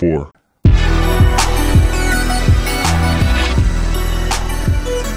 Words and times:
4. 0.00 0.30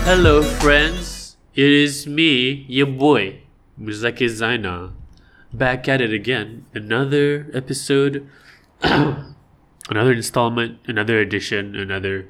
Hello, 0.03 0.43
friends. 0.43 1.37
It 1.56 1.71
is 1.71 2.06
me, 2.06 2.66
your 2.67 2.88
boy, 2.88 3.43
Muzaki 3.80 4.27
Zaina, 4.27 4.92
back 5.54 5.88
at 5.88 6.01
it 6.01 6.11
again. 6.11 6.66
Another 6.74 7.50
episode, 7.54 8.27
another 8.84 10.11
installment, 10.11 10.80
another 10.86 11.18
edition, 11.18 11.77
another 11.77 12.27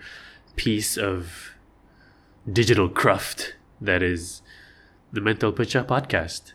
piece 0.55 0.95
of 0.95 1.55
digital 2.51 2.87
craft 2.87 3.55
that 3.81 4.03
is 4.03 4.43
the 5.11 5.21
Mental 5.21 5.51
Picture 5.51 5.83
Podcast. 5.83 6.53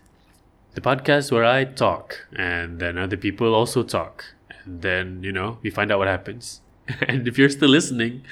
The 0.74 0.80
podcast 0.80 1.32
where 1.32 1.44
I 1.44 1.64
talk 1.64 2.28
and 2.36 2.78
then 2.78 2.96
other 2.98 3.16
people 3.16 3.52
also 3.52 3.82
talk. 3.82 4.37
And 4.68 4.82
then, 4.82 5.22
you 5.22 5.32
know, 5.32 5.58
we 5.62 5.70
find 5.70 5.90
out 5.90 5.98
what 5.98 6.08
happens. 6.08 6.60
and 7.08 7.26
if 7.26 7.38
you're 7.38 7.48
still 7.48 7.70
listening, 7.70 8.22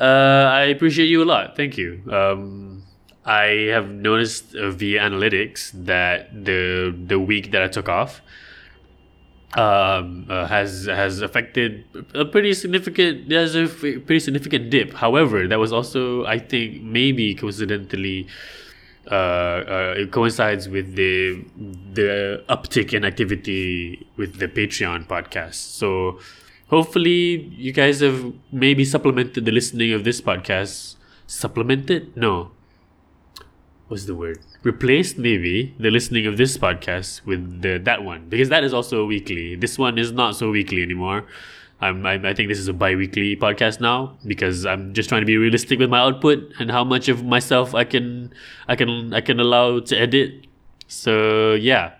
uh, 0.00 0.48
I 0.52 0.62
appreciate 0.74 1.06
you 1.06 1.22
a 1.22 1.28
lot. 1.28 1.54
Thank 1.54 1.76
you. 1.76 2.02
Um, 2.10 2.82
I 3.26 3.68
have 3.72 3.90
noticed 3.90 4.54
uh, 4.54 4.70
via 4.70 5.00
analytics 5.00 5.72
that 5.84 6.32
the 6.32 6.94
the 6.96 7.18
week 7.18 7.50
that 7.52 7.62
I 7.62 7.68
took 7.68 7.88
off 7.88 8.22
um, 9.54 10.26
uh, 10.30 10.46
has 10.46 10.86
has 10.86 11.20
affected 11.20 11.84
a 12.14 12.24
pretty 12.24 12.54
significant. 12.54 13.28
There's 13.28 13.54
a 13.54 13.66
pretty 13.66 14.20
significant 14.20 14.70
dip. 14.70 14.94
However, 14.94 15.46
that 15.48 15.58
was 15.58 15.72
also 15.72 16.24
I 16.24 16.38
think 16.38 16.82
maybe 16.82 17.34
coincidentally. 17.34 18.28
Uh, 19.10 19.14
uh, 19.14 19.94
it 19.96 20.10
coincides 20.10 20.68
with 20.68 20.96
the 20.96 21.44
the 21.92 22.42
uptick 22.48 22.92
in 22.92 23.04
activity 23.04 24.06
with 24.16 24.38
the 24.38 24.48
Patreon 24.48 25.06
podcast. 25.06 25.54
So 25.54 26.18
hopefully 26.68 27.46
you 27.56 27.72
guys 27.72 28.00
have 28.00 28.32
maybe 28.50 28.84
supplemented 28.84 29.44
the 29.44 29.52
listening 29.52 29.92
of 29.92 30.02
this 30.04 30.20
podcast. 30.20 30.96
Supplemented? 31.26 32.16
No. 32.16 32.50
What's 33.88 34.06
the 34.06 34.14
word? 34.14 34.38
Replaced 34.64 35.18
maybe 35.18 35.74
the 35.78 35.90
listening 35.90 36.26
of 36.26 36.36
this 36.36 36.58
podcast 36.58 37.24
with 37.24 37.62
the 37.62 37.78
that 37.78 38.02
one. 38.02 38.28
Because 38.28 38.48
that 38.48 38.64
is 38.64 38.74
also 38.74 39.06
weekly. 39.06 39.54
This 39.54 39.78
one 39.78 39.98
is 39.98 40.10
not 40.10 40.34
so 40.34 40.50
weekly 40.50 40.82
anymore 40.82 41.26
I'm, 41.80 42.06
I, 42.06 42.14
I 42.14 42.34
think 42.34 42.48
this 42.48 42.58
is 42.58 42.68
a 42.68 42.72
bi-weekly 42.72 43.36
podcast 43.36 43.80
now 43.80 44.16
because 44.26 44.64
I'm 44.64 44.94
just 44.94 45.08
trying 45.08 45.22
to 45.22 45.26
be 45.26 45.36
realistic 45.36 45.78
with 45.78 45.90
my 45.90 46.00
output 46.00 46.52
and 46.58 46.70
how 46.70 46.84
much 46.84 47.08
of 47.08 47.24
myself 47.24 47.74
I 47.74 47.84
can 47.84 48.32
I 48.66 48.76
can 48.76 49.12
I 49.12 49.20
can 49.20 49.40
allow 49.40 49.80
to 49.80 49.96
edit 49.96 50.46
so 50.88 51.52
yeah 51.54 51.92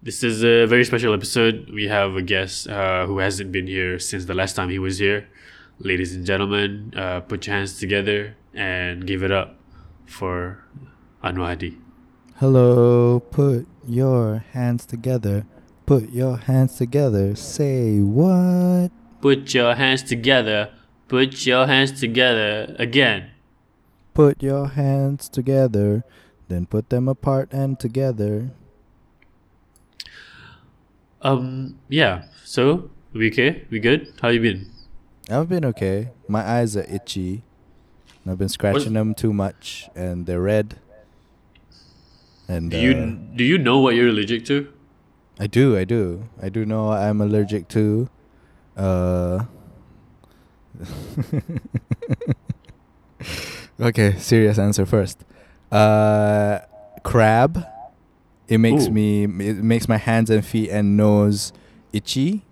this 0.00 0.22
is 0.22 0.44
a 0.44 0.64
very 0.66 0.84
special 0.84 1.12
episode. 1.12 1.70
We 1.72 1.88
have 1.88 2.14
a 2.14 2.22
guest 2.22 2.68
uh, 2.68 3.06
who 3.06 3.18
hasn't 3.18 3.50
been 3.50 3.66
here 3.66 3.98
since 3.98 4.26
the 4.26 4.34
last 4.34 4.54
time 4.54 4.70
he 4.70 4.78
was 4.78 4.98
here. 4.98 5.28
Ladies 5.80 6.14
and 6.14 6.24
gentlemen, 6.24 6.92
uh, 6.96 7.20
put 7.20 7.46
your 7.46 7.56
hands 7.56 7.78
together 7.78 8.36
and 8.54 9.06
give 9.06 9.24
it 9.24 9.32
up 9.32 9.56
for 10.06 10.64
Anwadi. 11.22 11.78
Hello, 12.36 13.18
put 13.18 13.66
your 13.86 14.44
hands 14.52 14.86
together. 14.86 15.46
Put 15.88 16.12
your 16.12 16.36
hands 16.36 16.76
together. 16.76 17.34
Say 17.34 18.00
what? 18.00 18.90
Put 19.22 19.54
your 19.54 19.74
hands 19.74 20.02
together. 20.02 20.68
Put 21.08 21.46
your 21.46 21.66
hands 21.66 21.98
together 21.98 22.76
again. 22.78 23.30
Put 24.12 24.42
your 24.42 24.68
hands 24.68 25.30
together. 25.30 26.04
Then 26.48 26.66
put 26.66 26.90
them 26.90 27.08
apart 27.08 27.48
and 27.54 27.80
together. 27.80 28.50
Um, 31.22 31.78
yeah. 31.88 32.24
So, 32.44 32.90
we 33.14 33.30
okay? 33.30 33.64
We 33.70 33.80
good? 33.80 34.12
How 34.20 34.28
you 34.28 34.40
been? 34.40 34.70
I've 35.30 35.48
been 35.48 35.64
okay. 35.64 36.10
My 36.28 36.46
eyes 36.46 36.76
are 36.76 36.84
itchy. 36.84 37.44
I've 38.28 38.36
been 38.36 38.50
scratching 38.50 38.92
them 38.92 39.14
too 39.14 39.32
much, 39.32 39.88
and 39.94 40.26
they're 40.26 40.42
red. 40.42 40.76
And 42.46 42.70
Do 42.70 42.78
you 42.78 42.92
uh, 42.92 43.36
do 43.36 43.42
you 43.42 43.56
know 43.56 43.78
what 43.78 43.94
you're 43.94 44.08
allergic 44.08 44.44
to? 44.52 44.68
I 45.38 45.46
do, 45.46 45.76
I 45.78 45.84
do, 45.84 46.28
I 46.42 46.48
do 46.48 46.64
know 46.66 46.90
I'm 46.90 47.20
allergic 47.20 47.68
to. 47.68 48.08
Uh. 48.76 49.44
okay, 53.80 54.16
serious 54.18 54.58
answer 54.58 54.86
first. 54.86 55.24
Uh, 55.70 56.60
crab. 57.02 57.64
It 58.48 58.58
makes 58.58 58.86
Ooh. 58.86 58.90
me. 58.90 59.24
It 59.24 59.62
makes 59.62 59.88
my 59.88 59.96
hands 59.98 60.30
and 60.30 60.44
feet 60.44 60.70
and 60.70 60.96
nose 60.96 61.52
itchy, 61.92 62.44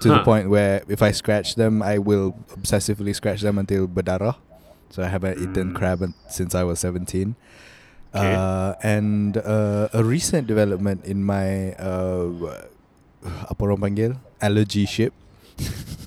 to 0.00 0.08
the 0.08 0.22
point 0.22 0.48
where 0.48 0.82
if 0.88 1.02
I 1.02 1.10
scratch 1.10 1.54
them, 1.56 1.82
I 1.82 1.98
will 1.98 2.32
obsessively 2.50 3.14
scratch 3.14 3.42
them 3.42 3.58
until 3.58 3.86
berdarah. 3.86 4.36
So 4.90 5.02
I 5.02 5.08
haven't 5.08 5.38
eaten 5.38 5.72
Mm. 5.72 5.74
crab 5.76 6.12
since 6.28 6.54
I 6.54 6.62
was 6.64 6.78
seventeen. 6.80 7.36
Okay. 8.14 8.34
Uh, 8.34 8.72
and 8.80 9.36
uh, 9.38 9.88
a 9.92 10.00
recent 10.02 10.46
development 10.46 11.04
in 11.04 11.20
my 11.24 11.74
uh, 11.76 12.30
apa 13.50 13.60
orang 13.60 13.80
panggil 13.82 14.12
allergy 14.40 14.86
ship. 14.86 15.12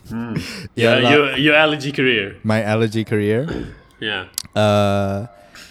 Hmm. 0.09 0.33
Yeah, 0.79 0.97
your 1.05 1.37
your 1.37 1.55
allergy 1.59 1.93
career. 1.93 2.41
My 2.41 2.65
allergy 2.65 3.05
career. 3.05 3.45
Yeah. 4.01 4.31
Uh, 4.57 5.27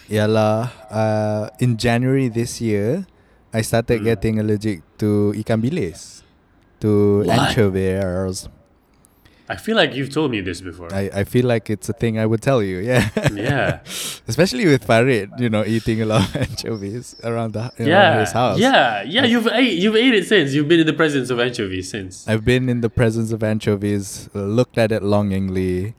ialah 0.07 0.71
uh, 0.93 1.45
in 1.59 1.75
January 1.75 2.29
this 2.31 2.61
year, 2.63 3.09
I 3.51 3.65
started 3.67 4.05
Mm. 4.05 4.07
getting 4.15 4.35
allergic 4.39 4.85
to 5.03 5.33
ikan 5.43 5.59
bilis, 5.59 6.23
to 6.85 7.25
What? 7.27 7.51
anchovies. 7.51 8.47
I 9.51 9.57
feel 9.57 9.77
like 9.77 9.95
you've 9.95 10.13
told 10.13 10.31
me 10.31 10.43
this 10.43 10.61
before. 10.61 10.93
I, 10.93 11.11
I 11.15 11.25
feel 11.25 11.47
like 11.47 11.71
it's 11.71 11.89
a 11.89 11.95
thing 11.95 12.19
I 12.19 12.27
would 12.27 12.43
tell 12.43 12.63
you, 12.63 12.79
yeah. 12.79 13.09
yeah. 13.33 13.81
Especially 14.29 14.67
with 14.67 14.85
Farid, 14.85 15.31
you 15.39 15.49
know, 15.49 15.65
eating 15.65 16.03
a 16.03 16.05
lot 16.05 16.29
of 16.29 16.37
anchovies 16.47 17.17
around 17.25 17.55
the 17.55 17.61
around 17.61 17.89
yeah. 17.89 18.21
his 18.21 18.33
house. 18.33 18.59
Yeah. 18.59 19.03
Yeah. 19.03 19.25
You've 19.25 19.49
ate, 19.49 19.79
you've 19.79 19.97
ate 19.97 20.15
it 20.15 20.27
since. 20.27 20.53
You've 20.53 20.69
been 20.69 20.81
in 20.81 20.87
the 20.87 20.93
presence 20.93 21.31
of 21.31 21.41
anchovies 21.41 21.91
since. 21.91 22.29
I've 22.29 22.45
been 22.45 22.69
in 22.69 22.83
the 22.83 22.91
presence 22.91 23.33
of 23.33 23.43
anchovies, 23.43 24.29
uh, 24.35 24.41
looked 24.41 24.77
at 24.77 24.93
it 24.93 25.03
longingly, 25.03 25.95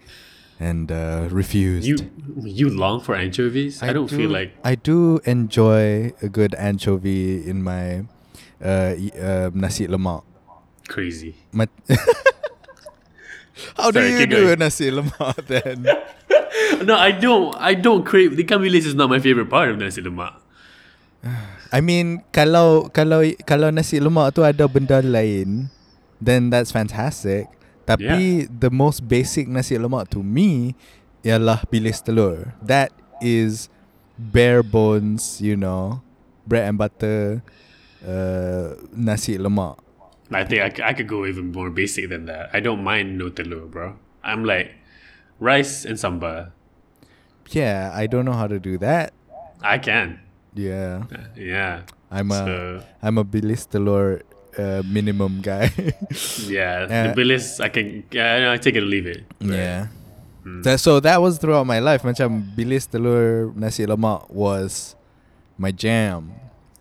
and 0.59 0.92
uh, 0.92 1.28
refused. 1.32 1.88
You 1.88 1.98
you 2.44 2.70
long 2.70 3.02
for 3.02 3.16
anchovies? 3.16 3.82
I, 3.82 3.94
don't 3.94 4.09
feel 4.09 4.30
like 4.30 4.54
I 4.64 4.76
do 4.76 5.20
enjoy 5.26 6.14
a 6.22 6.30
good 6.30 6.54
anchovy 6.56 7.50
in 7.50 7.64
my 7.64 8.06
uh, 8.64 8.94
uh, 9.20 9.50
nasi 9.54 9.88
lemak. 9.88 10.24
crazy. 10.88 11.36
My 11.52 11.68
How 13.78 13.92
do 13.92 14.00
Sorry, 14.00 14.20
you 14.20 14.28
do 14.28 14.42
going. 14.52 14.59
nasi 14.59 14.92
lemak 14.92 15.36
then? 15.47 15.86
No, 16.84 16.96
I 16.96 17.12
don't. 17.12 17.56
I 17.59 17.74
don't 17.74 18.03
crave. 18.06 18.36
The 18.36 18.44
ikan 18.44 18.64
bilis 18.64 18.86
is 18.86 18.96
not 18.96 19.09
my 19.09 19.20
favorite 19.20 19.50
part 19.50 19.70
of 19.70 19.78
nasi 19.78 20.02
lemak. 20.02 20.34
I 21.75 21.80
mean, 21.81 22.24
kalau 22.34 22.90
kalau 22.90 23.22
kalau 23.46 23.70
nasi 23.70 24.00
lemak 24.02 24.34
tu 24.34 24.42
ada 24.42 24.66
benda 24.66 25.03
lain, 25.03 25.70
then 26.18 26.50
that's 26.50 26.72
fantastic. 26.74 27.47
Tapi 27.86 28.46
the 28.50 28.70
most 28.70 29.06
basic 29.09 29.50
nasi 29.50 29.78
lemak 29.78 30.14
to 30.14 30.22
me 30.22 30.78
ialah 31.26 31.66
bilis 31.70 32.02
telur. 32.06 32.53
That 32.62 32.94
is 33.18 33.68
bare 34.18 34.62
bones, 34.62 35.41
you 35.41 35.58
know, 35.58 36.06
bread 36.46 36.70
and 36.70 36.78
butter, 36.78 37.41
uh, 38.06 38.78
nasi 38.94 39.38
lemak. 39.41 39.81
I 40.31 40.44
think 40.45 40.79
I, 40.79 40.90
I 40.90 40.94
could 40.94 41.07
go 41.07 41.25
even 41.25 41.51
more 41.51 41.69
basic 41.69 42.09
than 42.09 42.25
that. 42.25 42.50
I 42.53 42.59
don't 42.59 42.84
mind 42.84 43.17
no 43.17 43.29
telur, 43.29 43.69
bro. 43.69 43.97
I'm 44.23 44.45
like 44.45 44.72
rice 45.40 45.85
and 45.85 45.97
sambal. 45.97 46.51
Yeah, 47.50 47.91
I 47.95 48.06
don't 48.06 48.25
know 48.25 48.38
how 48.38 48.45
to 48.47 48.59
do 48.59 48.78
that. 48.78 49.13
I 49.62 49.78
can. 49.78 50.22
Yeah, 50.53 51.03
Yeah. 51.35 51.81
I'm 52.12 52.31
a 52.31 52.38
So 52.38 52.56
am 53.01 53.17
a 53.17 53.25
bilis 53.25 53.66
telur 53.69 54.22
uh, 54.57 54.81
minimum 54.85 55.41
guy. 55.41 55.69
yeah, 56.50 56.85
Uh, 56.90 57.09
the 57.09 57.14
bilis 57.17 57.61
I 57.61 57.70
can. 57.70 58.03
Yeah, 58.11 58.52
I 58.53 58.58
take 58.58 58.75
it 58.75 58.84
or 58.84 58.90
leave 58.90 59.05
it. 59.05 59.25
Yeah. 59.41 59.87
mm. 60.46 60.64
That, 60.64 60.79
so 60.79 60.99
that 61.02 61.22
was 61.22 61.37
throughout 61.37 61.66
my 61.66 61.79
life. 61.79 62.02
Macam 62.02 62.41
bilis 62.58 62.85
telur 62.90 63.53
nasi 63.55 63.85
lemak 63.85 64.29
was 64.29 64.96
my 65.58 65.72
jam. 65.72 66.34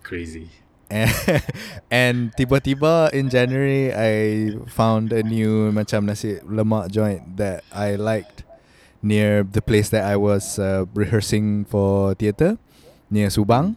Crazy. 0.02 0.48
And, 0.88 1.12
and 1.90 2.16
tiba-tiba 2.36 3.12
in 3.12 3.28
January 3.28 3.92
I 3.92 4.56
found 4.72 5.12
a 5.12 5.22
new 5.22 5.68
macam 5.72 6.08
nasi 6.08 6.40
lemak 6.44 6.88
joint 6.88 7.36
that 7.36 7.64
I 7.72 7.96
liked 7.96 8.44
near 9.04 9.44
the 9.44 9.60
place 9.60 9.92
that 9.92 10.02
I 10.02 10.16
was 10.16 10.58
uh, 10.58 10.88
rehearsing 10.96 11.68
for 11.68 12.14
theatre 12.16 12.56
near 13.12 13.28
Subang. 13.28 13.76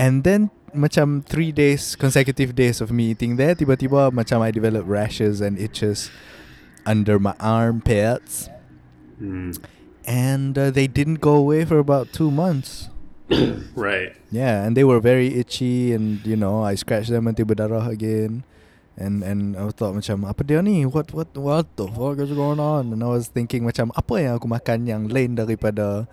And 0.00 0.24
then 0.24 0.50
macam 0.74 1.22
three 1.22 1.52
days 1.52 1.94
consecutive 1.94 2.56
days 2.56 2.80
of 2.80 2.90
me 2.90 3.14
eating 3.14 3.36
there 3.36 3.54
tiba-tiba 3.54 4.10
macam 4.10 4.42
I 4.42 4.50
developed 4.50 4.90
rashes 4.90 5.38
and 5.38 5.54
itches 5.54 6.10
under 6.82 7.20
my 7.22 7.38
armpits 7.38 8.50
Mm. 9.20 9.54
and 10.06 10.58
uh, 10.58 10.70
they 10.70 10.86
didn't 10.86 11.20
go 11.20 11.34
away 11.34 11.64
for 11.64 11.78
about 11.78 12.12
two 12.12 12.30
months. 12.30 12.90
Right. 13.74 14.14
Yeah, 14.30 14.62
and 14.64 14.76
they 14.76 14.84
were 14.84 15.00
very 15.00 15.34
itchy, 15.34 15.92
and 15.92 16.24
you 16.26 16.36
know, 16.36 16.62
I 16.62 16.74
scratched 16.76 17.10
them 17.10 17.26
until 17.26 17.46
berdarah 17.46 17.88
again, 17.88 18.44
And 18.94 19.26
and 19.26 19.58
I 19.58 19.66
thought 19.74 19.90
macam 19.98 20.22
apa 20.22 20.46
dia 20.46 20.62
ni? 20.62 20.86
What 20.86 21.10
what 21.10 21.34
what 21.34 21.66
the 21.74 21.90
fuck 21.90 22.14
is 22.22 22.30
going 22.30 22.62
on? 22.62 22.94
And 22.94 23.02
I 23.02 23.10
was 23.10 23.26
thinking 23.26 23.66
macam 23.66 23.90
apa 23.98 24.22
yang 24.22 24.38
aku 24.38 24.46
makan 24.46 24.86
yang 24.86 25.10
lain 25.10 25.34
daripada 25.34 26.06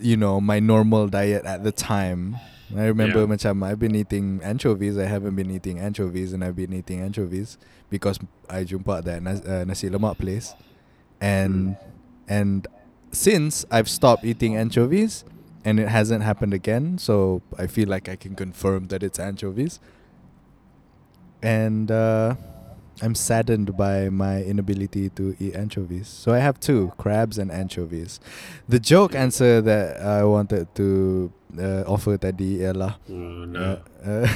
you 0.00 0.16
know 0.16 0.40
my 0.40 0.64
normal 0.64 1.12
diet 1.12 1.44
at 1.44 1.60
the 1.60 1.72
time. 1.76 2.40
I 2.72 2.88
remember 2.88 3.28
Yeah. 3.28 3.36
macam 3.36 3.60
I've 3.68 3.76
been 3.76 3.92
eating 3.92 4.40
anchovies. 4.40 4.96
I 4.96 5.04
haven't 5.04 5.36
been 5.36 5.52
eating 5.52 5.76
anchovies, 5.76 6.32
and 6.32 6.40
I've 6.40 6.56
been 6.56 6.72
eating 6.72 7.04
anchovies 7.04 7.60
because 7.92 8.16
I 8.48 8.64
jumpa 8.64 9.04
that 9.04 9.20
nas- 9.20 9.44
uh, 9.44 9.68
nasi 9.68 9.92
lemak 9.92 10.16
place, 10.16 10.56
and 11.20 11.76
and 12.24 12.64
since 13.12 13.68
I've 13.68 13.92
stopped 13.92 14.24
eating 14.24 14.56
anchovies, 14.56 15.28
and 15.64 15.78
it 15.80 15.88
hasn't 15.88 16.22
happened 16.24 16.52
again, 16.54 16.98
so 16.98 17.42
I 17.58 17.66
feel 17.66 17.88
like 17.88 18.08
I 18.08 18.16
can 18.16 18.34
confirm 18.34 18.88
that 18.88 19.02
it's 19.02 19.18
anchovies. 19.18 19.78
And 21.42 21.90
uh, 21.90 22.34
I'm 23.00 23.14
saddened 23.14 23.76
by 23.76 24.08
my 24.10 24.42
inability 24.42 25.08
to 25.10 25.34
eat 25.40 25.54
anchovies. 25.56 26.06
So 26.08 26.32
I 26.32 26.38
have 26.38 26.60
two 26.60 26.92
crabs 26.98 27.38
and 27.38 27.50
anchovies. 27.50 28.20
The 28.68 28.78
joke 28.78 29.14
answer 29.14 29.60
that 29.60 30.00
I 30.00 30.22
wanted 30.24 30.72
to 30.76 31.32
uh, 31.58 31.82
offer 31.86 32.16
tadi 32.16 32.58
ialah 32.62 32.96
Oh, 33.10 33.14
uh, 33.42 33.46
no. 33.46 33.62
uh, 34.02 34.26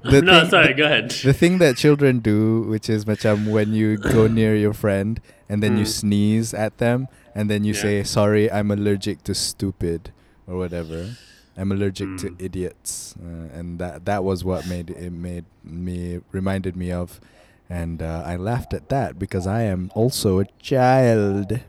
the 0.08 0.22
no, 0.24 0.40
thing- 0.40 0.50
sorry. 0.50 0.72
Go 0.74 0.84
ahead. 0.84 1.10
the 1.10 1.32
thing 1.34 1.58
that 1.58 1.76
children 1.76 2.20
do, 2.20 2.62
which 2.62 2.88
is 2.88 3.04
macam 3.04 3.50
when 3.52 3.72
you 3.72 3.96
go 3.98 4.26
near 4.26 4.56
your 4.56 4.72
friend 4.72 5.20
and 5.48 5.62
then 5.62 5.76
you 5.76 5.84
Mm. 5.84 5.92
sneeze 6.00 6.54
at 6.54 6.78
them 6.78 7.06
and 7.34 7.50
then 7.50 7.64
you 7.64 7.74
Yeah. 7.74 7.82
say, 7.84 7.94
"Sorry, 8.04 8.50
I'm 8.50 8.70
allergic 8.72 9.22
to 9.28 9.34
stupid" 9.34 10.10
or 10.50 10.58
whatever. 10.58 11.14
I'm 11.56 11.72
allergic 11.72 12.08
to 12.18 12.30
Mm. 12.30 12.42
idiots, 12.42 13.14
uh, 13.22 13.58
and 13.58 13.78
that 13.78 14.04
that 14.06 14.24
was 14.24 14.44
what 14.44 14.66
made 14.66 14.90
it 14.90 15.12
made 15.12 15.44
me 15.62 16.20
reminded 16.32 16.74
me 16.76 16.90
of, 16.90 17.20
and 17.68 18.00
uh, 18.02 18.22
I 18.24 18.36
laughed 18.36 18.72
at 18.72 18.88
that 18.88 19.18
because 19.18 19.46
I 19.46 19.62
am 19.62 19.90
also 19.94 20.40
a 20.40 20.46
child. 20.60 21.60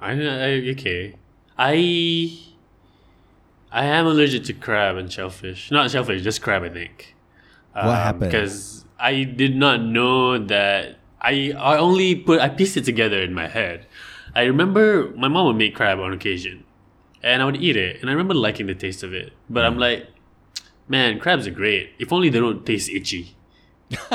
I, 0.00 0.12
I 0.12 0.50
okay. 0.74 1.14
I 1.58 1.74
I 3.72 3.84
am 3.86 4.06
allergic 4.06 4.44
to 4.44 4.52
crab 4.52 4.96
and 4.96 5.10
shellfish. 5.10 5.70
Not 5.70 5.90
shellfish, 5.90 6.22
just 6.22 6.42
crab. 6.42 6.62
I 6.62 6.68
think. 6.68 7.14
What 7.72 7.96
happened? 7.96 8.30
Because 8.30 8.84
I 9.00 9.24
did 9.24 9.56
not 9.56 9.80
know 9.80 10.38
that. 10.38 10.98
I 11.20 11.54
I 11.56 11.78
only 11.78 12.14
put 12.16 12.40
I 12.40 12.48
pieced 12.48 12.76
it 12.76 12.84
together 12.84 13.20
in 13.22 13.32
my 13.32 13.46
head. 13.48 13.86
I 14.34 14.42
remember 14.44 15.10
my 15.16 15.28
mom 15.28 15.46
would 15.46 15.56
make 15.56 15.74
crab 15.74 16.00
on 16.00 16.12
occasion, 16.12 16.64
and 17.22 17.42
I 17.42 17.44
would 17.44 17.56
eat 17.62 17.76
it, 17.76 18.00
and 18.00 18.08
I 18.10 18.12
remember 18.12 18.34
liking 18.34 18.66
the 18.66 18.74
taste 18.74 19.02
of 19.02 19.12
it. 19.14 19.32
But 19.48 19.64
I'm 19.64 19.76
Mm. 19.76 19.80
like, 19.80 20.06
man, 20.88 21.18
crabs 21.18 21.46
are 21.46 21.50
great. 21.52 21.90
If 21.98 22.12
only 22.12 22.28
they 22.30 22.38
don't 22.40 22.64
taste 22.66 22.88
itchy. 22.90 23.34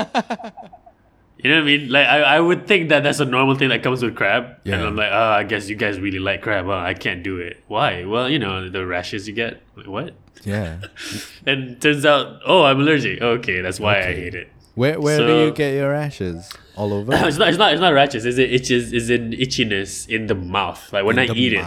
You 1.40 1.52
know 1.52 1.58
what 1.58 1.64
I 1.64 1.66
mean? 1.66 1.90
Like 1.92 2.08
I, 2.08 2.22
I 2.22 2.40
would 2.40 2.66
think 2.66 2.90
that 2.90 3.04
that's 3.04 3.20
a 3.20 3.26
normal 3.26 3.54
thing 3.54 3.70
that 3.70 3.84
comes 3.84 4.02
with 4.02 4.16
crab, 4.16 4.56
and 4.66 4.74
I'm 4.82 4.96
like, 4.96 5.12
oh, 5.12 5.30
I 5.38 5.44
guess 5.44 5.70
you 5.70 5.76
guys 5.76 6.00
really 6.00 6.18
like 6.18 6.42
crab. 6.42 6.66
Huh? 6.66 6.74
I 6.78 6.96
can't 6.96 7.22
do 7.22 7.38
it. 7.38 7.62
Why? 7.68 8.06
Well, 8.06 8.28
you 8.28 8.40
know 8.40 8.68
the 8.70 8.84
rashes 8.88 9.28
you 9.28 9.36
get. 9.36 9.62
Like, 9.76 9.86
what? 9.86 10.16
Yeah. 10.44 10.80
And 11.46 11.80
turns 11.80 12.08
out, 12.08 12.42
oh, 12.44 12.64
I'm 12.64 12.80
allergic. 12.82 13.22
Okay, 13.22 13.62
that's 13.62 13.80
why 13.80 14.00
I 14.00 14.14
hate 14.16 14.34
it. 14.34 14.50
Where 14.74 15.00
where 15.00 15.20
do 15.28 15.46
you 15.46 15.52
get 15.52 15.76
your 15.76 15.92
rashes? 15.92 16.50
All 16.76 16.92
over. 16.92 17.14
it's 17.28 17.38
not. 17.38 17.50
It's 17.50 17.58
not. 17.60 17.72
It's 17.72 17.82
not 17.82 17.94
rashes. 17.94 18.26
Is 18.26 18.40
it 18.40 18.52
itches? 18.52 18.92
Is 18.92 19.12
in 19.12 19.30
itchiness 19.34 20.10
in 20.10 20.26
the 20.26 20.34
mouth? 20.36 20.92
Like 20.92 21.06
when 21.06 21.20
In 21.20 21.30
I 21.30 21.34
eat 21.36 21.54
it. 21.54 21.64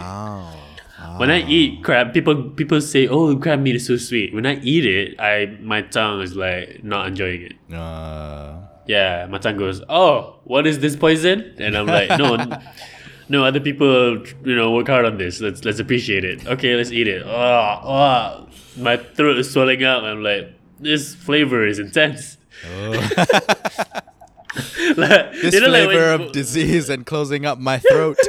Mouth. 1.01 1.19
When 1.19 1.29
I 1.31 1.41
Ah. 1.41 1.47
eat 1.57 1.83
crab, 1.83 2.13
people 2.13 2.35
people 2.61 2.81
say, 2.81 3.07
"Oh, 3.07 3.35
crab 3.37 3.59
meat 3.61 3.75
is 3.75 3.85
so 3.87 3.97
sweet." 3.97 4.33
When 4.33 4.45
I 4.45 4.55
eat 4.61 4.85
it, 4.85 5.19
I 5.19 5.57
my 5.61 5.81
tongue 5.81 6.21
is 6.21 6.35
like 6.35 6.83
not 6.83 7.07
enjoying 7.07 7.41
it. 7.49 7.55
Uh, 7.73 8.53
Yeah, 8.87 9.27
my 9.29 9.37
tongue 9.37 9.57
goes, 9.57 9.81
"Oh, 9.89 10.39
what 10.43 10.65
is 10.67 10.79
this 10.79 10.95
poison?" 10.95 11.53
And 11.59 11.77
I'm 11.77 11.85
like, 11.85 12.09
"No, 12.17 12.35
no. 13.29 13.45
Other 13.45 13.59
people, 13.61 14.17
you 14.43 14.55
know, 14.55 14.71
work 14.71 14.87
hard 14.87 15.05
on 15.05 15.17
this. 15.17 15.39
Let's 15.39 15.63
let's 15.63 15.79
appreciate 15.79 16.25
it. 16.25 16.45
Okay, 16.47 16.75
let's 16.75 16.91
eat 16.91 17.07
it." 17.07 17.21
Oh, 17.25 17.29
oh. 17.97 18.47
my 18.77 18.97
throat 18.97 19.37
is 19.37 19.51
swelling 19.53 19.83
up. 19.83 20.03
I'm 20.03 20.23
like, 20.23 20.49
"This 20.79 21.13
flavor 21.15 21.65
is 21.65 21.77
intense." 21.79 22.37
like, 24.97 25.31
this 25.41 25.53
you 25.53 25.61
know, 25.61 25.69
like 25.69 25.85
flavor 25.85 26.17
when- 26.17 26.21
of 26.27 26.31
disease 26.31 26.89
and 26.89 27.05
closing 27.05 27.45
up 27.45 27.59
my 27.59 27.77
throat. 27.79 28.17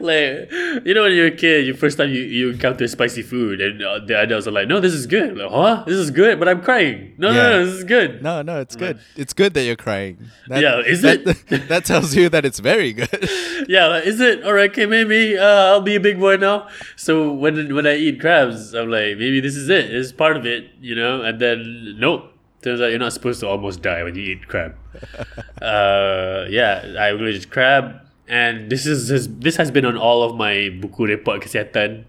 like 0.00 0.50
you 0.84 0.94
know 0.94 1.02
when 1.02 1.12
you're 1.12 1.26
a 1.26 1.30
kid, 1.36 1.66
you 1.66 1.74
first 1.74 1.98
time 1.98 2.10
you, 2.10 2.22
you 2.22 2.50
encounter 2.50 2.86
spicy 2.88 3.22
food, 3.22 3.60
and 3.60 3.82
uh, 3.82 4.00
the 4.06 4.16
adults 4.18 4.46
are 4.46 4.50
like, 4.52 4.68
"No, 4.68 4.80
this 4.80 4.92
is 4.92 5.06
good." 5.06 5.36
Like, 5.36 5.50
huh? 5.50 5.84
This 5.86 5.96
is 5.96 6.10
good, 6.10 6.38
but 6.38 6.48
I'm 6.48 6.62
crying. 6.62 7.14
No, 7.18 7.32
no, 7.32 7.34
Yeah. 7.36 7.48
no, 7.50 7.66
this 7.66 7.74
is 7.74 7.84
good. 7.84 8.22
No, 8.22 8.42
no, 8.42 8.60
it's 8.60 8.76
good. 8.76 8.98
It's 9.16 9.32
good 9.32 9.54
that 9.54 9.62
you're 9.64 9.76
crying. 9.76 10.18
That, 10.48 10.60
Yeah, 10.62 10.80
is 10.80 11.02
that, 11.02 11.20
it? 11.50 11.68
that 11.68 11.84
tells 11.84 12.14
you 12.14 12.28
that 12.28 12.44
it's 12.44 12.58
very 12.60 12.92
good. 12.92 13.08
Yeah, 13.68 13.86
like, 13.88 14.04
is 14.06 14.20
it 14.20 14.44
all 14.44 14.52
right? 14.52 14.70
Okay, 14.70 14.86
maybe 14.86 15.36
uh, 15.36 15.44
I'll 15.72 15.80
be 15.80 15.96
a 15.96 16.00
big 16.00 16.20
boy 16.20 16.36
now. 16.36 16.68
So 16.94 17.32
when 17.32 17.74
when 17.74 17.84
I 17.86 17.96
eat 17.96 18.20
crabs, 18.20 18.74
I'm 18.74 18.90
like, 18.90 19.16
maybe 19.18 19.40
this 19.40 19.56
is 19.56 19.68
it. 19.68 19.88
This 19.90 20.06
is 20.06 20.12
part 20.12 20.36
of 20.36 20.46
it, 20.46 20.70
you 20.80 20.94
know. 20.94 21.22
And 21.22 21.40
then 21.40 21.96
nope. 21.98 22.32
Turns 22.62 22.80
out 22.80 22.90
you're 22.90 22.98
not 22.98 23.12
supposed 23.12 23.40
to 23.40 23.48
almost 23.48 23.82
die 23.82 24.02
when 24.02 24.14
you 24.14 24.22
eat 24.22 24.46
crab. 24.48 24.74
uh, 25.62 26.46
yeah, 26.48 26.94
I 26.98 27.08
allergic 27.08 27.42
to 27.42 27.48
crab, 27.48 28.00
and 28.28 28.70
this 28.70 28.86
is 28.86 29.08
this, 29.08 29.28
this 29.30 29.56
has 29.56 29.70
been 29.70 29.84
on 29.84 29.96
all 29.96 30.22
of 30.22 30.36
my 30.36 30.70
buku 30.80 31.06
report 31.06 31.42
kesihatan, 31.42 32.04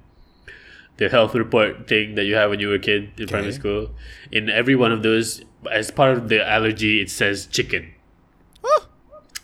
the 0.98 1.10
health 1.10 1.36
report 1.36 1.88
thing 1.88 2.16
that 2.16 2.26
you 2.26 2.36
have 2.36 2.50
when 2.50 2.60
you 2.60 2.70
were 2.70 2.76
a 2.76 2.80
kid 2.80 3.12
in 3.18 3.28
primary 3.28 3.54
school. 3.54 3.92
In 4.32 4.50
every 4.50 4.76
one 4.76 4.92
of 4.92 5.04
those, 5.04 5.44
as 5.72 5.92
part 5.92 6.18
of 6.18 6.30
the 6.30 6.46
allergy, 6.48 7.02
it 7.02 7.10
says 7.10 7.46
chicken. 7.48 7.94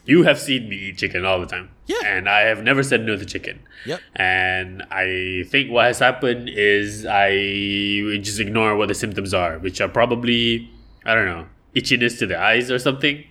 You 0.06 0.24
have 0.24 0.38
seen 0.38 0.68
me 0.68 0.76
eat 0.76 0.98
chicken 0.98 1.24
all 1.24 1.40
the 1.40 1.46
time. 1.46 1.70
Yeah. 1.86 2.00
And 2.06 2.28
I 2.28 2.42
have 2.42 2.62
never 2.62 2.84
said 2.84 3.06
no 3.06 3.16
to 3.16 3.26
chicken. 3.26 3.62
Yep. 3.86 4.02
And 4.16 4.84
I 4.92 5.46
think 5.48 5.72
what 5.72 5.86
has 5.86 6.00
happened 6.00 6.50
is 6.50 7.06
I 7.06 7.32
just 8.20 8.40
ignore 8.40 8.76
what 8.76 8.90
the 8.90 8.96
symptoms 8.96 9.34
are, 9.34 9.60
which 9.60 9.80
are 9.80 9.88
probably, 9.88 10.70
I 11.06 11.16
don't 11.16 11.26
know, 11.26 11.46
itchiness 11.74 12.20
to 12.20 12.28
the 12.28 12.38
eyes 12.38 12.70
or 12.70 12.80
something. 12.80 13.24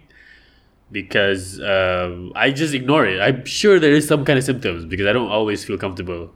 Because 0.92 1.58
um, 1.60 2.32
I 2.36 2.50
just 2.52 2.74
ignore 2.74 3.06
it. 3.06 3.18
I'm 3.20 3.44
sure 3.46 3.80
there 3.80 3.94
is 3.94 4.06
some 4.06 4.24
kind 4.26 4.38
of 4.38 4.44
symptoms 4.44 4.84
because 4.84 5.06
I 5.06 5.12
don't 5.12 5.30
always 5.30 5.64
feel 5.64 5.78
comfortable 5.78 6.30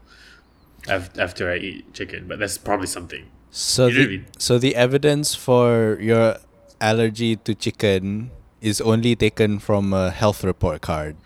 af- 0.88 1.12
after 1.18 1.50
I 1.52 1.56
eat 1.58 1.92
chicken, 1.94 2.26
but 2.26 2.38
that's 2.38 2.56
probably 2.58 2.86
something. 2.86 3.26
So 3.50 3.88
the, 3.88 4.22
so 4.38 4.58
the 4.58 4.74
evidence 4.74 5.34
for 5.34 5.98
your 6.00 6.36
allergy 6.80 7.36
to 7.36 7.54
chicken 7.54 8.30
is 8.60 8.80
only 8.80 9.14
taken 9.16 9.58
from 9.58 9.92
a 9.92 10.10
health 10.10 10.42
report 10.44 10.80
card. 10.80 11.16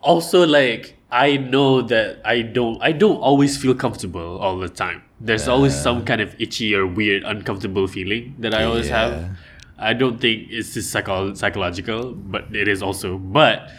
also 0.00 0.46
like 0.46 0.94
I 1.10 1.36
know 1.36 1.82
that 1.82 2.20
I 2.24 2.42
don't 2.42 2.78
I 2.82 2.92
don't 2.92 3.16
always 3.18 3.56
feel 3.56 3.74
comfortable 3.74 4.38
all 4.38 4.58
the 4.58 4.68
time. 4.68 5.02
There's 5.20 5.48
always 5.48 5.74
some 5.74 6.04
kind 6.04 6.20
of 6.20 6.34
itchy 6.38 6.74
or 6.74 6.86
weird 6.86 7.22
uncomfortable 7.24 7.86
feeling 7.86 8.34
that 8.38 8.52
I 8.54 8.64
always 8.64 8.88
Yeah. 8.88 8.98
have. 9.00 9.38
I 9.78 9.92
don't 9.92 10.20
think 10.20 10.48
it's 10.50 10.74
just 10.74 10.90
psycho- 10.90 11.34
psychological, 11.34 12.14
but 12.14 12.54
it 12.54 12.68
is 12.68 12.82
also. 12.82 13.18
But 13.18 13.70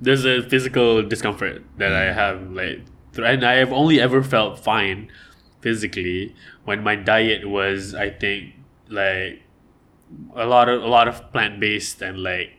there's 0.00 0.24
a 0.24 0.42
physical 0.42 1.02
discomfort 1.02 1.64
that 1.78 1.92
I 1.92 2.12
have 2.12 2.50
like 2.50 2.80
and 3.16 3.44
I 3.44 3.54
have 3.54 3.72
only 3.72 4.00
ever 4.00 4.22
felt 4.22 4.58
fine 4.58 5.10
physically 5.60 6.34
when 6.64 6.82
my 6.82 6.96
diet 6.96 7.48
was 7.48 7.94
I 7.94 8.10
think 8.10 8.54
like 8.88 9.42
a 10.34 10.46
lot 10.46 10.68
of 10.68 10.82
a 10.82 10.86
lot 10.86 11.08
of 11.08 11.32
plant 11.32 11.60
based 11.60 12.02
and 12.02 12.18
like 12.22 12.52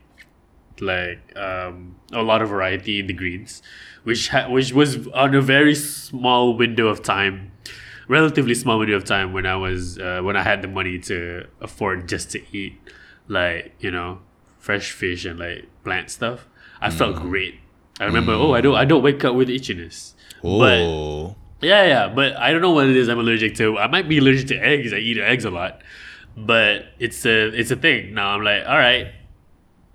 like 0.82 1.38
um, 1.38 1.96
a 2.12 2.22
lot 2.22 2.42
of 2.42 2.50
variety 2.50 3.00
in 3.00 3.08
the 3.08 3.14
greens, 3.14 3.62
which 4.04 4.30
ha- 4.30 4.50
which 4.50 4.74
was 4.74 5.08
on 5.10 5.36
a 5.36 5.42
very 5.42 5.76
small 5.76 6.58
window 6.58 6.88
of 6.88 7.04
time, 7.04 7.53
relatively 8.08 8.54
small 8.56 8.80
window 8.80 8.96
of 8.96 9.04
time 9.06 9.34
when 9.34 9.46
I 9.46 9.56
was 9.56 9.98
uh, 10.00 10.22
when 10.24 10.36
I 10.36 10.44
had 10.44 10.62
the 10.62 10.68
money 10.68 11.00
to 11.00 11.48
afford 11.62 12.08
just 12.10 12.32
to 12.32 12.42
eat 12.56 12.80
like 13.28 13.74
you 13.80 13.92
know 13.92 14.20
fresh 14.60 14.92
fish 14.92 15.26
and 15.26 15.40
like 15.40 15.66
plant 15.84 16.10
stuff. 16.10 16.48
I 16.82 16.90
felt 16.90 17.16
great. 17.18 17.56
I 18.00 18.06
remember, 18.06 18.34
oh, 18.34 18.54
I 18.54 18.62
don't 18.62 18.76
I 18.76 18.86
don't 18.86 19.04
wake 19.04 19.24
up 19.24 19.36
with 19.36 19.48
itchiness. 19.50 20.14
But 20.42 20.80
Oh. 20.82 21.36
yeah, 21.62 21.86
yeah, 21.86 22.08
but 22.10 22.36
I 22.36 22.52
don't 22.52 22.62
know 22.62 22.72
what 22.72 22.88
it 22.88 22.96
is 22.98 23.08
I'm 23.08 23.20
allergic 23.20 23.56
to. 23.56 23.78
I 23.78 23.88
might 23.88 24.10
be 24.10 24.18
allergic 24.18 24.48
to 24.50 24.56
eggs. 24.58 24.92
I 24.92 24.98
eat 24.98 25.18
eggs 25.18 25.46
a 25.46 25.52
lot, 25.52 25.82
but 26.36 26.88
it's 27.00 27.26
a 27.26 27.48
it's 27.58 27.72
a 27.72 27.76
thing. 27.78 28.14
Now 28.14 28.30
I'm 28.30 28.44
like, 28.44 28.64
all 28.68 28.78
right, 28.78 29.08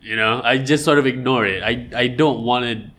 you 0.00 0.16
know, 0.16 0.40
I 0.42 0.56
just 0.58 0.84
sort 0.84 0.98
of 0.98 1.06
ignore 1.06 1.44
it. 1.44 1.62
I 1.62 1.88
I 1.94 2.06
don't 2.06 2.42
want 2.44 2.64
to. 2.64 2.90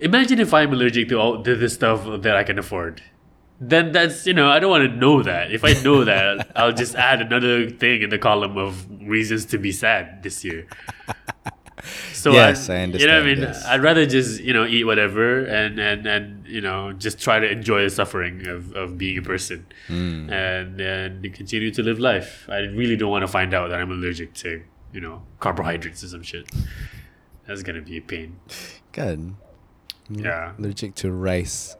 Imagine 0.00 0.40
if 0.40 0.54
I'm 0.54 0.72
allergic 0.72 1.08
to 1.10 1.16
all 1.20 1.42
to 1.44 1.54
the 1.54 1.68
stuff 1.68 2.04
that 2.22 2.34
I 2.36 2.42
can 2.42 2.58
afford. 2.58 3.02
Then 3.62 3.92
that's 3.92 4.26
you 4.26 4.32
know 4.32 4.48
I 4.48 4.58
don't 4.58 4.70
want 4.70 4.88
to 4.90 4.96
know 4.96 5.22
that. 5.22 5.52
If 5.52 5.64
I 5.64 5.74
know 5.82 6.04
that, 6.04 6.50
I'll 6.56 6.72
just 6.72 6.94
add 6.94 7.20
another 7.20 7.68
thing 7.68 8.00
in 8.02 8.08
the 8.10 8.18
column 8.18 8.56
of 8.56 8.86
reasons 9.06 9.44
to 9.46 9.58
be 9.58 9.70
sad 9.70 10.22
this 10.22 10.42
year. 10.44 10.66
So 12.12 12.32
Yes, 12.32 12.68
I 12.68 12.82
understand. 12.82 13.00
You 13.00 13.06
know 13.06 13.14
what 13.14 13.22
I 13.22 13.26
mean? 13.34 13.38
yes. 13.40 13.64
I'd 13.64 13.82
rather 13.82 14.04
just 14.04 14.40
you 14.42 14.52
know 14.52 14.66
eat 14.66 14.84
whatever 14.84 15.44
and 15.44 15.78
and 15.78 16.06
and 16.06 16.46
you 16.46 16.60
know 16.60 16.92
just 16.92 17.18
try 17.18 17.38
to 17.38 17.50
enjoy 17.50 17.82
the 17.84 17.90
suffering 17.90 18.46
of, 18.48 18.74
of 18.76 18.98
being 18.98 19.16
a 19.16 19.22
person 19.22 19.66
Hmm. 19.86 20.28
and 20.30 20.78
and 20.80 21.32
continue 21.34 21.70
to 21.70 21.82
live 21.82 21.98
life. 21.98 22.46
I 22.50 22.58
really 22.60 22.96
don't 22.96 23.10
want 23.10 23.22
to 23.22 23.28
find 23.28 23.54
out 23.54 23.68
that 23.70 23.80
I'm 23.80 23.90
allergic 23.90 24.34
to 24.44 24.62
you 24.92 25.00
know 25.00 25.22
carbohydrates 25.38 26.04
or 26.04 26.08
some 26.08 26.22
shit. 26.22 26.50
That's 27.46 27.62
gonna 27.62 27.80
be 27.82 27.96
a 27.96 28.02
pain. 28.02 28.38
Good. 28.92 29.34
Yeah. 30.10 30.52
Allergic 30.58 30.94
to 30.96 31.10
rice. 31.12 31.76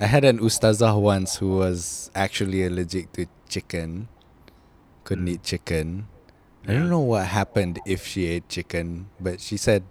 I 0.00 0.06
had 0.06 0.24
an 0.24 0.38
ustazah 0.38 0.98
once 0.98 1.36
who 1.36 1.56
was 1.60 2.10
actually 2.14 2.64
allergic 2.64 3.12
to 3.12 3.26
chicken. 3.48 4.08
Couldn't 5.04 5.28
eat 5.28 5.42
chicken. 5.42 6.08
I 6.66 6.72
don't 6.72 6.88
know 6.88 7.00
what 7.00 7.26
happened 7.26 7.80
if 7.86 8.06
she 8.06 8.26
ate 8.26 8.48
chicken, 8.48 9.08
but 9.20 9.40
she 9.40 9.56
said 9.58 9.84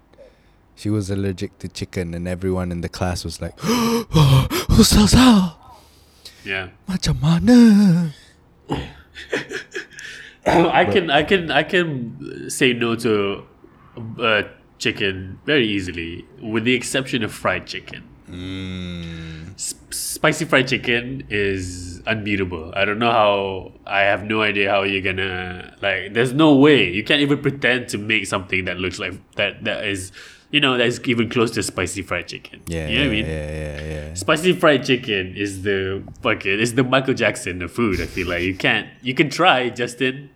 she 0.75 0.89
was 0.89 1.09
allergic 1.09 1.59
to 1.59 1.67
chicken, 1.67 2.13
and 2.13 2.27
everyone 2.27 2.71
in 2.71 2.81
the 2.81 2.89
class 2.89 3.23
was 3.23 3.41
like, 3.41 3.55
Ustazah, 4.79 5.53
Yeah. 6.45 6.69
macam 6.87 7.21
mana? 7.21 8.13
I 10.49 10.85
can 10.85 11.11
I 11.11 11.21
can 11.21 11.51
I 11.51 11.61
can 11.63 12.15
say 12.49 12.73
no 12.73 12.95
to 13.05 13.43
uh, 14.17 14.43
chicken 14.79 15.37
very 15.45 15.67
easily, 15.67 16.25
with 16.41 16.63
the 16.65 16.73
exception 16.73 17.21
of 17.23 17.29
fried 17.33 17.67
chicken. 17.67 18.07
Mm. 18.31 19.53
S- 19.55 19.75
spicy 19.89 20.45
fried 20.45 20.67
chicken 20.67 21.25
is 21.29 22.01
unbeatable. 22.07 22.71
I 22.75 22.85
don't 22.85 22.99
know 22.99 23.11
how. 23.11 23.71
I 23.85 24.01
have 24.01 24.23
no 24.23 24.41
idea 24.41 24.69
how 24.69 24.83
you're 24.83 25.01
gonna 25.01 25.75
like. 25.81 26.13
There's 26.13 26.33
no 26.33 26.55
way 26.55 26.89
you 26.89 27.03
can't 27.03 27.21
even 27.21 27.41
pretend 27.41 27.89
to 27.89 27.97
make 27.97 28.25
something 28.27 28.65
that 28.65 28.77
looks 28.77 28.99
like 28.99 29.13
that. 29.35 29.63
That 29.63 29.85
is, 29.85 30.11
you 30.51 30.59
know, 30.59 30.77
that 30.77 30.87
is 30.87 31.01
even 31.05 31.29
close 31.29 31.51
to 31.51 31.63
spicy 31.63 32.01
fried 32.01 32.27
chicken. 32.27 32.61
Yeah, 32.67 32.87
you 32.87 32.99
know 32.99 33.05
what 33.05 33.11
I 33.11 33.15
yeah, 33.15 33.21
mean. 33.23 33.25
yeah, 33.25 33.51
yeah, 33.51 33.81
yeah. 34.07 34.13
Spicy 34.13 34.53
fried 34.53 34.85
chicken 34.85 35.35
is 35.35 35.63
the 35.63 36.03
fucking 36.21 36.59
is 36.59 36.75
the 36.75 36.83
Michael 36.83 37.13
Jackson 37.13 37.61
of 37.61 37.71
food. 37.71 37.99
I 37.99 38.05
feel 38.05 38.27
like 38.27 38.43
you 38.43 38.55
can't. 38.55 38.87
You 39.01 39.13
can 39.13 39.29
try, 39.29 39.69
Justin. 39.69 40.29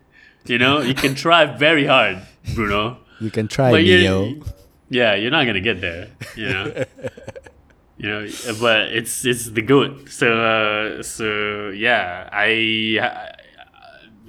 You 0.46 0.58
know, 0.58 0.82
you 0.82 0.94
can 0.94 1.16
try 1.16 1.46
very 1.46 1.86
hard, 1.86 2.22
Bruno. 2.54 2.98
You 3.22 3.32
can 3.32 3.48
try 3.48 3.72
But 3.72 3.84
Ne-Yo. 3.84 4.42
Yeah, 4.90 5.16
you're 5.16 5.32
not 5.32 5.46
gonna 5.46 5.62
get 5.62 5.80
there. 5.80 6.10
You 6.36 6.50
know. 6.50 6.84
you 7.98 8.10
know, 8.10 8.28
but 8.60 8.92
it's 8.94 9.26
it's 9.26 9.50
the 9.50 9.62
good 9.62 10.10
So 10.10 10.28
uh, 10.40 11.04
so 11.04 11.70
yeah, 11.70 12.30
I 12.32 13.00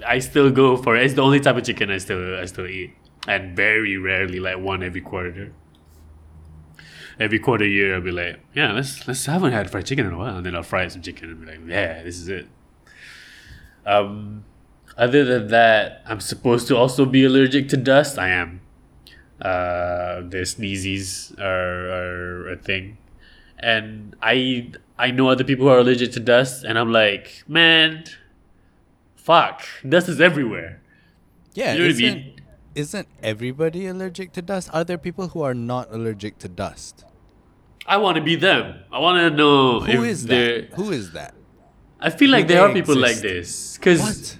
I 0.05 0.19
still 0.19 0.51
go 0.51 0.77
for 0.77 0.95
it. 0.95 1.05
It's 1.05 1.15
the 1.15 1.23
only 1.23 1.39
type 1.39 1.55
of 1.55 1.63
chicken 1.63 1.89
I 1.91 1.97
still 1.97 2.39
I 2.39 2.45
still 2.45 2.67
eat, 2.67 2.95
and 3.27 3.55
very 3.55 3.97
rarely 3.97 4.39
like 4.39 4.59
one 4.59 4.83
every 4.83 5.01
quarter. 5.01 5.53
Every 7.17 7.39
quarter 7.39 7.65
year, 7.65 7.95
I'll 7.95 8.01
be 8.01 8.11
like, 8.11 8.39
yeah, 8.53 8.73
let's 8.73 9.07
let's 9.07 9.25
haven't 9.25 9.53
had 9.53 9.71
fried 9.71 9.85
chicken 9.85 10.05
in 10.05 10.13
a 10.13 10.17
while, 10.17 10.37
and 10.37 10.45
then 10.45 10.53
I'll 10.53 10.63
fry 10.63 10.87
some 10.89 11.01
chicken 11.01 11.29
and 11.29 11.39
be 11.39 11.47
like, 11.47 11.59
yeah, 11.65 12.03
this 12.03 12.17
is 12.19 12.27
it. 12.27 12.47
Um, 13.85 14.43
other 14.97 15.23
than 15.23 15.47
that, 15.47 16.01
I'm 16.05 16.19
supposed 16.19 16.67
to 16.67 16.75
also 16.75 17.05
be 17.05 17.23
allergic 17.23 17.69
to 17.69 17.77
dust. 17.77 18.19
I 18.19 18.29
am. 18.29 18.61
Uh, 19.41 20.21
the 20.27 20.45
sneezes 20.45 21.33
are, 21.39 21.89
are 21.89 22.49
a 22.49 22.55
thing, 22.57 22.97
and 23.59 24.15
I 24.21 24.71
I 24.97 25.11
know 25.11 25.29
other 25.29 25.43
people 25.43 25.65
who 25.65 25.71
are 25.71 25.79
allergic 25.79 26.11
to 26.13 26.19
dust, 26.19 26.63
and 26.63 26.77
I'm 26.79 26.91
like, 26.91 27.43
man, 27.47 28.03
fuck, 29.15 29.63
dust 29.87 30.09
is 30.09 30.21
everywhere. 30.21 30.81
Yeah, 31.53 31.73
You 31.73 31.79
know 31.79 31.85
what 31.85 31.87
I 31.87 31.91
isn't, 31.91 32.15
mean? 32.15 32.41
isn't 32.75 33.07
everybody 33.23 33.87
allergic 33.87 34.33
to 34.33 34.41
dust? 34.41 34.69
Are 34.73 34.83
there 34.83 34.97
people 34.97 35.29
who 35.29 35.41
are 35.41 35.53
not 35.53 35.87
allergic 35.91 36.37
to 36.39 36.49
dust? 36.49 37.05
I 37.87 37.97
want 37.97 38.15
to 38.17 38.21
be 38.23 38.35
them. 38.35 38.79
I 38.91 38.99
want 38.99 39.19
to 39.19 39.29
know 39.35 39.79
Who 39.81 40.03
if 40.03 40.09
is 40.09 40.25
that? 40.27 40.69
Who 40.73 40.91
is 40.91 41.11
that? 41.11 41.33
I 41.99 42.09
feel 42.09 42.29
like 42.29 42.47
Do 42.47 42.53
there 42.55 42.63
are 42.63 42.73
people 42.73 42.95
like 42.97 43.17
this 43.17 43.77
because 43.77 44.01
What? 44.01 44.37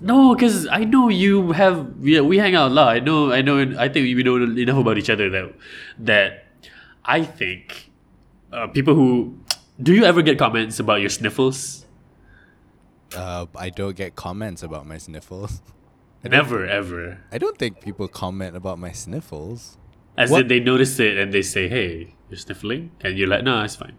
no, 0.00 0.34
because 0.34 0.66
I 0.66 0.84
know 0.84 1.08
you 1.08 1.52
have 1.52 1.86
yeah 2.00 2.20
we 2.20 2.38
hang 2.38 2.54
out 2.54 2.70
a 2.70 2.74
lot. 2.74 2.88
I 2.96 3.00
know 3.00 3.32
I 3.32 3.42
know 3.42 3.58
I 3.78 3.88
think 3.88 4.04
we 4.16 4.22
know 4.22 4.36
enough 4.36 4.78
about 4.78 4.98
each 4.98 5.10
other 5.10 5.30
that 5.30 5.52
that 6.00 6.46
I 7.04 7.22
think 7.22 7.90
uh, 8.54 8.66
people 8.68 8.94
who 8.94 9.38
do 9.82 9.92
you 9.94 10.04
ever 10.04 10.22
get 10.22 10.38
comments 10.38 10.78
about 10.80 11.00
your 11.00 11.10
sniffles? 11.10 11.84
Uh, 13.16 13.46
I 13.56 13.70
don't 13.70 13.96
get 13.96 14.16
comments 14.16 14.62
about 14.62 14.86
my 14.86 14.98
sniffles. 14.98 15.62
Never 16.24 16.66
ever. 16.66 17.18
I 17.30 17.38
don't 17.38 17.58
think 17.58 17.80
people 17.82 18.08
comment 18.08 18.56
about 18.56 18.78
my 18.78 18.92
sniffles. 18.92 19.76
As 20.16 20.30
What? 20.30 20.42
in 20.42 20.48
they 20.48 20.60
notice 20.60 20.98
it 20.98 21.18
and 21.18 21.32
they 21.34 21.42
say, 21.42 21.68
"Hey, 21.68 22.14
you're 22.30 22.38
sniffling," 22.38 22.92
and 23.02 23.18
you're 23.18 23.28
like, 23.28 23.44
"No, 23.44 23.62
it's 23.62 23.76
fine." 23.76 23.98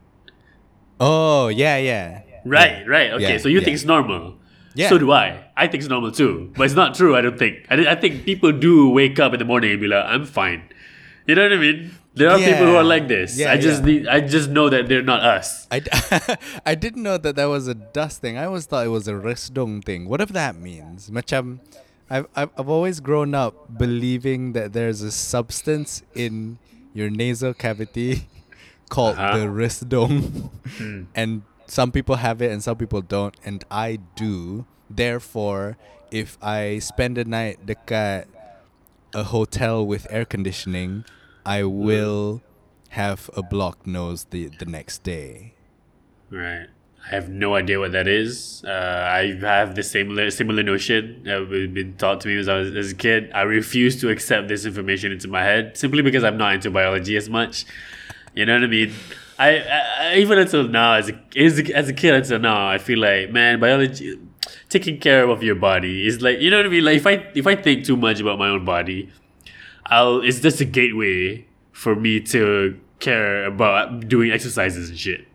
Oh 1.00 1.50
yeah, 1.50 1.78
yeah. 1.78 2.24
Right, 2.46 2.88
right. 2.88 3.12
Okay, 3.14 3.34
Yeah, 3.34 3.38
so 3.38 3.48
you 3.50 3.60
yeah. 3.60 3.66
think 3.66 3.76
it's 3.76 3.86
normal. 3.86 4.36
Yeah. 4.76 4.90
So 4.90 4.98
do 4.98 5.12
I. 5.12 5.46
I 5.56 5.68
think 5.68 5.82
it's 5.84 5.90
normal 5.90 6.12
too, 6.12 6.52
but 6.58 6.64
it's 6.64 6.74
not 6.76 6.96
true. 6.96 7.16
I 7.16 7.22
don't 7.22 7.38
think. 7.38 7.66
I, 7.70 7.88
I 7.92 7.96
think 7.96 8.26
people 8.26 8.52
do 8.52 8.90
wake 8.90 9.20
up 9.20 9.34
in 9.34 9.40
the 9.40 9.46
morning 9.46 9.72
and 9.72 9.80
be 9.82 9.88
like, 9.88 10.04
"I'm 10.06 10.26
fine." 10.26 10.64
You 11.28 11.36
know 11.36 11.44
what 11.44 11.54
I 11.54 11.58
mean? 11.58 11.92
There 12.16 12.30
are 12.32 12.38
people 12.40 12.66
who 12.66 12.76
are 12.76 12.84
like 12.84 13.08
this. 13.08 13.38
Yeah, 13.38 13.52
I 13.52 13.58
just 13.58 13.82
yeah. 13.82 13.86
need. 13.86 14.08
I 14.08 14.22
just 14.22 14.50
know 14.50 14.70
that 14.70 14.88
they're 14.88 15.04
not 15.04 15.20
us. 15.24 15.68
I, 15.70 15.80
d- 15.80 15.92
I 16.66 16.74
didn't 16.76 17.04
know 17.04 17.18
that 17.18 17.36
that 17.36 17.46
was 17.46 17.68
a 17.68 17.76
dust 17.76 18.22
thing. 18.22 18.38
I 18.38 18.46
always 18.46 18.66
thought 18.66 18.86
it 18.86 18.90
was 18.90 19.08
a 19.08 19.14
resdung 19.14 19.84
thing. 19.84 20.08
What 20.08 20.22
if 20.22 20.30
that 20.30 20.56
means? 20.56 21.10
Macam, 21.10 21.60
I've, 22.10 22.28
I've, 22.36 22.50
I've 22.58 22.70
always 22.70 23.00
grown 23.02 23.36
up 23.36 23.78
believing 23.78 24.54
that 24.54 24.72
there's 24.72 25.02
a 25.02 25.12
substance 25.12 26.04
in 26.16 26.58
your 26.94 27.10
nasal 27.10 27.54
cavity 27.54 28.28
called 28.90 29.18
Uh-huh. 29.18 29.38
the 29.38 29.46
resdung. 29.52 30.50
and 31.16 31.42
some 31.68 31.92
people 31.92 32.16
have 32.16 32.42
it 32.42 32.50
and 32.52 32.64
some 32.64 32.78
people 32.78 33.02
don't. 33.02 33.36
And 33.44 33.66
I 33.70 34.00
do. 34.16 34.66
Therefore, 34.90 35.76
if 36.12 36.38
I 36.42 36.80
spend 36.80 37.18
a 37.18 37.26
night 37.26 37.66
dekat 37.66 38.28
a 39.14 39.24
hotel 39.24 39.86
with 39.86 40.08
air 40.10 40.24
conditioning, 40.24 41.04
I 41.46 41.64
will 41.64 42.42
have 42.90 43.30
a 43.36 43.44
blocked 43.44 43.86
nose 43.86 44.26
the, 44.30 44.50
the 44.60 44.66
next 44.66 45.04
day. 45.04 45.54
Right. 46.30 46.68
I 47.06 47.10
have 47.14 47.30
no 47.30 47.54
idea 47.54 47.80
what 47.80 47.92
that 47.92 48.08
is. 48.08 48.64
Uh, 48.66 48.72
I 48.72 49.38
have 49.42 49.76
the 49.76 49.84
similar 49.84 50.32
similar 50.32 50.64
notion 50.64 51.22
that 51.24 51.40
had 51.40 51.74
been 51.74 51.96
taught 51.98 52.22
to 52.22 52.28
me 52.28 52.38
as 52.38 52.48
I 52.48 52.58
was 52.58 52.76
as 52.76 52.94
a 52.94 52.96
kid. 52.96 53.32
I 53.34 53.44
refuse 53.44 54.02
to 54.02 54.10
accept 54.10 54.48
this 54.48 54.66
information 54.66 55.12
into 55.12 55.28
my 55.28 55.44
head 55.44 55.78
simply 55.78 56.02
because 56.02 56.24
I'm 56.24 56.38
not 56.38 56.56
into 56.56 56.72
biology 56.72 57.16
as 57.16 57.30
much. 57.30 57.66
You 58.34 58.48
know 58.48 58.56
what 58.56 58.64
I 58.64 58.68
mean? 58.68 58.92
I, 59.38 59.60
I 59.60 60.16
even 60.18 60.40
until 60.40 60.68
now, 60.68 60.94
as 60.94 61.10
a, 61.10 61.22
as 61.38 61.60
a 61.60 61.76
as 61.76 61.90
a 61.90 61.94
kid 61.94 62.16
until 62.16 62.40
now, 62.40 62.68
I 62.68 62.80
feel 62.80 63.00
like 63.00 63.32
man, 63.32 63.60
biology, 63.60 64.20
taking 64.70 65.00
care 65.00 65.30
of 65.30 65.44
your 65.44 65.56
body 65.56 66.08
is 66.08 66.24
like 66.24 66.40
you 66.40 66.50
know 66.50 66.58
what 66.58 66.66
I 66.66 66.70
mean. 66.70 66.86
Like 66.86 66.98
if 66.98 67.06
I 67.06 67.28
if 67.36 67.46
I 67.46 67.56
think 67.56 67.86
too 67.86 67.98
much 67.98 68.20
about 68.20 68.40
my 68.40 68.50
own 68.50 68.66
body, 68.66 69.12
I'll 69.88 70.22
it's 70.22 70.40
just 70.40 70.62
a 70.62 70.66
gateway 70.66 71.46
for 71.72 71.96
me 71.96 72.20
to 72.22 72.80
care 73.00 73.46
about 73.46 74.08
doing 74.08 74.32
exercises 74.32 74.90
and 74.90 74.98
shit. 74.98 75.28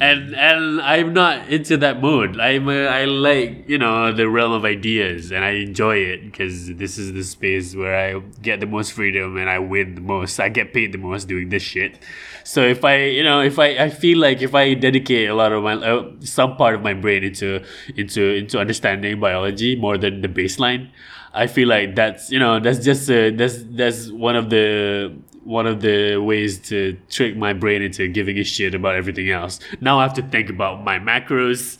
And 0.00 0.34
and 0.34 0.80
I'm 0.82 1.12
not 1.12 1.48
into 1.48 1.76
that 1.76 2.02
mode. 2.02 2.40
I'm 2.40 2.68
a, 2.68 2.86
I 2.86 3.04
like 3.04 3.68
you 3.68 3.78
know 3.78 4.12
the 4.12 4.28
realm 4.28 4.50
of 4.50 4.64
ideas, 4.64 5.30
and 5.30 5.44
I 5.44 5.50
enjoy 5.50 5.98
it 5.98 6.24
because 6.24 6.74
this 6.74 6.98
is 6.98 7.12
the 7.12 7.22
space 7.22 7.76
where 7.76 7.94
I 7.96 8.18
get 8.42 8.58
the 8.58 8.66
most 8.66 8.92
freedom 8.92 9.36
and 9.36 9.48
I 9.48 9.60
win 9.60 9.94
the 9.94 10.00
most. 10.00 10.40
I 10.40 10.48
get 10.48 10.74
paid 10.74 10.90
the 10.90 10.98
most 10.98 11.28
doing 11.28 11.50
this 11.50 11.62
shit. 11.62 12.00
So 12.42 12.62
if 12.62 12.84
I 12.84 13.04
you 13.04 13.22
know 13.22 13.40
if 13.42 13.60
I, 13.60 13.68
I 13.78 13.90
feel 13.90 14.18
like 14.18 14.42
if 14.42 14.54
I 14.56 14.74
dedicate 14.74 15.28
a 15.28 15.34
lot 15.34 15.52
of 15.52 15.62
my 15.62 15.74
uh, 15.74 16.10
some 16.20 16.56
part 16.56 16.74
of 16.74 16.82
my 16.82 16.94
brain 16.94 17.22
into 17.22 17.64
into 17.94 18.34
into 18.34 18.58
understanding 18.58 19.20
biology 19.20 19.76
more 19.76 19.96
than 19.96 20.20
the 20.20 20.28
baseline, 20.28 20.90
I 21.34 21.48
feel 21.48 21.68
like 21.68 21.96
that's 21.96 22.30
you 22.30 22.38
know 22.38 22.60
that's 22.60 22.78
just 22.78 23.10
uh, 23.10 23.30
that's 23.34 23.64
that's 23.70 24.10
one 24.10 24.36
of 24.36 24.50
the 24.50 25.12
one 25.42 25.66
of 25.66 25.80
the 25.80 26.16
ways 26.16 26.58
to 26.68 26.96
trick 27.10 27.36
my 27.36 27.52
brain 27.52 27.82
into 27.82 28.08
giving 28.08 28.38
a 28.38 28.44
shit 28.44 28.74
about 28.74 28.94
everything 28.94 29.30
else. 29.30 29.60
Now 29.80 29.98
I 29.98 30.04
have 30.04 30.14
to 30.14 30.22
think 30.22 30.48
about 30.48 30.84
my 30.84 30.98
macros, 30.98 31.78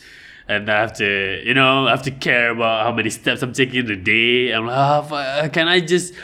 and 0.49 0.69
I 0.69 0.81
have 0.81 0.93
to 0.95 1.43
you 1.47 1.55
know 1.55 1.87
I 1.87 1.91
have 1.91 2.03
to 2.03 2.11
care 2.11 2.51
about 2.51 2.85
how 2.85 2.93
many 2.93 3.11
steps 3.11 3.43
I'm 3.43 3.53
taking 3.53 3.87
in 3.87 3.91
a 3.91 3.97
day. 3.97 4.51
I'm 4.51 4.67
like, 4.67 4.77
oh, 4.77 5.49
can 5.51 5.69
I 5.69 5.81
just 5.81 6.15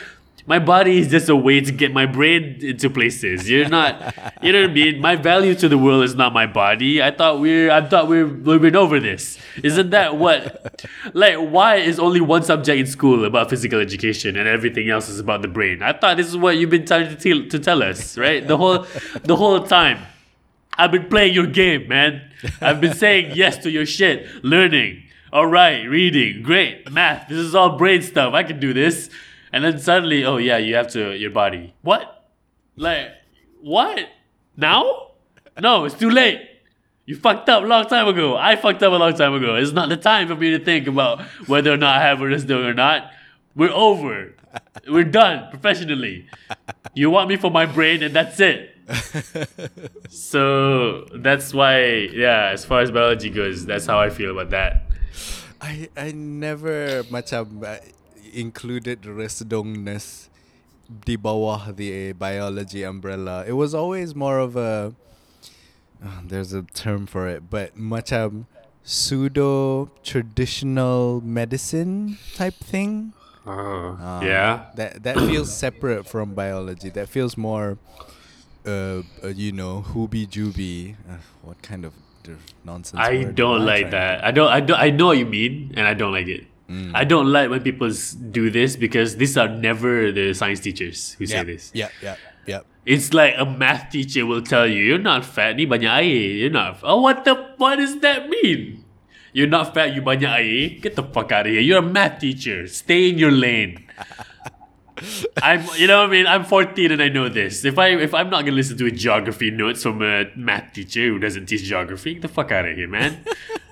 my 0.51 0.59
body 0.59 0.99
is 0.99 1.07
just 1.07 1.29
a 1.29 1.37
way 1.37 1.61
to 1.61 1.71
get 1.71 1.93
my 1.93 2.07
brain 2.07 2.59
into 2.61 2.91
places. 2.91 3.49
You're 3.49 3.69
not, 3.69 3.93
you 4.43 4.53
know 4.53 4.63
what 4.63 4.71
I 4.71 4.73
mean. 4.73 5.01
My 5.01 5.15
value 5.15 5.55
to 5.55 5.69
the 5.69 5.79
world 5.79 6.03
is 6.03 6.17
not 6.17 6.33
my 6.33 6.49
body. 6.49 7.01
I 7.01 7.13
thought 7.13 7.39
we're, 7.39 7.71
I 7.71 7.87
thought 7.87 8.09
we're, 8.09 8.27
we've 8.27 8.61
been 8.61 8.75
over 8.75 8.99
this. 8.99 9.39
Isn't 9.63 9.91
that 9.91 10.17
what? 10.17 10.85
Like, 11.15 11.37
why 11.37 11.77
is 11.77 12.01
only 12.01 12.21
one 12.21 12.43
subject 12.43 12.81
in 12.81 12.87
school 12.89 13.25
about 13.25 13.49
physical 13.49 13.79
education 13.79 14.37
and 14.37 14.49
everything 14.49 14.91
else 14.91 15.09
is 15.09 15.21
about 15.21 15.43
the 15.43 15.47
brain? 15.47 15.85
I 15.85 15.93
thought 15.93 16.17
this 16.17 16.27
is 16.27 16.37
what 16.37 16.57
you've 16.57 16.69
been 16.69 16.85
trying 16.85 17.09
to 17.09 17.15
tell, 17.15 17.49
to 17.49 17.59
tell 17.61 17.81
us, 17.85 18.19
right? 18.19 18.45
The 18.45 18.57
whole, 18.57 18.87
the 19.23 19.37
whole 19.37 19.63
time. 19.63 20.01
I've 20.77 20.91
been 20.91 21.09
playing 21.09 21.33
your 21.33 21.47
game, 21.47 21.87
man. 21.87 22.29
I've 22.61 22.81
been 22.81 22.95
saying 22.95 23.37
yes 23.37 23.57
to 23.59 23.71
your 23.71 23.87
shit. 23.87 24.27
Learning. 24.43 25.05
All 25.33 25.47
right. 25.47 25.85
Reading. 25.85 26.43
Great. 26.43 26.91
Math. 26.91 27.29
This 27.29 27.39
is 27.39 27.55
all 27.55 27.77
brain 27.77 28.03
stuff. 28.03 28.35
I 28.35 28.43
can 28.43 28.59
do 28.59 28.73
this. 28.73 29.11
And 29.53 29.65
then 29.65 29.79
suddenly, 29.79 30.25
oh 30.25 30.37
yeah, 30.37 30.59
you 30.59 30.75
have 30.75 30.89
to 30.93 31.17
your 31.17 31.31
body. 31.31 31.75
What? 31.83 32.29
Like 32.77 33.09
what? 33.61 34.09
Now? 34.57 35.13
No, 35.61 35.85
it's 35.85 35.95
too 35.95 36.11
late. 36.11 36.41
You 37.07 37.17
fucked 37.17 37.49
up 37.49 37.65
a 37.65 37.67
long 37.67 37.87
time 37.87 38.07
ago. 38.09 38.37
I 38.37 38.57
fucked 38.57 38.83
up 38.83 38.93
a 38.93 38.97
long 38.97 39.15
time 39.15 39.35
ago. 39.35 39.57
It's 39.57 39.73
not 39.73 39.89
the 39.89 39.97
time 39.97 40.29
for 40.29 40.37
me 40.37 40.51
to 40.57 40.65
think 40.65 40.87
about 40.87 41.23
whether 41.47 41.73
or 41.73 41.77
not 41.77 41.97
I 41.99 42.03
have 42.03 42.21
a 42.21 42.27
wrist 42.27 42.49
or 42.51 42.73
not. 42.73 43.11
We're 43.57 43.73
over. 43.73 44.35
We're 44.89 45.05
done 45.05 45.51
professionally. 45.51 46.27
You 46.95 47.11
want 47.11 47.29
me 47.29 47.37
for 47.37 47.51
my 47.51 47.67
brain, 47.67 48.03
and 48.03 48.15
that's 48.15 48.39
it. 48.41 48.77
So 50.11 51.07
that's 51.15 51.55
why, 51.55 52.11
yeah. 52.13 52.51
As 52.53 52.65
far 52.65 52.81
as 52.81 52.91
biology 52.91 53.31
goes, 53.31 53.65
that's 53.67 53.87
how 53.87 54.01
I 54.01 54.11
feel 54.11 54.31
about 54.31 54.51
that. 54.51 54.91
I 55.61 55.89
I 55.97 56.11
never 56.13 57.05
macam 57.13 57.63
uh, 57.63 57.79
included 58.33 59.03
resdungness 59.03 60.29
di 60.91 61.17
bawah 61.17 61.75
the 61.75 62.13
biology 62.13 62.83
umbrella. 62.83 63.45
It 63.47 63.53
was 63.53 63.75
always 63.75 64.15
more 64.15 64.39
of 64.39 64.57
a 64.57 64.95
uh, 66.03 66.21
there's 66.25 66.53
a 66.53 66.63
term 66.63 67.07
for 67.07 67.29
it, 67.29 67.51
but 67.51 67.77
macam 67.77 68.47
pseudo 68.83 69.91
traditional 70.03 71.21
medicine 71.21 72.19
type 72.35 72.57
thing. 72.57 73.13
Oh, 73.47 73.97
Um, 74.01 74.27
yeah. 74.27 74.73
That 74.77 75.03
that 75.03 75.17
feels 75.17 75.53
separate 75.53 76.07
from 76.07 76.35
biology. 76.35 76.89
That 76.91 77.09
feels 77.09 77.37
more 77.37 77.79
uh, 78.67 79.03
uh 79.25 79.29
you 79.33 79.53
know, 79.53 79.85
hooby 79.93 80.27
jooby. 80.27 80.97
Uh, 81.09 81.21
what 81.43 81.61
kind 81.63 81.85
of 81.85 81.93
nonsense? 82.65 83.01
I 83.01 83.25
don't 83.25 83.65
like 83.65 83.91
that. 83.91 84.25
I 84.25 84.31
don't. 84.31 84.49
I 84.49 84.61
don't. 84.61 84.79
I 84.79 84.91
know 84.91 85.07
what 85.13 85.19
you 85.19 85.27
mean, 85.27 85.73
and 85.77 85.87
I 85.87 85.95
don't 85.95 86.13
like 86.13 86.29
it. 86.29 86.50
Mm. 86.71 86.93
I 86.95 87.03
don't 87.03 87.27
like 87.27 87.51
when 87.51 87.63
people 87.63 87.91
do 88.31 88.49
this 88.49 88.77
because 88.77 89.17
these 89.17 89.37
are 89.37 89.49
never 89.49 90.13
the 90.13 90.33
science 90.35 90.61
teachers 90.61 91.19
who 91.19 91.27
say 91.27 91.43
this. 91.43 91.73
Yep, 91.75 91.91
yep, 92.01 92.19
yep. 92.47 92.67
It's 92.87 93.13
like 93.13 93.35
a 93.37 93.45
math 93.45 93.91
teacher 93.91 94.25
will 94.25 94.41
tell 94.43 94.71
you, 94.71 94.79
"You're 94.79 95.03
not 95.03 95.27
fat. 95.27 95.57
Ni 95.57 95.67
banyak 95.67 95.91
air. 95.91 96.47
You're 96.47 96.55
not." 96.55 96.79
Oh, 96.87 97.03
what 97.03 97.27
the? 97.27 97.35
What 97.59 97.83
does 97.83 97.99
that 98.07 98.31
mean? 98.31 98.87
You're 99.33 99.51
not 99.51 99.75
fat. 99.75 99.99
You 99.99 100.01
banyak 100.01 100.31
air. 100.31 100.79
Get 100.79 100.95
the 100.95 101.03
fuck 101.03 101.35
out 101.35 101.51
of 101.51 101.53
here. 101.53 101.61
You're 101.61 101.83
a 101.83 101.91
math 101.91 102.23
teacher. 102.23 102.71
Stay 102.71 103.11
in 103.11 103.19
your 103.19 103.35
lane. 103.35 103.91
I'm, 105.43 105.65
you 105.77 105.87
know, 105.87 106.01
what 106.01 106.09
I 106.09 106.13
mean, 106.13 106.27
I'm 106.27 106.45
14 106.45 106.93
and 106.93 107.03
I 107.03 107.09
know 107.09 107.29
this. 107.29 107.65
If 107.65 107.79
I, 107.79 107.89
if 107.97 108.13
I'm 108.13 108.29
not 108.29 108.45
gonna 108.45 108.57
listen 108.57 108.77
to 108.79 108.87
a 108.87 108.91
geography 108.91 109.51
notes 109.51 109.83
from 109.83 110.03
a 110.03 110.27
math 110.37 110.75
teacher 110.75 111.09
who 111.09 111.19
doesn't 111.19 111.47
teach 111.47 111.65
geography, 111.65 112.15
get 112.15 112.23
the 112.23 112.29
fuck 112.29 112.53
out 112.53 112.67
of 112.67 112.77
here, 112.77 112.89
man. 112.89 113.25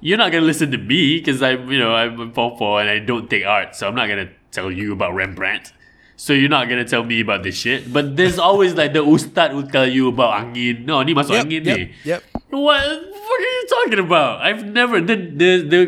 You're 0.00 0.18
not 0.18 0.32
gonna 0.32 0.44
listen 0.44 0.70
to 0.72 0.78
me 0.78 1.18
because 1.18 1.42
I'm, 1.42 1.70
you 1.70 1.78
know, 1.78 1.94
I'm 1.94 2.20
a 2.20 2.28
popo 2.28 2.76
and 2.76 2.88
I 2.88 2.98
don't 2.98 3.28
take 3.28 3.44
art, 3.46 3.74
so 3.74 3.88
I'm 3.88 3.94
not 3.94 4.08
gonna 4.08 4.28
tell 4.52 4.70
you 4.70 4.92
about 4.92 5.14
Rembrandt. 5.14 5.72
So 6.16 6.32
you're 6.32 6.48
not 6.48 6.68
gonna 6.68 6.84
tell 6.88 7.04
me 7.04 7.20
about 7.20 7.42
this 7.42 7.56
shit. 7.56 7.92
But 7.92 8.16
there's 8.16 8.38
always 8.38 8.72
like 8.74 8.92
the 8.96 9.04
ustad 9.04 9.52
will 9.52 9.68
tell 9.68 9.86
you 9.86 10.08
about 10.08 10.40
angin. 10.40 10.86
No, 10.88 11.02
ni 11.04 11.12
masuk 11.12 11.36
Yep, 11.36 11.44
angin 11.44 11.62
yep, 11.64 11.76
ni. 11.76 11.82
yep. 12.08 12.20
What 12.48 12.80
the 12.80 13.12
fuck 13.12 13.40
are 13.40 13.52
you 13.52 13.64
talking 13.68 14.00
about? 14.00 14.40
I've 14.40 14.64
never 14.64 15.00
the 15.04 15.16
the 15.16 15.50
the, 15.60 15.80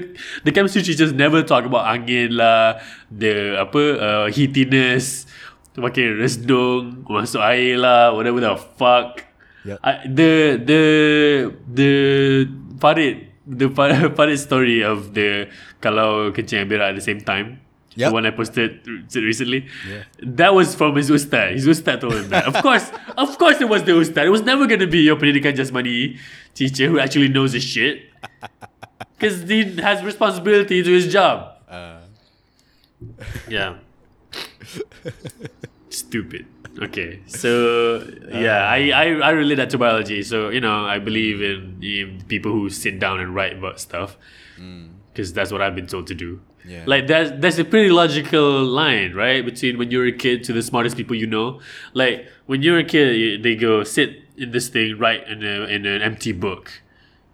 the 0.45 0.53
chemistry 0.53 0.83
teachers 0.85 1.17
never 1.17 1.41
talk 1.41 1.65
about 1.65 1.89
angin 1.89 2.37
lah, 2.37 2.77
the 3.09 3.57
apa 3.57 3.81
uh, 3.97 4.27
heatiness, 4.29 5.25
pakai 5.73 6.13
resdung, 6.13 7.09
masuk 7.09 7.41
air 7.41 7.81
lah, 7.81 8.13
whatever 8.13 8.41
the 8.45 8.53
fuck. 8.77 9.25
Yep. 9.65 9.81
I, 9.81 9.93
the 10.05 10.33
the 10.61 10.83
the 11.73 11.91
Farid 12.85 13.28
the 13.49 13.69
Farid 13.71 14.39
story 14.49 14.83
of 14.85 15.15
the 15.15 15.49
kalau 15.81 16.31
kencing 16.37 16.61
and 16.63 16.69
berak 16.71 16.91
at 16.91 16.97
the 16.97 17.01
same 17.01 17.21
time. 17.21 17.61
Yep. 17.97 18.11
The 18.11 18.15
one 18.15 18.27
I 18.27 18.31
posted 18.31 18.87
recently. 19.17 19.67
Yeah. 19.89 20.05
That 20.23 20.55
was 20.55 20.75
from 20.77 20.95
his 20.95 21.11
ustad. 21.11 21.55
His 21.59 21.67
ustad 21.67 22.01
told 22.01 22.15
him 22.15 22.29
that. 22.31 22.47
Of 22.47 22.55
course, 22.67 22.93
of 23.17 23.37
course 23.39 23.59
it 23.61 23.69
was 23.69 23.83
the 23.83 23.97
ustad. 23.99 24.27
It 24.27 24.31
was 24.31 24.43
never 24.43 24.69
going 24.69 24.79
to 24.81 24.87
be 24.87 25.01
your 25.03 25.17
pendidikan 25.17 25.57
jasmani 25.59 26.19
teacher 26.55 26.87
who 26.87 27.01
actually 27.01 27.27
knows 27.29 27.53
his 27.59 27.65
shit. 27.65 28.07
Because 29.19 29.43
he 29.51 29.65
has 29.83 30.05
responsibility 30.07 30.79
to 30.83 30.91
his 30.95 31.11
job. 31.11 31.59
Uh, 31.67 32.07
Yeah. 33.51 33.83
Stupid. 35.91 36.47
Okay, 36.81 37.21
so 37.27 38.07
yeah, 38.31 38.63
uh. 38.63 38.71
I, 38.71 38.91
I 38.91 39.05
I 39.19 39.31
relate 39.31 39.57
that 39.57 39.71
to 39.71 39.79
biology. 39.79 40.23
So 40.23 40.49
you 40.51 40.61
know, 40.61 40.85
I 40.85 40.99
believe 40.99 41.43
in, 41.43 41.83
in 41.83 42.23
people 42.29 42.53
who 42.53 42.71
sit 42.71 43.01
down 43.01 43.19
and 43.19 43.35
write 43.35 43.59
about 43.59 43.81
stuff 43.81 44.17
mm. 44.59 44.89
because 45.13 45.33
that's 45.33 45.51
what 45.51 45.61
I've 45.61 45.75
been 45.75 45.89
told 45.89 46.07
to 46.09 46.15
do. 46.15 46.41
Yeah. 46.65 46.85
Like 46.87 47.07
that's 47.09 47.33
there's 47.41 47.59
a 47.59 47.65
pretty 47.65 47.91
logical 47.91 48.65
line, 48.65 49.15
right, 49.15 49.45
between 49.45 49.79
when 49.79 49.91
you're 49.91 50.07
a 50.07 50.13
kid 50.13 50.45
to 50.45 50.53
the 50.53 50.63
smartest 50.63 50.97
people 50.97 51.17
you 51.17 51.27
know. 51.27 51.61
Like 51.95 52.29
when 52.47 52.63
you're 52.63 52.79
a 52.79 52.85
kid, 52.85 53.17
you- 53.17 53.39
they 53.39 53.57
go 53.57 53.83
sit 53.83 54.23
in 54.37 54.53
this 54.53 54.69
thing, 54.69 54.99
write 54.99 55.27
in 55.27 55.43
a 55.43 55.65
in 55.65 55.85
an 55.87 56.03
empty 56.03 56.33
book. 56.33 56.83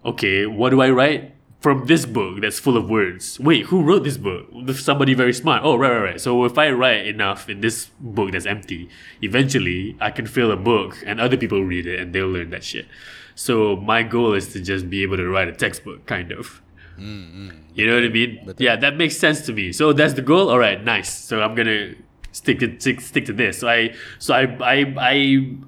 Okay, 0.05 0.47
what 0.47 0.71
do 0.71 0.81
I 0.81 0.91
write? 0.91 1.34
From 1.65 1.87
this 1.87 2.05
book 2.05 2.43
that's 2.43 2.59
full 2.59 2.77
of 2.77 2.91
words. 2.91 3.41
Wait, 3.41 3.65
who 3.71 3.81
wrote 3.83 4.05
this 4.05 4.19
book? 4.19 4.45
Somebody 4.75 5.15
very 5.15 5.33
smart. 5.33 5.63
Oh, 5.65 5.77
right, 5.77 5.93
right, 5.93 6.05
right. 6.11 6.21
So 6.21 6.45
if 6.45 6.59
I 6.59 6.69
write 6.71 7.07
enough 7.07 7.49
in 7.49 7.63
this 7.63 7.89
book 7.99 8.33
that's 8.33 8.45
empty, 8.45 8.91
eventually 9.23 9.97
I 9.99 10.11
can 10.11 10.27
fill 10.27 10.53
a 10.53 10.57
book 10.57 11.03
and 11.07 11.19
other 11.19 11.39
people 11.39 11.65
read 11.65 11.87
it 11.87 11.99
and 12.01 12.15
they'll 12.15 12.29
learn 12.29 12.51
that 12.51 12.65
shit. 12.65 12.87
So 13.35 13.77
my 13.77 14.03
goal 14.03 14.35
is 14.35 14.53
to 14.53 14.61
just 14.61 14.91
be 14.91 15.03
able 15.03 15.17
to 15.17 15.27
write 15.27 15.49
a 15.49 15.53
textbook, 15.53 16.05
kind 16.05 16.33
of. 16.33 16.61
Mm-hmm. 16.99 17.49
You 17.75 17.87
know 17.87 17.95
what 17.95 18.05
I 18.05 18.09
mean? 18.09 18.55
Yeah, 18.59 18.77
that 18.77 18.99
makes 18.99 19.17
sense 19.17 19.41
to 19.47 19.53
me. 19.55 19.73
So 19.73 19.95
that's 19.95 20.13
the 20.13 20.23
goal. 20.23 20.51
All 20.51 20.59
right, 20.59 20.85
nice. 20.85 21.11
So 21.13 21.41
I'm 21.41 21.55
gonna 21.55 21.95
stick 22.33 22.59
to 22.59 22.79
stick, 22.79 23.01
stick 23.01 23.25
to 23.25 23.33
this. 23.33 23.61
So 23.61 23.69
I 23.69 23.95
so 24.19 24.35
I 24.35 24.43
I 24.61 25.15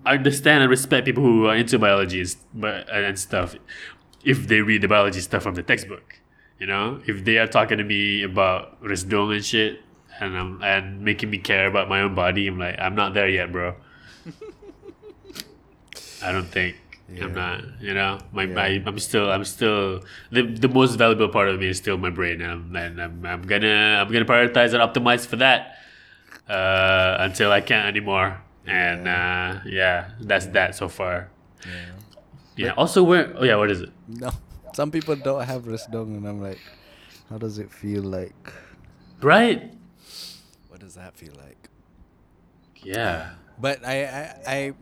I 0.04 0.12
understand 0.12 0.62
and 0.62 0.70
respect 0.70 1.06
people 1.06 1.22
who 1.22 1.46
are 1.46 1.56
into 1.56 1.78
biology 1.78 2.22
and 2.62 3.18
stuff. 3.18 3.56
If 4.26 4.48
they 4.50 4.60
read 4.60 4.82
the 4.82 4.88
biology 4.88 5.20
stuff 5.20 5.42
from 5.46 5.54
the 5.54 5.62
textbook, 5.62 6.18
you 6.58 6.66
know, 6.66 7.00
if 7.06 7.24
they 7.24 7.38
are 7.38 7.46
talking 7.46 7.78
to 7.78 7.84
me 7.84 8.22
about 8.24 8.82
resdung 8.82 9.32
and 9.34 9.44
shit, 9.44 9.80
and 10.20 10.36
I'm 10.36 10.62
and 10.62 11.00
making 11.02 11.30
me 11.30 11.38
care 11.38 11.66
about 11.68 11.88
my 11.88 12.00
own 12.00 12.14
body, 12.14 12.48
I'm 12.48 12.58
like, 12.58 12.76
I'm 12.78 12.94
not 12.94 13.14
there 13.14 13.28
yet, 13.28 13.52
bro. 13.52 13.74
I 16.22 16.32
don't 16.32 16.48
think. 16.48 16.76
Yeah. 17.08 17.24
I'm 17.24 17.34
not, 17.34 17.62
you 17.80 17.94
know, 17.94 18.18
my, 18.32 18.42
Yeah. 18.44 18.54
my 18.54 18.82
I'm 18.84 18.98
still 18.98 19.30
I'm 19.30 19.44
still 19.44 20.02
the 20.32 20.42
the 20.42 20.68
most 20.68 20.96
valuable 20.96 21.28
part 21.28 21.48
of 21.48 21.60
me 21.60 21.68
is 21.68 21.78
still 21.78 21.96
my 21.98 22.10
brain, 22.10 22.40
and 22.40 22.50
I'm 22.50 22.76
and 22.76 23.00
I'm, 23.00 23.24
I'm 23.24 23.42
gonna 23.42 24.02
I'm 24.02 24.10
gonna 24.12 24.24
prioritize 24.24 24.74
and 24.74 24.82
optimize 24.82 25.24
for 25.24 25.36
that 25.36 25.78
uh, 26.48 27.16
until 27.20 27.52
I 27.52 27.60
can't 27.60 27.86
anymore. 27.86 28.40
And 28.66 29.06
uh, 29.06 29.60
yeah, 29.64 30.10
that's 30.20 30.46
that 30.46 30.74
so 30.74 30.88
far. 30.88 31.28
Yeah. 32.56 32.72
Also, 32.76 33.02
where? 33.02 33.32
Oh 33.36 33.44
yeah, 33.44 33.56
what 33.56 33.70
is 33.70 33.80
it? 33.82 33.90
No, 34.08 34.30
some 34.72 34.90
people 34.90 35.16
don't 35.16 35.44
have 35.44 35.64
resdung, 35.64 36.16
and 36.16 36.26
I'm 36.26 36.40
like, 36.40 36.60
how 37.28 37.38
does 37.38 37.58
it 37.58 37.70
feel 37.70 38.02
like? 38.02 38.34
Right. 39.20 39.72
What 40.68 40.80
does 40.80 40.94
that 40.94 41.16
feel 41.16 41.32
like? 41.36 41.68
Yeah. 42.82 43.32
But 43.58 43.84
I, 43.84 44.04
I, 44.04 44.34
I, 44.46 44.72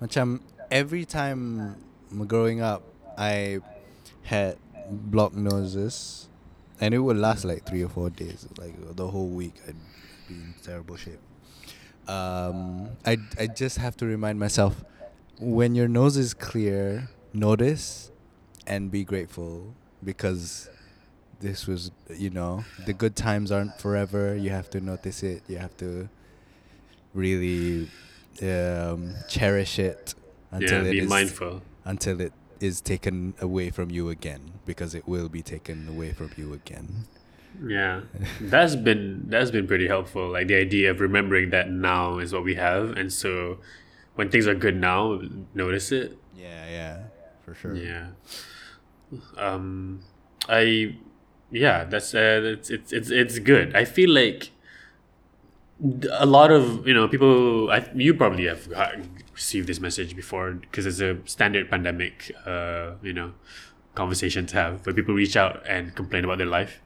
macam 0.00 0.40
every 0.70 1.04
time 1.04 1.76
growing 2.26 2.60
up, 2.60 2.82
I 3.18 3.60
had 4.22 4.56
blocked 4.90 5.34
noses, 5.34 6.28
and 6.80 6.94
it 6.94 6.98
would 6.98 7.16
last 7.16 7.44
like 7.44 7.66
three 7.66 7.82
or 7.82 7.88
four 7.88 8.10
days, 8.10 8.46
like 8.58 8.74
the 8.96 9.06
whole 9.06 9.28
week. 9.28 9.54
I'd 9.66 9.74
be 10.28 10.34
in 10.34 10.54
terrible 10.62 10.96
shape. 10.96 11.20
Um, 12.08 12.90
I, 13.04 13.18
I 13.38 13.48
just 13.48 13.78
have 13.78 13.96
to 13.98 14.06
remind 14.06 14.38
myself, 14.38 14.84
when 15.38 15.74
your 15.74 15.88
nose 15.88 16.16
is 16.16 16.34
clear, 16.34 17.08
notice, 17.32 18.10
and 18.66 18.90
be 18.90 19.04
grateful 19.04 19.74
because 20.02 20.68
this 21.40 21.66
was, 21.66 21.90
you 22.14 22.30
know, 22.30 22.64
the 22.86 22.92
good 22.92 23.14
times 23.16 23.52
aren't 23.52 23.78
forever. 23.80 24.34
You 24.36 24.50
have 24.50 24.70
to 24.70 24.80
notice 24.80 25.22
it. 25.22 25.42
You 25.48 25.58
have 25.58 25.76
to 25.78 26.08
really 27.14 27.88
um, 28.42 29.14
cherish 29.28 29.78
it 29.78 30.14
until 30.50 30.82
yeah. 30.84 30.88
it 30.88 30.92
Be 30.92 30.98
is- 31.00 31.08
mindful. 31.08 31.62
until 31.84 32.20
it 32.20 32.32
is 32.60 32.80
taken 32.80 33.34
away 33.40 33.68
from 33.70 33.90
you 33.90 34.08
again 34.08 34.52
because 34.64 34.94
it 34.94 35.06
will 35.06 35.28
be 35.28 35.42
taken 35.42 35.88
away 35.88 36.12
from 36.12 36.30
you 36.36 36.54
again. 36.54 37.04
Yeah, 37.66 38.02
that's 38.40 38.76
been 38.76 39.24
that's 39.28 39.50
been 39.50 39.66
pretty 39.66 39.86
helpful. 39.88 40.28
Like 40.30 40.46
the 40.48 40.56
idea 40.56 40.90
of 40.90 41.00
remembering 41.00 41.50
that 41.50 41.70
now 41.70 42.18
is 42.18 42.32
what 42.32 42.44
we 42.44 42.54
have, 42.56 42.90
and 42.98 43.10
so 43.10 43.58
when 44.16 44.30
things 44.30 44.46
are 44.46 44.54
good 44.54 44.76
now, 44.76 45.20
notice 45.54 45.92
it. 45.92 46.18
Yeah, 46.36 46.68
yeah, 46.68 46.98
for 47.44 47.54
sure. 47.54 47.76
Yeah. 47.76 48.08
Um, 49.38 50.00
I, 50.48 50.96
yeah, 51.50 51.84
that's 51.84 52.14
uh, 52.14 52.40
it's 52.58 52.70
it's 52.70 52.92
it's 52.92 53.10
it's 53.10 53.38
good. 53.38 53.76
I 53.76 53.84
feel 53.84 54.10
like 54.10 54.50
a 56.10 56.26
lot 56.26 56.50
of 56.50 56.86
you 56.86 56.94
know 56.94 57.06
people. 57.08 57.70
I 57.70 57.88
you 57.94 58.14
probably 58.14 58.46
have 58.46 58.68
received 59.34 59.68
this 59.68 59.80
message 59.80 60.16
before 60.16 60.52
because 60.52 60.86
it's 60.86 61.00
a 61.00 61.18
standard 61.26 61.70
pandemic, 61.70 62.32
uh, 62.46 62.92
you 63.02 63.12
know, 63.12 63.34
conversation 63.94 64.46
to 64.46 64.56
have 64.56 64.86
where 64.86 64.94
people 64.94 65.14
reach 65.14 65.36
out 65.36 65.62
and 65.68 65.94
complain 65.94 66.24
about 66.24 66.38
their 66.38 66.46
life, 66.46 66.80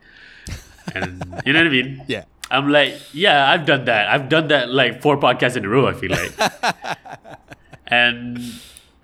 and 0.94 1.22
you 1.46 1.52
know 1.52 1.60
what 1.60 1.66
I 1.66 1.70
mean. 1.70 2.04
Yeah. 2.08 2.24
I'm 2.50 2.68
like, 2.68 3.00
yeah, 3.12 3.50
I've 3.50 3.64
done 3.64 3.84
that. 3.84 4.08
I've 4.08 4.28
done 4.28 4.48
that 4.48 4.70
like 4.70 5.02
four 5.02 5.16
podcasts 5.16 5.56
in 5.56 5.64
a 5.64 5.68
row. 5.68 5.86
I 5.86 5.94
feel 5.94 6.10
like, 6.10 6.32
and 7.86 8.38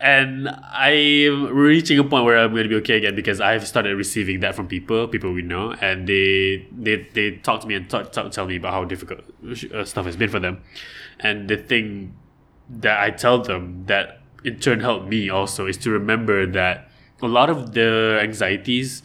and 0.00 0.48
I'm 0.48 1.54
reaching 1.54 1.98
a 1.98 2.04
point 2.04 2.24
where 2.24 2.38
I'm 2.38 2.50
going 2.50 2.64
to 2.64 2.68
be 2.68 2.74
okay 2.76 2.96
again 2.98 3.14
because 3.14 3.40
I've 3.40 3.66
started 3.66 3.96
receiving 3.96 4.40
that 4.40 4.54
from 4.54 4.66
people, 4.66 5.08
people 5.08 5.32
we 5.32 5.42
know, 5.42 5.72
and 5.80 6.08
they 6.08 6.66
they 6.72 7.06
they 7.14 7.36
talk 7.36 7.60
to 7.60 7.66
me 7.66 7.76
and 7.76 7.88
talk, 7.88 8.12
talk 8.12 8.30
tell 8.32 8.46
me 8.46 8.56
about 8.56 8.72
how 8.72 8.84
difficult 8.84 9.20
uh, 9.72 9.84
stuff 9.84 10.06
has 10.06 10.16
been 10.16 10.28
for 10.28 10.40
them, 10.40 10.62
and 11.20 11.48
the 11.48 11.56
thing 11.56 12.14
that 12.68 13.00
I 13.00 13.10
tell 13.10 13.40
them 13.40 13.84
that 13.86 14.20
in 14.44 14.58
turn 14.58 14.80
helped 14.80 15.08
me 15.08 15.30
also 15.30 15.66
is 15.66 15.76
to 15.78 15.90
remember 15.90 16.46
that 16.46 16.90
a 17.22 17.26
lot 17.26 17.48
of 17.48 17.72
the 17.72 18.18
anxieties 18.20 19.02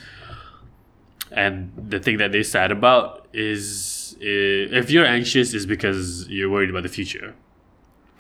and 1.32 1.72
the 1.78 2.00
thing 2.00 2.18
that 2.18 2.32
they're 2.32 2.44
sad 2.44 2.72
about 2.72 3.28
is 3.34 4.01
if 4.24 4.92
you're 4.92 5.06
anxious 5.06 5.54
is 5.54 5.66
because 5.66 6.28
you're 6.30 6.50
worried 6.50 6.70
about 6.70 6.84
the 6.84 6.90
future 6.90 7.34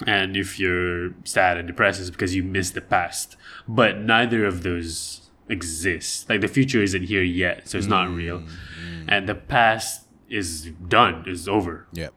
and 0.07 0.35
if 0.35 0.59
you're 0.59 1.13
sad 1.25 1.57
and 1.57 1.67
depressed 1.67 1.99
is 2.01 2.09
because 2.09 2.33
you 2.35 2.43
miss 2.43 2.71
the 2.71 2.81
past 2.81 3.35
but 3.67 3.97
neither 3.99 4.45
of 4.45 4.63
those 4.63 5.29
exist 5.47 6.27
like 6.29 6.41
the 6.41 6.47
future 6.47 6.81
isn't 6.81 7.03
here 7.03 7.21
yet 7.23 7.67
so 7.67 7.77
it's 7.77 7.87
not 7.87 8.09
real 8.09 8.39
mm-hmm. 8.39 9.05
and 9.09 9.29
the 9.29 9.35
past 9.35 10.07
is 10.29 10.71
done 10.87 11.23
is 11.27 11.47
over 11.47 11.87
Yep. 11.93 12.13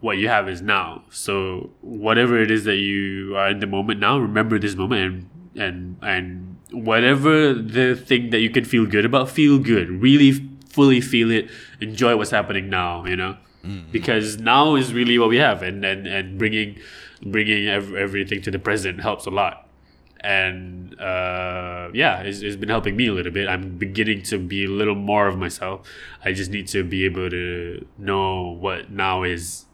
what 0.00 0.16
you 0.16 0.28
have 0.28 0.48
is 0.48 0.62
now. 0.62 1.04
So 1.10 1.70
whatever 1.82 2.40
it 2.40 2.50
is 2.50 2.64
that 2.64 2.76
you 2.76 3.36
are 3.36 3.50
in 3.50 3.60
the 3.60 3.66
moment 3.66 4.00
now, 4.00 4.18
remember 4.18 4.58
this 4.58 4.74
moment 4.74 5.02
and 5.04 5.62
and 5.62 5.96
and 6.02 6.56
whatever 6.72 7.52
the 7.54 7.94
thing 7.94 8.30
that 8.30 8.40
you 8.40 8.50
can 8.50 8.64
feel 8.64 8.86
good 8.86 9.04
about, 9.04 9.28
feel 9.28 9.58
good. 9.58 9.90
Really 9.90 10.32
fully 10.74 11.00
feel 11.00 11.30
it. 11.30 11.50
Enjoy 11.80 12.16
what's 12.16 12.30
happening 12.30 12.68
now. 12.68 13.04
You 13.06 13.16
know, 13.16 13.36
because 13.92 14.38
now 14.38 14.74
is 14.76 14.92
really 14.92 15.18
what 15.18 15.28
we 15.28 15.38
have, 15.38 15.62
and 15.62 15.84
and 15.84 16.06
and 16.06 16.38
bringing 16.38 16.78
bringing 17.22 17.68
ev- 17.68 17.94
everything 17.94 18.42
to 18.42 18.50
the 18.50 18.58
present 18.58 19.00
helps 19.00 19.26
a 19.26 19.30
lot. 19.30 19.60
And 20.20 20.98
uh, 20.98 21.90
yeah, 21.92 22.22
it's, 22.22 22.40
it's 22.40 22.56
been 22.56 22.70
helping 22.70 22.96
me 22.96 23.08
a 23.08 23.12
little 23.12 23.32
bit. 23.32 23.46
I'm 23.46 23.76
beginning 23.76 24.22
to 24.24 24.38
be 24.38 24.64
a 24.64 24.68
little 24.68 24.94
more 24.94 25.26
of 25.28 25.36
myself. 25.36 25.86
I 26.24 26.32
just 26.32 26.50
need 26.50 26.66
to 26.68 26.82
be 26.82 27.04
able 27.04 27.28
to 27.28 27.84
know 27.98 28.56
what 28.58 28.90
now 28.90 29.22
is 29.22 29.66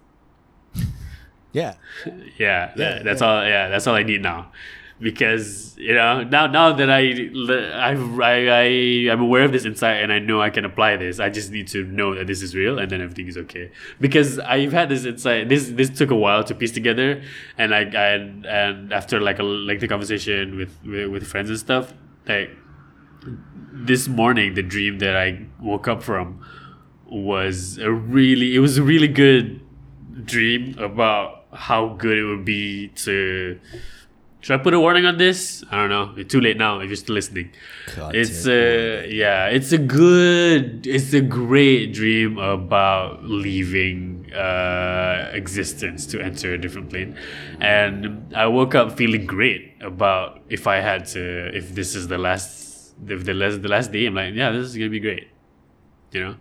Yeah. 1.52 1.74
yeah, 2.06 2.14
Yeah, 2.36 2.72
that, 2.76 3.04
that's 3.04 3.22
all. 3.22 3.44
Yeah, 3.44 3.68
that's 3.68 3.86
all 3.86 3.94
I 3.94 4.02
need 4.02 4.22
now, 4.22 4.50
because 5.00 5.76
you 5.78 5.94
know 5.94 6.22
now 6.22 6.46
now 6.46 6.72
that 6.72 6.90
I 6.90 7.30
I've, 7.90 8.20
I 8.20 8.48
I 8.48 9.12
I'm 9.12 9.20
aware 9.20 9.44
of 9.44 9.52
this 9.52 9.64
insight 9.64 10.02
and 10.02 10.12
I 10.12 10.18
know 10.18 10.40
I 10.42 10.50
can 10.50 10.64
apply 10.64 10.96
this. 10.96 11.18
I 11.18 11.30
just 11.30 11.50
need 11.50 11.68
to 11.68 11.84
know 11.84 12.14
that 12.14 12.26
this 12.26 12.42
is 12.42 12.54
real 12.54 12.78
and 12.78 12.90
then 12.90 13.00
everything 13.00 13.26
is 13.26 13.36
okay. 13.38 13.70
Because 14.00 14.38
I've 14.40 14.72
had 14.72 14.88
this 14.88 15.04
insight. 15.04 15.48
This 15.48 15.70
this 15.70 15.90
took 15.90 16.10
a 16.10 16.16
while 16.16 16.44
to 16.44 16.54
piece 16.54 16.72
together, 16.72 17.22
and 17.56 17.74
I 17.74 17.80
and 17.80 18.46
and 18.46 18.92
after 18.92 19.20
like 19.20 19.38
a 19.38 19.42
lengthy 19.42 19.88
conversation 19.88 20.56
with 20.56 20.78
with, 20.84 21.10
with 21.10 21.26
friends 21.26 21.48
and 21.48 21.58
stuff, 21.58 21.94
like 22.26 22.50
this 23.72 24.06
morning, 24.06 24.54
the 24.54 24.62
dream 24.62 24.98
that 24.98 25.16
I 25.16 25.46
woke 25.60 25.88
up 25.88 26.02
from 26.02 26.44
was 27.06 27.78
a 27.78 27.90
really 27.90 28.54
it 28.54 28.60
was 28.60 28.76
a 28.76 28.82
really 28.82 29.08
good 29.08 29.60
dream 30.24 30.78
about 30.78 31.46
how 31.52 31.88
good 31.88 32.18
it 32.18 32.24
would 32.24 32.44
be 32.44 32.88
to 32.88 33.58
should 34.40 34.58
I 34.58 34.62
put 34.62 34.72
a 34.72 34.80
warning 34.80 35.04
on 35.04 35.18
this? 35.18 35.62
I 35.70 35.76
don't 35.76 35.90
know. 35.90 36.14
It's 36.16 36.32
too 36.32 36.40
late 36.40 36.56
now 36.56 36.80
if 36.80 36.88
you're 36.88 36.96
still 36.96 37.14
listening. 37.14 37.50
God 37.94 38.14
it's 38.14 38.46
a 38.46 39.06
yeah, 39.10 39.46
it's 39.46 39.72
a 39.72 39.78
good 39.78 40.86
it's 40.86 41.12
a 41.12 41.20
great 41.20 41.92
dream 41.92 42.38
about 42.38 43.22
leaving 43.24 44.32
uh 44.32 45.30
existence 45.34 46.06
to 46.06 46.22
enter 46.22 46.54
a 46.54 46.58
different 46.58 46.88
plane. 46.88 47.18
And 47.60 48.34
I 48.34 48.46
woke 48.46 48.74
up 48.74 48.96
feeling 48.96 49.26
great 49.26 49.74
about 49.82 50.40
if 50.48 50.66
I 50.66 50.76
had 50.76 51.04
to 51.08 51.54
if 51.54 51.74
this 51.74 51.94
is 51.94 52.08
the 52.08 52.18
last 52.18 52.94
if 53.06 53.24
the 53.24 53.34
last 53.34 53.60
the 53.60 53.68
last 53.68 53.92
day, 53.92 54.06
I'm 54.06 54.14
like, 54.14 54.34
yeah, 54.34 54.52
this 54.52 54.66
is 54.66 54.76
gonna 54.76 54.88
be 54.88 55.00
great. 55.00 55.28
You 56.12 56.20
know? 56.20 56.36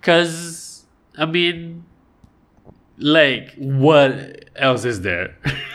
Cause 0.00 0.86
I 1.18 1.26
mean 1.26 1.84
like 2.96 3.54
what 3.56 4.46
else 4.56 4.86
is 4.86 5.02
there? 5.02 5.36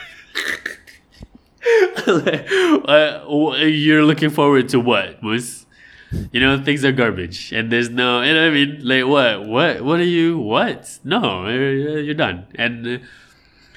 uh, 2.08 3.56
you're 3.66 4.04
looking 4.04 4.30
forward 4.30 4.70
to 4.70 4.80
what, 4.80 5.22
Moose? 5.22 5.66
You 6.32 6.40
know, 6.40 6.64
things 6.64 6.84
are 6.84 6.92
garbage, 6.92 7.52
and 7.52 7.72
there's 7.72 7.90
no. 7.90 8.22
You 8.22 8.34
know 8.34 8.48
I 8.48 8.50
mean? 8.50 8.80
Like 8.82 9.06
what? 9.06 9.48
What? 9.48 9.82
What 9.84 10.00
are 10.00 10.04
you? 10.04 10.40
What? 10.40 11.00
No, 11.04 11.48
you're, 11.48 12.16
done, 12.16 12.48
and 12.56 13.02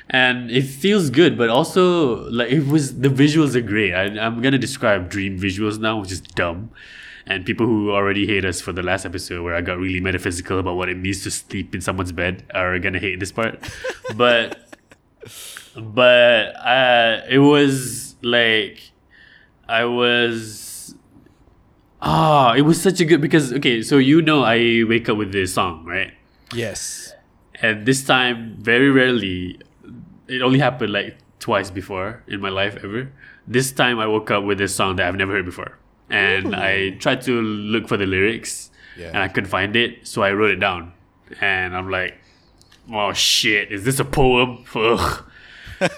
and 0.09 0.50
it 0.50 0.62
feels 0.62 1.11
good, 1.11 1.37
but 1.37 1.50
also 1.50 2.31
like 2.31 2.50
it 2.50 2.66
was 2.66 3.00
the 3.00 3.11
visuals 3.11 3.55
are 3.55 3.61
great. 3.61 3.92
I, 3.92 4.05
I'm 4.18 4.40
gonna 4.40 4.59
describe 4.59 5.11
dream 5.11 5.38
visuals 5.38 5.78
now, 5.78 6.00
which 6.00 6.12
is 6.12 6.20
dumb. 6.20 6.70
And 7.26 7.46
people 7.46 7.66
who 7.66 7.92
already 7.92 8.26
hate 8.26 8.44
us 8.44 8.61
for 8.61 8.72
the 8.72 8.83
last 8.83 9.05
episode, 9.07 9.44
where 9.44 9.55
I 9.55 9.61
got 9.61 9.78
really 9.78 10.00
metaphysical 10.00 10.59
about 10.59 10.76
what 10.76 10.88
it 10.88 10.96
means 10.96 11.22
to 11.22 11.31
sleep 11.31 11.74
in 11.74 11.81
someone's 11.81 12.12
bed, 12.12 12.44
are 12.55 12.78
gonna 12.78 12.98
hate 12.98 13.20
this 13.20 13.31
part. 13.31 13.62
but 14.16 14.59
but 15.77 16.55
uh, 16.57 17.23
it 17.29 17.39
was 17.39 18.17
like 18.23 18.91
I 19.69 19.85
was 19.85 20.95
ah, 22.01 22.55
it 22.55 22.63
was 22.63 22.81
such 22.81 23.01
a 23.01 23.05
good 23.05 23.21
because 23.21 23.53
okay, 23.53 23.83
so 23.83 23.99
you 23.99 24.23
know 24.23 24.43
I 24.43 24.85
wake 24.89 25.09
up 25.09 25.17
with 25.17 25.33
this 25.33 25.55
song, 25.55 25.85
right? 25.85 26.13
Yes. 26.55 27.13
And 27.61 27.87
this 27.87 28.05
time, 28.05 28.57
very 28.61 28.91
rarely, 28.91 29.61
it 30.27 30.43
only 30.43 30.59
happened 30.59 30.93
like 30.93 31.17
twice 31.39 31.71
before 31.71 32.23
in 32.27 32.41
my 32.41 32.49
life 32.49 32.77
ever. 32.83 33.13
This 33.47 33.71
time, 33.73 33.99
I 34.01 34.07
woke 34.07 34.31
up 34.31 34.45
with 34.45 34.59
this 34.59 34.75
song 34.75 34.97
that 34.97 35.07
I've 35.07 35.15
never 35.17 35.33
heard 35.33 35.45
before, 35.45 35.79
and 36.11 36.55
I 36.57 36.91
tried 36.91 37.23
to 37.23 37.41
look 37.41 37.87
for 37.89 37.97
the 37.97 38.07
lyrics, 38.07 38.71
Yeah. 38.97 39.09
and 39.09 39.19
I 39.19 39.29
couldn't 39.29 39.51
find 39.51 39.75
it, 39.77 40.07
so 40.07 40.23
I 40.23 40.33
wrote 40.33 40.51
it 40.51 40.61
down, 40.61 40.93
and 41.41 41.77
I'm 41.77 41.89
like, 41.89 42.19
oh 42.93 43.13
shit, 43.13 43.71
is 43.73 43.85
this 43.85 43.99
a 44.01 44.05
poem? 44.05 44.65
Ugh. 44.75 45.25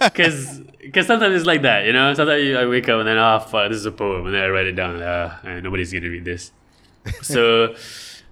Because 0.01 0.61
because 0.81 1.07
sometimes 1.07 1.35
it's 1.35 1.47
like 1.47 1.63
that, 1.63 1.87
you 1.87 1.93
know. 1.93 2.13
Sometimes 2.15 2.57
I 2.57 2.67
wake 2.67 2.89
up 2.89 2.99
and 3.01 3.09
then 3.09 3.19
oh 3.19 3.39
fuck, 3.41 3.71
this 3.71 3.79
is 3.79 3.87
a 3.87 3.93
poem, 3.93 4.27
and 4.27 4.35
then 4.35 4.43
I 4.43 4.49
write 4.49 4.67
it 4.67 4.77
down. 4.77 5.01
Uh, 5.01 5.39
and 5.45 5.65
nobody's 5.65 5.93
gonna 5.93 6.09
read 6.09 6.25
this. 6.25 6.53
so 7.23 7.75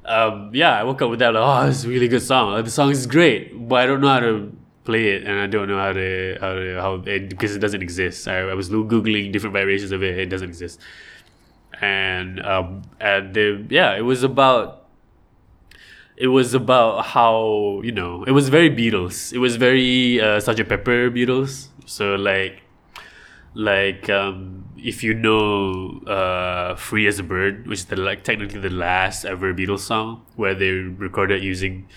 um, 0.05 0.51
yeah, 0.53 0.79
I 0.79 0.85
woke 0.85 1.03
up 1.03 1.11
with 1.11 1.21
that. 1.21 1.35
Like, 1.35 1.43
oh, 1.43 1.69
it's 1.69 1.85
a 1.85 1.89
really 1.89 2.09
good 2.09 2.23
song. 2.23 2.53
Like, 2.53 2.65
the 2.65 2.71
song 2.71 2.91
is 2.91 3.07
great, 3.07 3.69
but 3.69 3.77
I 3.77 3.87
don't 3.87 4.01
know 4.01 4.09
how 4.09 4.21
to 4.21 4.57
play 4.85 5.11
it, 5.11 5.25
and 5.25 5.39
I 5.39 5.47
don't 5.47 5.69
know 5.69 5.79
how 5.79 5.93
to 5.93 6.39
how 6.41 6.55
to 6.55 6.81
how 6.81 6.95
it, 7.07 7.29
because 7.29 7.55
it 7.55 7.61
doesn't 7.61 7.83
exist. 7.83 8.27
I, 8.27 8.41
I 8.51 8.55
was 8.55 8.69
googling 8.69 9.33
different 9.33 9.53
variations 9.53 9.93
of 9.93 10.03
it. 10.03 10.19
It 10.19 10.27
doesn't 10.27 10.49
exist. 10.49 10.81
And 11.81 12.45
um, 12.45 12.83
and 13.01 13.35
the 13.35 13.65
yeah, 13.71 13.97
it 13.97 14.03
was 14.03 14.23
about 14.23 14.82
it 16.17 16.29
was 16.29 16.55
about 16.55 17.07
how 17.07 17.81
you 17.83 17.93
know 17.93 18.25
it 18.25 18.33
was 18.33 18.49
very 18.49 18.71
Beatles. 18.71 19.33
It 19.33 19.39
was 19.39 19.57
very 19.57 20.21
uh, 20.21 20.39
Sgt. 20.39 20.69
Pepper 20.69 21.11
Beatles. 21.11 21.69
So 21.87 22.15
like, 22.15 22.63
like 23.55 24.09
um, 24.11 24.69
if 24.77 25.03
you 25.03 25.15
know 25.15 26.01
uh, 26.07 26.77
"Free 26.77 27.07
as 27.07 27.19
a 27.19 27.23
Bird," 27.23 27.67
which 27.67 27.81
is 27.81 27.85
the 27.87 27.97
like 27.97 28.25
technically 28.25 28.61
the 28.61 28.71
last 28.71 29.25
ever 29.25 29.55
Beatles 29.55 29.81
song, 29.81 30.25
where 30.37 30.55
they 30.55 30.71
recorded 30.71 31.43
using 31.43 31.89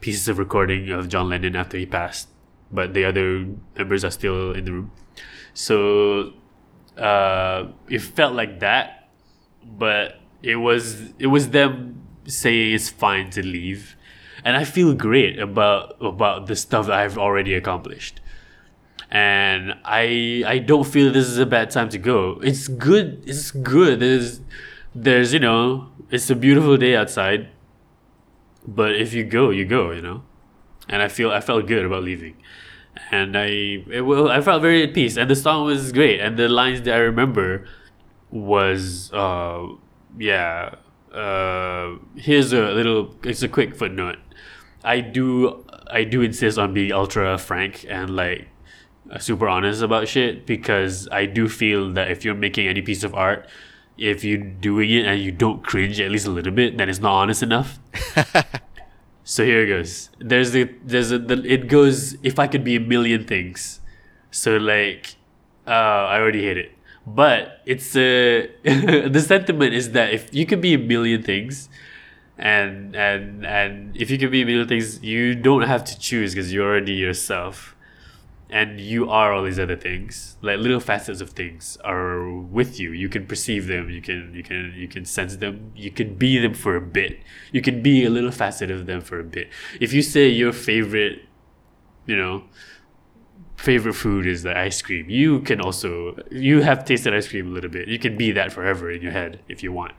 pieces 0.00 0.28
of 0.28 0.38
recording 0.38 0.90
of 0.90 1.08
John 1.08 1.28
Lennon 1.28 1.56
after 1.56 1.76
he 1.76 1.86
passed, 1.86 2.28
but 2.70 2.94
the 2.94 3.04
other 3.04 3.46
members 3.76 4.04
are 4.04 4.10
still 4.10 4.52
in 4.52 4.64
the 4.64 4.72
room. 4.72 4.92
So 5.54 6.34
uh, 6.96 7.68
it 7.88 8.00
felt 8.00 8.34
like 8.34 8.60
that, 8.60 9.08
but 9.64 10.20
it 10.42 10.56
was 10.56 11.12
it 11.18 11.26
was 11.26 11.50
them 11.50 11.95
saying 12.26 12.74
it's 12.74 12.88
fine 12.88 13.30
to 13.30 13.42
leave, 13.42 13.96
and 14.44 14.56
I 14.56 14.64
feel 14.64 14.94
great 14.94 15.38
about 15.38 15.96
about 16.00 16.46
the 16.46 16.56
stuff 16.56 16.86
that 16.86 16.98
I've 16.98 17.18
already 17.18 17.54
accomplished, 17.54 18.20
and 19.10 19.74
I 19.84 20.42
I 20.46 20.58
don't 20.58 20.86
feel 20.86 21.12
this 21.12 21.26
is 21.26 21.38
a 21.38 21.46
bad 21.46 21.70
time 21.70 21.88
to 21.90 21.98
go. 21.98 22.40
It's 22.42 22.68
good. 22.68 23.22
It's 23.26 23.50
good. 23.50 24.00
There's 24.00 24.40
there's 24.94 25.32
you 25.32 25.40
know 25.40 25.88
it's 26.10 26.30
a 26.30 26.36
beautiful 26.36 26.76
day 26.76 26.96
outside, 26.96 27.48
but 28.66 28.94
if 28.96 29.12
you 29.12 29.24
go, 29.24 29.50
you 29.50 29.64
go. 29.64 29.90
You 29.90 30.02
know, 30.02 30.22
and 30.88 31.02
I 31.02 31.08
feel 31.08 31.30
I 31.30 31.40
felt 31.40 31.66
good 31.66 31.84
about 31.84 32.02
leaving. 32.02 32.36
And 33.10 33.36
I 33.36 33.84
it 33.90 34.06
will 34.06 34.30
I 34.30 34.40
felt 34.40 34.62
very 34.62 34.82
at 34.82 34.94
peace 34.94 35.16
and 35.18 35.28
the 35.28 35.36
song 35.36 35.66
was 35.66 35.92
great 35.92 36.18
and 36.18 36.38
the 36.38 36.48
lines 36.48 36.80
that 36.82 36.94
I 36.94 36.98
remember 36.98 37.66
was 38.30 39.12
uh 39.12 39.66
yeah 40.18 40.76
uh 41.12 41.96
here's 42.16 42.52
a 42.52 42.72
little 42.72 43.14
it's 43.22 43.42
a 43.42 43.48
quick 43.48 43.74
footnote 43.74 44.18
i 44.84 45.00
do 45.00 45.64
i 45.90 46.04
do 46.04 46.22
insist 46.22 46.58
on 46.58 46.74
being 46.74 46.92
ultra 46.92 47.38
frank 47.38 47.84
and 47.88 48.14
like 48.14 48.48
super 49.18 49.48
honest 49.48 49.82
about 49.82 50.08
shit 50.08 50.46
because 50.46 51.08
i 51.12 51.24
do 51.24 51.48
feel 51.48 51.90
that 51.92 52.10
if 52.10 52.24
you're 52.24 52.34
making 52.34 52.66
any 52.66 52.82
piece 52.82 53.04
of 53.04 53.14
art 53.14 53.48
if 53.96 54.24
you're 54.24 54.36
doing 54.36 54.90
it 54.90 55.06
and 55.06 55.20
you 55.20 55.32
don't 55.32 55.62
cringe 55.64 56.00
at 56.00 56.10
least 56.10 56.26
a 56.26 56.30
little 56.30 56.52
bit 56.52 56.76
then 56.76 56.88
it's 56.88 56.98
not 56.98 57.12
honest 57.14 57.42
enough 57.42 57.78
So 59.28 59.44
here 59.44 59.62
it 59.62 59.66
goes. 59.66 60.10
There's 60.20 60.52
the 60.52 60.70
there's 60.84 61.10
a, 61.10 61.18
the 61.18 61.42
it 61.44 61.66
goes 61.66 62.14
if 62.22 62.38
I 62.38 62.46
could 62.46 62.62
be 62.62 62.76
a 62.76 62.80
million 62.80 63.24
things. 63.24 63.80
So 64.30 64.56
like, 64.56 65.16
uh, 65.66 66.06
I 66.14 66.20
already 66.20 66.42
hate 66.44 66.58
it. 66.58 66.70
But 67.06 67.62
it's 67.64 67.94
uh, 67.94 68.48
the 68.64 69.24
sentiment 69.24 69.74
is 69.74 69.92
that 69.92 70.12
if 70.12 70.34
you 70.34 70.44
could 70.44 70.60
be 70.60 70.74
a 70.74 70.78
million 70.78 71.22
things, 71.22 71.68
and 72.36 72.96
and 72.96 73.46
and 73.46 73.96
if 73.96 74.10
you 74.10 74.18
can 74.18 74.30
be 74.30 74.42
a 74.42 74.46
million 74.46 74.66
things, 74.66 75.02
you 75.02 75.34
don't 75.34 75.62
have 75.62 75.84
to 75.84 75.98
choose 75.98 76.34
because 76.34 76.52
you're 76.52 76.68
already 76.68 76.94
yourself. 76.94 77.74
And 78.48 78.80
you 78.80 79.10
are 79.10 79.32
all 79.32 79.42
these 79.42 79.58
other 79.58 79.74
things. 79.74 80.36
Like 80.40 80.60
little 80.60 80.78
facets 80.78 81.20
of 81.20 81.30
things 81.30 81.76
are 81.82 82.30
with 82.30 82.78
you. 82.78 82.92
You 82.92 83.08
can 83.08 83.26
perceive 83.26 83.66
them. 83.66 83.90
You 83.90 84.00
can 84.00 84.32
you 84.34 84.42
can 84.44 84.72
you 84.76 84.86
can 84.86 85.04
sense 85.04 85.36
them. 85.36 85.72
You 85.74 85.90
can 85.90 86.14
be 86.14 86.38
them 86.38 86.54
for 86.54 86.76
a 86.76 86.80
bit. 86.80 87.18
You 87.52 87.60
can 87.60 87.82
be 87.82 88.04
a 88.04 88.10
little 88.10 88.30
facet 88.30 88.70
of 88.70 88.86
them 88.86 89.00
for 89.00 89.18
a 89.18 89.24
bit. 89.24 89.48
If 89.80 89.92
you 89.92 90.02
say 90.02 90.28
your 90.28 90.52
favorite 90.52 91.22
you 92.06 92.16
know 92.16 92.44
favorite 93.56 93.94
food 93.94 94.26
is 94.26 94.42
the 94.42 94.56
ice 94.56 94.80
cream. 94.82 95.08
You 95.08 95.40
can 95.40 95.60
also 95.60 96.16
you 96.30 96.62
have 96.62 96.84
tasted 96.84 97.14
ice 97.14 97.28
cream 97.28 97.48
a 97.48 97.50
little 97.50 97.70
bit. 97.70 97.88
You 97.88 97.98
can 97.98 98.16
be 98.16 98.32
that 98.32 98.52
forever 98.52 98.90
in 98.90 99.02
your 99.02 99.12
head 99.12 99.40
if 99.48 99.62
you 99.62 99.72
want. 99.72 99.94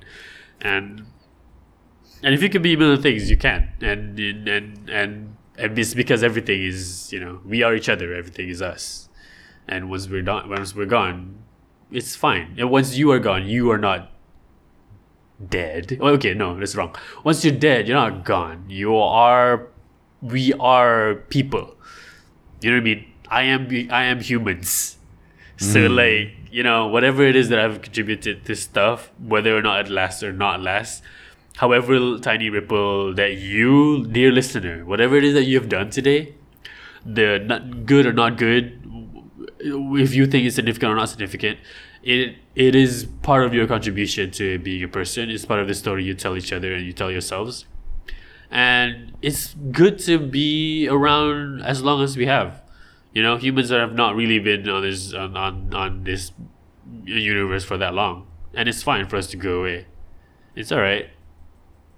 And 0.62 1.06
and 2.24 2.34
if 2.34 2.41
you 2.41 2.50
can 2.50 2.62
be 2.62 2.74
a 2.74 2.78
million 2.78 3.02
things 3.02 3.30
you 3.30 3.38
can. 3.38 3.70
And 3.82 4.20
and 4.20 4.89
and, 4.89 5.38
and 5.58 5.80
it's 5.80 5.93
because 5.93 6.24
everything 6.24 6.63
is 6.63 7.12
you 7.12 7.20
know 7.20 7.41
we 7.46 7.63
are 7.63 7.76
each 7.76 7.89
other. 7.89 8.13
Everything 8.13 8.50
is 8.50 8.62
us. 8.62 9.10
And 9.67 9.89
once 9.89 10.08
we're 10.08 10.22
done 10.22 10.50
once 10.50 10.76
we're 10.76 10.86
gone 10.86 11.43
it's 11.91 12.15
fine. 12.15 12.56
And 12.58 12.70
once 12.70 12.96
you 12.96 13.12
are 13.12 13.20
gone 13.20 13.48
you 13.48 13.72
are 13.72 13.78
not 13.78 14.12
dead. 15.50 15.98
Oh, 16.00 16.10
okay 16.10 16.34
no 16.34 16.58
that's 16.58 16.76
wrong. 16.76 16.96
Once 17.24 17.43
you're 17.43 17.56
dead 17.56 17.88
you're 17.88 17.98
not 17.98 18.24
gone. 18.24 18.65
You 18.70 18.96
are 18.98 19.67
we 20.22 20.54
are 20.54 21.15
people. 21.30 21.76
You 22.62 22.72
know 22.72 22.78
what 22.78 22.82
i 22.82 22.84
mean 22.84 23.06
i 23.30 23.44
am 23.44 23.68
i 23.92 24.04
am 24.04 24.20
humans 24.20 24.98
so 25.58 25.88
hmm. 25.88 25.96
like 25.96 26.32
you 26.52 26.63
know 26.63 26.88
whatever 26.88 27.24
it 27.24 27.36
is 27.36 27.50
that 27.50 27.60
i've 27.60 27.82
contributed 27.82 28.46
to 28.46 28.56
stuff 28.56 29.12
whether 29.20 29.58
or 29.58 29.62
not 29.62 29.86
it 29.86 29.90
lasts 29.90 30.24
or 30.24 30.32
not 30.32 30.62
lasts 30.62 31.02
however 31.58 32.20
tiny 32.20 32.50
ripple 32.50 33.13
that 33.16 33.38
you, 33.38 34.06
dear 34.06 34.32
listener, 34.32 34.86
whatever 34.86 35.18
it 35.18 35.24
is 35.24 35.34
that 35.34 35.44
you 35.44 35.60
have 35.60 35.70
done 35.70 35.90
today, 35.90 36.34
the 37.06 37.40
not 37.40 37.86
good 37.86 38.06
or 38.06 38.13
not 38.13 38.38
good, 38.38 38.80
if 39.60 40.13
you 40.13 40.28
think 40.28 40.46
it's 40.46 40.56
significant 40.56 40.92
or 40.92 40.96
not 40.96 41.10
significant, 41.10 41.60
it 42.04 42.36
it 42.56 42.76
is 42.76 43.08
part 43.24 43.44
of 43.44 43.54
your 43.54 43.68
contribution 43.68 44.32
to 44.32 44.60
being 44.60 44.84
a 44.84 44.88
person. 44.88 45.30
It's 45.30 45.46
part 45.46 45.60
of 45.60 45.68
the 45.68 45.74
story 45.74 46.04
you 46.04 46.13
tell 46.13 46.38
each 46.38 46.54
other 46.54 46.74
and 46.74 46.86
you 46.86 46.94
tell 46.94 47.12
yourselves. 47.12 47.66
And 48.50 49.13
it's 49.22 49.56
good 49.72 50.00
to 50.00 50.20
be 50.20 50.88
around 50.88 51.62
as 51.63 51.84
long 51.84 52.02
as 52.02 52.16
we 52.16 52.28
have. 52.28 52.62
You 53.13 53.24
know, 53.24 53.38
humans 53.38 53.70
that 53.70 53.80
have 53.80 53.93
not 53.93 54.15
really 54.15 54.39
been 54.39 54.67
on 54.70 54.84
this 54.84 55.13
on, 55.13 55.36
on, 55.36 55.74
on 55.74 56.04
this 56.04 56.32
universe 57.04 57.63
for 57.63 57.78
that 57.78 57.93
long. 57.93 58.28
And 58.54 58.70
it's 58.70 58.84
fine 58.84 59.08
for 59.08 59.17
us 59.17 59.28
to 59.28 59.38
go 59.38 59.62
away. 59.62 59.88
It's 60.56 60.72
alright 60.72 61.10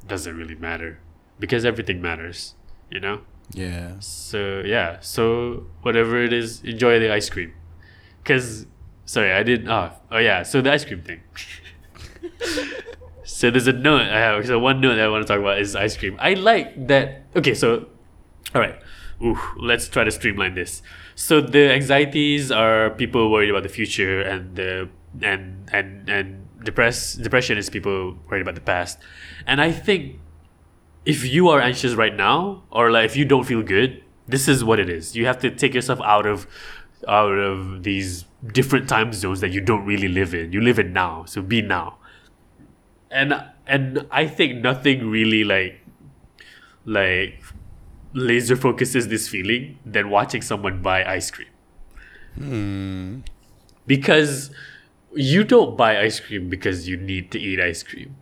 doesn't 0.10 0.36
really 0.36 0.56
matter 0.56 1.00
because 1.40 1.64
everything 1.64 2.02
matters, 2.02 2.56
you 2.90 3.00
know? 3.00 3.22
Yeah. 3.52 3.96
So, 4.00 4.62
yeah. 4.66 4.98
So, 5.00 5.68
whatever 5.82 6.22
it 6.22 6.34
is, 6.34 6.62
enjoy 6.64 7.00
the 7.00 7.12
ice 7.12 7.30
cream. 7.30 7.54
Because, 8.22 8.68
sorry, 9.06 9.32
I 9.32 9.44
didn't. 9.44 9.70
Oh, 9.70 9.92
oh, 10.12 10.18
yeah. 10.18 10.44
So, 10.44 10.62
the 10.62 10.72
ice 10.72 10.86
cream 10.86 11.02
thing. 11.02 11.22
so, 13.24 13.50
there's 13.50 13.68
a 13.68 13.74
note 13.74 14.02
I 14.02 14.20
have. 14.20 14.46
So, 14.46 14.60
one 14.60 14.82
note 14.82 14.96
that 14.96 15.06
I 15.06 15.08
want 15.08 15.26
to 15.26 15.28
talk 15.28 15.40
about 15.40 15.60
is 15.60 15.76
ice 15.76 15.98
cream. 15.98 16.18
I 16.20 16.34
like 16.34 16.88
that. 16.88 17.24
Okay, 17.36 17.56
so, 17.56 17.88
all 18.54 18.62
right. 18.62 18.80
Ooh, 19.22 19.40
let's 19.58 19.90
try 19.90 20.04
to 20.04 20.12
streamline 20.12 20.56
this. 20.56 20.82
So, 21.16 21.42
the 21.42 21.72
anxieties 21.72 22.52
are 22.52 22.92
people 22.92 23.30
worried 23.32 23.50
about 23.50 23.64
the 23.64 23.70
future, 23.70 24.22
and 24.22 24.56
the 24.56 24.90
and 25.22 25.70
and 25.72 26.10
and 26.10 26.48
depress 26.64 27.14
depression 27.14 27.58
is 27.58 27.70
people 27.70 28.18
worried 28.30 28.42
about 28.42 28.56
the 28.56 28.62
past. 28.62 29.00
And 29.48 29.62
i 29.62 29.72
think 29.72 30.20
if 31.06 31.26
you 31.26 31.50
are 31.50 31.62
anxious 31.62 31.94
right 31.96 32.16
now 32.16 32.64
or 32.72 32.92
like 32.92 33.06
if 33.06 33.16
you 33.16 33.26
don't 33.26 33.46
feel 33.46 33.62
good 33.62 34.04
this 34.28 34.48
is 34.48 34.64
what 34.64 34.80
it 34.80 34.90
is. 34.90 35.16
You 35.16 35.26
have 35.26 35.40
to 35.40 35.50
take 35.50 35.74
yourself 35.74 36.00
out 36.04 36.28
of 36.28 36.46
out 37.08 37.38
of 37.40 37.82
these 37.82 38.26
different 38.54 38.88
time 38.88 39.12
zones 39.12 39.42
that 39.42 39.52
you 39.52 39.60
don't 39.62 39.86
really 39.86 40.08
live 40.08 40.36
in. 40.36 40.52
You 40.52 40.62
live 40.62 40.78
in 40.78 40.94
now 40.94 41.26
so 41.26 41.42
be 41.42 41.62
now. 41.62 41.98
And 43.10 43.34
and 43.66 44.06
i 44.12 44.28
think 44.28 44.62
nothing 44.62 45.10
really 45.10 45.44
like 45.44 45.80
like 46.86 47.42
laser 48.14 48.56
focuses 48.56 49.08
this 49.08 49.28
feeling 49.28 49.78
than 49.86 50.10
watching 50.10 50.42
someone 50.42 50.82
buy 50.82 51.04
ice 51.06 51.30
cream 51.32 51.48
Hmm. 52.36 53.20
because 53.88 54.52
you 55.14 55.44
don't 55.44 55.76
buy 55.78 56.00
ice 56.02 56.20
cream 56.20 56.50
because 56.50 56.88
you 56.88 56.96
need 56.98 57.32
to 57.32 57.40
eat 57.40 57.60
ice 57.60 57.82
cream. 57.84 58.16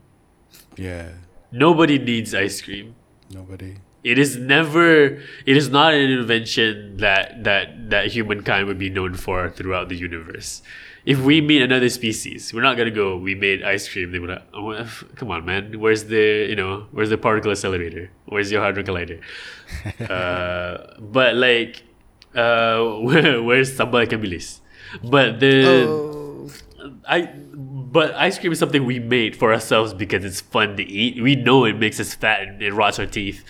Yeah. 0.77 1.09
Nobody 1.51 1.99
needs 1.99 2.33
ice 2.33 2.61
cream. 2.61 2.95
Nobody. 3.33 3.75
It 4.03 4.17
is 4.17 4.37
never 4.37 5.19
it 5.45 5.57
is 5.57 5.69
not 5.69 5.93
an 5.93 6.09
invention 6.09 6.97
that 6.97 7.43
that 7.43 7.89
that 7.89 8.07
humankind 8.07 8.67
would 8.67 8.79
be 8.79 8.89
known 8.89 9.15
for 9.15 9.49
throughout 9.49 9.89
the 9.89 9.95
universe. 9.97 10.61
If 11.07 11.21
we 11.23 11.39
meet 11.39 11.61
another 11.61 11.87
species, 11.87 12.53
we're 12.53 12.67
not 12.67 12.75
gonna 12.75 12.91
go. 12.91 13.15
We 13.15 13.33
made 13.33 13.63
ice 13.63 13.87
cream. 13.87 14.11
They 14.11 14.19
would, 14.19 14.29
like, 14.29 14.43
oh, 14.53 14.83
come 15.15 15.31
on, 15.31 15.45
man. 15.45 15.79
Where's 15.79 16.03
the 16.03 16.45
you 16.49 16.55
know 16.55 16.87
where's 16.91 17.09
the 17.09 17.17
particle 17.17 17.49
accelerator? 17.49 18.11
Where's 18.25 18.51
your 18.51 18.61
hadron 18.61 18.85
collider? 18.85 19.21
uh, 20.11 20.99
but 20.99 21.35
like, 21.35 21.83
uh, 22.35 22.83
where, 23.07 23.41
where's 23.47 23.71
sambal 23.71 24.03
ikan 24.03 24.19
bilis? 24.19 24.59
But 25.01 25.39
the 25.39 25.87
Oh. 25.87 26.49
I 27.07 27.31
but 27.97 28.13
ice 28.15 28.37
cream 28.37 28.51
is 28.51 28.59
something 28.59 28.85
we 28.85 28.99
made 28.99 29.35
for 29.35 29.53
ourselves 29.53 29.93
because 29.93 30.25
it's 30.25 30.41
fun 30.41 30.75
to 30.75 30.83
eat. 30.83 31.23
We 31.23 31.35
know 31.35 31.63
it 31.63 31.77
makes 31.77 31.99
us 31.99 32.13
fat 32.13 32.41
and 32.43 32.61
it 32.61 32.73
rots 32.73 32.99
our 32.99 33.05
teeth. 33.05 33.43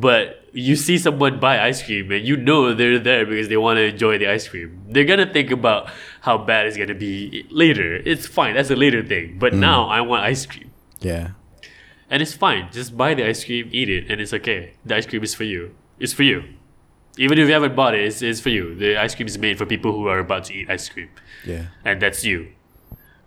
But 0.00 0.44
you 0.52 0.76
see 0.76 0.98
someone 0.98 1.40
buy 1.40 1.60
ice 1.60 1.82
cream 1.82 2.10
and 2.12 2.26
you 2.26 2.36
know 2.36 2.74
they're 2.74 2.98
there 2.98 3.26
because 3.26 3.48
they 3.48 3.56
want 3.56 3.76
to 3.78 3.84
enjoy 3.84 4.18
the 4.18 4.30
ice 4.30 4.48
cream. 4.48 4.82
They're 4.88 5.04
gonna 5.04 5.30
think 5.30 5.50
about 5.50 5.90
how 6.20 6.38
bad 6.38 6.66
it's 6.66 6.76
gonna 6.76 6.94
be 6.94 7.46
later. 7.50 7.96
It's 7.96 8.26
fine, 8.26 8.54
that's 8.54 8.70
a 8.70 8.76
later 8.76 9.02
thing. 9.02 9.38
But 9.38 9.52
mm. 9.52 9.58
now 9.58 9.88
I 9.88 10.00
want 10.00 10.22
ice 10.22 10.46
cream. 10.46 10.70
Yeah. 11.00 11.30
And 12.08 12.22
it's 12.22 12.32
fine. 12.32 12.68
Just 12.72 12.96
buy 12.96 13.14
the 13.14 13.26
ice 13.26 13.44
cream, 13.44 13.68
eat 13.72 13.88
it, 13.88 14.10
and 14.10 14.20
it's 14.20 14.32
okay. 14.32 14.74
The 14.84 14.96
ice 14.96 15.06
cream 15.06 15.22
is 15.22 15.34
for 15.34 15.44
you. 15.44 15.74
It's 15.98 16.12
for 16.12 16.22
you. 16.22 16.44
Even 17.18 17.38
if 17.38 17.46
you 17.46 17.52
haven't 17.52 17.76
bought 17.76 17.94
it, 17.94 18.04
it's, 18.04 18.22
it's 18.22 18.40
for 18.40 18.50
you. 18.50 18.74
The 18.74 18.96
ice 18.96 19.14
cream 19.14 19.26
is 19.26 19.38
made 19.38 19.58
for 19.58 19.66
people 19.66 19.92
who 19.92 20.06
are 20.08 20.18
about 20.18 20.44
to 20.44 20.54
eat 20.54 20.70
ice 20.70 20.88
cream 20.88 21.10
Yeah. 21.44 21.66
and 21.84 22.00
that's 22.00 22.24
you. 22.24 22.48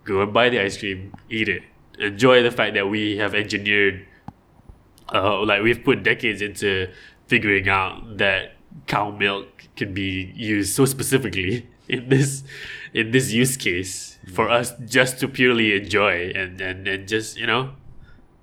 Go 0.04 0.22
and 0.22 0.32
buy 0.32 0.48
the 0.48 0.60
ice 0.60 0.78
cream, 0.78 1.12
eat 1.28 1.48
it. 1.48 1.62
Enjoy 1.98 2.42
the 2.42 2.50
fact 2.50 2.74
that 2.74 2.88
we 2.88 3.16
have 3.18 3.34
engineered, 3.34 4.06
uh, 5.12 5.44
like 5.44 5.62
we've 5.62 5.82
put 5.84 6.02
decades 6.02 6.42
into 6.42 6.88
figuring 7.26 7.68
out 7.68 8.18
that 8.18 8.52
cow 8.86 9.10
milk 9.10 9.68
can 9.76 9.94
be 9.94 10.32
used 10.34 10.74
so 10.74 10.84
specifically 10.84 11.68
in 11.88 12.08
this 12.08 12.44
in 12.92 13.10
this 13.10 13.32
use 13.32 13.56
case 13.56 14.18
for 14.32 14.48
us 14.48 14.72
just 14.84 15.18
to 15.18 15.28
purely 15.28 15.74
enjoy 15.74 16.30
and 16.34 16.60
and, 16.60 16.86
and 16.86 17.08
just 17.08 17.38
you 17.38 17.46
know 17.46 17.70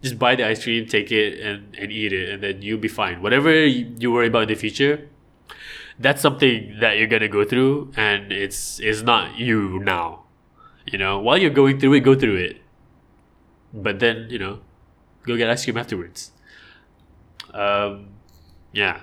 just 0.01 0.19
buy 0.19 0.35
the 0.35 0.45
ice 0.45 0.63
cream 0.63 0.85
take 0.87 1.11
it 1.11 1.39
and, 1.39 1.75
and 1.75 1.91
eat 1.91 2.13
it 2.13 2.29
and 2.29 2.43
then 2.43 2.61
you'll 2.61 2.79
be 2.79 2.87
fine. 2.87 3.21
Whatever 3.21 3.65
you 3.65 3.95
you 3.97 4.11
worry 4.11 4.27
about 4.27 4.43
in 4.43 4.49
the 4.49 4.55
future 4.55 5.09
that's 5.97 6.21
something 6.21 6.77
that 6.81 6.97
you're 6.97 7.07
gonna 7.07 7.29
go 7.29 7.45
through 7.45 7.91
and 7.95 8.31
it's 8.31 8.79
it's 8.79 9.01
not 9.01 9.37
you 9.37 9.79
now. 9.79 10.23
You 10.85 10.97
know 10.97 11.19
while 11.19 11.37
you're 11.37 11.57
going 11.61 11.79
through 11.79 11.93
it 11.93 11.99
go 12.01 12.15
through 12.15 12.37
it. 12.37 12.57
But 13.73 13.99
then 13.99 14.27
you 14.29 14.39
know 14.39 14.59
go 15.23 15.37
get 15.37 15.49
ice 15.49 15.63
cream 15.63 15.77
afterwards 15.77 16.31
um 17.55 18.09
yeah 18.73 19.01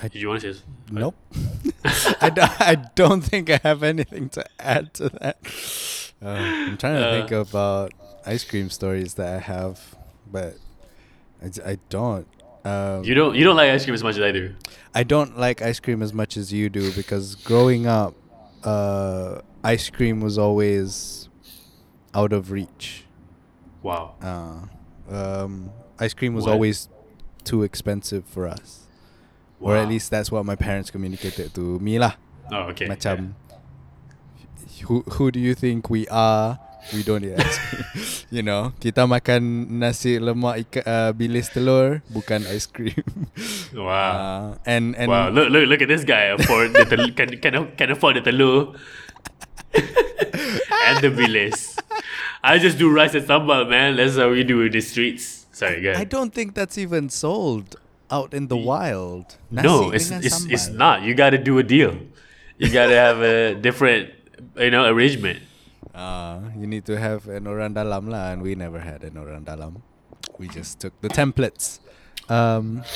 I- 0.00 0.08
Did 0.08 0.22
you 0.22 0.28
want 0.28 0.42
to 0.42 0.54
say 0.54 0.62
Nope. 0.90 1.16
I, 2.20 2.30
d- 2.30 2.40
I 2.40 2.76
don't 2.94 3.20
think 3.20 3.50
I 3.50 3.60
have 3.62 3.82
anything 3.82 4.28
to 4.30 4.44
add 4.58 4.94
to 4.94 5.08
that. 5.20 5.36
Uh, 6.22 6.26
I'm 6.66 6.76
trying 6.78 6.94
to 6.96 7.06
Uh, 7.06 7.10
think 7.10 7.30
about 7.32 7.92
ice 8.24 8.44
cream 8.44 8.70
stories 8.70 9.14
that 9.14 9.34
I 9.34 9.38
have, 9.38 9.96
but 10.30 10.56
I, 11.42 11.72
I 11.72 11.78
don't. 11.90 12.26
Um, 12.64 13.04
you 13.04 13.14
don't 13.14 13.34
you 13.34 13.44
don't 13.44 13.56
like 13.56 13.70
ice 13.70 13.84
cream 13.84 13.94
as 13.94 14.02
much 14.02 14.16
as 14.16 14.22
I 14.22 14.32
do 14.32 14.54
I 14.94 15.02
don't 15.04 15.38
like 15.38 15.62
ice 15.62 15.78
cream 15.80 16.02
as 16.02 16.12
much 16.12 16.36
as 16.36 16.52
you 16.52 16.68
do 16.70 16.92
because 16.92 17.34
growing 17.36 17.86
up, 17.86 18.14
uh, 18.64 19.40
ice 19.64 19.90
cream 19.90 20.20
was 20.20 20.38
always 20.38 21.28
out 22.14 22.32
of 22.32 22.50
reach. 22.50 23.04
wow 23.82 24.14
Uh, 24.22 25.14
um, 25.14 25.70
ice 25.98 26.14
cream 26.14 26.34
was 26.34 26.44
What? 26.46 26.54
always 26.54 26.88
too 27.44 27.62
expensive 27.62 28.24
for 28.26 28.46
us, 28.48 28.86
or 29.60 29.76
at 29.76 29.88
least 29.88 30.10
that's 30.10 30.30
what 30.30 30.44
my 30.44 30.54
parents 30.56 30.90
communicated 30.90 31.54
to 31.54 31.78
me 31.82 31.98
lah. 31.98 32.14
oh 32.54 32.70
okay 32.72 32.86
Macam, 32.88 33.34
who 34.86 35.02
who 35.18 35.30
do 35.30 35.38
you 35.40 35.54
think 35.54 35.90
we 35.90 36.06
are 36.08 36.58
We 36.94 37.02
don't 37.04 37.20
eat 37.20 37.36
ice 37.36 37.58
cream. 37.68 37.84
you 38.40 38.42
know, 38.46 38.72
kita 38.80 39.04
makan 39.04 39.76
nasi 39.76 40.16
lemak 40.16 40.62
ikan 40.64 40.82
uh, 40.88 41.10
bilis 41.12 41.52
telur, 41.52 42.00
bukan 42.08 42.46
ice 42.48 42.64
cream. 42.64 43.04
Wow. 43.76 43.92
Uh, 43.92 44.46
and 44.64 44.96
and 44.96 45.10
wow, 45.12 45.28
look, 45.28 45.52
look, 45.52 45.68
look 45.68 45.82
at 45.84 45.90
this 45.90 46.06
guy. 46.06 46.32
Afford 46.32 46.72
the 46.72 46.88
tel- 46.88 47.12
can, 47.12 47.28
can, 47.44 47.54
can 47.76 47.88
afford 47.92 48.16
the 48.16 48.24
telur 48.24 48.72
and 50.88 50.96
the 51.04 51.10
bilis. 51.12 51.76
I 52.40 52.56
just 52.56 52.78
do 52.78 52.88
rice 52.88 53.12
and 53.12 53.26
sambal, 53.26 53.68
man. 53.68 53.96
That's 54.00 54.16
how 54.16 54.30
we 54.30 54.40
do 54.46 54.62
in 54.64 54.72
the 54.72 54.80
streets. 54.80 55.37
Sorry, 55.58 55.82
I 55.90 56.04
don't 56.06 56.30
think 56.30 56.54
that's 56.54 56.78
even 56.78 57.10
sold 57.10 57.74
out 58.14 58.30
in 58.32 58.46
the 58.46 58.56
wild. 58.56 59.36
No, 59.50 59.90
Nasi 59.90 59.96
it's 59.96 60.08
it's, 60.10 60.44
it's 60.46 60.66
sambal. 60.70 60.76
not. 60.78 60.96
You 61.02 61.12
got 61.18 61.30
to 61.34 61.40
do 61.42 61.58
a 61.58 61.66
deal. 61.66 61.98
You 62.62 62.70
got 62.70 62.86
to 62.86 62.96
have 62.96 63.18
a 63.22 63.54
different, 63.58 64.14
you 64.54 64.70
know, 64.70 64.86
arrangement. 64.86 65.42
Uh, 65.94 66.54
you 66.54 66.66
need 66.70 66.86
to 66.86 66.94
have 66.94 67.26
an 67.26 67.46
orang 67.50 67.74
dalam 67.74 68.06
lah, 68.06 68.30
and 68.30 68.42
we 68.42 68.54
never 68.54 68.78
had 68.78 69.02
an 69.02 69.18
orang 69.18 69.42
dalam. 69.42 69.82
We 70.38 70.46
just 70.46 70.78
took 70.78 70.94
the 71.02 71.10
templates. 71.10 71.82
Um, 72.30 72.86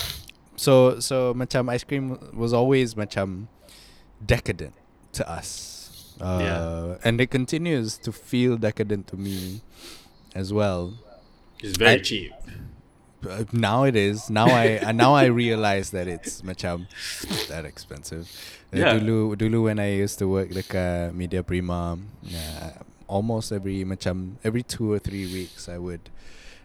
so 0.54 1.02
so 1.02 1.34
macam 1.34 1.66
ice 1.66 1.82
cream 1.82 2.14
was 2.30 2.54
always 2.54 2.94
macam 2.94 3.50
decadent 4.22 4.74
to 5.18 5.26
us. 5.26 6.14
Uh, 6.22 6.38
Yeah. 6.38 7.02
and 7.02 7.18
it 7.18 7.34
continues 7.34 7.98
to 7.98 8.12
feel 8.14 8.54
decadent 8.54 9.10
to 9.10 9.16
me 9.18 9.66
as 10.38 10.52
well. 10.54 10.94
It's 11.62 11.78
very 11.78 12.00
I- 12.00 12.02
cheap. 12.02 12.32
Uh, 13.22 13.44
now 13.52 13.84
it 13.84 13.94
is. 13.94 14.28
Now 14.28 14.46
I 14.50 14.78
uh, 14.82 14.90
now 14.90 15.14
I 15.14 15.26
realize 15.30 15.90
that 15.94 16.08
it's 16.10 16.42
macam 16.42 16.90
that 17.46 17.62
expensive. 17.64 18.26
Uh, 18.74 18.78
Yeah. 18.82 18.98
Dulu 18.98 19.38
dulu 19.38 19.70
when 19.70 19.78
I 19.78 19.94
used 19.94 20.18
to 20.18 20.26
work 20.26 20.50
dekat 20.50 21.14
Media 21.14 21.46
Prima, 21.46 22.02
uh, 22.26 22.70
almost 23.06 23.54
every 23.54 23.86
macam 23.86 24.42
every 24.42 24.66
two 24.66 24.90
or 24.90 24.98
three 24.98 25.30
weeks 25.30 25.70
I 25.70 25.78
would 25.78 26.10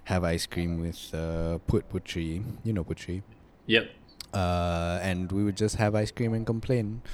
have 0.09 0.25
ice 0.25 0.49
cream 0.49 0.81
with 0.81 0.97
uh, 1.13 1.61
Put 1.69 1.85
Putri. 1.93 2.41
You 2.65 2.73
know 2.73 2.81
Putri. 2.81 3.21
Yep. 3.69 3.93
Uh, 4.33 4.97
and 5.05 5.29
we 5.29 5.45
would 5.45 5.59
just 5.61 5.77
have 5.77 5.93
ice 5.93 6.09
cream 6.09 6.33
and 6.33 6.41
complain 6.41 7.05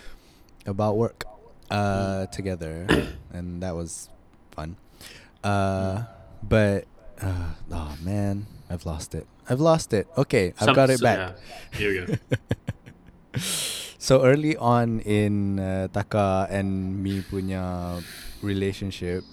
about 0.64 0.96
work 0.96 1.28
uh, 1.68 2.32
together, 2.32 2.88
and 3.36 3.60
that 3.60 3.76
was 3.76 4.08
fun. 4.56 4.80
Uh, 5.44 6.08
but 6.40 6.88
uh, 7.22 7.54
oh 7.72 7.96
man, 8.04 8.48
I've 8.70 8.86
lost 8.86 9.14
it. 9.16 9.28
I've 9.50 9.60
lost 9.60 9.94
it. 9.94 10.08
Okay, 10.18 10.54
I've 10.60 10.66
Some- 10.72 10.76
got 10.76 10.90
it 10.90 11.00
so- 11.00 11.04
back. 11.04 11.18
yeah. 11.20 11.78
Here 11.78 11.90
we 11.92 11.96
go. 12.08 12.16
So 14.04 14.22
early 14.26 14.58
on 14.58 15.00
in 15.08 15.60
uh, 15.60 15.88
Taka 15.88 16.48
and 16.52 17.00
me 17.02 17.22
punya 17.24 18.04
relationship, 18.44 19.24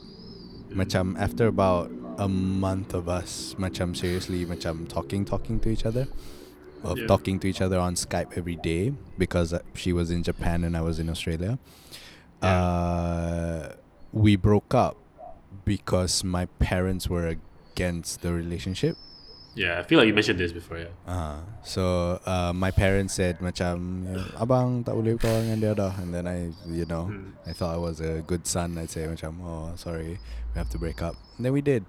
macam 0.71 1.19
after 1.19 1.49
about 1.51 1.90
a 2.23 2.29
month 2.29 2.95
of 2.95 3.09
us, 3.11 3.57
macam 3.59 3.97
seriously, 3.99 4.47
macam 4.47 4.87
talking, 4.87 5.25
talking 5.27 5.59
to 5.59 5.69
each 5.75 5.83
other, 5.85 6.07
of 6.87 6.99
Yeah. 7.03 7.11
talking 7.11 7.43
to 7.43 7.51
each 7.51 7.59
other 7.61 7.83
on 7.83 7.99
Skype 7.99 8.38
every 8.38 8.55
day 8.55 8.95
because 9.19 9.51
uh, 9.53 9.59
she 9.75 9.90
was 9.93 10.11
in 10.14 10.23
Japan 10.23 10.62
and 10.62 10.77
I 10.79 10.83
was 10.87 11.03
in 11.03 11.11
Australia. 11.11 11.59
Yeah. 12.38 12.47
Uh, 12.47 13.62
we 14.14 14.37
broke 14.38 14.71
up 14.73 14.95
because 15.66 16.23
my 16.23 16.47
parents 16.62 17.11
were 17.11 17.27
against 17.81 18.21
the 18.21 18.33
relationship. 18.33 18.97
Yeah, 19.57 19.81
I 19.81 19.83
feel 19.83 19.99
like 19.99 20.07
you 20.07 20.14
mentioned 20.14 20.38
this 20.38 20.53
before. 20.53 20.79
Yeah. 20.79 20.93
Uh, 21.09 21.40
so 21.64 22.21
uh, 22.25 22.53
my 22.55 22.71
parents 22.71 23.14
said 23.14 23.40
macam 23.40 24.07
abang 24.38 24.85
tak 24.87 24.95
boleh 24.95 25.19
kawan 25.19 25.43
dengan 25.49 25.59
dia 25.59 25.73
dah 25.75 25.93
and 25.99 26.14
then 26.14 26.29
I 26.29 26.53
you 26.71 26.87
know 26.87 27.11
Mm. 27.11 27.35
I 27.49 27.53
thought 27.57 27.75
I 27.75 27.81
was 27.81 27.99
a 27.99 28.23
good 28.23 28.47
son 28.47 28.79
I'd 28.79 28.93
say 28.95 29.11
macam 29.11 29.43
oh 29.43 29.75
sorry 29.75 30.23
we 30.23 30.57
have 30.61 30.71
to 30.71 30.79
break 30.79 31.03
up 31.03 31.19
and 31.35 31.43
then 31.43 31.51
we 31.57 31.64
did 31.64 31.83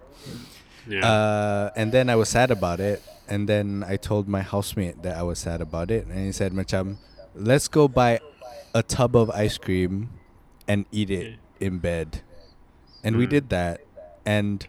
Yeah. 0.90 1.06
uh, 1.06 1.66
and 1.78 1.94
then 1.94 2.10
I 2.10 2.18
was 2.18 2.34
sad 2.34 2.50
about 2.50 2.82
it 2.82 3.06
and 3.30 3.46
then 3.46 3.86
I 3.86 4.02
told 4.02 4.26
my 4.26 4.42
housemate 4.42 5.06
that 5.06 5.14
I 5.14 5.22
was 5.22 5.38
sad 5.38 5.62
about 5.62 5.94
it 5.94 6.10
and 6.10 6.18
he 6.18 6.34
said 6.34 6.58
macam 6.58 6.98
let's 7.38 7.70
go 7.70 7.86
buy 7.86 8.18
a 8.74 8.82
tub 8.82 9.14
of 9.14 9.30
ice 9.30 9.62
cream 9.62 10.10
and 10.66 10.90
eat 10.90 11.14
it 11.14 11.38
in 11.62 11.78
bed 11.78 12.26
and 13.06 13.22
we 13.22 13.30
Mm. 13.30 13.34
did 13.38 13.46
that 13.54 13.86
and 14.26 14.66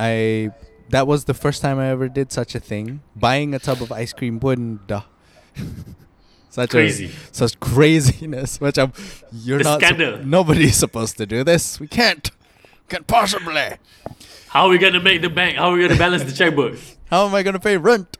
I 0.00 0.48
that 0.88 1.06
was 1.06 1.24
the 1.28 1.34
first 1.36 1.60
time 1.60 1.78
I 1.78 1.88
ever 1.92 2.08
did 2.08 2.32
such 2.32 2.54
a 2.56 2.60
thing. 2.60 3.04
Buying 3.14 3.52
a 3.54 3.60
tub 3.60 3.82
of 3.84 3.92
ice 3.92 4.12
cream 4.16 4.40
pun 4.40 4.80
dah. 4.88 5.04
such 6.48 6.70
Crazy. 6.70 7.06
A, 7.06 7.34
such 7.34 7.60
craziness. 7.60 8.58
Macam 8.58 8.90
you're 9.30 9.58
The 9.58 9.64
not 9.64 9.80
scandal. 9.80 10.18
nobody's 10.24 10.76
supposed 10.76 11.16
to 11.18 11.26
do 11.26 11.44
this. 11.44 11.78
We 11.78 11.86
can't. 11.86 12.30
Can't 12.88 13.06
possibly. 13.06 13.78
How 14.48 14.66
are 14.66 14.70
we 14.70 14.78
gonna 14.78 14.98
make 15.04 15.22
the 15.22 15.30
bank? 15.30 15.56
How 15.58 15.70
are 15.70 15.76
we 15.76 15.82
gonna 15.86 15.94
balance 16.00 16.24
the 16.24 16.32
checkbook? 16.32 16.74
How 17.10 17.26
am 17.26 17.34
I 17.34 17.42
gonna 17.44 17.60
pay 17.62 17.76
rent? 17.76 18.16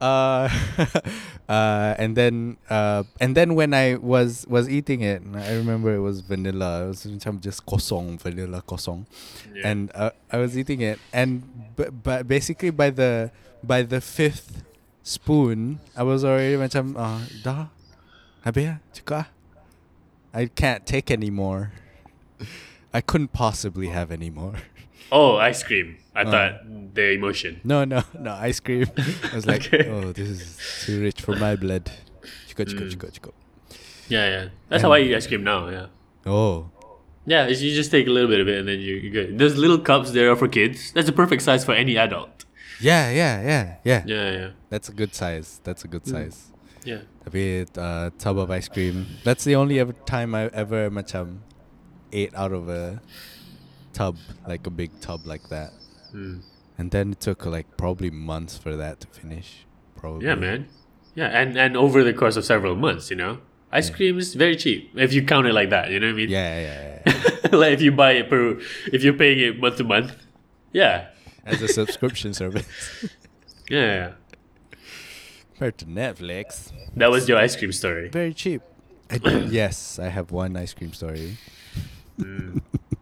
Uh, 0.00 0.46
uh, 1.48 1.94
and 1.98 2.16
then 2.16 2.56
uh, 2.70 3.04
and 3.20 3.36
then 3.36 3.54
when 3.54 3.74
I 3.74 3.96
was 3.96 4.46
was 4.48 4.68
eating 4.68 5.02
it, 5.02 5.22
I 5.34 5.54
remember 5.54 5.94
it 5.94 6.00
was 6.00 6.20
vanilla. 6.20 6.84
It 6.84 6.88
was 6.88 7.02
just 7.40 7.66
kosong 7.66 8.20
vanilla 8.20 8.62
kosong. 8.66 9.06
Yeah. 9.54 9.68
and 9.70 9.92
uh, 9.94 10.10
I 10.32 10.38
was 10.38 10.56
eating 10.56 10.80
it, 10.80 10.98
and 11.12 11.44
b- 11.76 11.92
but 11.92 12.26
basically 12.26 12.70
by 12.70 12.90
the 12.90 13.30
by 13.62 13.82
the 13.82 14.00
fifth 14.00 14.64
spoon, 15.02 15.80
I 15.96 16.02
was 16.02 16.24
already 16.24 16.56
macam 16.56 16.96
ah 16.96 17.20
dah, 17.44 17.68
habis 18.44 18.64
ya, 18.64 18.74
cukup 18.96 19.24
ah. 19.24 19.28
I 20.34 20.46
can't 20.50 20.82
take 20.84 21.12
anymore. 21.14 21.70
I 22.92 23.00
couldn't 23.00 23.32
possibly 23.32 23.88
have 23.88 24.10
any 24.10 24.30
more. 24.30 24.54
oh, 25.12 25.36
ice 25.36 25.62
cream. 25.62 25.98
I 26.14 26.22
Uh. 26.22 26.30
thought 26.30 26.54
the 26.94 27.10
emotion. 27.12 27.60
No, 27.64 27.84
no, 27.84 28.02
no 28.18 28.32
ice 28.38 28.60
cream. 28.60 28.86
I 29.32 29.34
was 29.34 29.46
like, 29.46 29.66
Okay. 29.66 29.88
oh, 29.90 30.12
this 30.12 30.28
is 30.28 30.58
too 30.86 31.02
rich 31.02 31.20
for 31.20 31.34
my 31.36 31.56
blood. 31.56 31.90
Cukup, 32.48 32.68
cukup, 32.70 32.86
Mm. 32.86 32.90
cukup, 32.94 33.10
cukup. 33.18 33.34
Yeah, 34.08 34.26
yeah. 34.30 34.44
That's 34.68 34.82
how 34.82 34.92
I 34.92 34.98
And- 35.02 35.10
eat 35.10 35.16
ice 35.16 35.26
cream 35.26 35.42
now. 35.44 35.68
Yeah. 35.68 35.86
Oh, 36.26 36.70
Yeah, 37.26 37.48
you 37.48 37.72
just 37.74 37.90
take 37.90 38.06
a 38.06 38.10
little 38.12 38.28
bit 38.28 38.40
of 38.44 38.48
it 38.52 38.58
and 38.60 38.68
then 38.68 38.80
you, 38.84 38.96
you're 39.00 39.10
good. 39.10 39.38
Those 39.40 39.56
little 39.56 39.78
cups 39.80 40.12
there 40.12 40.28
are 40.30 40.36
for 40.36 40.46
kids. 40.46 40.92
That's 40.92 41.06
the 41.08 41.16
perfect 41.16 41.40
size 41.40 41.64
for 41.64 41.72
any 41.72 41.96
adult. 41.96 42.44
yeah, 42.80 43.08
yeah, 43.10 43.40
yeah, 43.40 43.64
yeah. 43.82 44.02
Yeah, 44.04 44.30
yeah, 44.30 44.50
That's 44.68 44.90
a 44.90 44.92
good 44.92 45.14
size. 45.16 45.58
That's 45.64 45.84
a 45.84 45.88
good 45.88 46.04
Mm. 46.04 46.12
size. 46.12 46.52
yeah. 46.84 47.08
Tapi 47.24 47.64
uh, 47.80 48.12
tub 48.20 48.36
of 48.36 48.52
ice 48.52 48.68
cream. 48.68 49.06
That's 49.24 49.42
the 49.48 49.56
only 49.56 49.80
ever 49.80 49.96
time 50.04 50.36
I 50.36 50.52
ever 50.52 50.92
macam 50.92 51.40
ate 52.12 52.36
out 52.36 52.52
of 52.52 52.68
a 52.68 53.00
tub, 53.96 54.20
like 54.46 54.66
a 54.68 54.70
big 54.70 54.92
tub 55.00 55.24
like 55.24 55.48
that. 55.48 55.72
Mm. 56.14 56.42
And 56.78 56.90
then 56.90 57.12
it 57.12 57.20
took 57.20 57.44
like 57.46 57.76
probably 57.76 58.10
months 58.10 58.56
for 58.56 58.76
that 58.76 59.00
to 59.00 59.06
finish. 59.08 59.66
Probably. 59.96 60.26
Yeah, 60.26 60.34
man. 60.34 60.68
Yeah, 61.14 61.26
and 61.26 61.56
and 61.56 61.76
over 61.76 62.02
the 62.02 62.12
course 62.12 62.36
of 62.36 62.44
several 62.44 62.74
months, 62.74 63.10
you 63.10 63.16
know, 63.16 63.38
ice 63.70 63.90
cream 63.90 64.18
is 64.18 64.34
very 64.34 64.56
cheap 64.56 64.90
if 64.96 65.12
you 65.12 65.24
count 65.24 65.46
it 65.46 65.52
like 65.52 65.70
that. 65.70 65.90
You 65.90 66.00
know 66.00 66.08
what 66.08 66.14
I 66.14 66.16
mean? 66.16 66.28
Yeah, 66.28 66.60
yeah, 66.60 67.00
yeah. 67.06 67.12
yeah. 67.44 67.48
like 67.56 67.72
if 67.72 67.82
you 67.82 67.92
buy 67.92 68.12
it 68.12 68.28
per, 68.28 68.58
if 68.92 69.04
you're 69.04 69.14
paying 69.14 69.38
it 69.38 69.60
month 69.60 69.76
to 69.76 69.84
month. 69.84 70.16
Yeah. 70.72 71.08
As 71.46 71.62
a 71.62 71.68
subscription 71.68 72.34
service. 72.42 72.66
Yeah, 73.70 73.94
yeah. 73.94 74.12
Compared 75.52 75.78
to 75.78 75.86
Netflix. 75.86 76.72
That 76.96 77.10
was 77.10 77.28
your 77.28 77.38
ice 77.38 77.54
cream 77.54 77.72
story. 77.72 78.08
Very 78.08 78.34
cheap. 78.34 78.62
I, 79.10 79.16
yes, 79.50 79.98
I 79.98 80.08
have 80.08 80.32
one 80.32 80.56
ice 80.56 80.74
cream 80.74 80.92
story. 80.92 81.36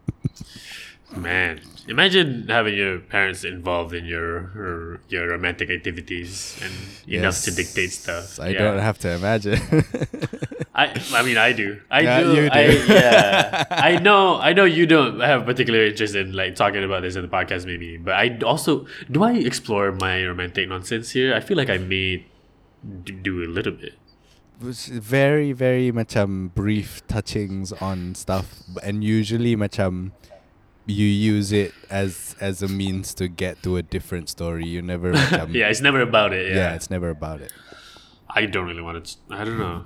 Man, 1.15 1.61
imagine 1.87 2.47
having 2.49 2.73
your 2.75 2.97
parents 2.99 3.43
involved 3.43 3.93
in 3.93 4.05
your 4.05 4.49
your, 4.55 4.99
your 5.09 5.27
romantic 5.29 5.69
activities 5.69 6.57
and 6.63 6.73
enough 7.07 7.41
to 7.43 7.51
dictate 7.51 7.91
stuff. 7.91 8.39
I 8.39 8.49
Yeah. 8.49 8.59
don't 8.65 8.79
have 8.79 8.97
to 9.05 9.09
imagine. 9.13 9.59
I 10.75 10.89
I 11.13 11.21
mean 11.21 11.37
I 11.37 11.53
do. 11.53 11.77
I 11.91 12.01
Yeah, 12.01 12.19
do. 12.21 12.35
do. 12.35 12.49
I, 12.51 12.61
yeah. 12.89 13.63
I 13.89 13.99
know. 13.99 14.41
I 14.41 14.53
know 14.53 14.65
you 14.65 14.87
don't 14.89 15.19
have 15.21 15.45
particular 15.45 15.85
interest 15.85 16.15
in 16.15 16.33
like 16.33 16.55
talking 16.55 16.83
about 16.83 17.03
this 17.05 17.15
in 17.15 17.21
the 17.21 17.29
podcast, 17.29 17.65
maybe. 17.69 17.97
But 17.97 18.15
I 18.17 18.39
also 18.41 18.87
do. 19.11 19.21
I 19.23 19.33
explore 19.37 19.91
my 19.93 20.25
romantic 20.25 20.67
nonsense 20.67 21.11
here. 21.13 21.35
I 21.35 21.41
feel 21.41 21.57
like 21.57 21.69
I 21.69 21.77
may 21.77 22.25
do 23.21 23.43
a 23.45 23.49
little 23.53 23.73
bit. 23.73 23.93
was 24.63 24.87
very 24.87 25.51
very 25.51 25.91
um 26.15 26.47
brief 26.55 27.03
touchings 27.11 27.73
on 27.83 28.15
stuff 28.15 28.63
and 28.79 29.03
usually 29.03 29.59
macam 29.59 30.15
you 30.85 31.05
use 31.07 31.51
it 31.51 31.73
as 31.89 32.35
as 32.41 32.61
a 32.61 32.67
means 32.67 33.13
to 33.13 33.27
get 33.27 33.61
to 33.63 33.77
a 33.77 33.81
different 33.81 34.29
story 34.29 34.65
you 34.65 34.81
never 34.81 35.11
yeah, 35.49 35.69
it's 35.69 35.81
never 35.81 36.01
about 36.01 36.33
it. 36.33 36.49
yeah. 36.49 36.55
Yeah, 36.55 36.73
it's 36.75 36.89
never 36.89 37.09
about 37.09 37.41
it 37.41 37.51
I 38.35 38.47
don't 38.47 38.65
really 38.65 38.81
want 38.81 39.05
to. 39.05 39.17
I 39.29 39.43
don't 39.45 39.59
know. 39.59 39.83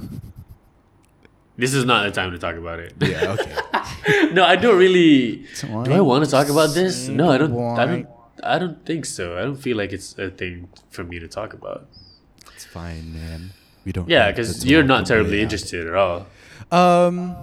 This 1.57 1.73
is 1.73 1.83
not 1.85 2.03
the 2.03 2.11
time 2.11 2.31
to 2.31 2.37
talk 2.39 2.55
about 2.55 2.79
it. 2.79 2.93
yeah 3.01 3.35
okay 3.35 4.31
no, 4.33 4.43
I 4.45 4.55
don't 4.55 4.77
really. 4.77 5.45
Do 5.83 5.91
I 5.91 5.99
want 5.99 6.23
to 6.23 6.31
talk 6.31 6.47
about 6.49 6.73
this? 6.73 7.07
No, 7.09 7.29
I 7.31 7.37
don't. 7.37 7.53
I 7.77 7.85
don't. 7.85 8.07
I 8.43 8.57
don't 8.59 8.85
think 8.85 9.05
so. 9.05 9.37
I 9.37 9.41
don't 9.41 9.57
feel 9.57 9.75
like 9.75 9.91
it's 9.91 10.17
a 10.17 10.29
thing 10.29 10.69
for 10.91 11.03
me 11.03 11.19
to 11.19 11.27
talk 11.27 11.53
about. 11.53 11.87
it's 12.55 12.63
fine 12.65 13.13
man 13.13 13.51
we 13.85 13.91
don't 13.91 14.07
Yeah, 14.09 14.31
because 14.31 14.65
you're 14.65 14.83
not 14.83 15.05
terribly 15.05 15.41
interested 15.41 15.87
at 15.87 15.95
all. 15.95 16.27
um 16.71 17.35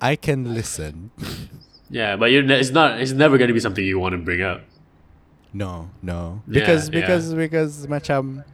I 0.00 0.16
can 0.16 0.52
listen 0.54 1.10
Yeah, 1.88 2.16
but 2.16 2.30
you're 2.32 2.42
ne- 2.42 2.58
it's 2.58 2.70
not. 2.70 3.00
It's 3.00 3.12
never 3.12 3.38
gonna 3.38 3.52
be 3.54 3.60
something 3.60 3.84
you 3.84 3.98
want 3.98 4.12
to 4.12 4.18
bring 4.18 4.42
up. 4.42 4.62
No, 5.52 5.88
no. 6.02 6.42
Yeah, 6.48 6.60
Because 6.60 6.90
yeah. 6.90 7.00
because 7.00 7.32
because 7.32 7.86
macam 7.86 8.44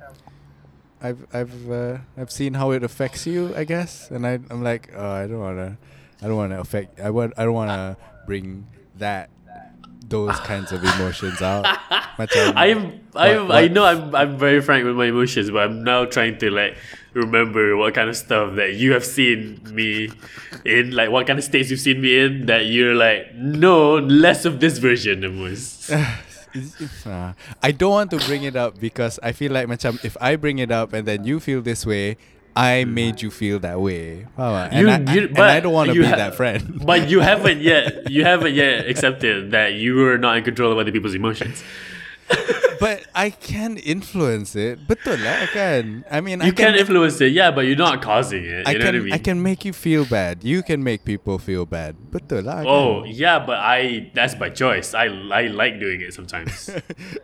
I've 1.03 1.27
I've 1.35 1.57
uh, 1.71 1.99
I've 2.17 2.31
seen 2.31 2.55
how 2.55 2.71
it 2.71 2.85
affects 2.85 3.27
you, 3.27 3.51
I 3.57 3.65
guess, 3.65 4.11
and 4.13 4.23
I 4.27 4.39
I'm 4.53 4.63
like, 4.63 4.93
oh, 4.95 5.11
I 5.11 5.27
don't 5.27 5.41
wanna, 5.41 5.79
I 6.23 6.29
don't 6.29 6.37
wanna 6.37 6.61
affect. 6.61 7.01
I 7.01 7.11
want 7.11 7.33
I 7.37 7.43
don't 7.49 7.57
wanna 7.59 7.97
bring 8.29 8.69
that 9.03 9.32
those 10.13 10.39
kinds 10.45 10.71
of 10.73 10.85
emotions 10.85 11.41
out. 11.41 11.65
Macam, 12.21 12.53
I'm, 12.55 13.01
I'm, 13.17 13.49
what- 13.49 13.57
I 13.57 13.69
know 13.69 13.85
I'm, 13.85 14.15
I'm 14.15 14.37
very 14.39 14.61
frank 14.61 14.85
with 14.85 14.95
my 14.95 15.07
emotions, 15.07 15.51
but 15.51 15.65
I'm 15.65 15.83
now 15.83 16.05
trying 16.05 16.37
to 16.39 16.51
like 16.53 16.77
remember 17.15 17.77
what 17.77 17.95
kind 17.95 18.09
of 18.09 18.17
stuff 18.17 18.55
that 18.57 18.75
you 18.77 18.93
have 18.93 19.05
seen 19.05 19.61
me 19.73 20.09
in, 20.65 20.93
like 20.93 21.11
what 21.11 21.27
kind 21.27 21.39
of 21.39 21.45
states 21.45 21.71
you've 21.71 21.81
seen 21.81 22.01
me 22.01 22.19
in 22.19 22.47
that 22.47 22.67
you're 22.67 22.95
like, 22.95 23.35
no, 23.35 23.97
less 23.99 24.45
of 24.45 24.61
this 24.61 24.79
version 24.79 25.25
almost. 25.25 25.91
Uh, 27.07 27.33
I 27.63 27.73
don't 27.73 27.93
want 27.93 28.11
to 28.13 28.19
bring 28.29 28.43
it 28.45 28.57
up 28.57 28.79
because 28.79 29.17
I 29.25 29.33
feel 29.33 29.53
like 29.57 29.69
macam 29.73 29.97
if 30.05 30.21
I 30.21 30.37
bring 30.37 30.59
it 30.61 30.69
up 30.71 30.93
and 30.93 31.09
then 31.09 31.25
you 31.25 31.41
feel 31.41 31.63
this 31.65 31.87
way, 31.89 32.21
I 32.55 32.85
made 32.85 33.23
you 33.23 33.31
feel 33.31 33.59
that 33.61 33.81
way. 33.81 34.27
Wow, 34.37 34.55
and, 34.71 34.81
You- 34.81 34.89
I, 34.89 35.15
you- 35.15 35.27
and 35.29 35.35
but 35.35 35.49
I 35.51 35.61
don't 35.61 35.73
want 35.73 35.89
to 35.91 35.95
be 35.99 36.05
ha- 36.05 36.17
that 36.17 36.35
friend. 36.35 36.83
but 36.85 37.09
you 37.09 37.21
haven't 37.21 37.61
yet, 37.61 38.11
you 38.11 38.25
haven't 38.25 38.55
yet 38.55 38.87
accepted 38.87 39.53
that 39.53 39.75
you 39.75 40.07
are 40.07 40.19
not 40.19 40.37
in 40.37 40.45
control 40.45 40.71
of 40.73 40.79
other 40.79 40.93
people's 40.93 41.15
emotions. 41.15 41.63
But 42.81 43.05
I 43.15 43.31
can 43.31 43.77
influence 43.77 44.57
it. 44.57 44.89
Betul 44.89 45.23
lah 45.23 45.47
kan? 45.53 46.05
I 46.11 46.19
mean, 46.21 46.43
I 46.43 46.51
You 46.51 46.55
can 46.57 46.73
can 46.73 46.81
influence 46.81 47.21
it, 47.21 47.31
yeah, 47.33 47.51
but 47.51 47.67
you're 47.67 47.79
not 47.79 48.03
causing 48.03 48.43
it. 48.45 48.67
I 48.67 48.73
You 48.75 48.79
know 48.79 48.85
can 48.85 48.95
I 48.95 49.01
mean? 49.01 49.13
I 49.15 49.19
can 49.19 49.39
make 49.43 49.65
you 49.65 49.73
feel 49.73 50.05
bad. 50.05 50.43
You 50.43 50.63
can 50.63 50.83
make 50.83 51.05
people 51.05 51.39
feel 51.39 51.67
bad. 51.67 51.95
Betul 52.11 52.47
lah. 52.47 52.65
Oh 52.67 53.03
kan? 53.03 53.13
yeah, 53.15 53.39
but 53.39 53.59
I 53.61 54.11
that's 54.15 54.35
by 54.35 54.51
choice. 54.51 54.95
I 54.95 55.11
I 55.31 55.53
like 55.53 55.79
doing 55.79 56.01
it 56.03 56.11
sometimes. 56.15 56.71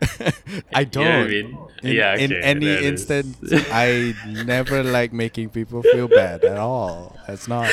I 0.75 0.85
don't. 0.85 1.05
know 1.05 1.19
what 1.25 1.31
I 1.31 1.35
mean? 1.43 1.49
In, 1.83 1.93
yeah, 1.95 2.15
in 2.19 2.31
any 2.35 2.75
instance, 2.87 3.39
I 3.73 4.15
never 4.27 4.83
like 4.83 5.13
making 5.15 5.51
people 5.51 5.83
feel 5.83 6.09
bad 6.09 6.45
at 6.45 6.59
all. 6.59 7.17
That's 7.27 7.47
not. 7.49 7.67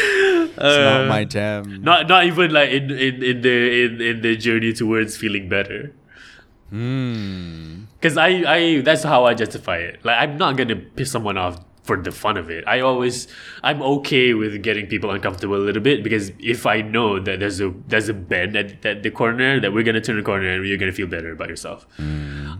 It's 0.55 0.57
not 0.59 1.03
Uh, 1.03 1.11
my 1.11 1.27
jam. 1.27 1.83
Not 1.83 2.07
not 2.07 2.23
even 2.25 2.49
like 2.53 2.71
in 2.71 2.87
in, 2.89 3.15
in 3.19 3.37
the 3.43 3.55
in, 3.83 3.91
in 3.99 4.15
the 4.23 4.39
journey 4.39 4.71
towards 4.71 5.17
feeling 5.19 5.49
better. 5.51 5.91
Hmm. 6.75 7.85
Cause 8.01 8.17
I 8.17 8.27
I 8.45 8.81
that's 8.81 9.03
how 9.03 9.23
I 9.23 9.33
justify 9.33 9.77
it. 9.77 10.03
Like 10.03 10.17
I'm 10.19 10.37
not 10.37 10.57
gonna 10.57 10.75
piss 10.75 11.09
someone 11.09 11.37
off 11.37 11.57
for 11.83 11.95
the 11.95 12.11
fun 12.11 12.35
of 12.35 12.49
it. 12.49 12.65
I 12.67 12.81
always 12.81 13.29
I'm 13.63 13.81
okay 13.81 14.33
with 14.33 14.61
getting 14.61 14.87
people 14.87 15.09
uncomfortable 15.09 15.55
a 15.55 15.63
little 15.63 15.81
bit 15.81 16.03
because 16.03 16.33
if 16.37 16.65
I 16.65 16.81
know 16.81 17.17
that 17.21 17.39
there's 17.39 17.61
a 17.61 17.73
there's 17.87 18.09
a 18.09 18.13
bend 18.13 18.57
at, 18.57 18.85
at 18.85 19.03
the 19.03 19.09
corner 19.09 19.61
that 19.61 19.71
we're 19.71 19.83
gonna 19.83 20.01
turn 20.01 20.17
the 20.17 20.23
corner 20.23 20.49
and 20.49 20.67
you're 20.67 20.77
gonna 20.77 20.91
feel 20.91 21.07
better 21.07 21.31
about 21.31 21.47
yourself. 21.47 21.87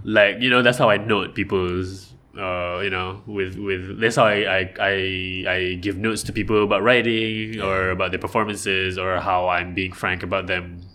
Like 0.06 0.40
you 0.40 0.50
know 0.50 0.62
that's 0.62 0.78
how 0.78 0.90
I 0.90 0.96
note 0.96 1.36
people's 1.36 2.14
uh 2.38 2.80
you 2.80 2.90
know 2.90 3.22
with 3.28 3.58
with 3.58 4.00
that's 4.00 4.16
how 4.16 4.28
I 4.28 4.38
I 4.60 4.74
I, 4.80 5.46
I 5.48 5.74
give 5.82 5.98
notes 5.98 6.24
to 6.24 6.32
people 6.32 6.64
about 6.64 6.84
writing 6.84 7.60
or 7.60 7.90
about 7.90 8.12
their 8.12 8.20
performances 8.20 8.98
or 8.98 9.20
how 9.20 9.50
I'm 9.50 9.74
being 9.74 9.92
frank 9.92 10.24
about 10.24 10.48
them 10.48 10.88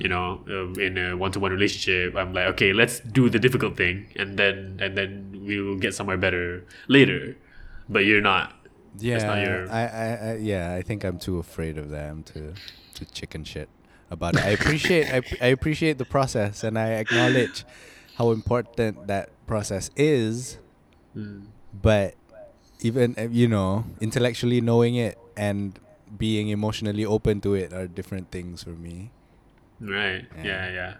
you 0.00 0.08
know 0.08 0.40
uh, 0.48 0.72
in 0.80 0.98
a 0.98 1.16
one-to-one 1.16 1.50
relationship 1.52 2.14
i'm 2.16 2.32
like 2.32 2.46
okay 2.46 2.72
let's 2.72 3.00
do 3.00 3.28
the 3.28 3.38
difficult 3.38 3.76
thing 3.76 4.06
and 4.16 4.38
then 4.38 4.78
and 4.80 4.96
then 4.98 5.10
we 5.46 5.60
will 5.60 5.76
get 5.78 5.94
somewhere 5.94 6.16
better 6.16 6.64
later 6.88 7.36
but 7.88 8.04
you're 8.04 8.20
not 8.20 8.52
Yeah, 8.98 9.18
not 9.26 9.38
your- 9.42 9.66
I, 9.70 9.82
I, 9.86 10.08
I, 10.30 10.34
yeah, 10.38 10.74
I 10.78 10.82
think 10.82 11.02
I'm 11.04 11.18
too 11.18 11.38
afraid 11.38 11.78
of 11.78 11.90
them 11.90 12.22
to, 12.32 12.54
to 12.94 13.02
chicken 13.10 13.42
shit 13.44 13.68
about 14.10 14.36
it. 14.38 14.44
I 14.46 14.50
appreciate, 14.54 15.06
I, 15.10 15.20
I 15.42 15.48
appreciate 15.50 15.98
the 15.98 16.04
process, 16.06 16.62
and 16.62 16.78
I 16.78 17.02
acknowledge 17.02 17.64
how 18.14 18.30
important 18.30 19.08
that 19.08 19.30
process 19.50 19.90
is. 19.96 20.58
Mm. 21.16 21.50
But 21.74 22.14
even 22.80 23.14
uh, 23.18 23.26
you 23.30 23.48
know, 23.48 23.84
intellectually 24.00 24.60
knowing 24.60 24.94
it 24.94 25.18
and 25.36 25.78
being 26.16 26.48
emotionally 26.48 27.04
open 27.04 27.40
to 27.42 27.54
it 27.54 27.72
are 27.72 27.88
different 27.90 28.30
things 28.30 28.62
for 28.62 28.78
me. 28.78 29.10
Right. 29.80 30.24
Yeah. 30.36 30.44
yeah 30.44 30.70
yeah. 30.70 30.94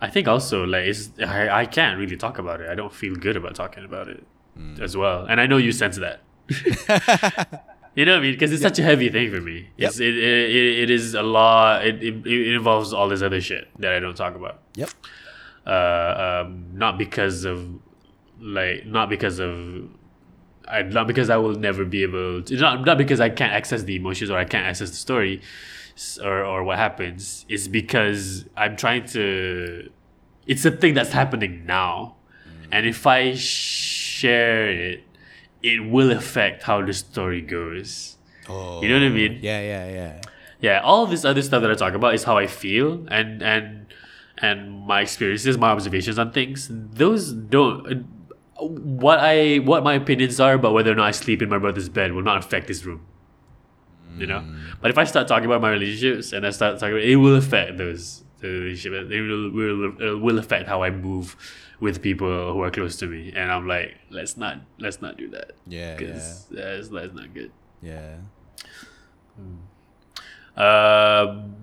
I 0.00 0.08
think 0.08 0.28
also 0.28 0.64
like 0.64 0.86
it's 0.86 1.10
I, 1.20 1.48
I 1.62 1.66
can't 1.66 1.98
really 1.98 2.16
talk 2.16 2.38
about 2.38 2.60
it. 2.60 2.68
I 2.70 2.74
don't 2.74 2.92
feel 2.92 3.14
good 3.14 3.36
about 3.36 3.54
talking 3.54 3.84
about 3.84 4.08
it 4.08 4.24
Mm. 4.58 4.80
as 4.80 4.96
well. 4.96 5.26
And 5.26 5.40
i 5.40 5.46
know 5.46 5.58
you 5.58 5.70
sense 5.72 5.96
that. 5.98 6.20
You 7.96 8.04
know 8.04 8.12
what 8.12 8.18
i 8.18 8.22
mean? 8.22 8.32
Because 8.32 8.52
it's 8.52 8.62
such 8.62 8.78
a 8.78 8.82
heavy 8.84 9.08
thing 9.10 9.30
for 9.32 9.40
me. 9.40 9.68
Yep. 9.76 9.88
it's, 9.90 9.98
it, 10.00 10.16
it, 10.16 10.78
it, 10.82 10.90
is 10.90 11.14
a 11.14 11.22
lot. 11.22 11.84
It, 11.84 12.00
it, 12.02 12.24
it 12.24 12.54
involves 12.54 12.92
all 12.92 13.08
this 13.08 13.20
other 13.20 13.40
shit 13.40 13.68
that 13.80 13.92
i 13.92 13.98
don't 13.98 14.16
talk 14.16 14.36
about. 14.36 14.62
Yep. 14.76 14.90
uh, 15.66 16.42
um, 16.46 16.66
not 16.72 16.98
because 16.98 17.44
of 17.44 17.68
like 18.40 18.86
not 18.86 19.08
because 19.08 19.40
of 19.40 19.88
I, 20.68 20.82
not 20.82 21.08
because 21.08 21.30
I 21.30 21.36
will 21.36 21.54
never 21.56 21.84
be 21.84 22.02
able 22.04 22.42
to 22.42 22.56
not 22.56 22.84
not 22.86 22.96
because 22.96 23.20
I 23.20 23.28
can't 23.28 23.52
access 23.52 23.82
the 23.82 23.96
emotions 23.96 24.30
or 24.30 24.38
I 24.38 24.44
can't 24.44 24.66
access 24.66 24.90
the 24.90 24.96
story 24.96 25.42
or 26.22 26.44
or 26.44 26.62
what 26.64 26.78
happens 26.78 27.44
is 27.48 27.68
because 27.68 28.44
I'm 28.56 28.76
trying 28.76 29.06
to 29.08 29.90
it's 30.46 30.64
a 30.64 30.70
thing 30.70 30.94
that's 30.94 31.12
happening 31.12 31.64
now. 31.66 32.16
Mm. 32.48 32.68
And 32.72 32.86
if 32.86 33.06
I 33.06 33.34
share 33.34 34.68
it 34.70 35.04
it 35.62 35.80
will 35.84 36.10
affect 36.10 36.62
how 36.62 36.84
the 36.84 36.92
story 36.92 37.42
goes. 37.42 38.16
Oh, 38.48 38.80
You 38.82 38.88
know 38.88 38.98
what 38.98 39.04
I 39.04 39.08
mean? 39.10 39.32
Oh, 39.32 39.38
yeah, 39.42 39.60
yeah, 39.60 39.86
yeah. 39.98 40.20
yeah 40.60 40.80
all 40.80 41.06
this 41.06 41.24
other 41.24 41.42
stuff 41.42 41.60
that 41.62 41.70
i 41.70 41.74
talk 41.74 41.94
about 41.94 42.14
is 42.14 42.24
how 42.24 42.36
i 42.36 42.46
feel 42.46 43.06
and 43.08 43.42
and 43.42 43.86
and 44.38 44.58
my 44.86 45.00
experiences 45.02 45.58
my 45.58 45.70
observations 45.70 46.18
on 46.18 46.32
things. 46.32 46.68
Those 46.70 47.32
don't 47.32 47.78
uh, 47.86 48.64
what 48.64 49.18
i 49.18 49.58
what 49.70 49.84
my 49.84 49.94
opinions 49.94 50.40
are 50.40 50.54
about 50.54 50.72
whether 50.74 50.92
or 50.92 50.94
not 50.94 51.06
i 51.06 51.10
sleep 51.10 51.40
in 51.42 51.48
my 51.48 51.58
brother's 51.58 51.88
bed 51.88 52.12
will 52.12 52.22
not 52.22 52.38
affect 52.44 52.66
this 52.68 52.84
room 52.84 53.00
you 54.20 54.26
know? 54.26 54.44
But 54.80 54.90
if 54.90 54.98
i 54.98 55.04
start 55.04 55.28
talking 55.28 55.46
about 55.46 55.60
my 55.60 55.70
relationships 55.70 56.32
and 56.32 56.46
i 56.46 56.50
start 56.50 56.78
talking 56.78 56.94
about 56.94 57.04
it 57.04 57.16
will 57.16 57.36
affect 57.36 57.78
those 57.78 58.22
the 58.40 58.48
relationship 58.48 59.10
it 59.10 59.20
will, 59.20 59.50
will, 59.50 60.18
will 60.18 60.38
affect 60.38 60.68
how 60.68 60.82
i 60.82 60.90
move 60.90 61.36
with 61.80 62.02
people 62.02 62.52
who 62.52 62.62
are 62.62 62.70
close 62.70 62.96
to 62.96 63.06
me. 63.06 63.32
And 63.34 63.50
i'm 63.50 63.66
like 63.66 63.96
let's 64.10 64.36
not 64.36 64.58
let's 64.78 65.00
not 65.00 65.16
do 65.16 65.28
that. 65.30 65.52
Yeah, 65.66 65.80
yeah, 65.80 65.96
because 65.96 66.46
that's, 66.50 66.88
that's 66.88 67.14
not 67.14 67.34
good. 67.34 67.50
Yeah. 67.82 68.16
um, 70.56 71.56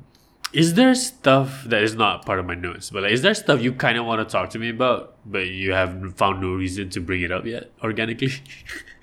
is 0.53 0.74
there 0.74 0.95
stuff 0.95 1.64
that 1.66 1.84
is 1.84 1.95
not 1.95 2.26
part 2.26 2.39
of 2.39 2.45
my 2.45 2.55
notes, 2.55 2.89
but 2.89 3.03
like, 3.03 3.12
is 3.12 3.22
there 3.22 3.34
stuff 3.34 3.62
you 3.62 3.74
kind 3.74 3.97
of 3.97 4.05
want 4.05 4.28
to 4.28 4.32
talk 4.32 4.49
to 4.51 4.60
me 4.60 4.70
about, 4.70 5.16
but 5.26 5.47
you 5.47 5.74
have 5.74 6.16
found 6.16 6.41
no 6.41 6.53
reason 6.53 6.89
to 6.91 7.01
bring 7.01 7.22
it 7.22 7.32
up 7.32 7.45
yet 7.45 7.72
organically? 7.84 8.32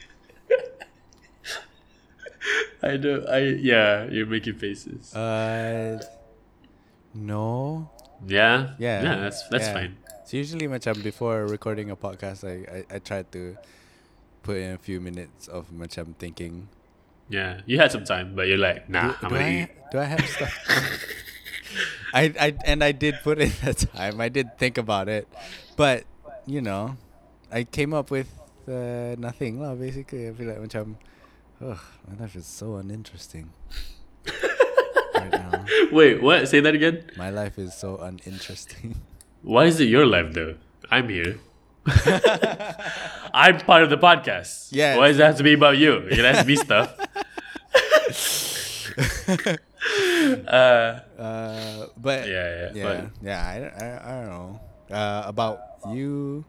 I 2.84 2.96
know. 3.00 3.24
I 3.24 3.38
yeah. 3.56 4.04
You're 4.12 4.28
making 4.28 4.60
faces. 4.60 5.14
Uh, 5.16 6.04
no. 7.14 7.88
yeah. 8.26 8.76
Yeah. 8.78 9.02
Yeah. 9.02 9.16
That's 9.16 9.48
that's 9.48 9.66
yeah. 9.68 9.72
fine. 9.72 9.96
So 10.24 10.36
usually 10.36 10.68
macam 10.68 11.00
before 11.00 11.48
recording 11.48 11.88
a 11.88 11.96
podcast, 11.96 12.44
I, 12.44 12.64
I, 12.68 12.96
I 12.96 12.98
try 13.00 13.24
to 13.24 13.56
put 14.44 14.56
in 14.60 14.72
a 14.72 14.80
few 14.80 15.00
minutes 15.00 15.48
of 15.48 15.72
macam 15.72 16.12
thinking. 16.20 16.68
Yeah. 17.32 17.64
You 17.64 17.80
had 17.80 17.92
some 17.92 18.04
time, 18.04 18.36
but 18.36 18.48
you're 18.48 18.60
like, 18.60 18.88
nah. 18.88 19.16
do, 19.16 19.24
I'm 19.24 19.32
do 19.32 19.36
gonna 19.36 19.48
I 19.48 19.60
eat. 19.64 19.70
do 19.92 19.96
I 19.98 20.04
have 20.04 20.24
stuff? 20.28 20.54
I, 22.14 22.22
I 22.38 22.48
and 22.64 22.84
I 22.84 22.92
did 22.92 23.16
put 23.24 23.40
in 23.40 23.50
the 23.64 23.74
time. 23.74 24.20
I 24.20 24.28
did 24.28 24.54
think 24.56 24.78
about 24.78 25.08
it, 25.08 25.26
but 25.74 26.04
you 26.46 26.60
know, 26.60 26.96
I 27.50 27.64
came 27.64 27.92
up 27.92 28.10
with 28.10 28.30
uh, 28.68 29.16
nothing 29.18 29.58
lah. 29.58 29.74
Basically, 29.74 30.28
I 30.28 30.32
feel 30.32 30.46
like 30.46 30.62
macam, 30.62 30.94
ugh, 31.64 31.78
my 32.08 32.14
life 32.22 32.36
is 32.36 32.46
so 32.46 32.76
uninteresting 32.76 33.50
right 35.14 35.30
now. 35.32 35.64
Wait. 35.92 36.22
What? 36.22 36.48
Say 36.48 36.60
that 36.60 36.74
again. 36.74 37.10
My 37.16 37.30
life 37.30 37.58
is 37.58 37.74
so 37.74 37.96
uninteresting. 37.98 39.00
Why 39.42 39.64
is 39.66 39.80
it 39.80 39.86
your 39.88 40.06
life 40.06 40.32
though? 40.32 40.56
I'm 40.90 41.08
here. 41.08 41.38
I'm 43.34 43.58
part 43.60 43.82
of 43.82 43.90
the 43.90 43.98
podcast. 43.98 44.68
Yeah. 44.72 44.96
Why 44.96 45.08
does 45.08 45.18
it 45.18 45.24
have 45.24 45.36
to 45.36 45.42
be 45.42 45.52
about 45.54 45.76
you? 45.78 45.94
It 46.08 46.16
can 46.16 46.24
ask 46.24 46.46
me 46.46 46.56
stuff. 46.56 46.94
uh, 50.48 51.00
Uh, 51.18 51.86
but 51.96 52.28
Yeah, 52.28 52.34
yeah, 52.34 52.70
yeah, 52.74 52.84
but- 52.84 53.10
yeah. 53.22 53.40
I, 53.46 53.84
I, 53.84 53.86
I 54.00 54.12
don't 54.20 54.30
know 54.30 54.60
uh, 54.90 55.22
about 55.26 55.58
you. 55.92 56.44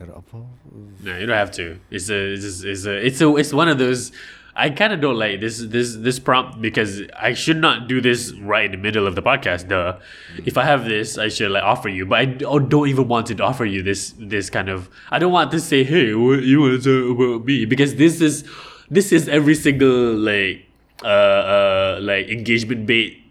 No, 0.00 1.18
you 1.18 1.26
don't 1.26 1.36
have 1.36 1.50
to. 1.52 1.78
It's 1.90 2.08
a, 2.08 2.32
it's 2.32 2.64
a, 2.64 2.70
it's 2.70 2.86
a, 2.86 3.06
it's 3.06 3.20
a, 3.20 3.36
it's 3.36 3.52
one 3.52 3.68
of 3.68 3.78
those. 3.78 4.12
I 4.56 4.70
kind 4.70 4.92
of 4.92 5.00
don't 5.00 5.16
like 5.16 5.40
this, 5.40 5.62
this, 5.62 5.94
this 5.96 6.18
prompt 6.18 6.60
because 6.60 7.02
I 7.18 7.34
should 7.34 7.58
not 7.58 7.86
do 7.86 8.00
this 8.00 8.32
right 8.32 8.64
in 8.64 8.72
the 8.72 8.76
middle 8.78 9.06
of 9.06 9.14
the 9.14 9.22
podcast. 9.22 9.68
Duh. 9.68 9.98
If 10.44 10.58
I 10.58 10.64
have 10.64 10.84
this, 10.86 11.18
I 11.18 11.28
should 11.28 11.50
like 11.50 11.62
offer 11.62 11.88
you, 11.88 12.04
but 12.06 12.18
I 12.18 12.24
don't 12.24 12.88
even 12.88 13.08
want 13.08 13.26
to 13.28 13.38
offer 13.42 13.64
you 13.64 13.82
this, 13.82 14.14
this 14.18 14.50
kind 14.50 14.68
of. 14.68 14.90
I 15.10 15.18
don't 15.18 15.32
want 15.32 15.50
to 15.52 15.60
say, 15.60 15.84
hey, 15.84 16.14
what 16.14 16.42
you 16.42 16.60
want 16.60 16.82
to 16.82 17.12
about 17.12 17.46
me 17.46 17.64
because 17.64 17.94
this 17.94 18.20
is, 18.20 18.44
this 18.90 19.12
is 19.12 19.28
every 19.28 19.54
single 19.54 20.14
like, 20.14 20.66
uh, 21.02 21.06
uh, 21.06 21.98
like 22.02 22.28
engagement 22.28 22.86
bait 22.86 23.22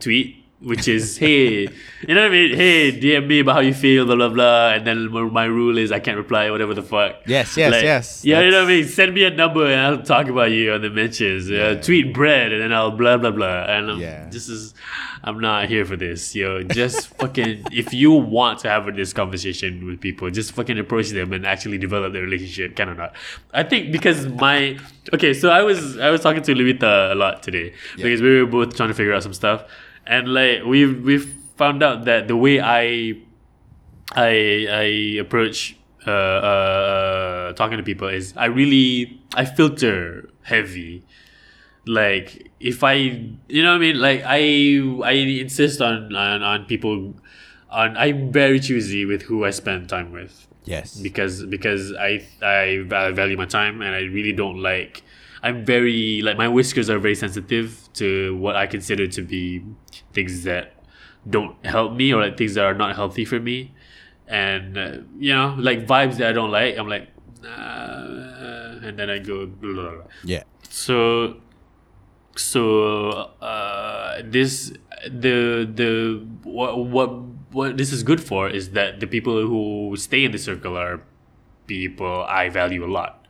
tweet, 0.00 0.43
which 0.64 0.88
is, 0.88 1.18
hey, 1.18 1.68
you 2.08 2.14
know 2.14 2.22
what 2.22 2.26
I 2.26 2.28
mean? 2.30 2.56
Hey, 2.56 2.92
DM 2.98 3.26
me 3.26 3.40
about 3.40 3.54
how 3.56 3.60
you 3.60 3.74
feel, 3.74 4.06
blah, 4.06 4.16
blah, 4.16 4.28
blah. 4.30 4.70
And 4.74 4.86
then 4.86 5.10
my- 5.32 5.44
rule 5.44 5.76
is 5.78 5.92
I 5.92 6.00
can't 6.00 6.16
reply, 6.16 6.50
whatever 6.50 6.72
the 6.74 6.82
fuck. 6.82 7.16
Yes, 7.26 7.56
yes, 7.56 7.70
Like, 7.72 7.82
yes. 7.84 8.24
Yeah, 8.24 8.40
you 8.40 8.50
know 8.50 8.60
what 8.64 8.72
I 8.72 8.76
mean? 8.80 8.88
Send 8.88 9.14
me 9.14 9.24
a 9.24 9.30
number 9.30 9.66
and 9.66 9.80
I'll 9.80 10.02
talk 10.02 10.28
about 10.28 10.50
you 10.52 10.72
on 10.72 10.80
the 10.80 10.90
mentions. 10.90 11.50
Uh, 11.50 11.80
tweet 11.82 12.14
bread 12.14 12.52
and 12.52 12.62
then 12.62 12.72
I'll 12.72 12.90
blah, 12.90 13.16
blah, 13.18 13.30
blah. 13.30 13.64
And 13.64 13.90
um, 13.90 14.00
Yeah. 14.00 14.28
this 14.30 14.48
is, 14.48 14.74
I'm 15.22 15.38
not 15.40 15.68
here 15.68 15.84
for 15.84 15.96
this. 15.96 16.34
Yo, 16.34 16.62
just 16.62 17.08
fucking, 17.18 17.66
if 17.72 17.92
you 17.92 18.12
want 18.12 18.58
to 18.60 18.68
have 18.70 18.94
this 18.96 19.12
conversation 19.12 19.86
with 19.86 20.00
people, 20.00 20.30
just 20.30 20.52
fucking 20.52 20.78
approach 20.78 21.10
them 21.10 21.32
and 21.32 21.46
actually 21.46 21.78
develop 21.78 22.12
the 22.14 22.20
relationship. 22.22 22.74
Kind 22.76 22.90
of 22.90 22.96
not. 22.96 23.14
I 23.52 23.62
think 23.64 23.92
because 23.92 24.26
my, 24.26 24.78
okay, 25.12 25.34
so 25.34 25.50
I 25.50 25.62
was, 25.62 25.98
I 25.98 26.10
was 26.10 26.22
talking 26.22 26.42
to 26.42 26.54
Luita 26.54 27.12
a 27.12 27.14
lot 27.14 27.42
today 27.42 27.74
because 27.96 28.22
we 28.22 28.40
were 28.40 28.46
both 28.46 28.74
trying 28.76 28.88
to 28.88 28.94
figure 28.94 29.12
out 29.12 29.22
some 29.22 29.34
stuff. 29.34 29.64
And 30.06 30.32
like, 30.32 30.64
we've, 30.64 31.02
we've 31.04 31.34
found 31.56 31.82
out 31.82 32.04
that 32.04 32.28
the 32.28 32.36
way 32.36 32.60
I, 32.60 33.16
I 34.12 34.66
I 34.70 35.18
approach 35.20 35.76
uh, 36.06 36.10
uh, 36.10 37.52
talking 37.54 37.78
to 37.78 37.82
people 37.82 38.08
is 38.08 38.34
I 38.36 38.46
really 38.46 39.20
I 39.34 39.44
filter 39.44 40.30
heavy. 40.42 41.04
Like 41.86 42.50
if 42.60 42.82
I 42.82 42.92
you 43.48 43.62
know 43.62 43.70
what 43.70 43.76
I 43.76 43.78
mean 43.78 44.00
like 44.00 44.22
I 44.24 44.40
I 45.04 45.12
insist 45.12 45.80
on 45.80 46.14
on, 46.14 46.42
on 46.42 46.64
people 46.66 47.14
on 47.70 47.96
I'm 47.96 48.32
very 48.32 48.60
choosy 48.60 49.04
with 49.04 49.22
who 49.22 49.44
I 49.44 49.50
spend 49.50 49.88
time 49.88 50.12
with 50.12 50.46
Yes. 50.64 50.98
because 50.98 51.44
because 51.44 51.92
I 51.92 52.26
I 52.40 52.84
value 52.88 53.36
my 53.36 53.44
time 53.44 53.82
and 53.82 53.94
I 53.94 54.00
really 54.00 54.32
don't 54.32 54.62
like 54.62 55.02
I'm 55.42 55.62
very 55.64 56.22
like 56.22 56.38
my 56.38 56.48
whiskers 56.48 56.88
are 56.88 56.98
very 56.98 57.14
sensitive 57.14 57.86
to 57.94 58.34
what 58.36 58.56
I 58.56 58.66
consider 58.66 59.06
to 59.08 59.22
be 59.22 59.62
things 60.14 60.44
that 60.44 60.72
don't 61.28 61.64
help 61.64 61.92
me 61.94 62.12
or 62.12 62.22
like 62.22 62.36
things 62.36 62.54
that 62.54 62.64
are 62.64 62.74
not 62.74 62.94
healthy 62.94 63.24
for 63.24 63.40
me 63.40 63.74
and 64.28 64.78
uh, 64.78 64.92
you 65.18 65.32
know 65.32 65.54
like 65.58 65.86
vibes 65.86 66.16
that 66.16 66.28
I 66.28 66.32
don't 66.32 66.50
like 66.50 66.76
I'm 66.78 66.88
like 66.88 67.08
uh, 67.46 68.80
and 68.82 68.98
then 68.98 69.10
I 69.10 69.18
go 69.18 69.46
blah, 69.46 69.72
blah, 69.72 69.90
blah. 69.90 70.04
Yeah. 70.24 70.42
so 70.68 71.36
so 72.36 73.10
uh 73.40 74.22
this 74.24 74.72
the 75.06 75.68
the 75.72 76.26
what 76.42 76.78
what 76.78 77.10
what 77.52 77.76
this 77.76 77.92
is 77.92 78.02
good 78.02 78.22
for 78.22 78.48
is 78.48 78.70
that 78.70 79.00
the 79.00 79.06
people 79.06 79.46
who 79.46 79.94
stay 79.96 80.24
in 80.24 80.32
the 80.32 80.38
circle 80.38 80.76
are 80.76 81.02
people 81.66 82.24
I 82.28 82.48
value 82.48 82.84
a 82.84 82.90
lot 82.90 83.26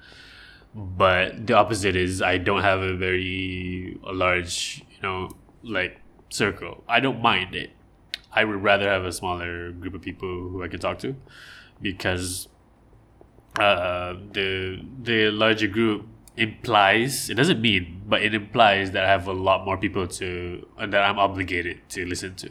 but 0.75 1.47
the 1.47 1.55
opposite 1.55 1.97
is 1.97 2.23
I 2.23 2.39
don't 2.39 2.63
have 2.63 2.81
a 2.81 2.95
very 2.97 3.99
a 4.05 4.13
large 4.13 4.83
you 4.91 5.03
know 5.03 5.31
like 5.63 6.01
circle. 6.35 6.85
I 6.89 7.01
don't 7.01 7.23
mind 7.23 7.55
it. 7.55 7.71
I 8.33 8.45
would 8.45 8.63
rather 8.63 8.89
have 8.89 9.05
a 9.05 9.13
smaller 9.13 9.71
group 9.73 9.95
of 9.95 10.03
people 10.03 10.29
who 10.29 10.63
I 10.63 10.69
can 10.69 10.81
talk 10.81 10.99
to 11.01 11.15
because 11.81 12.49
uh, 13.59 14.15
the 14.33 14.81
the 15.03 15.31
larger 15.31 15.69
group 15.69 16.07
implies 16.37 17.31
it 17.31 17.35
doesn't 17.35 17.61
mean 17.61 18.03
but 18.09 18.21
it 18.21 18.35
implies 18.35 18.91
that 18.91 19.05
I 19.05 19.09
have 19.09 19.29
a 19.29 19.33
lot 19.33 19.65
more 19.65 19.77
people 19.79 20.09
to 20.09 20.67
and 20.79 20.93
that 20.93 21.03
I'm 21.03 21.19
obligated 21.19 21.89
to 21.91 22.05
listen 22.05 22.35
to. 22.37 22.51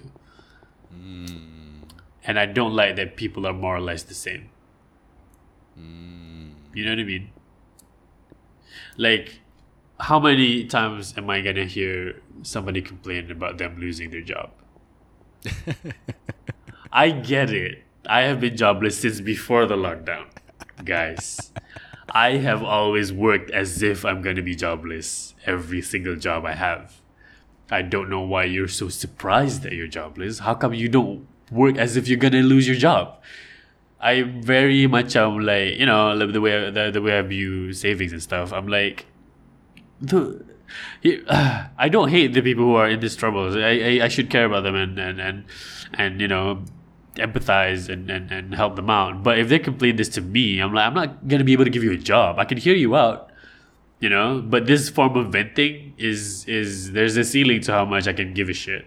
And 2.26 2.40
I 2.40 2.46
don't 2.46 2.74
like 2.74 2.96
that 2.96 3.18
people 3.18 3.46
are 3.46 3.54
more 3.54 3.76
or 3.76 3.82
less 3.82 4.04
the 4.04 4.14
same. 4.14 4.50
You 6.74 6.86
know 6.86 6.92
what 6.92 7.00
I 7.00 7.04
mean? 7.04 7.30
Like 8.98 9.42
how 10.00 10.20
many 10.20 10.66
times 10.66 11.14
am 11.18 11.30
I 11.30 11.42
gonna 11.42 11.66
hear 11.66 12.22
somebody 12.42 12.82
complain 12.82 13.32
about 13.32 13.58
them 13.58 13.78
losing 13.80 14.10
their 14.12 14.22
job 14.22 14.52
I 16.92 17.12
get 17.12 17.52
it. 17.52 17.84
I 18.06 18.22
have 18.22 18.40
been 18.40 18.56
jobless 18.58 19.00
since 19.00 19.22
before 19.22 19.66
the 19.66 19.76
lockdown, 19.76 20.26
guys. 20.84 21.52
I 22.10 22.32
have 22.38 22.64
always 22.64 23.12
worked 23.14 23.50
as 23.52 23.82
if 23.82 24.06
I'm 24.06 24.22
to 24.36 24.42
be 24.42 24.56
jobless 24.56 25.34
every 25.46 25.82
single 25.82 26.16
job 26.16 26.46
I 26.46 26.54
have. 26.54 27.02
I 27.72 27.82
don't 27.82 28.10
know 28.10 28.22
why 28.22 28.44
you're 28.44 28.68
so 28.68 28.90
surprised 28.90 29.64
that 29.64 29.74
you're 29.74 29.88
jobless. 29.88 30.40
How 30.40 30.54
come 30.54 30.74
you 30.74 30.90
don't 30.90 31.28
work 31.50 31.78
as 31.78 31.96
if 31.96 32.08
you're 32.08 32.20
to 32.34 32.44
lose 32.44 32.68
your 32.68 32.78
job? 32.78 33.20
I 34.00 34.24
very 34.24 34.86
much 34.86 35.16
am 35.16 35.40
like, 35.40 35.78
you 35.78 35.86
know, 35.86 36.16
the 36.28 36.42
way 36.42 36.70
the, 36.70 36.92
the 36.92 37.02
way 37.02 37.18
I 37.18 37.22
view 37.22 37.72
savings 37.72 38.12
and 38.12 38.22
stuff. 38.22 38.52
I'm 38.52 38.68
like, 38.68 39.06
the, 40.04 40.46
I 41.78 41.90
don't 41.90 42.10
hate 42.10 42.34
the 42.34 42.42
people 42.42 42.66
who 42.66 42.76
are 42.76 42.90
in 42.90 43.00
this 43.00 43.16
troubles. 43.16 43.56
I, 43.56 43.60
I, 43.60 44.00
I 44.04 44.08
should 44.08 44.30
care 44.30 44.46
about 44.46 44.64
them 44.64 44.76
and, 44.76 45.00
and, 45.00 45.20
and, 45.20 45.46
and 45.94 46.22
you 46.22 46.28
know, 46.28 46.64
empathize 47.16 47.90
and, 47.90 48.10
and, 48.10 48.32
and 48.32 48.56
help 48.56 48.76
them 48.76 48.90
out. 48.90 49.24
But 49.24 49.40
if 49.40 49.50
they 49.50 49.60
complain 49.60 49.96
this 49.96 50.10
to 50.10 50.22
me, 50.22 50.60
I'm 50.60 50.74
like, 50.74 50.88
I'm 50.88 50.94
not 50.94 51.28
gonna 51.28 51.44
be 51.44 51.54
able 51.54 51.66
to 51.66 51.70
give 51.70 51.84
you 51.84 51.92
a 51.92 51.98
job. 51.98 52.40
I 52.40 52.46
can 52.46 52.58
hear 52.58 52.76
you 52.76 52.96
out, 52.96 53.30
you 54.00 54.10
know. 54.10 54.42
But 54.42 54.66
this 54.66 54.90
form 54.90 55.16
of 55.16 55.32
venting 55.32 55.94
is 55.98 56.46
is 56.48 56.92
there's 56.92 57.18
a 57.18 57.24
ceiling 57.24 57.62
to 57.62 57.72
how 57.72 57.86
much 57.86 58.08
I 58.08 58.14
can 58.14 58.34
give 58.34 58.50
a 58.50 58.54
shit. 58.54 58.86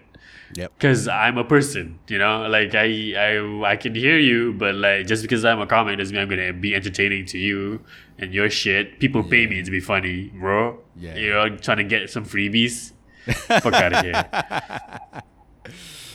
Yep. 0.55 0.79
Cause 0.79 1.07
I'm 1.07 1.37
a 1.37 1.43
person, 1.43 1.99
you 2.07 2.17
know. 2.17 2.47
Like 2.47 2.73
I 2.73 3.13
I 3.17 3.71
I 3.71 3.75
can 3.75 3.95
hear 3.95 4.17
you, 4.17 4.53
but 4.53 4.75
like 4.75 5.07
just 5.07 5.21
because 5.21 5.43
I'm 5.43 5.59
a 5.59 5.67
comic 5.67 5.97
doesn't 5.97 6.13
mean 6.13 6.21
I'm 6.21 6.29
gonna 6.29 6.53
be 6.53 6.73
entertaining 6.73 7.25
to 7.27 7.37
you 7.37 7.81
and 8.17 8.33
your 8.33 8.49
shit. 8.49 8.99
People 8.99 9.23
pay 9.23 9.45
me 9.47 9.61
to 9.61 9.71
be 9.71 9.79
funny, 9.79 10.31
bro. 10.33 10.79
Yeah. 10.95 11.15
You 11.15 11.29
know, 11.31 11.57
trying 11.57 11.77
to 11.77 11.83
get 11.83 12.09
some 12.09 12.25
freebies. 12.25 12.93
Fuck 13.25 13.73
out 13.73 13.93
of 13.93 14.05
here. 14.05 15.23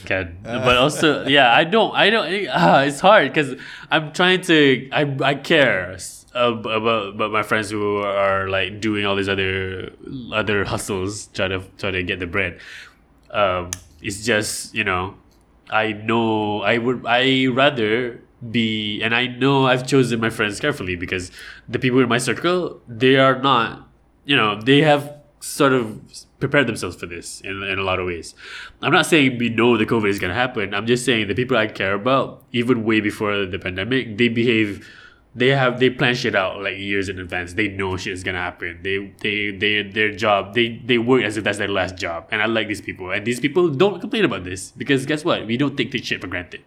God. 0.05 0.43
But 0.43 0.77
also, 0.77 1.25
yeah, 1.27 1.53
I 1.53 1.63
don't, 1.63 1.95
I 1.95 2.09
don't. 2.09 2.47
Ah, 2.51 2.81
it's 2.81 2.99
hard 2.99 3.31
because 3.31 3.55
I'm 3.89 4.11
trying 4.11 4.41
to. 4.41 4.89
I 4.91 5.17
I 5.21 5.35
care 5.35 5.97
about 6.33 7.09
about 7.15 7.31
my 7.31 7.43
friends 7.43 7.69
who 7.69 7.97
are 7.97 8.49
like 8.49 8.81
doing 8.81 9.05
all 9.05 9.15
these 9.15 9.29
other 9.29 9.93
other 10.33 10.65
hustles, 10.65 11.27
try 11.27 11.47
to 11.47 11.63
try 11.77 11.91
to 11.91 12.03
get 12.03 12.19
the 12.19 12.27
bread. 12.27 12.59
Um, 13.31 13.71
it's 14.03 14.23
just 14.23 14.75
you 14.75 14.83
know, 14.83 15.15
I 15.69 15.93
know 15.93 16.61
I 16.61 16.77
would 16.77 17.05
I 17.05 17.47
rather 17.47 18.21
be, 18.51 19.01
and 19.01 19.15
I 19.15 19.27
know 19.27 19.67
I've 19.67 19.87
chosen 19.87 20.19
my 20.19 20.29
friends 20.29 20.59
carefully 20.59 20.95
because 20.95 21.31
the 21.67 21.79
people 21.79 21.99
in 21.99 22.09
my 22.09 22.17
circle 22.17 22.81
they 22.87 23.15
are 23.15 23.39
not, 23.39 23.87
you 24.25 24.35
know, 24.35 24.59
they 24.59 24.81
have 24.81 25.23
sort 25.39 25.73
of 25.73 26.01
prepared 26.39 26.67
themselves 26.67 26.95
for 26.95 27.05
this 27.05 27.41
in, 27.41 27.63
in 27.63 27.79
a 27.79 27.83
lot 27.83 27.99
of 27.99 28.05
ways. 28.05 28.33
I'm 28.81 28.93
not 28.93 29.05
saying 29.05 29.37
we 29.37 29.49
know 29.49 29.77
the 29.77 29.85
COVID 29.85 30.09
is 30.09 30.19
going 30.19 30.29
to 30.29 30.35
happen. 30.35 30.73
I'm 30.73 30.87
just 30.87 31.05
saying 31.05 31.27
the 31.27 31.35
people 31.35 31.57
I 31.57 31.67
care 31.67 31.93
about, 31.93 32.43
even 32.51 32.83
way 32.85 33.01
before 33.01 33.45
the 33.45 33.59
pandemic, 33.59 34.17
they 34.17 34.29
behave, 34.29 34.87
they 35.35 35.49
have, 35.49 35.79
they 35.79 35.89
plan 35.89 36.13
shit 36.15 36.35
out 36.35 36.61
like 36.61 36.77
years 36.77 37.09
in 37.09 37.19
advance. 37.19 37.53
They 37.53 37.67
know 37.67 37.97
shit 37.97 38.13
is 38.13 38.23
to 38.23 38.33
happen. 38.33 38.79
They, 38.83 39.11
they, 39.19 39.51
they, 39.51 39.83
their 39.83 40.11
job, 40.11 40.53
they, 40.53 40.77
they 40.85 40.97
work 40.97 41.23
as 41.23 41.37
if 41.37 41.43
that's 41.43 41.57
their 41.57 41.67
last 41.67 41.97
job. 41.97 42.27
And 42.31 42.41
I 42.41 42.45
like 42.45 42.67
these 42.67 42.81
people. 42.81 43.11
And 43.11 43.25
these 43.25 43.39
people 43.39 43.69
don't 43.69 43.99
complain 43.99 44.25
about 44.25 44.43
this 44.43 44.71
because 44.71 45.05
guess 45.05 45.25
what? 45.25 45.47
We 45.47 45.57
don't 45.57 45.75
take 45.75 45.91
this 45.91 46.03
shit 46.03 46.21
for 46.21 46.27
granted. 46.27 46.61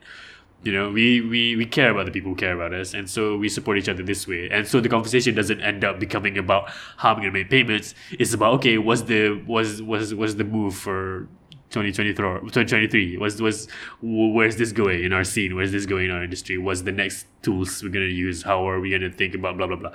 You 0.63 0.73
know, 0.73 0.91
we, 0.91 1.21
we, 1.21 1.55
we 1.55 1.65
care 1.65 1.91
about 1.91 2.07
the 2.07 2.11
people 2.11 2.33
who 2.33 2.37
care 2.37 2.53
about 2.53 2.75
us, 2.75 2.93
and 2.93 3.09
so 3.09 3.37
we 3.37 3.49
support 3.49 3.79
each 3.79 3.89
other 3.89 4.03
this 4.03 4.27
way. 4.27 4.49
And 4.51 4.67
so 4.67 4.81
the 4.81 4.89
conversation 4.89 5.33
doesn't 5.37 5.61
end 5.61 5.85
up 5.85 6.01
becoming 6.01 6.37
about 6.39 6.71
how 6.97 7.11
I'm 7.13 7.19
gonna 7.19 7.31
make 7.31 7.51
payments. 7.51 7.95
It's 8.11 8.35
about 8.35 8.55
okay, 8.55 8.77
what's 8.77 9.03
the 9.03 9.45
was 9.47 9.81
was 9.81 10.13
was 10.13 10.37
the 10.37 10.45
move 10.45 10.75
for 10.75 11.29
2024 11.71 12.41
2023 12.41 13.17
was 13.19 13.43
was 13.43 13.69
where's 14.01 14.57
this 14.57 14.73
going 14.73 15.03
in 15.03 15.13
our 15.13 15.25
scene? 15.25 15.55
Where's 15.57 15.73
this 15.73 15.87
going 15.87 16.07
in 16.07 16.11
our 16.11 16.23
industry? 16.23 16.59
What's 16.59 16.83
the 16.83 16.93
next 16.93 17.27
tools 17.43 17.83
we're 17.83 17.91
going 17.91 18.09
to 18.09 18.15
use? 18.15 18.43
How 18.43 18.69
are 18.69 18.81
we 18.81 18.91
going 18.91 19.03
to 19.03 19.11
think 19.11 19.35
about 19.35 19.57
blah 19.57 19.67
blah 19.67 19.77
blah. 19.77 19.93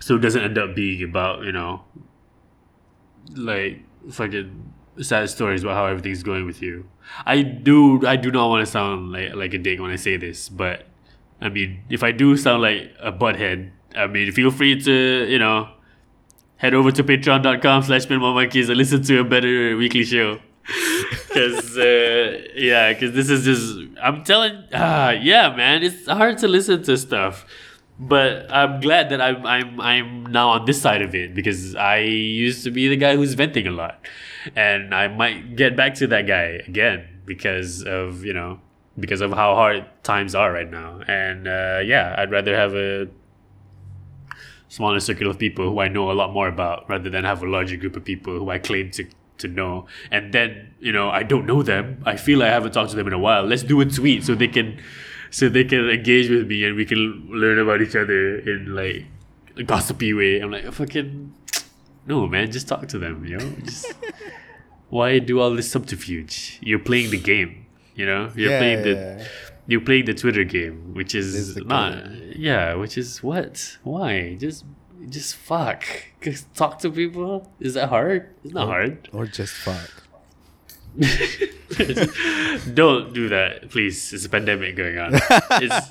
So 0.00 0.16
it 0.16 0.20
doesn't 0.20 0.42
end 0.42 0.58
up 0.58 0.74
being 0.74 1.02
about 1.02 1.44
you 1.44 1.52
know 1.52 1.84
like 3.34 3.82
fucking 4.10 4.72
sad 5.00 5.28
stories 5.30 5.62
about 5.62 5.74
how 5.74 5.86
everything's 5.86 6.22
going 6.22 6.46
with 6.46 6.62
you. 6.62 6.88
I 7.24 7.42
do 7.42 8.06
I 8.06 8.16
do 8.16 8.30
not 8.30 8.48
want 8.48 8.64
to 8.64 8.70
sound 8.70 9.12
like 9.12 9.34
like 9.34 9.54
a 9.54 9.58
dick 9.58 9.80
when 9.80 9.90
I 9.90 9.96
say 9.96 10.16
this, 10.16 10.48
but 10.48 10.86
I 11.40 11.48
mean 11.48 11.82
if 11.88 12.02
I 12.02 12.12
do 12.12 12.36
sound 12.36 12.62
like 12.62 12.92
a 13.00 13.12
butthead, 13.12 13.70
I 13.94 14.06
mean 14.06 14.30
feel 14.32 14.50
free 14.50 14.80
to, 14.82 15.26
you 15.28 15.38
know, 15.38 15.68
head 16.56 16.74
over 16.74 16.90
to 16.90 17.04
patreon.com 17.04 17.82
slash 17.82 18.08
monkeys 18.08 18.68
and 18.68 18.78
listen 18.78 19.02
to 19.02 19.20
a 19.20 19.24
better 19.24 19.76
weekly 19.76 20.04
show. 20.04 20.38
Cause 21.32 21.76
uh, 21.78 22.42
yeah, 22.56 22.92
cause 22.94 23.12
this 23.12 23.28
is 23.30 23.44
just 23.44 23.78
I'm 24.02 24.24
telling 24.24 24.64
ah 24.72 25.10
yeah 25.10 25.54
man, 25.54 25.82
it's 25.82 26.08
hard 26.08 26.38
to 26.38 26.48
listen 26.48 26.82
to 26.84 26.96
stuff. 26.96 27.44
But 27.98 28.50
I'm 28.50 28.80
glad 28.80 29.10
that 29.10 29.20
I'm 29.20 29.46
I'm 29.46 29.80
I'm 29.80 30.26
now 30.26 30.48
on 30.50 30.64
this 30.64 30.80
side 30.80 31.02
of 31.02 31.14
it 31.14 31.34
because 31.34 31.74
I 31.76 31.98
used 31.98 32.64
to 32.64 32.70
be 32.70 32.88
the 32.88 32.96
guy 32.96 33.16
who's 33.16 33.34
venting 33.34 33.66
a 33.66 33.70
lot. 33.70 34.06
And 34.54 34.94
I 34.94 35.08
might 35.08 35.56
get 35.56 35.76
back 35.76 35.94
to 35.96 36.06
that 36.08 36.26
guy 36.26 36.62
again 36.66 37.06
because 37.24 37.82
of, 37.84 38.24
you 38.24 38.32
know, 38.32 38.60
because 38.98 39.20
of 39.20 39.32
how 39.32 39.54
hard 39.54 39.84
times 40.02 40.34
are 40.34 40.52
right 40.52 40.70
now. 40.70 41.00
And 41.08 41.48
uh, 41.48 41.80
yeah, 41.84 42.14
I'd 42.18 42.30
rather 42.30 42.54
have 42.54 42.74
a 42.74 43.08
smaller 44.68 45.00
circle 45.00 45.28
of 45.30 45.38
people 45.38 45.70
who 45.70 45.80
I 45.80 45.88
know 45.88 46.10
a 46.10 46.14
lot 46.14 46.32
more 46.32 46.48
about 46.48 46.88
rather 46.88 47.08
than 47.10 47.24
have 47.24 47.42
a 47.42 47.46
larger 47.48 47.76
group 47.76 47.96
of 47.96 48.04
people 48.04 48.38
who 48.38 48.50
I 48.50 48.58
claim 48.58 48.90
to 48.92 49.04
to 49.38 49.48
know. 49.48 49.86
And 50.10 50.32
then, 50.32 50.74
you 50.80 50.92
know, 50.92 51.10
I 51.10 51.22
don't 51.22 51.44
know 51.46 51.62
them. 51.62 52.02
I 52.06 52.16
feel 52.16 52.42
I 52.42 52.48
haven't 52.48 52.72
talked 52.72 52.90
to 52.90 52.96
them 52.96 53.06
in 53.06 53.12
a 53.12 53.18
while. 53.18 53.44
Let's 53.44 53.62
do 53.62 53.80
a 53.80 53.84
tweet 53.84 54.24
so 54.24 54.34
they 54.34 54.48
can 54.48 54.78
so 55.30 55.48
they 55.48 55.64
can 55.64 55.88
engage 55.90 56.30
with 56.30 56.46
me 56.46 56.64
and 56.64 56.74
we 56.76 56.84
can 56.86 57.28
learn 57.30 57.58
about 57.58 57.82
each 57.82 57.94
other 57.96 58.38
in 58.38 58.74
like 58.74 59.04
a 59.56 59.62
gossipy 59.62 60.14
way. 60.14 60.40
I'm 60.40 60.50
like, 60.50 60.72
fucking 60.72 61.34
no, 62.06 62.26
man, 62.26 62.50
just 62.50 62.68
talk 62.68 62.86
to 62.88 62.98
them, 62.98 63.24
you 63.26 63.36
know? 63.36 63.50
Just 63.64 63.92
why 64.90 65.18
do 65.18 65.40
all 65.40 65.50
this 65.54 65.70
subterfuge? 65.70 66.58
You're 66.62 66.78
playing 66.78 67.10
the 67.10 67.18
game, 67.18 67.66
you 67.94 68.06
know? 68.06 68.30
You're 68.34 68.52
Yeah, 68.52 68.58
playing 68.58 68.82
the 68.82 68.90
yeah, 68.90 69.18
yeah. 69.18 69.24
You're 69.66 69.80
playing 69.80 70.04
the 70.06 70.14
Twitter 70.14 70.44
game, 70.44 70.94
which 70.94 71.14
is 71.14 71.56
not 71.56 72.04
yeah, 72.36 72.74
which 72.74 72.96
is 72.98 73.22
what? 73.22 73.78
Why? 73.82 74.34
Just 74.36 74.64
just 75.08 75.36
fuck. 75.36 75.84
Just 76.22 76.52
talk 76.56 76.80
to 76.80 76.90
people. 76.90 77.48
Is 77.60 77.74
that 77.74 77.88
hard? 77.88 78.34
It's 78.42 78.52
not 78.52 78.66
hard. 78.66 79.08
Or 79.12 79.26
just 79.26 79.54
fuck. 79.54 79.90
Don't 82.74 83.12
do 83.12 83.28
that, 83.28 83.70
please. 83.70 84.12
It's 84.12 84.24
a 84.24 84.28
pandemic 84.28 84.76
going 84.76 84.98
on. 84.98 85.10
It's, 85.62 85.86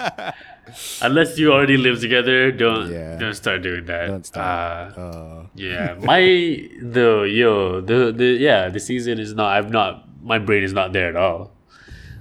unless 1.02 1.38
you 1.38 1.54
already 1.54 1.78
live 1.78 2.00
together, 2.02 2.52
don't 2.52 2.92
Yeah. 2.92 3.18
don't 3.18 3.34
start 3.36 3.62
doing 3.62 3.86
that. 3.86 4.08
Don't 4.08 4.26
start. 4.26 4.98
Uh, 4.98 5.02
Uh, 5.02 5.46
yeah, 5.56 5.96
my 6.02 6.20
the 6.82 7.24
yo 7.32 7.80
the 7.82 8.12
the 8.12 8.26
yeah 8.40 8.68
the 8.70 8.80
season 8.80 9.20
is 9.20 9.34
not. 9.34 9.56
I'm 9.56 9.72
not. 9.72 10.04
My 10.24 10.40
brain 10.40 10.64
is 10.64 10.74
not 10.74 10.92
there 10.92 11.10
at 11.10 11.16
all. 11.16 11.55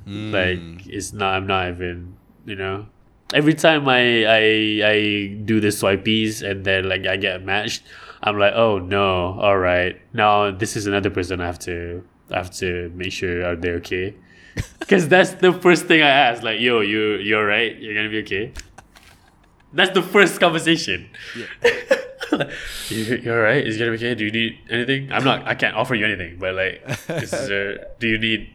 Like 0.06 0.58
hmm. 0.58 0.76
it's 0.86 1.12
not. 1.12 1.34
I'm 1.34 1.46
not 1.46 1.68
even. 1.68 2.16
You 2.44 2.56
know. 2.56 2.86
Every 3.32 3.54
time 3.54 3.88
I 3.88 4.24
I 4.24 4.42
I 4.84 5.26
do 5.44 5.60
the 5.60 5.68
swipeys 5.68 6.42
and 6.42 6.64
then 6.64 6.88
like 6.88 7.06
I 7.06 7.16
get 7.16 7.42
matched, 7.42 7.82
I'm 8.22 8.38
like, 8.38 8.52
oh 8.54 8.78
no, 8.78 9.38
all 9.40 9.58
right. 9.58 10.00
Now 10.12 10.50
this 10.50 10.76
is 10.76 10.86
another 10.86 11.10
person 11.10 11.40
I 11.40 11.46
have 11.46 11.58
to 11.60 12.04
I 12.30 12.36
have 12.38 12.50
to 12.56 12.90
make 12.94 13.12
sure 13.12 13.44
are 13.44 13.56
they 13.56 13.70
okay. 13.80 14.14
Because 14.78 15.08
that's 15.08 15.32
the 15.34 15.52
first 15.52 15.86
thing 15.86 16.02
I 16.02 16.08
ask. 16.08 16.42
Like, 16.42 16.60
yo, 16.60 16.80
you 16.80 17.14
you're 17.16 17.46
right. 17.46 17.76
You're 17.76 17.94
gonna 17.94 18.10
be 18.10 18.20
okay. 18.20 18.52
That's 19.72 19.90
the 19.90 20.02
first 20.02 20.38
conversation. 20.38 21.10
you, 22.88 23.16
you're 23.22 23.42
right. 23.42 23.66
Is 23.66 23.76
it 23.76 23.78
gonna 23.78 23.90
be 23.90 23.96
okay? 23.96 24.14
Do 24.14 24.24
you 24.24 24.30
need 24.30 24.58
anything? 24.70 25.12
I'm 25.12 25.24
not. 25.24 25.46
I 25.46 25.54
can't 25.54 25.74
offer 25.74 25.94
you 25.94 26.04
anything. 26.06 26.38
But 26.38 26.54
like, 26.54 26.82
is 27.08 27.30
there, 27.30 27.88
do 27.98 28.08
you 28.08 28.18
need? 28.18 28.54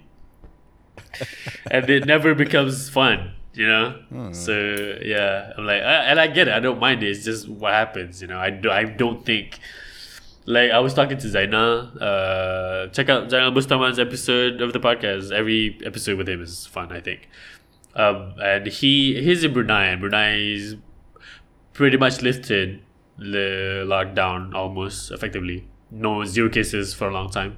And 1.72 1.90
it 1.90 2.06
never 2.06 2.34
becomes 2.36 2.90
fun, 2.90 3.32
you 3.54 3.68
know. 3.68 3.96
So 4.34 4.54
yeah, 5.04 5.54
I'm 5.58 5.66
like, 5.66 5.82
I, 5.82 5.96
and 6.10 6.20
I 6.20 6.28
get 6.28 6.48
it. 6.48 6.54
I 6.54 6.60
don't 6.60 6.80
mind 6.80 7.04
it. 7.04 7.10
It's 7.10 7.24
just 7.26 7.48
what 7.50 7.74
happens, 7.74 8.22
you 8.22 8.28
know. 8.28 8.40
I 8.40 8.50
do. 8.50 8.70
I 8.72 8.84
don't 8.86 9.26
think. 9.26 9.60
Like 10.46 10.72
I 10.72 10.80
was 10.80 10.94
talking 10.94 11.18
to 11.18 11.28
Zaina. 11.28 12.02
Uh, 12.02 12.88
check 12.88 13.10
out 13.10 13.30
Zainal 13.30 13.54
Bustaman's 13.54 14.00
episode 14.00 14.62
of 14.62 14.74
the 14.74 14.80
podcast. 14.80 15.32
Every 15.32 15.78
episode 15.86 16.18
with 16.18 16.28
him 16.28 16.42
is 16.42 16.66
fun. 16.66 16.92
I 16.92 17.02
think. 17.02 17.30
Um, 17.96 18.34
and 18.42 18.66
he 18.68 19.22
he's 19.22 19.44
in 19.44 19.54
Brunei, 19.54 19.86
and 19.88 20.02
Brunei 20.02 20.38
is 20.38 20.76
pretty 21.74 21.98
much 21.98 22.22
lifted 22.22 22.82
the 23.18 23.84
lockdown 23.86 24.54
almost 24.56 25.12
effectively. 25.12 25.68
No 25.92 26.24
zero 26.26 26.50
cases 26.50 26.94
for 26.94 27.10
a 27.10 27.14
long 27.14 27.30
time, 27.30 27.58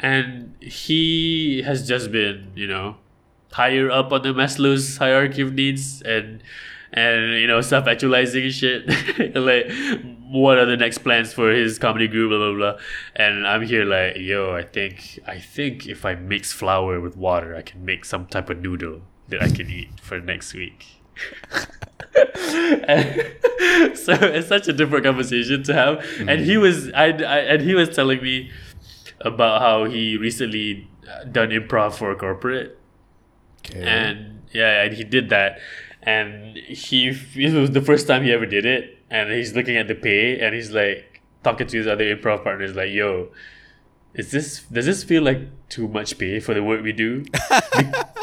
and 0.00 0.54
he 0.60 1.62
has 1.62 1.86
just 1.86 2.10
been 2.10 2.50
you 2.54 2.66
know 2.66 2.96
higher 3.52 3.90
up 3.90 4.12
on 4.12 4.22
the 4.22 4.30
Maslow's 4.30 4.96
hierarchy 4.96 5.42
of 5.42 5.52
needs 5.52 6.02
and 6.02 6.42
and 6.92 7.34
you 7.34 7.46
know 7.46 7.60
self 7.60 7.86
actualizing 7.86 8.50
shit. 8.50 8.86
like 9.36 9.70
what 10.30 10.58
are 10.58 10.66
the 10.66 10.76
next 10.76 10.98
plans 10.98 11.32
for 11.32 11.50
his 11.50 11.78
comedy 11.78 12.08
group? 12.08 12.30
Blah 12.30 12.38
blah 12.38 12.54
blah. 12.54 12.80
And 13.14 13.46
I'm 13.46 13.62
here 13.62 13.84
like 13.84 14.16
yo, 14.16 14.54
I 14.54 14.62
think 14.62 15.20
I 15.26 15.38
think 15.38 15.86
if 15.86 16.04
I 16.04 16.14
mix 16.14 16.52
flour 16.52 17.00
with 17.00 17.16
water, 17.16 17.54
I 17.54 17.62
can 17.62 17.84
make 17.84 18.04
some 18.04 18.26
type 18.26 18.50
of 18.50 18.60
noodle 18.60 19.02
that 19.28 19.42
I 19.42 19.48
can 19.48 19.70
eat 19.70 20.00
for 20.00 20.18
next 20.18 20.54
week. 20.54 20.86
So 23.94 24.12
it's 24.12 24.48
such 24.48 24.68
a 24.68 24.72
different 24.72 25.04
conversation 25.04 25.62
to 25.64 25.74
have. 25.74 26.04
And 26.18 26.40
he 26.40 26.54
mm. 26.54 26.62
was, 26.62 26.90
I, 26.92 27.06
I, 27.06 27.38
and 27.38 27.62
he 27.62 27.74
was 27.74 27.88
telling 27.88 28.22
me 28.22 28.50
about 29.20 29.60
how 29.60 29.84
he 29.84 30.16
recently 30.16 30.88
uh, 31.08 31.24
done 31.24 31.50
improv 31.50 31.94
for 31.94 32.10
a 32.10 32.16
corporate, 32.16 32.78
okay. 33.66 33.82
and 33.82 34.42
yeah, 34.52 34.82
and 34.82 34.94
he 34.94 35.04
did 35.04 35.28
that, 35.30 35.58
and 36.02 36.56
he 36.56 37.08
it 37.08 37.52
was 37.52 37.70
the 37.72 37.82
first 37.82 38.06
time 38.06 38.22
he 38.24 38.32
ever 38.32 38.46
did 38.46 38.64
it, 38.64 38.98
and 39.10 39.30
he's 39.30 39.54
looking 39.54 39.76
at 39.76 39.88
the 39.88 39.94
pay, 39.94 40.40
and 40.40 40.54
he's 40.54 40.70
like 40.70 41.20
talking 41.42 41.66
to 41.66 41.76
his 41.76 41.86
other 41.86 42.04
improv 42.04 42.44
partners, 42.44 42.74
like, 42.74 42.90
"Yo, 42.90 43.30
is 44.14 44.30
this 44.30 44.62
does 44.64 44.86
this 44.86 45.04
feel 45.04 45.22
like 45.22 45.40
too 45.68 45.88
much 45.88 46.18
pay 46.18 46.40
for 46.40 46.54
the 46.54 46.62
work 46.62 46.82
we 46.82 46.92
do?" 46.92 47.24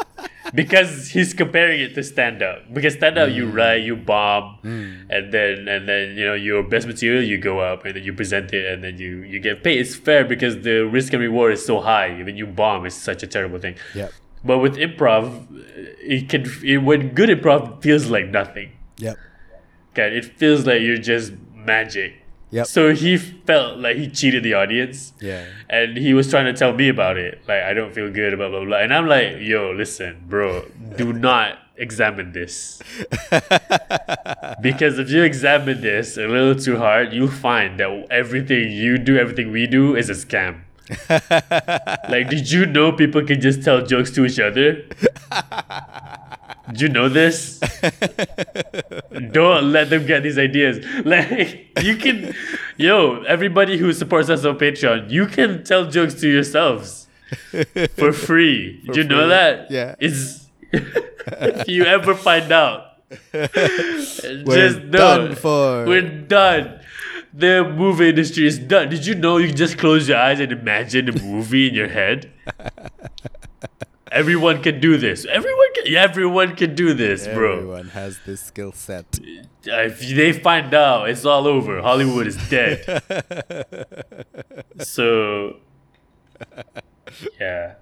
Be- 0.54 0.62
because 0.62 1.08
he's 1.08 1.34
comparing 1.34 1.80
it 1.80 1.94
to 1.94 2.02
stand 2.02 2.42
up. 2.42 2.72
Because 2.72 2.94
stand 2.94 3.18
up, 3.18 3.30
you 3.30 3.48
hmm. 3.48 3.56
write, 3.56 3.82
you 3.82 3.96
bomb, 3.96 4.58
hmm. 4.62 5.10
and 5.10 5.32
then 5.32 5.68
and 5.68 5.88
then 5.88 6.16
you 6.16 6.24
know 6.24 6.34
your 6.34 6.62
best 6.62 6.86
material, 6.86 7.22
you 7.22 7.38
go 7.38 7.60
up 7.60 7.84
and 7.84 7.96
then 7.96 8.04
you 8.04 8.12
present 8.12 8.52
it, 8.52 8.72
and 8.72 8.84
then 8.84 8.98
you 8.98 9.22
you 9.22 9.40
get 9.40 9.64
paid. 9.64 9.80
It's 9.80 9.94
fair 9.94 10.24
because 10.24 10.62
the 10.62 10.86
risk 10.86 11.12
and 11.12 11.22
reward 11.22 11.52
is 11.52 11.64
so 11.64 11.80
high. 11.80 12.22
When 12.22 12.36
you 12.36 12.46
bomb, 12.46 12.86
it's 12.86 12.94
such 12.94 13.22
a 13.22 13.26
terrible 13.26 13.58
thing. 13.58 13.76
Yep. 13.94 14.12
But 14.44 14.58
with 14.58 14.76
improv, 14.76 15.46
it 16.00 16.28
can 16.28 16.44
it, 16.64 16.78
when 16.78 17.14
good 17.14 17.28
improv 17.28 17.82
feels 17.82 18.08
like 18.08 18.28
nothing. 18.28 18.72
Yep. 18.98 19.16
Okay, 19.92 20.16
it 20.16 20.24
feels 20.24 20.66
like 20.66 20.82
you're 20.82 20.96
just 20.96 21.32
magic. 21.54 22.14
Yep. 22.50 22.66
So 22.66 22.94
he 22.94 23.16
felt 23.16 23.78
like 23.78 23.96
he 23.96 24.08
cheated 24.08 24.42
the 24.42 24.54
audience. 24.54 25.12
Yeah. 25.20 25.44
And 25.68 25.96
he 25.96 26.14
was 26.14 26.30
trying 26.30 26.46
to 26.46 26.54
tell 26.54 26.72
me 26.72 26.88
about 26.88 27.16
it. 27.16 27.42
Like, 27.46 27.62
I 27.62 27.74
don't 27.74 27.94
feel 27.94 28.10
good, 28.10 28.36
blah, 28.38 28.48
blah, 28.48 28.64
blah. 28.64 28.78
And 28.78 28.92
I'm 28.92 29.06
like, 29.06 29.36
yo, 29.40 29.70
listen, 29.70 30.24
bro, 30.26 30.64
do 30.96 31.12
not 31.28 31.58
examine 31.76 32.32
this. 32.32 32.80
because 34.60 34.98
if 34.98 35.10
you 35.10 35.22
examine 35.22 35.80
this 35.80 36.16
a 36.16 36.26
little 36.26 36.54
too 36.54 36.78
hard, 36.78 37.12
you'll 37.12 37.28
find 37.28 37.78
that 37.80 38.06
everything 38.10 38.72
you 38.72 38.98
do, 38.98 39.18
everything 39.18 39.50
we 39.50 39.66
do 39.66 39.94
is 39.94 40.08
a 40.08 40.14
scam. 40.14 40.62
like, 42.08 42.30
did 42.30 42.50
you 42.50 42.64
know 42.64 42.92
people 42.92 43.22
can 43.24 43.40
just 43.40 43.62
tell 43.62 43.84
jokes 43.84 44.10
to 44.12 44.24
each 44.24 44.40
other? 44.40 44.84
Did 46.70 46.80
you 46.80 46.88
know 46.88 47.08
this? 47.08 47.58
Don't 49.32 49.72
let 49.72 49.90
them 49.90 50.06
get 50.06 50.22
these 50.22 50.38
ideas. 50.38 50.84
Like 51.04 51.78
you 51.82 51.96
can, 51.96 52.34
yo, 52.76 53.22
everybody 53.22 53.78
who 53.78 53.92
supports 53.92 54.28
us 54.28 54.44
on 54.44 54.58
Patreon, 54.58 55.10
you 55.10 55.26
can 55.26 55.64
tell 55.64 55.90
jokes 55.90 56.14
to 56.14 56.28
yourselves 56.28 57.06
for 57.96 58.12
free. 58.12 58.82
Did 58.86 58.96
you 58.96 59.04
know 59.04 59.28
that? 59.28 59.70
Yeah. 59.70 59.94
It's 59.98 60.46
if 60.72 61.68
you 61.68 61.84
ever 61.84 62.14
find 62.14 62.52
out, 62.52 62.84
We're 63.32 63.46
just 64.44 64.80
know 64.84 64.98
done 64.98 65.34
for. 65.36 65.86
we're 65.86 66.02
done. 66.02 66.80
The 67.32 67.62
movie 67.64 68.08
industry 68.10 68.46
is 68.46 68.58
done. 68.58 68.88
Did 68.90 69.06
you 69.06 69.14
know 69.14 69.36
you 69.38 69.48
can 69.48 69.56
just 69.56 69.78
close 69.78 70.08
your 70.08 70.18
eyes 70.18 70.40
and 70.40 70.50
imagine 70.52 71.08
a 71.08 71.12
movie 71.22 71.68
in 71.68 71.74
your 71.74 71.88
head? 71.88 72.30
Everyone 74.18 74.62
can 74.62 74.80
do 74.80 74.96
this. 74.98 75.24
Everyone 75.26 75.70
can. 75.74 75.94
Everyone 75.94 76.56
can 76.56 76.74
do 76.74 76.92
this, 76.92 77.28
bro. 77.28 77.58
Everyone 77.58 77.88
has 77.90 78.18
this 78.26 78.40
skill 78.42 78.72
set. 78.72 79.06
If 79.64 80.00
they 80.00 80.32
find 80.32 80.74
out, 80.74 81.08
it's 81.08 81.24
all 81.24 81.46
over. 81.46 81.80
Hollywood 81.80 82.26
is 82.26 82.36
dead. 82.50 82.82
so, 84.80 85.58
yeah. 87.38 87.74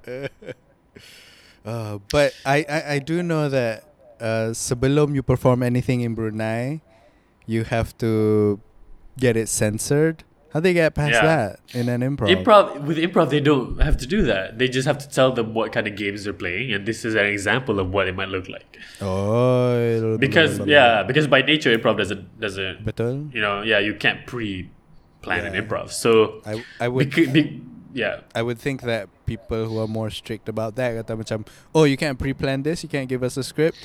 Uh, 1.64 1.98
but 2.12 2.34
I, 2.44 2.66
I, 2.68 2.92
I 2.94 2.98
do 2.98 3.22
know 3.22 3.48
that 3.48 3.84
uh, 4.20 4.52
sebelum 4.52 5.14
you 5.14 5.22
perform 5.22 5.62
anything 5.62 6.02
in 6.02 6.14
Brunei, 6.14 6.82
you 7.46 7.64
have 7.64 7.96
to 7.98 8.60
get 9.18 9.38
it 9.38 9.48
censored. 9.48 10.22
How 10.56 10.60
they 10.60 10.72
get 10.72 10.94
past 10.94 11.12
Yeah. 11.12 11.20
that 11.28 11.60
in 11.76 11.90
an 11.92 12.00
improv? 12.00 12.32
Improv 12.32 12.80
with 12.88 12.96
improv, 12.96 13.28
they 13.28 13.40
don't 13.44 13.76
have 13.82 13.98
to 14.00 14.06
do 14.06 14.22
that. 14.22 14.56
They 14.56 14.68
just 14.72 14.88
have 14.88 14.96
to 15.04 15.08
tell 15.08 15.28
them 15.30 15.52
what 15.52 15.70
kind 15.70 15.84
of 15.86 15.96
games 16.00 16.24
they're 16.24 16.32
playing, 16.32 16.72
and 16.72 16.86
this 16.88 17.04
is 17.04 17.12
an 17.14 17.26
example 17.28 17.76
of 17.78 17.92
what 17.92 18.08
it 18.08 18.16
might 18.16 18.30
look 18.32 18.48
like. 18.48 18.64
Oh, 19.04 20.16
Because 20.16 20.58
yeah, 20.64 21.02
because 21.04 21.28
by 21.28 21.42
nature, 21.42 21.76
improv 21.76 21.98
doesn't 22.00 22.40
doesn't 22.40 22.88
Betul. 22.88 23.28
you 23.36 23.40
know 23.44 23.60
yeah 23.60 23.80
you 23.84 23.92
can't 24.00 24.24
pre 24.24 24.70
plan 25.20 25.44
Yeah. 25.44 25.52
an 25.52 25.54
improv. 25.60 25.92
So 25.92 26.40
I 26.48 26.64
I 26.80 26.88
would 26.88 27.12
bec- 27.12 27.36
be, 27.36 27.60
yeah 27.92 28.24
I 28.32 28.40
would 28.40 28.56
think 28.56 28.80
that 28.88 29.12
people 29.28 29.68
who 29.68 29.76
are 29.76 29.90
more 29.90 30.08
strict 30.08 30.48
about 30.48 30.72
that 30.80 30.96
kata 31.04 31.20
macam, 31.20 31.44
oh, 31.76 31.84
you 31.84 32.00
can't 32.00 32.16
pre-plan 32.16 32.64
this, 32.64 32.80
you 32.80 32.88
can't 32.88 33.10
give 33.12 33.20
us 33.20 33.36
a 33.36 33.44
script. 33.44 33.76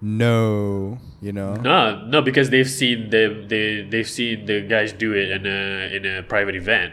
No, 0.00 0.98
you 1.20 1.32
know. 1.32 1.54
No, 1.54 2.04
no, 2.06 2.22
because 2.22 2.50
they've 2.50 2.68
seen 2.70 3.10
the 3.10 3.44
they 3.48 3.82
they've 3.82 4.08
seen 4.08 4.46
the 4.46 4.60
guys 4.62 4.92
do 4.92 5.12
it 5.12 5.30
in 5.30 5.46
a 5.46 5.94
in 5.96 6.06
a 6.06 6.22
private 6.22 6.54
event, 6.54 6.92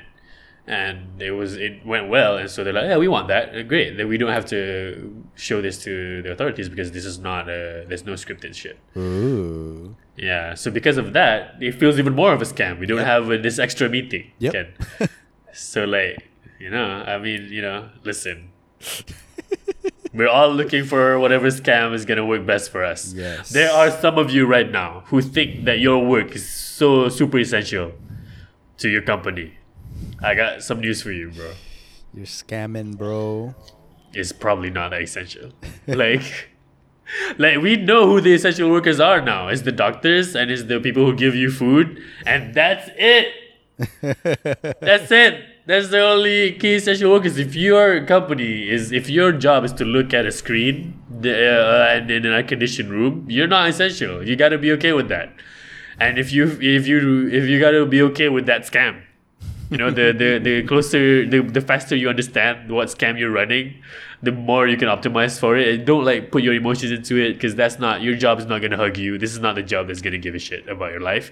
and 0.66 1.22
it 1.22 1.32
was 1.32 1.56
it 1.56 1.86
went 1.86 2.10
well, 2.10 2.38
and 2.38 2.50
so 2.50 2.64
they're 2.64 2.74
like, 2.74 2.86
yeah, 2.86 2.98
we 2.98 3.08
want 3.08 3.28
that, 3.28 3.56
Uh, 3.56 3.62
great. 3.64 3.96
Then 3.98 4.08
we 4.08 4.18
don't 4.18 4.32
have 4.32 4.46
to 4.48 5.24
show 5.36 5.62
this 5.62 5.84
to 5.84 6.22
the 6.24 6.32
authorities 6.32 6.68
because 6.68 6.92
this 6.94 7.06
is 7.06 7.20
not 7.20 7.48
a 7.48 7.86
there's 7.88 8.06
no 8.06 8.14
scripted 8.14 8.56
shit. 8.56 8.78
Ooh. 8.98 9.96
Yeah, 10.18 10.54
so 10.56 10.72
because 10.72 10.98
of 10.98 11.14
that, 11.14 11.56
it 11.62 11.74
feels 11.76 12.00
even 12.00 12.16
more 12.16 12.32
of 12.34 12.42
a 12.42 12.46
scam. 12.46 12.80
We 12.80 12.86
don't 12.88 13.00
Yep. 13.00 13.06
have 13.06 13.30
uh, 13.30 13.38
this 13.38 13.60
extra 13.60 13.88
meeting. 13.90 14.32
Yep. 14.40 14.56
So 15.54 15.86
like, 15.86 16.18
You 16.60 16.70
know, 16.70 16.84
I 17.06 17.18
mean, 17.18 17.48
you 17.52 17.62
know, 17.62 17.90
listen. 18.04 18.50
We're 20.16 20.30
all 20.30 20.50
looking 20.50 20.86
for 20.86 21.20
whatever 21.20 21.48
scam 21.48 21.94
is 21.94 22.06
gonna 22.06 22.26
work 22.26 22.46
best 22.46 22.72
for 22.72 22.84
us. 22.86 23.14
Yes. 23.14 23.50
There 23.50 23.70
are 23.70 23.92
some 23.92 24.18
of 24.18 24.32
you 24.32 24.46
right 24.46 24.72
now 24.72 25.04
who 25.08 25.22
think 25.22 25.66
that 25.66 25.80
your 25.80 26.06
work 26.06 26.36
is 26.36 26.48
so 26.48 27.10
super 27.10 27.38
essential 27.38 27.92
to 28.78 28.90
your 28.90 29.02
company. 29.02 29.58
I 30.24 30.34
got 30.36 30.64
some 30.64 30.80
news 30.80 31.02
for 31.02 31.12
you, 31.12 31.32
bro. 31.32 31.52
You're 32.14 32.26
scamming, 32.26 32.98
bro. 32.98 33.56
It's 34.14 34.32
probably 34.32 34.70
not 34.70 34.92
that 34.92 35.02
essential. 35.02 35.52
like 35.88 36.50
like 37.38 37.60
we 37.60 37.76
know 37.76 38.08
who 38.08 38.22
the 38.22 38.34
essential 38.34 38.70
workers 38.72 39.02
are 39.02 39.22
now. 39.22 39.50
It's 39.50 39.64
the 39.64 39.74
doctors 39.74 40.34
and 40.34 40.50
it's 40.50 40.64
the 40.64 40.80
people 40.80 41.06
who 41.06 41.14
give 41.14 41.36
you 41.36 41.52
food 41.52 42.02
and 42.26 42.54
that's 42.54 42.90
it. 42.96 43.28
That's 44.80 45.12
it. 45.12 45.44
That's 45.68 45.90
the 45.90 46.00
only 46.02 46.52
key 46.54 46.76
essential 46.76 47.12
workers. 47.12 47.40
If 47.40 47.56
your 47.56 48.06
company 48.06 48.70
is, 48.70 48.92
if 48.92 49.10
your 49.10 49.32
job 49.32 49.64
is 49.64 49.74
to 49.74 49.86
look 49.86 50.14
at 50.14 50.26
a 50.26 50.32
screen 50.32 51.02
uh, 51.26 52.02
in 52.08 52.12
an 52.12 52.26
air 52.28 52.44
conditioned 52.44 52.92
room, 52.92 53.26
you're 53.28 53.48
not 53.48 53.70
essential. 53.70 54.26
You 54.28 54.36
got 54.36 54.50
to 54.50 54.60
be 54.60 54.72
okay 54.74 54.94
with 54.94 55.10
that. 55.10 55.34
And 56.00 56.20
if 56.20 56.32
you, 56.32 56.46
if 56.62 56.88
you, 56.88 57.28
if 57.30 57.46
you 57.46 57.60
got 57.60 57.72
to 57.72 57.86
be 57.88 58.02
okay 58.04 58.30
with 58.30 58.46
that 58.46 58.62
scam, 58.62 59.02
you 59.72 59.78
know, 59.78 59.90
the 59.90 60.12
the 60.12 60.38
the 60.38 60.64
closer, 60.68 61.26
the 61.26 61.42
the 61.42 61.62
faster 61.62 61.96
you 61.96 62.10
understand 62.10 62.72
what 62.72 62.90
scam 62.90 63.18
you're 63.18 63.32
running, 63.32 63.82
the 64.22 64.32
more 64.32 64.68
you 64.68 64.78
can 64.78 64.88
optimize 64.88 65.40
for 65.40 65.58
it. 65.58 65.68
And 65.68 65.88
don't 65.88 66.06
like 66.06 66.32
put 66.32 66.44
your 66.44 66.54
emotions 66.54 66.92
into 66.92 67.18
it 67.18 67.34
because 67.34 67.56
that's 67.56 67.80
not 67.80 68.04
your 68.04 68.16
job. 68.16 68.38
Is 68.38 68.46
not 68.46 68.62
gonna 68.62 68.78
hug 68.78 68.98
you. 68.98 69.18
This 69.18 69.32
is 69.32 69.40
not 69.40 69.56
the 69.56 69.64
job 69.64 69.88
that's 69.88 70.02
gonna 70.02 70.20
give 70.20 70.36
a 70.36 70.40
shit 70.40 70.68
about 70.70 70.92
your 70.92 71.02
life. 71.02 71.32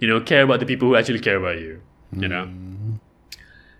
You 0.00 0.08
know, 0.08 0.20
care 0.20 0.42
about 0.42 0.60
the 0.60 0.66
people 0.66 0.88
who 0.88 0.96
actually 0.96 1.20
care 1.20 1.36
about 1.36 1.60
you. 1.60 1.82
You 2.16 2.28
know. 2.28 2.50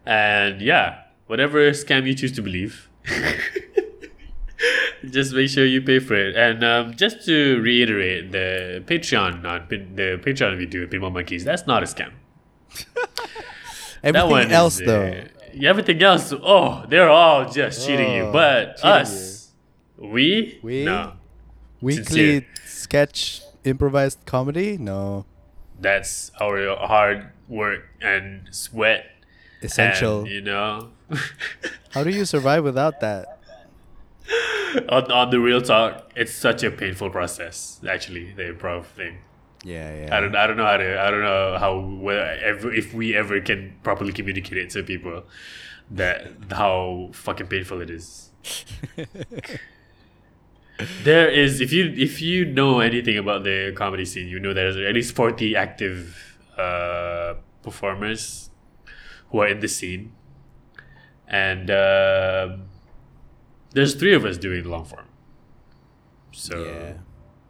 And 0.07 0.61
yeah, 0.63 1.03
whatever 1.27 1.71
scam 1.73 2.07
you 2.07 2.15
choose 2.15 2.33
to 2.33 2.43
believe, 2.43 2.89
just 5.11 5.33
make 5.35 5.49
sure 5.51 5.65
you 5.65 5.83
pay 5.83 5.99
for 5.99 6.15
it. 6.15 6.37
And 6.37 6.63
um, 6.65 6.95
just 6.95 7.25
to 7.27 7.61
reiterate, 7.61 8.33
the 8.33 8.83
Patreon 8.87 9.45
on 9.45 9.67
the 9.69 10.19
Patreon 10.23 10.57
we 10.59 10.67
do 10.67 10.85
at 10.85 10.91
Pinball 10.91 11.13
Monkeys, 11.13 11.45
that's 11.45 11.67
not 11.67 11.83
a 11.83 11.87
scam. 11.87 12.13
Everything 14.03 14.47
is, 14.49 14.53
else, 14.53 14.81
uh, 14.81 14.85
though. 14.87 15.25
yeah, 15.55 15.71
everything 15.71 16.01
else, 16.03 16.33
oh, 16.33 16.85
they're 16.89 17.09
all 17.09 17.49
just 17.51 17.85
cheating 17.87 18.13
you. 18.13 18.23
Oh, 18.25 18.33
But 18.33 18.77
cheating 18.77 18.91
us, 18.91 19.51
we, 19.97 20.61
We? 20.63 20.85
no, 20.85 21.15
Weekly 21.81 22.05
sincere. 22.05 22.47
sketch 22.67 23.41
improvised 23.65 24.25
comedy? 24.27 24.77
No. 24.79 25.25
that's 25.81 26.31
our 26.41 26.77
hard 26.77 27.31
work 27.49 27.85
and 28.01 28.43
sweat. 28.53 29.07
Essential. 29.63 30.21
And, 30.21 30.29
you 30.29 30.41
know, 30.43 30.91
How 31.91 32.05
do 32.05 32.11
you 32.11 32.25
survive 32.25 32.65
without 32.65 33.01
that? 33.01 33.41
on, 34.89 35.11
on 35.11 35.31
the 35.31 35.41
real 35.41 35.63
talk, 35.63 36.11
it's 36.17 36.33
such 36.33 36.63
a 36.63 36.71
painful 36.71 37.11
process. 37.11 37.81
Actually, 37.89 38.33
the 38.33 38.43
improv 38.43 38.87
thing. 38.87 39.19
Yeah, 39.65 40.07
yeah. 40.07 40.17
I 40.17 40.21
don't, 40.21 40.37
I 40.37 40.47
don't 40.47 40.57
know 40.57 40.67
how 40.67 40.77
to, 40.77 41.01
I 41.01 41.11
don't 41.11 41.23
know 41.23 41.57
how, 41.59 41.79
whether 41.81 42.71
if 42.73 42.95
we 42.95 43.17
ever 43.17 43.41
can 43.41 43.75
properly 43.83 44.13
communicate 44.13 44.59
it 44.59 44.71
to 44.71 44.83
people 44.83 45.25
that 45.91 46.29
how 46.51 47.11
fucking 47.13 47.47
painful 47.47 47.81
it 47.81 47.91
is. 47.91 48.31
there 51.05 51.29
is, 51.29 51.61
if 51.61 51.73
you, 51.73 51.93
if 51.97 52.21
you 52.21 52.45
know 52.45 52.81
anything 52.81 53.17
about 53.17 53.45
the 53.45 53.73
comedy 53.75 54.05
scene, 54.05 54.29
you 54.29 54.39
know 54.39 54.53
there's 54.53 54.77
at 54.77 54.95
least 54.95 55.17
40 55.17 55.57
active 55.57 56.39
uh, 56.57 57.35
performers 57.63 58.51
who 59.31 59.41
are 59.41 59.49
in 59.49 59.61
the 59.61 59.69
scene. 59.69 60.13
And 61.29 61.71
um 61.71 62.67
there's 63.77 63.95
three 63.95 64.15
of 64.15 64.25
us 64.25 64.39
doing 64.39 64.65
long 64.65 64.85
form. 64.85 65.07
So 66.33 66.65
yeah. 66.65 66.93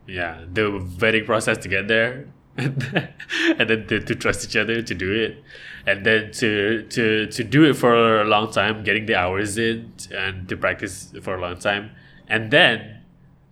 yeah, 0.07 0.45
the 0.53 0.63
vetting 0.63 1.25
process 1.25 1.59
to 1.59 1.69
get 1.69 1.87
there, 1.89 2.29
and 2.57 3.71
then 3.71 3.87
to, 3.87 4.01
to 4.01 4.15
trust 4.15 4.45
each 4.45 4.57
other 4.57 4.83
to 4.83 4.95
do 4.95 5.13
it, 5.13 5.43
and 5.87 6.05
then 6.05 6.33
to 6.33 6.83
to 6.89 7.27
to 7.27 7.45
do 7.45 7.65
it 7.65 7.75
for 7.75 8.23
a 8.23 8.25
long 8.25 8.51
time, 8.51 8.83
getting 8.83 9.07
the 9.07 9.15
hours 9.15 9.57
in, 9.57 9.93
and 10.13 10.49
to 10.49 10.57
practice 10.57 11.13
for 11.23 11.37
a 11.37 11.41
long 11.41 11.59
time, 11.59 11.91
and 12.29 12.51
then 12.51 13.03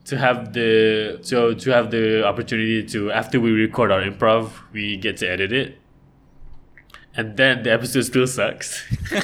to 0.07 0.19
have 0.19 0.53
the 0.53 1.19
so 1.23 1.55
to 1.55 1.71
have 1.71 1.91
the 1.91 2.25
opportunity 2.27 2.83
to 2.85 3.11
after 3.13 3.41
we 3.41 3.51
record 3.53 3.93
our 3.93 4.03
improv, 4.03 4.51
we 4.73 4.97
get 4.97 5.17
to 5.19 5.29
edit 5.29 5.53
it, 5.53 5.79
and 7.17 7.37
then 7.37 7.63
the 7.63 7.73
episode 7.73 8.03
still 8.03 8.27
sucks. 8.27 8.83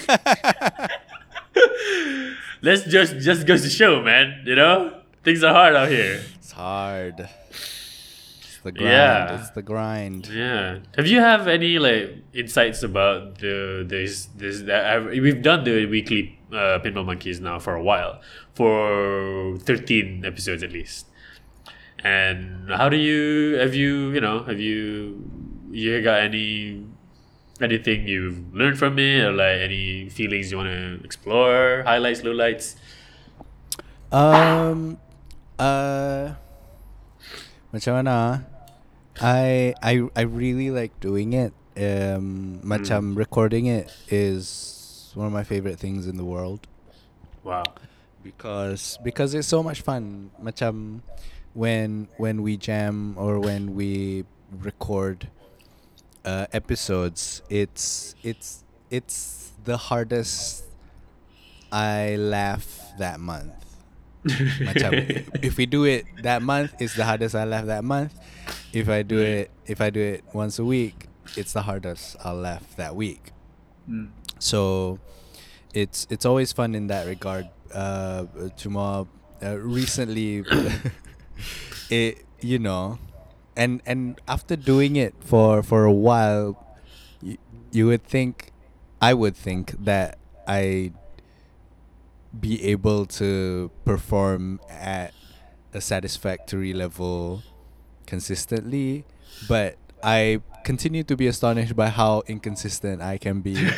Let's 2.62 2.84
just 2.84 3.18
just 3.18 3.46
goes 3.46 3.62
to 3.62 3.70
show, 3.70 4.02
man. 4.02 4.42
You 4.44 4.54
know 4.56 5.00
things 5.22 5.42
are 5.42 5.52
hard 5.52 5.74
out 5.74 5.88
here. 5.88 6.22
It's 6.36 6.52
hard. 6.52 7.28
It's 7.50 8.58
the 8.62 8.72
grind. 8.72 8.90
Yeah. 8.90 9.40
It's 9.40 9.50
the 9.50 9.62
grind. 9.62 10.28
Yeah. 10.28 10.78
Have 10.96 11.06
you 11.06 11.20
have 11.20 11.48
any 11.48 11.78
like 11.78 12.16
insights 12.32 12.82
about 12.82 13.38
the 13.38 13.84
this 13.86 14.26
this 14.36 14.62
that 14.62 15.04
we've 15.04 15.42
done 15.42 15.64
the 15.64 15.86
weekly 15.86 16.38
uh, 16.52 16.78
Pinball 16.82 17.06
Monkeys 17.06 17.40
now 17.40 17.58
for 17.58 17.74
a 17.74 17.82
while, 17.82 18.20
for 18.54 19.56
thirteen 19.58 20.24
episodes 20.24 20.62
at 20.62 20.72
least. 20.72 21.06
And 22.02 22.70
how 22.70 22.88
do 22.88 22.96
you 22.96 23.56
have 23.58 23.74
you 23.74 24.10
you 24.10 24.20
know 24.20 24.42
have 24.44 24.58
you 24.58 25.30
you 25.70 26.02
got 26.02 26.20
any 26.20 26.84
anything 27.62 28.08
you've 28.08 28.54
learned 28.54 28.78
from 28.78 28.98
it 28.98 29.24
or 29.24 29.32
like 29.32 29.60
any 29.60 30.08
feelings 30.08 30.50
you 30.50 30.56
want 30.56 30.68
to 30.68 31.04
explore 31.04 31.82
highlights 31.84 32.22
lowlights 32.22 32.76
Um, 34.10 34.98
uh, 35.54 36.34
macam 37.70 38.02
mana? 38.02 38.42
I 39.22 39.70
I 39.78 40.10
I 40.18 40.22
really 40.26 40.74
like 40.74 40.98
doing 40.98 41.30
it. 41.30 41.54
Um, 41.78 42.58
macam 42.66 43.14
recording 43.14 43.70
it 43.70 43.86
is 44.10 45.14
one 45.14 45.30
of 45.30 45.32
my 45.32 45.46
favorite 45.46 45.78
things 45.78 46.10
in 46.10 46.18
the 46.18 46.26
world 46.26 46.66
wow 47.46 47.62
because 48.26 48.98
because 49.06 49.32
it's 49.32 49.46
so 49.46 49.62
much 49.62 49.80
fun. 49.80 50.34
Macam 50.42 51.06
when 51.54 52.10
when 52.18 52.42
we 52.42 52.58
jam 52.58 53.14
or 53.14 53.38
when 53.38 53.78
we 53.78 54.26
record 54.50 55.30
uh, 56.24 56.46
episodes, 56.52 57.42
it's 57.48 58.14
it's 58.22 58.64
it's 58.90 59.52
the 59.64 59.76
hardest 59.76 60.64
I 61.72 62.16
laugh 62.16 62.92
that 62.98 63.20
month. 63.20 63.52
Macam 64.24 64.92
if 65.42 65.56
we 65.56 65.64
do 65.66 65.84
it 65.84 66.04
that 66.22 66.42
month, 66.42 66.74
it's 66.78 66.94
the 66.94 67.04
hardest 67.04 67.34
I 67.34 67.44
laugh 67.44 67.66
that 67.66 67.84
month. 67.84 68.14
If 68.72 68.88
I 68.88 69.02
do 69.02 69.18
it 69.20 69.50
if 69.66 69.80
I 69.80 69.90
do 69.90 70.00
it 70.00 70.24
once 70.32 70.58
a 70.58 70.64
week, 70.64 71.06
it's 71.36 71.52
the 71.52 71.62
hardest 71.62 72.16
I'll 72.24 72.36
laugh 72.36 72.76
that 72.76 72.94
week. 72.96 73.32
So 74.38 74.98
it's 75.74 76.06
it's 76.10 76.24
always 76.24 76.52
fun 76.52 76.74
in 76.74 76.88
that 76.88 77.06
regard. 77.06 77.48
Uh, 77.72 78.26
cuma 78.58 79.06
uh, 79.42 79.56
recently, 79.58 80.44
it 81.90 82.24
you 82.40 82.58
know, 82.58 82.98
and 83.60 83.82
and 83.84 84.18
after 84.26 84.56
doing 84.56 84.96
it 84.96 85.12
for 85.20 85.62
for 85.62 85.84
a 85.84 85.92
while, 85.92 86.56
you, 87.20 87.36
you 87.70 87.86
would 87.86 88.02
think, 88.02 88.52
I 89.02 89.12
would 89.12 89.36
think 89.36 89.76
that 89.84 90.16
I 90.48 90.92
be 92.32 92.64
able 92.64 93.04
to 93.20 93.70
perform 93.84 94.60
at 94.70 95.12
a 95.74 95.80
satisfactory 95.80 96.72
level 96.72 97.42
consistently, 98.06 99.04
but 99.46 99.76
I 100.02 100.40
continue 100.64 101.04
to 101.04 101.14
be 101.14 101.26
astonished 101.26 101.76
by 101.76 101.90
how 101.90 102.22
inconsistent 102.26 103.02
I 103.02 103.18
can 103.18 103.42
be. 103.44 103.60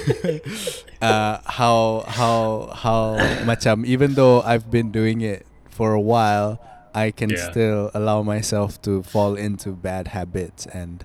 uh, 1.02 1.38
how 1.44 2.04
how 2.08 2.72
how 2.72 3.20
macam 3.44 3.84
even 3.84 4.14
though 4.14 4.40
I've 4.40 4.70
been 4.70 4.90
doing 4.90 5.20
it 5.20 5.44
for 5.68 5.92
a 5.92 6.00
while, 6.00 6.56
I 6.94 7.10
can 7.10 7.30
Yeah. 7.30 7.50
still 7.50 7.90
allow 7.94 8.22
myself 8.22 8.80
to 8.82 9.02
fall 9.02 9.34
into 9.36 9.72
bad 9.72 10.08
habits 10.08 10.66
and 10.66 11.04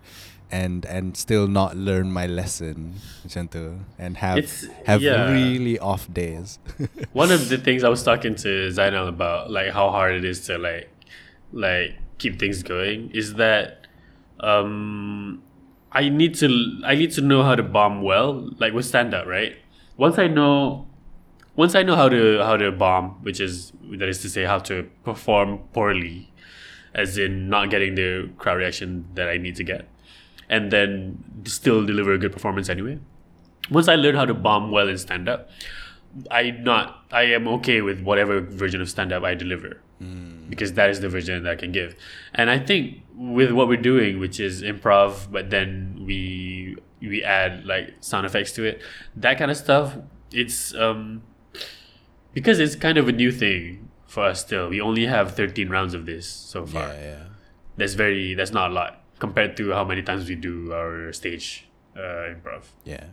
and 0.51 0.86
and 0.86 1.17
still 1.17 1.47
not 1.49 1.75
learn 1.75 2.13
my 2.13 2.29
lesson 2.29 3.01
macam 3.25 3.49
tu 3.49 3.81
and 3.97 4.17
have 4.21 4.38
It's- 4.38 4.69
have 4.86 5.01
yeah. 5.01 5.29
really 5.33 5.77
off 5.81 6.05
days. 6.11 6.61
one 7.17 7.33
of 7.33 7.49
the 7.49 7.57
things 7.57 7.83
I 7.83 7.89
was 7.89 8.05
talking 8.05 8.36
to 8.45 8.69
Zainal 8.69 9.09
about, 9.09 9.49
like 9.49 9.73
how 9.73 9.89
hard 9.89 10.13
it 10.15 10.23
is 10.23 10.45
to 10.45 10.57
like, 10.61 10.88
like 11.51 11.97
keep 12.21 12.38
things 12.38 12.61
going, 12.61 13.09
is 13.11 13.36
that 13.41 13.89
um, 14.39 15.41
I 15.91 16.09
need 16.09 16.36
to 16.36 16.47
I 16.86 16.95
need 16.95 17.11
to 17.17 17.21
know 17.21 17.41
how 17.43 17.55
to 17.55 17.63
bomb 17.63 18.01
well, 18.05 18.51
like 18.59 18.73
with 18.73 18.86
stand 18.86 19.13
up, 19.13 19.25
right? 19.25 19.57
Once 19.97 20.19
I 20.19 20.27
know, 20.27 20.86
once 21.56 21.76
I 21.76 21.84
know 21.84 21.95
how 21.95 22.10
to 22.10 22.39
how 22.39 22.58
to 22.58 22.72
bomb, 22.72 23.24
which 23.24 23.39
is 23.39 23.72
that 23.97 24.10
is 24.10 24.22
to 24.22 24.30
say 24.30 24.43
how 24.43 24.60
to 24.60 24.89
perform 25.03 25.60
poorly, 25.74 26.32
as 26.93 27.18
in 27.18 27.49
not 27.49 27.70
getting 27.70 27.95
the 27.95 28.30
crowd 28.38 28.58
reaction 28.58 29.08
that 29.16 29.30
I 29.30 29.38
need 29.38 29.56
to 29.58 29.64
get, 29.64 29.88
and 30.49 30.72
then 30.72 31.43
still 31.45 31.86
deliver 31.86 32.14
a 32.14 32.18
good 32.18 32.32
performance 32.32 32.70
anyway 32.70 32.99
once 33.70 33.88
I 33.88 33.95
learn 33.95 34.16
how 34.16 34.26
to 34.26 34.34
bomb 34.34 34.72
well 34.72 34.88
in 34.88 34.97
stand 34.97 35.28
up, 35.28 35.49
I 36.32 36.51
not 36.51 37.06
I 37.12 37.24
am 37.24 37.47
okay 37.47 37.82
with 37.82 38.01
whatever 38.01 38.39
version 38.39 38.82
of 38.82 38.89
stand 38.89 39.12
up 39.12 39.24
I 39.24 39.36
deliver 39.36 39.82
because 40.49 40.74
that 40.74 40.89
is 40.89 40.99
the 41.01 41.10
version 41.10 41.43
that 41.43 41.51
I 41.51 41.56
can 41.56 41.72
give. 41.72 41.95
And 42.34 42.49
I 42.49 42.60
think 42.60 43.01
with 43.16 43.51
what 43.51 43.68
we're 43.68 43.82
doing, 43.82 44.20
which 44.20 44.39
is 44.39 44.62
improv, 44.62 45.32
but 45.32 45.49
then 45.49 46.03
we 46.06 46.78
we 47.01 47.24
add 47.24 47.66
like 47.66 47.95
sound 47.99 48.26
effects 48.26 48.51
to 48.53 48.64
it, 48.64 48.82
that 49.16 49.38
kind 49.38 49.51
of 49.51 49.58
stuff. 49.58 49.97
It's 50.32 50.74
um 50.76 51.24
because 52.36 52.59
it's 52.59 52.75
kind 52.75 52.99
of 52.99 53.07
a 53.07 53.11
new 53.11 53.31
thing 53.31 53.89
for 54.05 54.25
us. 54.29 54.41
Still, 54.45 54.69
we 54.69 54.79
only 54.79 55.05
have 55.07 55.33
thirteen 55.33 55.69
rounds 55.73 55.93
of 55.95 56.05
this 56.05 56.27
so 56.29 56.65
far. 56.67 56.89
Yeah, 56.93 57.01
yeah. 57.01 57.23
That's 57.77 57.95
very 57.95 58.36
that's 58.36 58.51
not 58.51 58.69
a 58.69 58.73
lot 58.73 59.01
compared 59.19 59.57
to 59.57 59.71
how 59.71 59.83
many 59.83 60.03
times 60.03 60.29
we 60.29 60.36
do 60.36 60.71
our 60.73 61.11
stage 61.13 61.67
uh, 61.95 62.29
improv. 62.36 62.69
Yeah. 62.83 63.05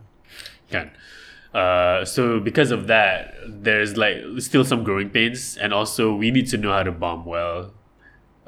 Can. 0.71 0.91
Uh, 1.55 2.05
so 2.05 2.41
because 2.41 2.71
of 2.71 2.87
that, 2.89 3.35
there's 3.47 3.97
like 3.97 4.17
still 4.39 4.65
some 4.65 4.85
growing 4.85 5.11
pains, 5.11 5.57
and 5.57 5.73
also 5.73 6.15
we 6.15 6.31
need 6.31 6.49
to 6.49 6.57
know 6.57 6.73
how 6.73 6.83
to 6.83 6.93
bomb 6.93 7.25
well. 7.25 7.73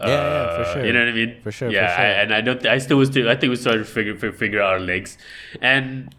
Yeah, 0.00 0.06
yeah, 0.08 0.56
for 0.56 0.62
Uh, 0.62 0.72
sure. 0.74 0.84
You 0.86 0.92
know 0.92 1.00
what 1.04 1.08
I 1.08 1.12
mean? 1.12 1.40
For 1.42 1.52
sure, 1.52 1.68
for 1.68 1.74
Yeah, 1.74 1.94
sure. 1.94 2.04
I, 2.04 2.08
and 2.22 2.34
I 2.34 2.40
don't. 2.40 2.60
Th- 2.60 2.72
I 2.72 2.78
still 2.78 2.96
was. 2.98 3.08
Still, 3.10 3.28
I 3.28 3.36
think 3.36 3.50
we 3.50 3.56
started 3.56 3.84
to 3.86 3.90
figure 3.96 4.16
figure 4.32 4.60
out 4.62 4.72
our 4.74 4.80
legs, 4.80 5.18
and 5.60 6.14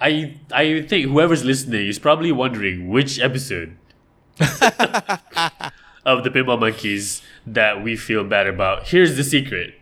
I 0.00 0.36
I 0.52 0.82
think 0.82 1.10
whoever's 1.10 1.44
listening 1.44 1.86
is 1.86 1.98
probably 1.98 2.32
wondering 2.32 2.88
which 2.88 3.20
episode 3.20 3.76
of 4.40 6.24
the 6.24 6.30
Pinball 6.30 6.58
Monkeys 6.58 7.22
that 7.46 7.82
we 7.82 7.96
feel 7.96 8.24
bad 8.24 8.46
about. 8.46 8.88
Here's 8.88 9.16
the 9.16 9.24
secret: 9.24 9.74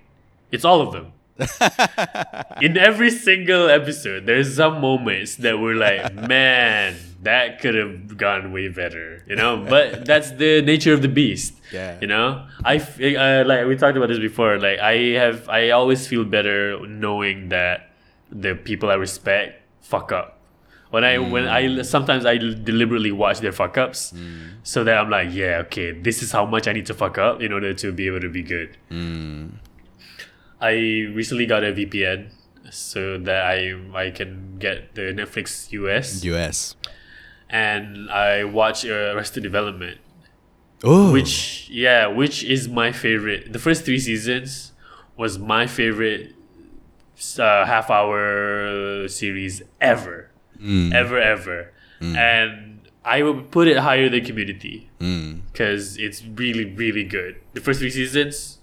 it's 0.51 0.65
all 0.65 0.81
of 0.81 0.93
them. 0.93 1.13
In 2.61 2.77
every 2.77 3.13
single 3.13 3.69
episode, 3.69 4.27
there's 4.27 4.57
some 4.57 4.81
moments 4.81 5.37
that 5.37 5.61
we're 5.61 5.77
like, 5.77 6.13
man, 6.13 6.97
that 7.23 7.61
could 7.61 7.77
have 7.77 8.17
gone 8.17 8.51
way 8.51 8.67
better, 8.67 9.23
you 9.29 9.37
know. 9.37 9.65
But 9.69 10.05
that's 10.05 10.33
the 10.33 10.63
nature 10.63 10.93
of 10.93 11.01
the 11.01 11.09
beast. 11.09 11.55
Yeah. 11.73 11.97
You 12.01 12.09
know, 12.09 12.45
I 12.65 12.79
uh, 12.79 13.45
like 13.47 13.67
we 13.67 13.77
talked 13.77 13.97
about 13.97 14.09
this 14.09 14.19
before. 14.19 14.59
Like 14.59 14.81
I 14.81 15.15
have, 15.15 15.49
I 15.49 15.71
always 15.71 16.09
feel 16.09 16.25
better 16.25 16.85
knowing 16.89 17.51
that 17.51 17.91
the 18.33 18.57
people 18.57 18.91
I 18.91 18.95
respect 18.95 19.63
fuck 19.89 20.13
up. 20.13 20.35
When 20.91 21.05
I 21.05 21.19
when 21.19 21.47
I 21.47 21.67
hmm. 21.69 21.83
sometimes 21.83 22.25
I 22.25 22.39
deliberately 22.39 23.13
watch 23.13 23.41
their 23.41 23.53
fuck 23.53 23.77
ups, 23.77 24.11
hmm. 24.11 24.61
so 24.63 24.85
that 24.85 24.97
I'm 24.97 25.11
like, 25.11 25.29
yeah, 25.33 25.63
okay, 25.67 25.93
this 25.93 26.23
is 26.23 26.33
how 26.33 26.47
much 26.47 26.67
I 26.67 26.73
need 26.73 26.87
to 26.87 26.95
fuck 26.95 27.19
up 27.19 27.43
in 27.43 27.53
order 27.53 27.75
to 27.75 27.93
be 27.93 28.07
able 28.07 28.21
to 28.21 28.31
be 28.31 28.43
good. 28.43 28.77
Hmm. 28.89 29.49
I 30.61 30.73
recently 31.15 31.47
got 31.47 31.63
a 31.63 31.73
VPN 31.73 32.31
so 32.71 33.19
that 33.19 33.45
I 33.45 33.77
I 33.95 34.11
can 34.11 34.57
get 34.59 34.95
the 34.95 35.13
Netflix 35.13 35.71
US 35.73 36.25
US. 36.25 36.77
and 37.51 38.11
I 38.11 38.45
watch 38.45 38.85
uh, 38.87 39.13
Arrested 39.15 39.43
Development, 39.43 39.99
Oh. 40.83 41.13
which 41.13 41.69
yeah, 41.71 42.07
which 42.07 42.45
is 42.45 42.69
my 42.69 42.93
favorite. 42.93 43.53
The 43.53 43.59
first 43.59 43.85
three 43.85 43.99
seasons 43.99 44.73
was 45.17 45.39
my 45.39 45.67
favorite 45.67 46.35
uh, 47.39 47.65
half 47.67 47.91
hour 47.91 49.07
series 49.09 49.63
ever, 49.81 50.31
Mm. 50.61 50.93
ever 50.95 51.19
ever, 51.19 51.73
and 52.01 52.81
I 53.05 53.23
would 53.23 53.51
put 53.51 53.69
it 53.69 53.79
higher 53.79 54.09
than 54.09 54.25
Community 54.25 54.91
Mm. 55.01 55.41
because 55.53 55.97
it's 55.99 56.23
really 56.25 56.65
really 56.65 57.05
good. 57.05 57.37
The 57.55 57.61
first 57.61 57.81
three 57.81 57.91
seasons, 57.91 58.59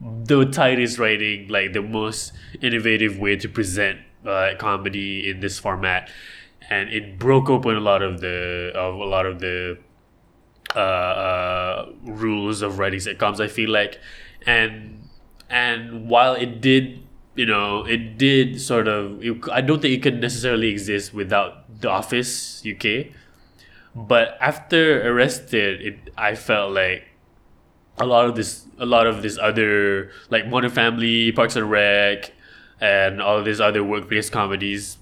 the 0.00 0.44
tightest 0.46 0.98
writing, 0.98 1.48
like 1.48 1.72
the 1.72 1.82
most 1.82 2.32
innovative 2.60 3.18
way 3.18 3.36
to 3.36 3.48
present 3.48 4.00
uh, 4.26 4.54
comedy 4.58 5.28
in 5.30 5.40
this 5.40 5.58
format, 5.58 6.08
and 6.70 6.88
it 6.90 7.18
broke 7.18 7.48
open 7.50 7.76
a 7.76 7.80
lot 7.80 8.02
of 8.02 8.20
the 8.20 8.72
of 8.74 8.94
a 8.96 9.04
lot 9.04 9.26
of 9.26 9.40
the 9.40 9.78
uh, 10.76 10.78
uh, 10.78 11.86
rules 12.04 12.62
of 12.62 12.78
writing 12.78 13.00
sitcoms. 13.00 13.40
I 13.40 13.48
feel 13.48 13.70
like, 13.70 13.98
and 14.46 15.08
and 15.50 16.08
while 16.08 16.34
it 16.34 16.60
did. 16.60 17.01
You 17.34 17.46
know, 17.46 17.84
it 17.84 18.18
did 18.18 18.60
sort 18.60 18.88
of. 18.88 19.24
It, 19.24 19.48
I 19.50 19.60
don't 19.60 19.80
think 19.80 19.94
it 19.94 20.02
could 20.02 20.20
necessarily 20.20 20.68
exist 20.68 21.14
without 21.14 21.80
The 21.80 21.88
Office 21.88 22.62
UK, 22.66 23.06
but 23.94 24.36
after 24.40 25.08
Arrested, 25.10 25.80
it 25.80 26.10
I 26.16 26.34
felt 26.34 26.72
like 26.72 27.04
a 27.98 28.04
lot 28.04 28.26
of 28.26 28.36
this 28.36 28.66
a 28.78 28.86
lot 28.86 29.06
of 29.06 29.22
this 29.22 29.38
other 29.38 30.10
like 30.30 30.46
Modern 30.46 30.70
Family, 30.70 31.32
Parks 31.32 31.56
and 31.56 31.70
Rec, 31.70 32.32
and 32.80 33.22
all 33.22 33.42
these 33.42 33.60
other 33.60 33.82
workplace 33.82 34.28
comedies 34.28 34.98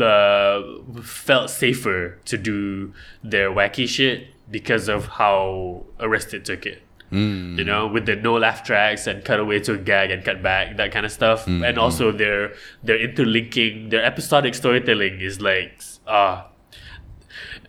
uh, 0.00 0.62
felt 1.02 1.50
safer 1.50 2.18
to 2.24 2.38
do 2.38 2.92
their 3.22 3.50
wacky 3.50 3.88
shit 3.88 4.28
because 4.50 4.88
of 4.88 5.06
how 5.06 5.84
Arrested 5.98 6.44
took 6.44 6.66
it. 6.66 6.81
Mm. 7.12 7.58
You 7.58 7.64
know, 7.64 7.86
with 7.86 8.06
the 8.06 8.16
no 8.16 8.38
laugh 8.38 8.64
tracks 8.64 9.06
and 9.06 9.22
cut 9.24 9.38
away 9.38 9.60
to 9.60 9.74
a 9.74 9.78
gag 9.78 10.10
and 10.10 10.24
cut 10.24 10.42
back, 10.42 10.78
that 10.78 10.92
kind 10.92 11.04
of 11.04 11.12
stuff. 11.12 11.46
And 11.46 11.78
also 11.78 12.10
their 12.10 12.54
their 12.82 12.98
interlinking, 12.98 13.90
their 13.90 14.02
episodic 14.02 14.54
storytelling 14.54 15.20
is 15.20 15.40
like 15.40 15.80
ah 16.06 16.48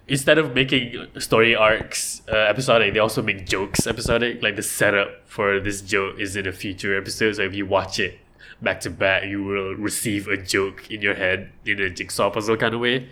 instead 0.08 0.38
of 0.38 0.54
making 0.54 1.08
story 1.20 1.56
arcs 1.56 2.22
uh, 2.32 2.36
episodic, 2.36 2.94
they 2.94 3.00
also 3.00 3.22
make 3.22 3.48
jokes 3.48 3.88
episodic. 3.88 4.42
Like 4.42 4.56
the 4.56 4.64
setup 4.64 5.28
for 5.28 5.60
this 5.60 5.82
joke 5.82 6.20
is 6.20 6.36
in 6.36 6.48
a 6.48 6.52
future 6.52 6.98
episode. 6.98 7.36
So 7.36 7.44
if 7.44 7.54
you 7.54 7.66
watch 7.66 8.00
it 8.00 8.20
back 8.62 8.82
to 8.82 8.90
back, 8.90 9.26
you 9.26 9.44
will 9.44 9.76
receive 9.76 10.28
a 10.28 10.38
joke 10.38 10.90
in 10.90 11.02
your 11.02 11.16
head 11.16 11.52
in 11.66 11.80
a 11.80 11.90
jigsaw 11.90 12.30
puzzle 12.30 12.58
kind 12.58 12.74
of 12.74 12.82
way. 12.82 13.10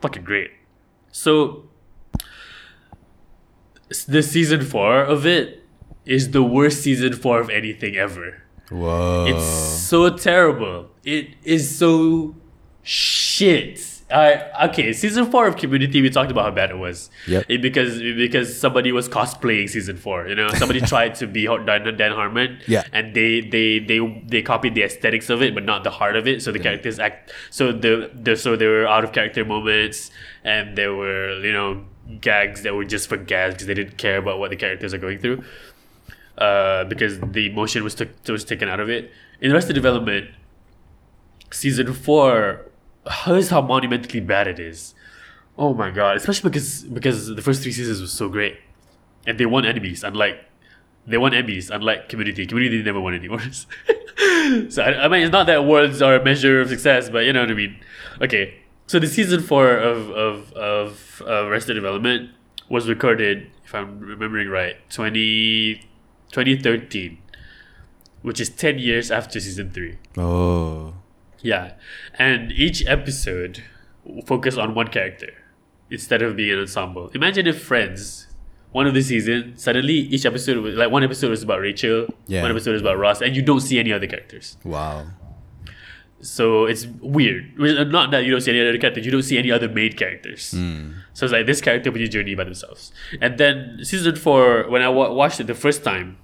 Fucking 0.00 0.24
great. 0.24 0.50
So 1.12 1.64
the 4.06 4.22
season 4.22 4.62
four 4.62 5.02
of 5.02 5.26
it 5.26 5.63
is 6.06 6.30
the 6.30 6.42
worst 6.42 6.82
season 6.82 7.14
four 7.14 7.40
of 7.40 7.50
anything 7.50 7.96
ever. 7.96 8.42
Whoa. 8.70 9.26
It's 9.28 9.44
so 9.44 10.16
terrible. 10.16 10.90
It 11.04 11.30
is 11.44 11.76
so 11.76 12.34
shit. 12.82 13.90
I 14.10 14.68
okay, 14.68 14.92
season 14.92 15.30
four 15.30 15.46
of 15.46 15.56
Community, 15.56 16.02
we 16.02 16.10
talked 16.10 16.30
about 16.30 16.44
how 16.44 16.50
bad 16.50 16.70
it 16.70 16.78
was. 16.78 17.10
Yep. 17.26 17.46
It, 17.48 17.62
because 17.62 17.98
because 17.98 18.58
somebody 18.58 18.92
was 18.92 19.08
cosplaying 19.08 19.68
season 19.68 19.96
four. 19.96 20.28
You 20.28 20.34
know, 20.34 20.50
somebody 20.50 20.80
tried 20.92 21.14
to 21.16 21.26
be 21.26 21.46
Dan, 21.46 21.96
Dan 21.96 22.12
Harmon. 22.12 22.60
Yeah. 22.66 22.84
And 22.92 23.14
they 23.14 23.40
they 23.40 23.78
they 23.78 24.24
they 24.26 24.42
copied 24.42 24.74
the 24.74 24.82
aesthetics 24.82 25.30
of 25.30 25.42
it, 25.42 25.54
but 25.54 25.64
not 25.64 25.84
the 25.84 25.90
heart 25.90 26.16
of 26.16 26.28
it. 26.28 26.42
So 26.42 26.52
the 26.52 26.58
characters 26.58 26.98
act. 26.98 27.32
So 27.50 27.72
the 27.72 28.10
the 28.14 28.36
so 28.36 28.56
there 28.56 28.70
were 28.70 28.86
out 28.86 29.04
of 29.04 29.12
character 29.12 29.44
moments, 29.44 30.10
and 30.44 30.76
there 30.76 30.94
were 30.94 31.40
you 31.40 31.52
know 31.52 31.84
gags 32.20 32.62
that 32.62 32.74
were 32.74 32.84
just 32.84 33.08
for 33.08 33.16
gags 33.16 33.54
because 33.54 33.66
they 33.66 33.74
didn't 33.74 33.96
care 33.96 34.18
about 34.18 34.38
what 34.38 34.50
the 34.50 34.56
characters 34.56 34.92
are 34.92 34.98
going 34.98 35.18
through 35.18 35.42
uh, 36.38 36.84
because 36.84 37.20
the 37.20 37.50
emotion 37.50 37.84
was 37.84 37.94
took 37.94 38.08
was 38.28 38.44
taken 38.44 38.68
out 38.68 38.80
of 38.80 38.88
it. 38.88 39.10
In 39.40 39.52
Arrested 39.52 39.74
Development, 39.74 40.30
season 41.50 41.92
four, 41.92 42.66
here's 43.24 43.50
how 43.50 43.60
monumentally 43.60 44.20
bad 44.20 44.46
it 44.46 44.58
is. 44.58 44.94
Oh 45.56 45.74
my 45.74 45.90
god! 45.90 46.16
Especially 46.16 46.50
because 46.50 46.82
because 46.84 47.28
the 47.28 47.42
first 47.42 47.62
three 47.62 47.72
seasons 47.72 48.00
was 48.00 48.12
so 48.12 48.28
great, 48.28 48.56
and 49.26 49.38
they 49.38 49.46
won 49.46 49.64
Emmys. 49.64 50.02
Unlike 50.02 50.38
they 51.06 51.18
won 51.18 51.32
Emmys, 51.32 51.70
unlike 51.70 52.08
Community. 52.08 52.46
Community 52.46 52.82
never 52.82 53.00
won 53.00 53.14
any 53.14 53.26
awards. 53.26 53.66
so 54.74 54.82
I, 54.82 55.04
I 55.04 55.08
mean, 55.08 55.22
it's 55.22 55.32
not 55.32 55.46
that 55.46 55.58
awards 55.58 56.00
are 56.00 56.16
a 56.16 56.24
measure 56.24 56.60
of 56.60 56.68
success, 56.68 57.10
but 57.10 57.26
you 57.26 57.32
know 57.32 57.40
what 57.40 57.50
I 57.50 57.54
mean. 57.54 57.76
Okay, 58.22 58.54
so 58.86 58.98
the 58.98 59.06
season 59.06 59.40
four 59.40 59.76
of 59.76 60.10
of 60.10 60.52
of 60.54 61.22
uh, 61.26 61.46
Arrested 61.46 61.74
Development 61.74 62.30
was 62.68 62.88
recorded, 62.88 63.50
if 63.64 63.74
I'm 63.74 64.00
remembering 64.00 64.48
right, 64.48 64.76
20, 64.90 65.82
2013, 66.34 67.18
which 68.22 68.40
is 68.40 68.48
ten 68.50 68.78
years 68.78 69.10
after 69.10 69.40
season 69.40 69.70
three. 69.70 69.96
oh. 70.18 70.94
Yeah, 71.40 71.72
and 72.18 72.50
each 72.52 72.86
episode 72.86 73.62
focused 74.24 74.56
on 74.56 74.74
one 74.74 74.88
character 74.88 75.28
instead 75.90 76.22
of 76.22 76.36
being 76.36 76.52
an 76.54 76.60
ensemble. 76.60 77.10
Imagine 77.14 77.46
if 77.46 77.60
Friends, 77.62 78.28
one 78.72 78.86
of 78.86 78.94
the 78.94 79.02
season, 79.02 79.52
suddenly 79.58 79.92
each 79.92 80.24
episode 80.24 80.56
was 80.64 80.74
like 80.74 80.90
one 80.90 81.04
episode 81.04 81.28
was 81.28 81.42
about 81.42 81.60
Rachel, 81.60 82.06
Yeah. 82.26 82.40
one 82.40 82.50
episode 82.50 82.74
is 82.76 82.80
about 82.80 82.96
Ross, 82.98 83.20
and 83.20 83.36
you 83.36 83.42
don't 83.42 83.60
see 83.60 83.78
any 83.78 83.92
other 83.92 84.06
characters. 84.06 84.56
Wow. 84.64 85.04
So 86.20 86.64
it's 86.64 86.86
weird. 87.02 87.58
Not 87.58 88.10
that 88.12 88.24
you 88.24 88.30
don't 88.30 88.40
see 88.40 88.52
any 88.52 88.66
other 88.66 88.78
characters, 88.78 89.04
you 89.04 89.12
don't 89.12 89.22
see 89.22 89.36
any 89.36 89.50
other 89.50 89.68
main 89.68 89.92
characters. 89.92 90.54
Mm. 90.56 90.94
So 91.12 91.26
it's 91.26 91.32
like 91.34 91.44
this 91.44 91.60
character 91.60 91.90
with 91.92 92.00
a 92.00 92.08
journey 92.08 92.34
by 92.34 92.44
themselves. 92.44 92.90
And 93.20 93.36
then 93.36 93.80
season 93.82 94.16
four, 94.16 94.64
when 94.70 94.80
I 94.80 94.88
wa- 94.88 95.12
watched 95.12 95.40
it 95.40 95.46
the 95.46 95.54
first 95.54 95.84
time, 95.84 96.16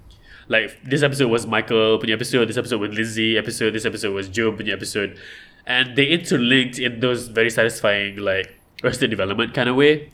like 0.50 0.82
this 0.82 1.02
episode 1.02 1.30
was 1.30 1.46
Michael 1.46 1.98
punya 2.00 2.12
episode, 2.12 2.48
this 2.48 2.56
episode 2.56 2.80
was 2.80 2.90
Lindsay 2.90 3.38
episode, 3.38 3.70
this 3.70 3.86
episode 3.86 4.12
was 4.12 4.28
Joe 4.28 4.50
punya 4.50 4.72
episode, 4.72 5.16
and 5.64 5.96
they 5.96 6.06
interlinked 6.06 6.78
in 6.78 6.98
those 6.98 7.28
very 7.28 7.50
satisfying 7.50 8.16
like 8.16 8.58
Arrested 8.82 9.10
Development 9.10 9.54
kind 9.54 9.68
of 9.68 9.76
way. 9.76 10.10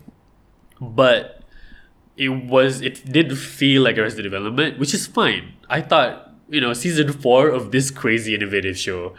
But 0.78 1.40
it 2.18 2.28
was 2.28 2.82
it 2.82 3.10
did 3.10 3.38
feel 3.38 3.82
like 3.82 3.96
Arrested 3.96 4.22
Development, 4.22 4.78
which 4.78 4.92
is 4.92 5.06
fine. 5.06 5.54
I 5.70 5.80
thought 5.80 6.34
you 6.50 6.60
know 6.60 6.74
season 6.74 7.12
four 7.12 7.48
of 7.48 7.72
this 7.72 7.90
crazy 7.90 8.34
innovative 8.34 8.76
show 8.76 9.14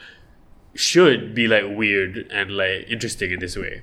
should 0.75 1.33
be 1.33 1.47
like 1.47 1.65
weird 1.65 2.29
and 2.31 2.55
like 2.55 2.85
interesting 2.87 3.31
in 3.31 3.39
this 3.39 3.57
way. 3.57 3.81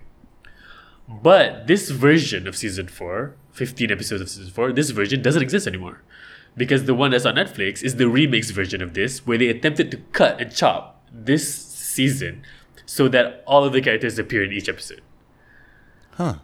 But 1.09 1.67
this 1.67 1.91
version 1.91 2.47
of 2.47 2.57
season 2.57 2.89
4, 2.89 3.37
15 3.53 3.91
episodes 3.91 4.23
of 4.23 4.31
season 4.31 4.51
4, 4.51 4.73
this 4.73 4.89
version 4.89 5.21
doesn't 5.21 5.43
exist 5.43 5.67
anymore. 5.67 6.01
Because 6.57 6.85
the 6.85 6.95
one 6.95 7.11
that's 7.11 7.27
on 7.27 7.35
Netflix 7.35 7.83
is 7.83 7.97
the 7.97 8.05
remix 8.05 8.51
version 8.53 8.81
of 8.81 8.95
this, 8.95 9.27
where 9.27 9.39
they 9.39 9.49
attempted 9.49 9.91
to 9.91 9.97
cut 10.13 10.41
and 10.41 10.55
chop 10.55 11.05
this 11.13 11.53
season 11.53 12.43
so 12.87 13.09
that 13.09 13.43
all 13.47 13.65
of 13.65 13.73
the 13.73 13.81
characters 13.81 14.19
appear 14.19 14.45
in 14.45 14.53
each 14.53 14.69
episode. 14.69 15.01
Huh. 16.13 16.37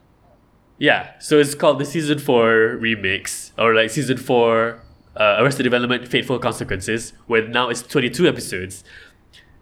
Yeah, 0.79 1.19
so 1.19 1.39
it's 1.39 1.55
called 1.55 1.79
the 1.79 1.85
season 1.85 2.19
4 2.19 2.79
remix, 2.81 3.53
or 3.59 3.75
like 3.75 3.91
season 3.91 4.17
4 4.17 4.83
uh, 5.17 5.37
Arrested 5.39 5.65
Development 5.65 6.09
Fateful 6.09 6.39
Consequences, 6.39 7.13
where 7.27 7.47
now 7.47 7.69
it's 7.69 7.83
22 7.83 8.27
episodes. 8.27 8.83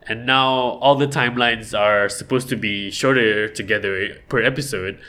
And 0.03 0.25
now 0.25 0.49
all 0.81 0.95
the 0.95 1.09
timelines 1.09 1.79
are 1.79 2.09
supposed 2.09 2.49
to 2.51 2.57
be 2.57 2.91
shorter 2.91 3.49
together 3.49 4.17
per 4.29 4.41
episode, 4.41 5.01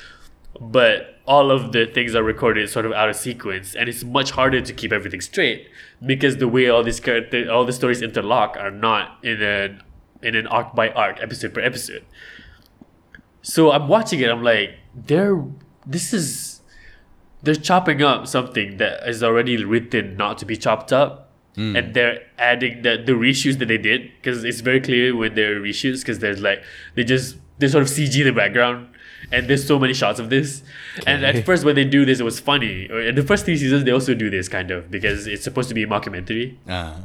but 0.60 1.19
all 1.30 1.52
of 1.52 1.74
the 1.74 1.86
things 1.86 2.16
are 2.16 2.24
recorded 2.24 2.68
sort 2.72 2.88
of 2.88 2.92
out 2.92 3.08
of 3.08 3.16
sequence, 3.16 3.76
and 3.76 3.88
it's 3.88 4.04
much 4.04 4.32
harder 4.32 4.62
to 4.62 4.74
keep 4.74 4.92
everything 4.92 5.22
straight 5.22 5.70
because 6.04 6.38
the 6.38 6.48
way 6.48 6.68
all 6.68 6.84
these 6.84 7.00
character, 7.00 7.50
all 7.52 7.66
the 7.66 7.72
stories 7.72 8.02
interlock 8.02 8.58
are 8.58 8.72
not 8.72 9.24
in 9.24 9.40
an 9.42 9.84
in 10.24 10.36
an 10.36 10.48
arc 10.48 10.74
by 10.74 10.90
arc, 10.90 11.22
episode 11.22 11.54
per 11.54 11.62
episode. 11.62 12.04
So 13.44 13.72
I'm 13.72 13.88
watching 13.88 14.20
it, 14.22 14.30
I'm 14.30 14.44
like, 14.44 14.72
they're 14.96 15.40
this 15.86 16.14
is 16.14 16.62
they're 17.44 17.54
chopping 17.54 18.02
up 18.02 18.26
something 18.26 18.78
that 18.78 19.08
is 19.08 19.22
already 19.24 19.64
written 19.64 20.18
not 20.18 20.40
to 20.40 20.46
be 20.46 20.58
chopped 20.58 20.92
up 20.92 21.30
hmm. 21.56 21.76
and 21.76 21.94
they're 21.94 22.22
adding 22.40 22.82
the 22.82 23.02
the 23.06 23.14
reshoots 23.14 23.60
that 23.60 23.68
they 23.68 23.78
did 23.78 24.12
because 24.18 24.44
it's 24.44 24.62
very 24.62 24.82
clear 24.82 25.16
when 25.16 25.36
they're 25.36 25.62
reshoots 25.62 26.00
because 26.02 26.20
there's 26.20 26.42
like 26.42 26.62
they 26.96 27.04
just 27.04 27.38
they 27.60 27.68
sort 27.68 27.84
of 27.84 27.90
CG 27.90 28.24
the 28.24 28.32
background 28.32 28.90
and 29.32 29.48
there's 29.48 29.66
so 29.66 29.78
many 29.78 29.94
shots 29.94 30.20
of 30.20 30.30
this 30.30 30.64
and 31.06 31.24
at 31.24 31.46
first 31.46 31.64
when 31.64 31.76
they 31.76 31.86
do 31.86 32.06
this 32.06 32.20
it 32.20 32.24
was 32.24 32.40
funny 32.40 32.88
in 32.90 33.16
the 33.16 33.24
first 33.24 33.46
three 33.46 33.58
seasons 33.58 33.84
they 33.84 33.92
also 33.92 34.14
do 34.14 34.30
this 34.30 34.48
kind 34.50 34.72
of 34.72 34.90
because 34.90 35.28
it's 35.28 35.44
supposed 35.44 35.70
to 35.70 35.76
be 35.76 35.84
a 35.84 35.88
mockumentary. 35.88 36.56
Uh-huh. 36.68 37.02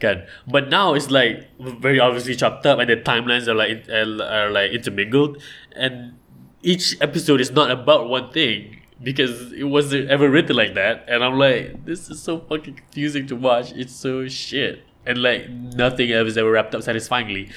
Kan. 0.00 0.24
But 0.46 0.68
now 0.68 0.94
it's 0.94 1.10
like 1.10 1.48
very 1.58 2.00
obviously 2.00 2.34
chopped 2.34 2.64
up, 2.64 2.78
and 2.78 2.88
the 2.88 2.96
timelines 2.96 3.48
are 3.48 3.54
like 3.54 3.88
are 3.88 4.50
like 4.50 4.70
intermingled, 4.72 5.42
and 5.76 6.14
each 6.62 6.96
episode 7.00 7.40
is 7.40 7.50
not 7.50 7.70
about 7.70 8.08
one 8.08 8.30
thing 8.32 8.80
because 9.02 9.52
it 9.52 9.64
wasn't 9.64 10.08
ever 10.08 10.30
written 10.30 10.56
like 10.56 10.74
that. 10.74 11.04
And 11.08 11.22
I'm 11.22 11.38
like, 11.38 11.84
this 11.84 12.08
is 12.08 12.22
so 12.22 12.38
fucking 12.40 12.74
confusing 12.74 13.26
to 13.26 13.36
watch. 13.36 13.72
It's 13.72 13.94
so 13.94 14.26
shit, 14.28 14.84
and 15.04 15.20
like 15.22 15.50
nothing 15.50 16.10
ever 16.12 16.28
is 16.28 16.38
ever 16.38 16.50
wrapped 16.50 16.74
up 16.74 16.82
satisfyingly. 16.82 17.50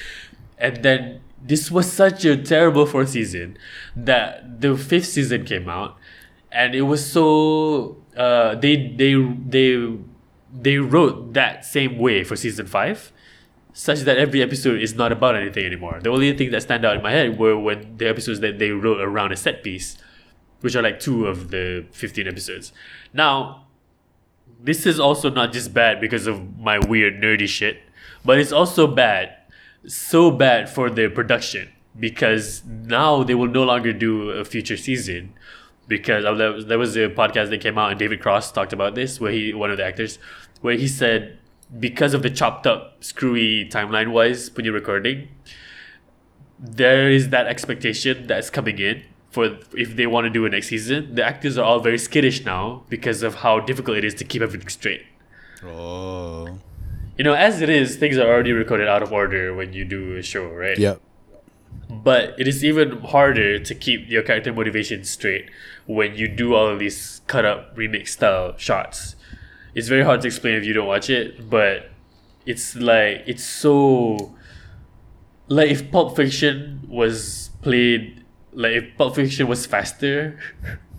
And 0.58 0.82
then 0.82 1.20
this 1.42 1.70
was 1.70 1.90
such 1.90 2.24
a 2.24 2.36
terrible 2.36 2.86
fourth 2.86 3.10
season 3.10 3.56
that 3.96 4.60
the 4.60 4.76
fifth 4.76 5.06
season 5.06 5.44
came 5.44 5.68
out, 5.68 5.96
and 6.50 6.74
it 6.74 6.82
was 6.82 7.04
so 7.04 7.96
uh, 8.16 8.54
they 8.56 8.88
they 8.96 9.14
they 9.48 9.96
they 10.52 10.78
wrote 10.78 11.34
that 11.34 11.64
same 11.64 11.98
way 11.98 12.24
for 12.24 12.36
season 12.36 12.66
five, 12.66 13.12
such 13.72 14.00
that 14.00 14.18
every 14.18 14.42
episode 14.42 14.80
is 14.80 14.94
not 14.94 15.12
about 15.12 15.36
anything 15.36 15.64
anymore. 15.64 16.00
The 16.02 16.10
only 16.10 16.36
thing 16.36 16.50
that 16.50 16.62
stand 16.62 16.84
out 16.84 16.96
in 16.96 17.02
my 17.02 17.12
head 17.12 17.38
were 17.38 17.58
when 17.58 17.96
the 17.96 18.08
episodes 18.08 18.40
that 18.40 18.58
they 18.58 18.70
wrote 18.70 19.00
around 19.00 19.32
a 19.32 19.36
set 19.36 19.62
piece, 19.62 19.96
which 20.60 20.74
are 20.74 20.82
like 20.82 21.00
two 21.00 21.26
of 21.26 21.50
the 21.50 21.86
fifteen 21.92 22.26
episodes. 22.26 22.72
Now, 23.12 23.66
this 24.60 24.86
is 24.86 24.98
also 24.98 25.30
not 25.30 25.52
just 25.52 25.72
bad 25.72 26.00
because 26.00 26.26
of 26.26 26.58
my 26.58 26.78
weird 26.78 27.22
nerdy 27.22 27.46
shit, 27.46 27.80
but 28.24 28.38
it's 28.38 28.50
also 28.50 28.88
bad, 28.88 29.36
so 29.86 30.30
bad 30.30 30.68
for 30.68 30.90
the 30.90 31.08
production 31.08 31.68
because 31.98 32.62
now 32.64 33.22
they 33.22 33.34
will 33.34 33.48
no 33.48 33.64
longer 33.64 33.92
do 33.92 34.30
a 34.30 34.44
future 34.44 34.76
season 34.76 35.32
because 35.86 36.24
there 36.66 36.78
was 36.78 36.96
a 36.96 37.08
podcast 37.08 37.50
that 37.50 37.60
came 37.60 37.78
out 37.78 37.90
and 37.90 37.98
David 37.98 38.20
Cross 38.20 38.52
talked 38.52 38.72
about 38.72 38.94
this 38.94 39.20
where 39.20 39.32
he 39.32 39.54
one 39.54 39.70
of 39.70 39.76
the 39.78 39.84
actors 39.84 40.18
where 40.60 40.76
he 40.76 40.86
said 40.86 41.38
because 41.78 42.14
of 42.14 42.22
the 42.22 42.30
chopped 42.30 42.66
up 42.66 43.02
screwy 43.02 43.68
timeline 43.68 44.12
wise 44.12 44.54
when 44.54 44.64
you're 44.64 44.74
recording 44.74 45.28
there 46.58 47.10
is 47.10 47.28
that 47.30 47.46
expectation 47.46 48.26
that's 48.26 48.50
coming 48.50 48.78
in 48.78 49.02
for 49.30 49.58
if 49.74 49.96
they 49.96 50.06
want 50.06 50.24
to 50.24 50.30
do 50.30 50.44
a 50.44 50.48
next 50.48 50.68
season 50.68 51.14
the 51.14 51.24
actors 51.24 51.56
are 51.58 51.64
all 51.64 51.80
very 51.80 51.98
skittish 51.98 52.44
now 52.44 52.82
because 52.88 53.22
of 53.22 53.36
how 53.36 53.60
difficult 53.60 53.96
it 53.96 54.04
is 54.04 54.14
to 54.14 54.24
keep 54.24 54.42
everything 54.42 54.68
straight 54.68 55.04
Oh. 55.64 56.58
You 57.18 57.24
know 57.24 57.34
as 57.34 57.60
it 57.60 57.68
is 57.68 57.96
things 57.96 58.16
are 58.16 58.26
already 58.28 58.52
recorded 58.52 58.88
out 58.88 59.02
of 59.02 59.12
order 59.12 59.52
when 59.54 59.72
you 59.72 59.84
do 59.84 60.16
a 60.16 60.22
show 60.22 60.46
right 60.48 60.78
Yep. 60.78 61.00
but 61.90 62.34
it 62.38 62.46
is 62.48 62.64
even 62.64 63.00
harder 63.00 63.58
to 63.58 63.74
keep 63.74 64.08
your 64.08 64.22
character 64.22 64.52
motivation 64.52 65.04
straight 65.04 65.50
when 65.86 66.14
you 66.14 66.28
do 66.28 66.54
all 66.54 66.66
of 66.68 66.78
these 66.78 67.20
cut 67.26 67.44
up 67.44 67.74
remix 67.76 68.08
style 68.08 68.54
shots. 68.58 69.16
It's 69.74 69.88
very 69.88 70.04
hard 70.04 70.20
to 70.22 70.26
explain 70.26 70.54
if 70.54 70.64
you 70.64 70.72
don't 70.74 70.86
watch 70.86 71.08
it, 71.10 71.48
but 71.48 71.90
it's 72.46 72.74
like 72.76 73.22
it's 73.26 73.44
so 73.44 74.34
like 75.48 75.70
if 75.70 75.90
Pulp 75.90 76.16
Fiction 76.16 76.80
was 76.88 77.50
played 77.62 78.24
like 78.52 78.72
if 78.72 78.96
Pulp 78.98 79.14
Fiction 79.14 79.46
was 79.48 79.64
faster 79.66 80.38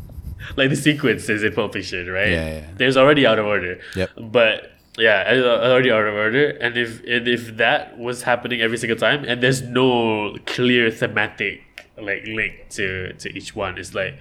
like 0.55 0.69
the 0.69 0.75
sequences 0.75 1.43
in 1.43 1.53
Pulp 1.53 1.73
Fiction, 1.73 2.09
right? 2.09 2.29
Yeah, 2.31 2.49
yeah. 2.59 2.67
There's 2.77 2.97
already 2.97 3.25
out 3.27 3.37
of 3.39 3.45
order. 3.45 3.79
Yep. 3.95 4.09
But 4.17 4.71
yeah, 4.97 5.23
I 5.27 5.37
already 5.39 5.91
out 5.91 6.05
of 6.05 6.13
order. 6.13 6.49
And 6.49 6.77
if 6.77 7.01
and 7.05 7.27
if 7.27 7.57
that 7.57 7.97
was 7.97 8.23
happening 8.23 8.61
every 8.61 8.77
single 8.77 8.97
time, 8.97 9.23
and 9.25 9.41
there's 9.41 9.61
no 9.61 10.35
clear 10.45 10.91
thematic 10.91 11.61
like 11.97 12.25
link 12.25 12.69
to 12.71 13.13
to 13.13 13.29
each 13.35 13.55
one, 13.55 13.77
it's 13.77 13.93
like, 13.93 14.17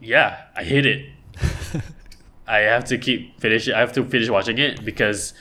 yeah, 0.00 0.42
I 0.54 0.64
hate 0.64 0.86
it. 0.86 1.10
I 2.46 2.58
have 2.58 2.84
to 2.86 2.98
keep 2.98 3.40
finish. 3.40 3.68
I 3.68 3.78
have 3.78 3.92
to 3.92 4.04
finish 4.04 4.28
watching 4.28 4.58
it 4.58 4.84
because 4.84 5.34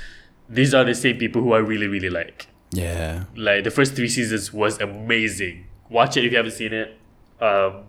these 0.50 0.74
are 0.74 0.84
the 0.84 0.96
same 0.96 1.18
people 1.18 1.42
who 1.42 1.54
I 1.54 1.60
really 1.60 1.88
really 1.88 2.10
like. 2.10 2.48
Yeah. 2.72 3.26
Like 3.36 3.64
the 3.64 3.72
first 3.72 3.96
three 3.96 4.10
seasons 4.10 4.52
was 4.54 4.80
amazing. 4.80 5.68
Watch 5.90 6.18
it 6.18 6.26
if 6.26 6.32
you 6.32 6.38
haven't 6.38 6.54
seen 6.54 6.74
it. 6.74 6.98
Um, 7.40 7.84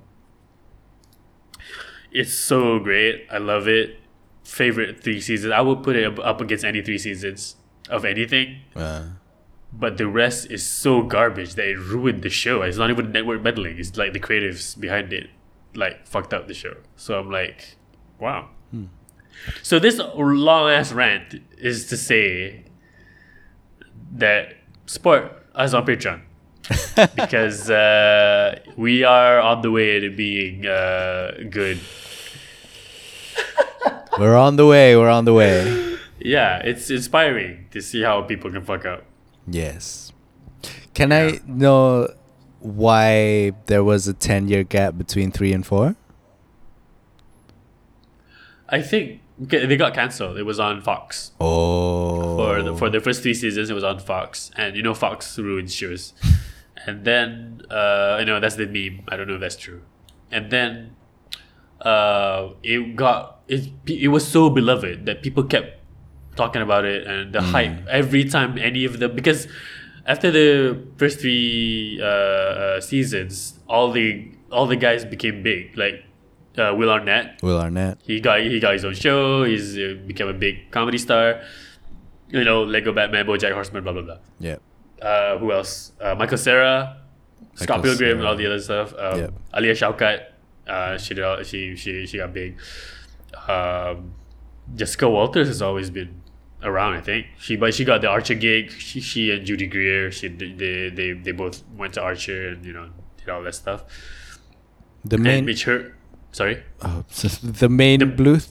it's 2.13 2.33
so 2.33 2.79
great. 2.79 3.27
I 3.31 3.39
love 3.39 3.69
it. 3.69 3.99
Favorite 4.47 5.03
three 5.03 5.21
seasons. 5.21 5.53
I 5.53 5.61
would 5.61 5.83
put 5.83 5.97
it 5.97 6.19
up- 6.19 6.41
against 6.41 6.65
any 6.65 6.81
three 6.83 6.99
seasons 6.99 7.57
of 7.91 8.05
anything. 8.05 8.61
Uh, 8.75 9.03
But 9.73 9.99
the 9.99 10.07
rest 10.07 10.51
is 10.51 10.65
so 10.65 11.03
garbage 11.03 11.55
that 11.57 11.67
it 11.69 11.77
ruined 11.79 12.23
the 12.23 12.31
show. 12.31 12.63
It's 12.63 12.79
not 12.79 12.89
even 12.89 13.13
network 13.13 13.43
meddling. 13.43 13.79
It's 13.79 13.97
like 13.97 14.13
the 14.13 14.21
creatives 14.21 14.79
behind 14.79 15.13
it, 15.13 15.29
like 15.75 16.07
fucked 16.07 16.33
up 16.33 16.47
the 16.49 16.55
show. 16.55 16.75
So 16.97 17.19
I'm 17.19 17.31
like, 17.31 17.77
wow. 18.19 18.51
So 19.63 19.79
this 19.79 19.99
long 20.17 20.71
ass 20.71 20.93
rant 20.93 21.41
is 21.59 21.87
to 21.89 21.97
say 21.97 22.65
that 24.13 24.55
support 24.87 25.25
us 25.55 25.75
on 25.75 25.85
Patreon 25.85 26.23
because 27.17 27.69
uh, 27.71 28.59
we 28.77 29.05
are 29.05 29.39
on 29.41 29.61
the 29.63 29.71
way 29.71 30.01
to 30.01 30.09
being 30.11 30.65
uh, 30.67 31.33
good. 31.51 31.79
we're 34.19 34.37
on 34.37 34.57
the 34.57 34.67
way. 34.67 34.97
We're 34.97 35.11
on 35.11 35.25
the 35.25 35.33
way. 35.35 35.99
Yeah, 36.19 36.59
it's 36.59 36.91
inspiring 36.91 37.67
to 37.71 37.81
see 37.81 38.03
how 38.03 38.23
people 38.23 38.51
can 38.51 38.63
fuck 38.65 38.85
up. 38.87 39.05
Yes. 39.47 40.13
Can 40.95 41.13
I 41.13 41.41
know 41.47 42.09
why 42.61 43.53
there 43.67 43.85
was 43.85 44.09
a 44.09 44.15
10 44.15 44.49
year 44.49 44.65
gap 44.65 44.97
between 44.99 45.31
3 45.31 45.53
and 45.53 45.65
4? 45.67 45.95
I 48.69 48.83
think 48.83 49.21
they 49.39 49.77
got 49.77 49.95
cancelled. 49.95 50.39
It 50.39 50.43
was 50.45 50.59
on 50.59 50.81
Fox. 50.81 51.33
Oh. 51.41 52.37
for 52.37 52.63
the, 52.63 52.77
for 52.77 52.91
the 52.91 53.01
first 53.01 53.23
three 53.23 53.35
seasons 53.35 53.71
it 53.71 53.75
was 53.75 53.85
on 53.85 53.99
Fox 53.99 54.51
and 54.57 54.75
you 54.77 54.83
know 54.83 54.95
Fox 54.95 55.39
ruins 55.39 55.75
shows 55.75 56.15
and 56.87 57.05
then 57.05 57.63
uh 57.71 58.17
you 58.19 58.25
know 58.25 58.41
that's 58.41 58.57
the 58.57 58.67
meme 58.67 59.05
I 59.09 59.17
don't 59.17 59.29
know 59.29 59.35
if 59.35 59.41
that's 59.41 59.57
true 59.57 59.83
and 60.33 60.51
then 60.51 60.97
uh 61.83 62.51
it 62.63 62.97
got 62.97 63.36
it 63.49 63.71
it 63.87 64.09
was 64.09 64.27
so 64.27 64.51
beloved 64.51 65.07
that 65.07 65.23
people 65.23 65.45
kept 65.45 65.79
talking 66.37 66.63
about 66.63 66.85
it 66.85 67.07
and 67.07 67.33
the 67.33 67.41
hype 67.41 67.87
every 67.89 68.25
time 68.25 68.59
any 68.59 68.85
of 68.85 68.99
them 68.99 69.15
because 69.15 69.49
after 70.05 70.31
the 70.31 70.79
first 70.99 71.21
three 71.21 71.99
uh, 72.03 72.07
uh 72.07 72.81
seasons 72.81 73.59
all 73.69 73.91
the 73.91 74.31
all 74.51 74.67
the 74.67 74.77
guys 74.77 75.05
became 75.05 75.43
big 75.43 75.77
like 75.77 76.05
uh, 76.59 76.75
Will 76.75 76.91
Arnett 76.91 77.43
Will 77.43 77.59
Arnett. 77.61 77.99
he 78.03 78.21
got 78.21 78.41
he 78.41 78.61
got 78.61 78.73
his 78.73 78.85
own 78.85 78.95
show. 78.95 79.45
He's 79.45 79.77
uh, 79.77 79.95
become 80.07 80.29
a 80.29 80.33
big 80.33 80.71
comedy 80.71 80.97
star. 80.97 81.43
You 82.29 82.45
know, 82.45 82.65
Lego 82.65 82.93
Batman, 82.93 83.27
BoJack 83.27 83.53
Horseman, 83.53 83.85
blah 83.85 83.93
blah 83.93 84.03
blah. 84.03 84.19
Yep. 84.41 84.63
Uh, 85.01 85.39
who 85.39 85.53
else? 85.53 85.93
Uh, 86.01 86.15
Michael 86.15 86.39
Cera, 86.39 86.97
Scott 87.55 87.79
Michael 87.79 87.83
Pilgrim, 87.83 88.19
and 88.19 88.27
all 88.27 88.37
the 88.37 88.47
other 88.47 88.59
stuff. 88.59 88.95
Um, 88.99 89.19
Yep. 89.19 89.35
Alia 89.55 89.75
Shawkat, 89.75 90.25
uh, 90.67 90.97
she 90.97 91.13
did 91.15 91.25
all, 91.25 91.43
she 91.43 91.77
she 91.77 92.07
she 92.07 92.17
got 92.17 92.33
big. 92.33 92.57
Um, 93.49 94.15
Jessica 94.75 95.09
Walters 95.09 95.49
has 95.49 95.63
always 95.63 95.91
been 95.91 96.21
around. 96.63 96.95
I 96.95 97.01
think 97.01 97.27
she, 97.39 97.57
but 97.57 97.75
she 97.75 97.85
got 97.85 98.01
the 98.01 98.09
Archer 98.09 98.35
gig. 98.35 98.71
She, 98.73 99.01
she 99.01 99.31
and 99.31 99.47
Judy 99.47 99.67
Greer, 99.67 100.11
she 100.11 100.29
they 100.29 100.89
they 100.91 101.13
they 101.13 101.33
both 101.33 101.63
went 101.77 101.95
to 101.95 102.03
Archer 102.03 102.49
and 102.49 102.65
you 102.65 102.73
know 102.73 102.89
did 103.19 103.29
all 103.29 103.43
that 103.43 103.55
stuff. 103.55 103.85
The 105.05 105.17
And 105.17 105.25
main, 105.25 105.45
Mitch 105.45 105.65
Hurt, 105.65 105.95
sorry, 106.33 106.63
oh, 106.83 107.05
the 107.43 107.69
main 107.69 108.01
The- 108.01 108.07
Bluth. 108.07 108.49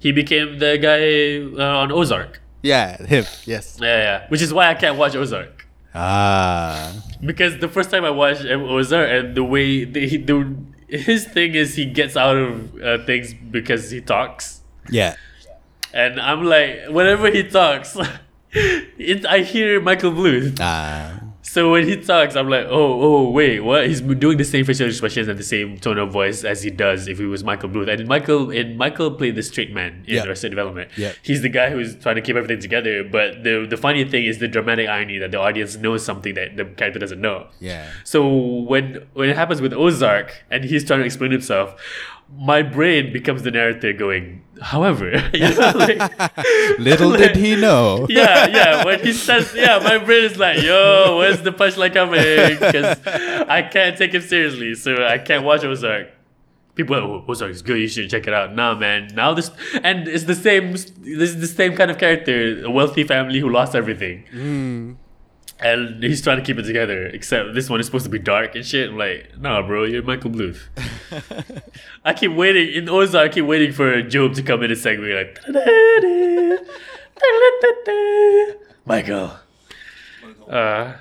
he 0.00 0.10
became 0.12 0.58
the 0.58 0.78
guy 0.78 1.62
uh, 1.62 1.78
on 1.82 1.92
Ozark. 1.92 2.40
Yeah, 2.62 2.96
him. 3.04 3.24
Yes. 3.44 3.76
Yeah, 3.78 3.98
yeah. 3.98 4.26
Which 4.28 4.40
is 4.40 4.54
why 4.54 4.70
I 4.70 4.74
can't 4.74 4.96
watch 4.96 5.14
Ozark 5.14 5.66
Ah. 5.94 6.92
because 7.20 7.58
the 7.58 7.68
first 7.68 7.90
time 7.90 8.04
I 8.06 8.10
watched 8.10 8.44
Ozark 8.46 9.08
and 9.10 9.34
the 9.36 9.44
way 9.44 9.84
they 9.84 10.08
he, 10.08 10.16
the 10.16 10.56
his 11.02 11.26
thing 11.26 11.54
is 11.54 11.74
he 11.74 11.86
gets 11.86 12.16
out 12.16 12.36
of 12.36 12.80
uh, 12.80 13.04
things 13.04 13.34
because 13.34 13.90
he 13.90 14.00
talks. 14.00 14.60
Yeah. 14.88 15.16
And 15.92 16.20
I'm 16.20 16.44
like, 16.44 16.88
whenever 16.88 17.30
he 17.30 17.42
talks, 17.42 17.96
it, 18.52 19.26
I 19.26 19.40
hear 19.40 19.80
Michael 19.80 20.12
Bluth. 20.12 20.58
Ah. 20.60 21.20
So 21.54 21.70
when 21.70 21.86
he 21.86 21.94
talks, 21.96 22.34
I'm 22.34 22.48
like, 22.50 22.66
oh, 22.66 23.00
oh, 23.00 23.30
wait, 23.30 23.60
what? 23.60 23.86
He's 23.86 24.00
doing 24.00 24.38
the 24.38 24.44
same 24.44 24.64
facial 24.64 24.88
expressions 24.88 25.28
and 25.28 25.38
the 25.38 25.44
same 25.44 25.78
tone 25.78 25.98
of 25.98 26.10
voice 26.10 26.42
as 26.42 26.64
he 26.64 26.70
does 26.70 27.06
if 27.06 27.18
he 27.18 27.26
was 27.26 27.44
Michael 27.44 27.68
Bluth. 27.68 27.88
And 27.88 28.08
Michael, 28.08 28.50
and 28.50 28.76
Michael 28.76 29.12
played 29.12 29.36
the 29.36 29.42
straight 29.44 29.72
man 29.72 30.02
in 30.08 30.16
Yeah. 30.16 30.24
Arrested 30.24 30.48
Development. 30.48 30.90
Yeah. 30.96 31.12
He's 31.22 31.42
the 31.42 31.48
guy 31.48 31.70
who's 31.70 31.94
trying 31.94 32.16
to 32.16 32.22
keep 32.22 32.34
everything 32.34 32.58
together. 32.58 33.04
But 33.04 33.44
the 33.44 33.66
the 33.70 33.76
funny 33.76 34.04
thing 34.04 34.24
is 34.24 34.40
the 34.40 34.48
dramatic 34.48 34.88
irony 34.88 35.18
that 35.18 35.30
the 35.30 35.38
audience 35.38 35.76
knows 35.76 36.04
something 36.04 36.34
that 36.34 36.56
the 36.56 36.64
character 36.64 36.98
doesn't 36.98 37.20
know. 37.20 37.46
Yeah. 37.60 37.88
So 38.02 38.26
when 38.72 39.06
when 39.12 39.28
it 39.30 39.36
happens 39.36 39.60
with 39.60 39.72
Ozark 39.72 40.34
and 40.50 40.64
he's 40.64 40.84
trying 40.84 40.98
to 41.02 41.06
explain 41.06 41.30
himself, 41.30 41.80
my 42.36 42.62
brain 42.62 43.12
becomes 43.12 43.42
the 43.42 43.50
narrator 43.50 43.92
going, 43.92 44.42
however, 44.60 45.10
you 45.34 45.54
know, 45.54 45.72
like, 45.74 45.98
Little 46.78 47.12
did 47.16 47.36
he 47.36 47.56
know. 47.56 48.06
yeah, 48.08 48.46
yeah. 48.48 48.84
When 48.84 49.00
he 49.00 49.12
says, 49.12 49.52
yeah, 49.54 49.78
my 49.82 49.98
brain 49.98 50.24
is 50.24 50.36
like, 50.38 50.62
yo, 50.62 51.18
where's 51.18 51.42
the 51.42 51.52
punchline 51.52 51.92
coming? 51.92 52.20
Because 52.58 52.98
I 53.48 53.62
can't 53.62 53.96
take 53.96 54.12
him 54.14 54.22
seriously, 54.22 54.74
so 54.74 55.04
I 55.06 55.18
can't 55.18 55.44
watch 55.44 55.64
Ozark. 55.64 56.08
People, 56.74 56.96
are, 56.96 57.02
oh, 57.02 57.24
Ozark 57.28 57.52
is 57.52 57.62
good. 57.62 57.78
You 57.78 57.86
should 57.86 58.10
check 58.10 58.26
it 58.26 58.34
out. 58.34 58.52
Nah, 58.52 58.74
man. 58.74 59.08
Now 59.14 59.32
this, 59.32 59.50
and 59.84 60.08
it's 60.08 60.24
the 60.24 60.34
same. 60.34 60.72
This 60.72 61.30
is 61.30 61.40
the 61.40 61.46
same 61.46 61.76
kind 61.76 61.88
of 61.88 61.98
character, 61.98 62.64
a 62.64 62.70
wealthy 62.70 63.04
family 63.04 63.38
who 63.38 63.48
lost 63.48 63.76
everything, 63.76 64.24
Mm. 64.34 64.96
And 65.64 66.02
he's 66.02 66.20
trying 66.20 66.36
to 66.36 66.42
keep 66.42 66.58
it 66.58 66.64
together. 66.64 67.06
Except 67.06 67.54
this 67.54 67.70
one 67.70 67.80
is 67.80 67.86
supposed 67.86 68.04
to 68.04 68.10
be 68.10 68.18
dark 68.18 68.54
and 68.54 68.64
shit. 68.64 68.90
I'm 68.90 68.98
like, 68.98 69.38
nah, 69.38 69.62
bro, 69.62 69.84
you're 69.84 70.02
Michael 70.02 70.30
Bluth. 70.30 70.60
I 72.04 72.12
keep 72.12 72.32
waiting 72.32 72.74
in 72.74 72.86
Ozark. 72.90 73.30
I 73.30 73.32
keep 73.32 73.46
waiting 73.46 73.72
for 73.72 74.02
GOB 74.02 74.34
to 74.34 74.42
come 74.42 74.62
in 74.62 74.70
and 74.70 74.78
segue 74.78 75.16
like, 75.16 75.40
Michael. 78.84 79.32
Uh, 80.46 80.96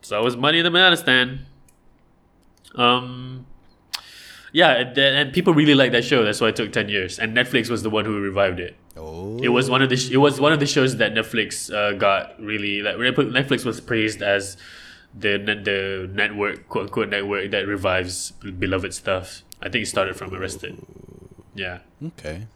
so 0.00 0.20
it 0.20 0.24
was 0.24 0.36
money 0.36 0.58
in 0.58 0.64
the 0.64 0.70
banana 0.72 0.96
stand. 0.96 1.46
Um, 2.74 3.46
yeah, 4.52 4.72
and, 4.72 4.98
and 4.98 5.32
people 5.32 5.54
really 5.54 5.76
like 5.76 5.92
that 5.92 6.04
show. 6.04 6.24
That's 6.24 6.40
why 6.40 6.48
it 6.48 6.56
took 6.56 6.72
ten 6.72 6.88
years. 6.88 7.20
And 7.20 7.36
Netflix 7.36 7.70
was 7.70 7.84
the 7.84 7.90
one 7.90 8.04
who 8.04 8.20
revived 8.20 8.58
it. 8.58 8.74
Oh. 8.96 9.38
It 9.42 9.48
was 9.48 9.68
one 9.68 9.82
of 9.82 9.90
the 9.90 9.96
sh- 9.96 10.10
it 10.10 10.16
was 10.16 10.40
one 10.40 10.52
of 10.52 10.60
the 10.60 10.66
shows 10.66 10.96
that 10.96 11.12
Netflix 11.12 11.72
uh, 11.72 11.92
got 11.92 12.40
really 12.40 12.80
like 12.82 12.96
Netflix 12.96 13.64
was 13.64 13.80
praised 13.80 14.22
as 14.22 14.56
the 15.12 15.36
the 15.38 16.08
network 16.12 16.68
quote 16.68 16.84
unquote 16.84 17.08
network 17.08 17.50
that 17.50 17.66
revives 17.66 18.32
beloved 18.32 18.94
stuff. 18.94 19.42
I 19.60 19.68
think 19.68 19.84
it 19.84 19.88
started 19.88 20.16
from 20.16 20.34
Arrested. 20.34 20.80
Yeah. 21.54 21.80
Okay. 22.04 22.46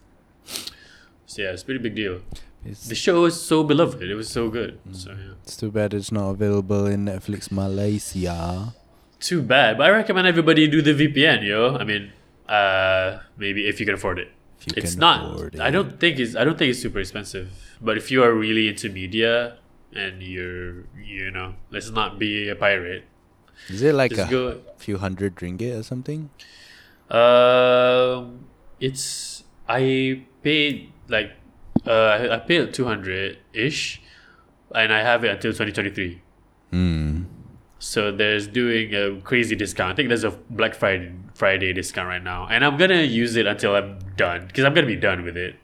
So 1.26 1.42
yeah, 1.42 1.52
it's 1.52 1.62
a 1.62 1.64
pretty 1.64 1.80
big 1.80 1.94
deal. 1.94 2.20
It's, 2.64 2.88
The 2.88 2.94
show 2.94 3.22
was 3.22 3.40
so 3.40 3.64
beloved. 3.64 4.02
It 4.02 4.14
was 4.14 4.28
so 4.28 4.50
good. 4.50 4.78
So 4.92 5.12
yeah. 5.12 5.40
it's 5.44 5.56
too 5.56 5.70
bad 5.70 5.94
it's 5.94 6.12
not 6.12 6.30
available 6.30 6.86
in 6.86 7.06
Netflix 7.06 7.50
Malaysia. 7.50 8.74
Too 9.18 9.40
bad. 9.40 9.78
But 9.78 9.86
I 9.86 9.90
recommend 9.90 10.26
everybody 10.26 10.68
do 10.68 10.82
the 10.82 10.92
VPN, 10.92 11.44
yo. 11.44 11.76
I 11.76 11.84
mean, 11.84 12.12
uh 12.48 13.20
maybe 13.36 13.68
if 13.68 13.80
you 13.80 13.86
can 13.86 13.94
afford 13.94 14.18
it. 14.18 14.32
It's 14.76 14.96
not 14.96 15.24
afford 15.24 15.60
I 15.60 15.70
don't 15.70 15.98
think 15.98 16.18
it's 16.18 16.36
I 16.36 16.44
don't 16.44 16.58
think 16.58 16.70
it's 16.70 16.80
super 16.80 17.00
expensive. 17.00 17.50
But 17.80 17.96
if 17.96 18.10
you 18.10 18.22
are 18.22 18.32
really 18.32 18.68
into 18.68 18.88
media 18.88 19.58
and 19.94 20.22
you're 20.22 20.84
you 21.02 21.30
know, 21.30 21.54
let's 21.70 21.90
not 21.90 22.18
be 22.18 22.48
a 22.48 22.56
pirate. 22.56 23.04
Is 23.68 23.82
it 23.82 23.94
like 23.94 24.12
a 24.12 24.28
go 24.28 24.60
few 24.76 24.98
hundred 24.98 25.36
ringgit 25.36 25.78
or 25.78 25.82
something? 25.82 26.30
Um, 27.10 28.46
it's 28.78 29.44
I 29.68 30.22
paid 30.42 30.92
like 31.08 31.32
uh 31.86 32.28
I 32.30 32.38
paid 32.38 32.72
two 32.72 32.84
hundred 32.84 33.38
ish, 33.52 34.02
and 34.74 34.92
I 34.92 35.02
have 35.02 35.24
it 35.24 35.30
until 35.30 35.52
twenty 35.52 35.72
twenty 35.72 35.90
three. 35.90 36.22
Hmm. 36.70 37.24
So 37.82 38.12
there's 38.12 38.46
doing 38.46 38.94
a 38.94 39.20
crazy 39.22 39.56
discount. 39.56 39.92
I 39.92 39.96
think 39.96 40.08
there's 40.08 40.22
a 40.24 40.30
Black 40.30 40.74
Friday 40.74 41.12
Friday 41.34 41.72
discount 41.72 42.06
right 42.08 42.22
now, 42.22 42.46
and 42.48 42.62
I'm 42.64 42.76
gonna 42.76 43.00
use 43.02 43.36
it 43.36 43.46
until 43.46 43.74
I'm 43.74 43.98
done 44.16 44.46
because 44.46 44.64
I'm 44.64 44.74
gonna 44.74 44.86
be 44.86 44.96
done 44.96 45.24
with 45.24 45.36
it, 45.36 45.56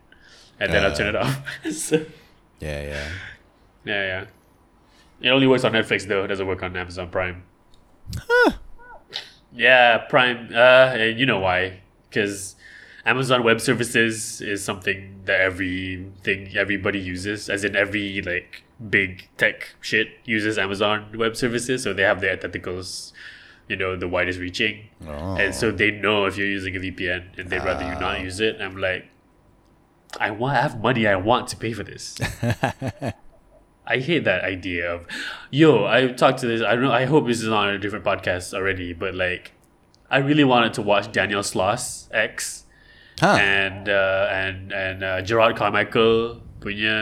and 0.59 0.73
then 0.73 0.83
I'll 0.83 0.95
turn 0.95 1.09
it 1.09 1.17
off. 1.17 1.41
so, 1.71 2.05
Yeah, 2.59 2.83
yeah. 2.83 3.09
yeah, 3.85 4.03
yeah. 4.03 4.25
It 5.21 5.29
only 5.29 5.47
works 5.47 5.65
on 5.65 5.73
Netflix 5.73 6.07
though. 6.09 6.25
It 6.25 6.29
doesn't 6.29 6.47
work 6.47 6.63
on 6.63 6.75
Amazon 6.77 7.11
Prime. 7.11 7.43
Yeah, 9.55 9.99
Prime. 9.99 10.49
Uh, 10.53 10.97
and 10.97 11.19
you 11.19 11.27
know 11.27 11.39
why? 11.41 11.81
Because 12.09 12.57
Amazon 13.05 13.43
Web 13.43 13.61
Services 13.61 14.41
is 14.41 14.65
something 14.65 15.21
that 15.25 15.41
everything 15.41 16.57
everybody 16.57 16.99
uses, 16.99 17.49
as 17.49 17.65
in 17.65 17.77
every 17.77 18.21
like 18.23 18.63
big 18.91 19.29
tech 19.39 19.75
shit 19.81 20.09
uses 20.25 20.59
Amazon 20.59 21.13
Web 21.17 21.37
Services. 21.37 21.83
So 21.83 21.93
they 21.93 22.03
have 22.03 22.21
their 22.21 22.37
tentacles, 22.37 23.13
you 23.69 23.77
know, 23.77 23.97
the 23.97 24.09
widest 24.09 24.39
reaching, 24.39 24.89
Oh. 25.07 25.37
and 25.37 25.55
so 25.55 25.71
they 25.71 25.91
know 25.91 26.27
if 26.27 26.37
you're 26.37 26.47
using 26.47 26.77
a 26.77 26.81
VPN, 26.81 27.39
and 27.39 27.49
they'd 27.51 27.65
rather 27.65 27.85
you 27.85 27.93
not 28.01 28.19
Ah. 28.19 28.23
use 28.23 28.41
it. 28.41 28.61
I'm 28.61 28.77
like, 28.77 29.07
I 30.21 30.31
want 30.31 30.57
I 30.57 30.63
have 30.63 30.81
money. 30.81 31.07
I 31.07 31.17
want 31.17 31.49
to 31.49 31.57
pay 31.57 31.73
for 31.73 31.83
this. 31.83 32.17
I 33.89 33.99
hate 33.99 34.25
that 34.25 34.43
idea 34.45 34.93
of, 34.93 35.07
yo, 35.51 35.87
I 35.87 36.09
talked 36.09 36.41
to 36.41 36.47
this. 36.47 36.61
I 36.61 36.75
don't 36.75 36.85
know. 36.85 36.93
I 36.93 37.05
hope 37.05 37.27
this 37.27 37.41
is 37.43 37.49
on 37.49 37.69
a 37.69 37.79
different 37.79 38.05
podcast 38.05 38.53
already, 38.53 38.93
but 38.93 39.15
like, 39.15 39.53
I 40.11 40.19
really 40.19 40.45
wanted 40.45 40.73
to 40.75 40.83
watch 40.83 41.13
Daniel 41.13 41.43
Sloss 41.43 42.09
X 42.13 42.65
huh. 43.21 43.37
and 43.41 43.89
uh, 43.89 44.29
and 44.31 44.73
and 44.73 45.03
uh, 45.05 45.23
Jerrod 45.23 45.57
Carmichael 45.57 46.41
punya 46.67 46.99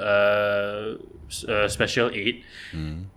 uh, 0.00 0.96
uh, 1.44 1.68
special 1.68 2.08
eight, 2.16 2.40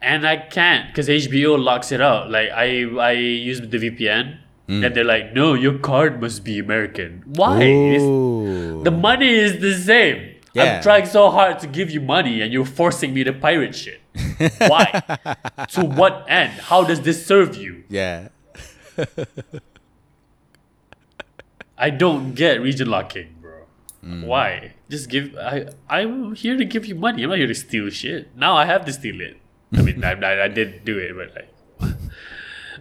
and 0.04 0.28
I 0.28 0.36
can't 0.52 0.92
because 0.92 1.08
HBO 1.08 1.56
locks 1.56 1.96
it 1.96 2.04
out. 2.04 2.28
Like 2.28 2.52
I 2.52 2.84
I 3.00 3.16
use 3.16 3.64
the 3.64 3.80
VPN, 3.80 4.44
and 4.68 4.92
they're 4.92 5.08
like, 5.08 5.32
no, 5.32 5.54
your 5.56 5.80
card 5.80 6.20
must 6.20 6.44
be 6.44 6.60
American. 6.60 7.24
Why? 7.26 7.64
The 8.84 8.92
money 8.92 9.32
is 9.32 9.64
the 9.64 9.72
same. 9.72 10.36
Yeah. 10.54 10.64
I'm 10.64 10.84
trying 10.84 11.06
so 11.06 11.30
hard 11.30 11.60
to 11.60 11.68
give 11.68 11.92
you 11.92 12.02
money 12.02 12.42
and 12.42 12.52
you're 12.52 12.66
forcing 12.66 13.14
me 13.14 13.24
to 13.24 13.32
pirate 13.32 13.76
shit. 13.76 14.02
Why? 14.58 14.90
to 15.70 15.86
what 15.86 16.26
end? 16.28 16.52
How 16.53 16.84
does 16.84 17.02
this 17.02 17.24
serve 17.26 17.56
you? 17.56 17.84
yeah. 17.90 18.30
I 21.78 21.91
don't 21.91 22.34
get 22.34 22.60
region 22.60 22.90
locking, 22.90 23.36
bro. 24.08 24.28
Why? 24.30 24.74
Just 24.90 25.10
give 25.10 25.36
I 25.38 25.68
I'm 25.90 26.34
here 26.36 26.56
to 26.58 26.66
give 26.66 26.86
you 26.86 26.96
money. 26.96 27.24
I'm 27.24 27.30
not 27.30 27.38
here 27.38 27.48
to 27.48 27.56
steal 27.56 27.90
shit. 27.90 28.36
Now 28.36 28.56
I 28.56 28.66
have 28.66 28.86
to 28.86 28.94
steal 28.94 29.20
it. 29.22 29.38
I 29.74 29.82
mean 29.82 30.04
I, 30.04 30.14
I, 30.14 30.44
I 30.46 30.48
did 30.48 30.86
do 30.86 30.98
it, 30.98 31.12
but 31.16 31.36
like 31.36 31.50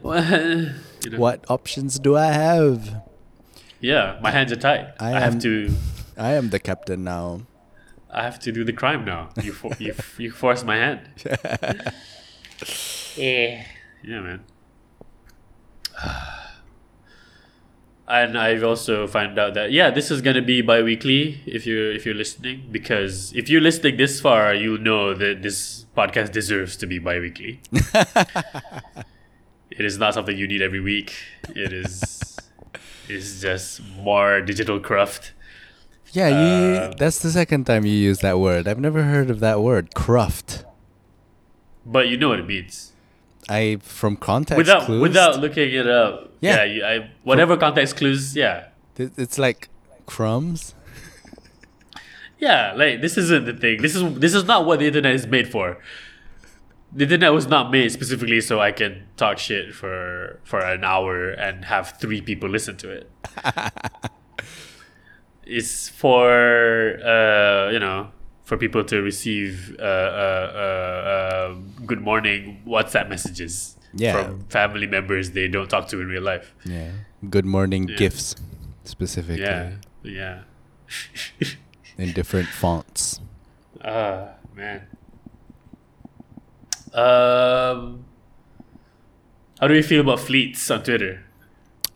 well, 0.03 0.23
you 1.05 1.11
know. 1.11 1.19
What 1.19 1.44
options 1.51 1.98
do 1.98 2.16
I 2.16 2.27
have? 2.32 3.03
Yeah, 3.81 4.19
my 4.23 4.31
hands 4.31 4.53
are 4.53 4.57
tied. 4.57 4.94
I 5.01 5.15
I, 5.15 5.20
have 5.20 5.35
am- 5.35 5.40
to 5.40 5.74
I 6.16 6.32
am 6.32 6.51
the 6.51 6.59
captain 6.61 7.05
now. 7.05 7.43
I 8.11 8.23
have 8.23 8.39
to 8.40 8.53
do 8.53 8.65
the 8.65 8.73
crime 8.73 9.05
now. 9.05 9.28
You 9.43 9.53
for, 9.53 9.73
you 9.78 9.94
you 10.16 10.31
force 10.31 10.65
my 10.65 10.77
hand. 10.77 11.01
yeah. 13.16 13.65
Yeah, 14.03 14.20
man. 14.20 14.44
And 18.08 18.38
I've 18.38 18.62
also 18.62 19.06
found 19.06 19.38
out 19.38 19.54
that 19.54 19.72
yeah, 19.72 19.90
this 19.90 20.10
is 20.10 20.20
gonna 20.20 20.42
be 20.42 20.62
bi-weekly 20.62 21.40
if 21.44 21.66
you're 21.66 21.90
if 21.90 22.06
you're 22.06 22.14
listening 22.14 22.68
because 22.70 23.32
if 23.34 23.48
you're 23.48 23.60
listening 23.60 23.96
this 23.96 24.20
far, 24.20 24.54
you'll 24.54 24.80
know 24.80 25.12
that 25.14 25.42
this 25.42 25.86
podcast 25.96 26.32
deserves 26.32 26.76
to 26.76 26.86
be 26.86 26.98
bi-weekly. 26.98 27.60
it 29.70 29.84
is 29.84 29.98
not 29.98 30.14
something 30.14 30.36
you 30.36 30.46
need 30.46 30.62
every 30.62 30.80
week. 30.80 31.14
It 31.48 31.72
is 31.72 32.38
it's 33.08 33.40
just 33.40 33.82
more 33.96 34.40
digital 34.40 34.80
cruft. 34.80 35.32
Yeah, 36.12 36.28
you. 36.28 36.76
Uh, 36.78 36.94
that's 36.96 37.18
the 37.18 37.30
second 37.30 37.64
time 37.64 37.84
you 37.84 37.92
use 37.92 38.20
that 38.20 38.38
word. 38.38 38.68
I've 38.68 38.78
never 38.78 39.02
heard 39.02 39.30
of 39.30 39.40
that 39.40 39.60
word, 39.60 39.94
cruft. 39.94 40.64
But 41.84 42.08
you 42.08 42.16
know 42.16 42.30
what 42.30 42.40
it 42.40 42.46
means. 42.46 42.92
I 43.48 43.78
from 43.82 44.16
context 44.16 44.59
without 44.59 44.82
clues. 44.82 45.02
without 45.02 45.40
looking 45.40 45.73
it 45.73 45.86
up. 45.86 46.32
Yeah. 46.40 46.64
Yeah, 46.64 46.86
I, 46.86 47.10
whatever 47.23 47.56
context 47.56 47.97
clues. 47.97 48.35
Yeah, 48.36 48.68
it's 48.97 49.39
like 49.39 49.68
crumbs. 50.06 50.74
Yeah, 52.39 52.74
like 52.77 53.01
this 53.01 53.16
isn't 53.16 53.47
the 53.47 53.55
thing. 53.55 53.81
This 53.81 53.97
is 53.97 54.18
this 54.18 54.35
is 54.35 54.44
not 54.44 54.66
what 54.66 54.78
the 54.78 54.86
internet 54.86 55.14
is 55.14 55.27
made 55.27 55.48
for. 55.51 55.78
The 56.93 57.05
internet 57.05 57.32
was 57.32 57.47
not 57.47 57.70
made 57.70 57.90
specifically 57.93 58.43
so 58.43 58.60
I 58.60 58.73
can 58.73 59.06
talk 59.16 59.39
shit 59.39 59.74
for 59.74 60.39
for 60.44 60.60
an 60.60 60.85
hour 60.85 61.31
and 61.31 61.64
have 61.64 61.97
three 61.98 62.20
people 62.20 62.51
listen 62.51 62.77
to 62.77 62.90
it. 62.90 63.10
it's 65.47 65.89
for 65.89 67.01
uh, 67.02 67.70
you 67.70 67.78
know 67.78 68.10
for 68.47 68.56
people 68.56 68.85
to 68.85 69.02
receive 69.02 69.74
uh, 69.81 69.82
uh, 69.82 69.86
uh, 70.55 71.10
uh, 71.10 71.55
good 71.85 72.01
morning 72.01 72.62
WhatsApp 72.64 73.09
messages 73.09 73.77
Yeah. 73.93 74.12
from 74.12 74.44
family 74.48 74.86
members 74.86 75.32
they 75.32 75.48
don't 75.48 75.68
talk 75.68 75.89
to 75.89 76.01
in 76.01 76.06
real 76.06 76.23
life. 76.23 76.55
Yeah. 76.64 76.93
Good 77.28 77.44
morning 77.44 77.89
Yeah. 77.89 77.97
gifts, 77.97 78.36
specifically 78.85 79.43
Yeah, 79.43 79.73
yeah. 80.05 80.43
in 81.98 82.12
different 82.12 82.48
fonts. 82.48 83.20
Ah, 83.85 84.28
man. 84.55 84.82
Um, 86.94 88.05
how 89.60 89.66
do 89.66 89.74
you 89.74 89.82
feel 89.82 90.01
about 90.02 90.20
fleets 90.20 90.70
on 90.70 90.85
Twitter? 90.85 91.24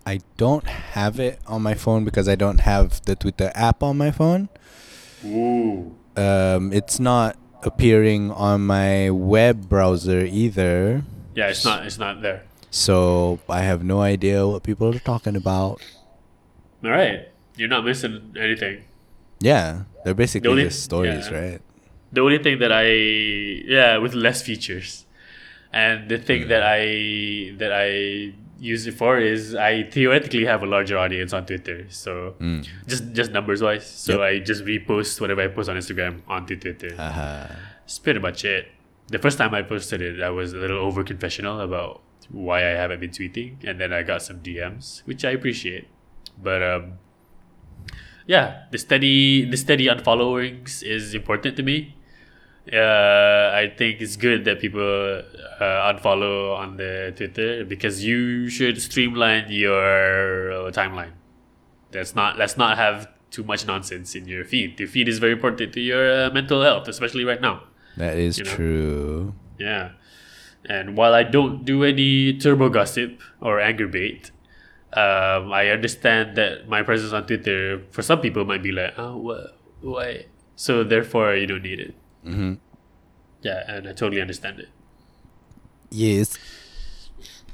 I 0.05 0.19
don't 0.37 0.67
have 0.67 1.21
it 1.21 1.39
on 1.47 1.63
my 1.63 1.75
phone 1.75 2.05
because 2.05 2.27
I 2.29 2.35
don't 2.35 2.61
have 2.61 3.01
the 3.07 3.15
Twitter 3.15 3.53
app 3.55 3.85
on 3.85 3.97
my 3.99 4.11
phone. 4.11 4.49
Ooh. 5.25 5.95
Um, 6.17 6.73
it's 6.73 6.99
not 6.99 7.37
appearing 7.63 8.31
on 8.31 8.67
my 8.67 9.11
web 9.11 9.69
browser 9.69 10.25
either. 10.25 11.03
Yeah, 11.35 11.49
it's 11.49 11.65
not. 11.65 11.87
It's 11.87 11.99
not 11.99 12.23
there. 12.23 12.45
So 12.71 13.39
I 13.49 13.63
have 13.63 13.83
no 13.83 14.01
idea 14.01 14.47
what 14.47 14.63
people 14.63 14.95
are 14.95 14.99
talking 14.99 15.37
about. 15.37 15.83
All 16.85 16.91
right, 16.91 17.29
you're 17.57 17.69
not 17.69 17.85
missing 17.85 18.35
anything. 18.39 18.85
Yeah, 19.41 19.85
they're 20.05 20.15
basically 20.15 20.51
only- 20.51 20.65
just 20.65 20.83
stories, 20.83 21.29
yeah. 21.31 21.39
right? 21.39 21.61
The 22.13 22.21
only 22.21 22.39
thing 22.39 22.59
that 22.59 22.73
I 22.73 22.91
yeah 23.67 23.99
with 23.99 24.15
less 24.15 24.43
features, 24.43 25.07
and 25.73 26.09
the 26.09 26.19
thing 26.19 26.49
that 26.49 26.63
I 26.63 27.55
that 27.59 27.71
I 27.73 28.35
use 28.61 28.87
it 28.87 28.93
for 28.95 29.19
is 29.19 29.55
I 29.55 29.85
theoretically 29.85 30.45
have 30.45 30.63
a 30.63 30.67
larger 30.67 30.99
audience 30.99 31.33
on 31.33 31.47
Twitter. 31.47 31.87
So 31.89 32.35
Mm. 32.39 32.67
just 32.87 33.13
just 33.13 33.33
numbers 33.33 33.63
wise. 33.63 33.87
So 33.87 34.13
Yep. 34.13 34.21
I 34.21 34.39
just 34.51 34.65
repost 34.65 35.21
whatever 35.21 35.41
I 35.43 35.49
post 35.49 35.69
on 35.71 35.77
Instagram 35.77 36.21
onto 36.29 36.57
Twitter. 36.57 36.95
Haha. 36.95 37.47
That's 37.83 37.99
pretty 37.99 38.21
much 38.21 38.45
it. 38.45 38.69
The 39.09 39.19
first 39.19 39.39
time 39.39 39.55
I 39.55 39.63
posted 39.63 40.01
it, 40.03 40.21
I 40.23 40.31
was 40.31 40.53
a 40.53 40.59
little 40.59 40.79
over 40.79 41.03
confessional 41.03 41.61
about 41.61 42.03
why 42.29 42.59
I 42.61 42.75
haven't 42.83 43.01
been 43.01 43.11
tweeting, 43.11 43.57
and 43.65 43.81
then 43.81 43.93
I 43.93 44.03
got 44.05 44.23
some 44.23 44.39
DMs, 44.41 45.03
which 45.05 45.25
I 45.25 45.31
appreciate. 45.31 45.89
But 46.41 46.63
um, 46.63 46.93
yeah, 48.27 48.65
the 48.71 48.79
steady 48.79 49.45
the 49.45 49.57
steady 49.57 49.87
unfollowings 49.87 50.83
is 50.83 51.15
important 51.15 51.57
to 51.57 51.63
me. 51.63 51.97
Uh, 52.73 53.51
I 53.55 53.73
think 53.77 54.01
it's 54.01 54.17
good 54.17 54.45
that 54.45 54.61
people 54.61 54.81
uh, 54.83 55.93
unfollow 55.93 56.57
on 56.57 56.77
the 56.77 57.13
Twitter 57.17 57.65
because 57.65 58.05
you 58.05 58.49
should 58.49 58.81
streamline 58.81 59.51
your 59.51 60.71
timeline. 60.71 61.13
Let's 61.93 62.15
not 62.15 62.39
let's 62.39 62.57
not 62.57 62.77
have 62.79 63.09
too 63.31 63.43
much 63.43 63.67
nonsense 63.67 64.15
in 64.15 64.27
your 64.29 64.45
feed. 64.45 64.79
Your 64.79 64.89
feed 64.89 65.09
is 65.09 65.19
very 65.19 65.33
important 65.33 65.73
to 65.73 65.81
your 65.81 66.27
uh, 66.27 66.31
mental 66.31 66.63
health, 66.63 66.87
especially 66.89 67.25
right 67.25 67.41
now. 67.41 67.63
That 67.97 68.17
is 68.17 68.39
You 68.39 68.45
know? 68.45 68.55
true. 68.55 69.35
Yeah. 69.59 69.91
And 70.65 70.97
while 70.97 71.15
I 71.15 71.23
don't 71.23 71.65
do 71.65 71.85
any 71.85 72.35
turbo 72.39 72.69
gossip 72.69 73.19
or 73.41 73.61
anger 73.61 73.89
bait, 73.89 74.31
um, 74.93 75.53
I 75.53 75.71
understand 75.71 76.37
that 76.37 76.69
my 76.69 76.83
presence 76.83 77.13
on 77.13 77.27
Twitter 77.27 77.83
for 77.91 78.03
some 78.03 78.21
people 78.21 78.45
might 78.45 78.63
be 78.63 78.71
like, 78.73 78.95
oh, 78.99 79.17
what, 79.17 79.59
why? 79.81 80.27
So 80.57 80.85
therefore, 80.85 81.35
you 81.35 81.47
don't 81.47 81.63
need 81.63 81.81
it. 81.81 81.95
Hmm 82.25 82.55
Yeah, 83.43 83.63
and 83.69 83.89
I 83.89 83.93
totally 83.93 84.21
understand 84.21 84.61
it. 84.61 84.69
Yes. 85.91 86.39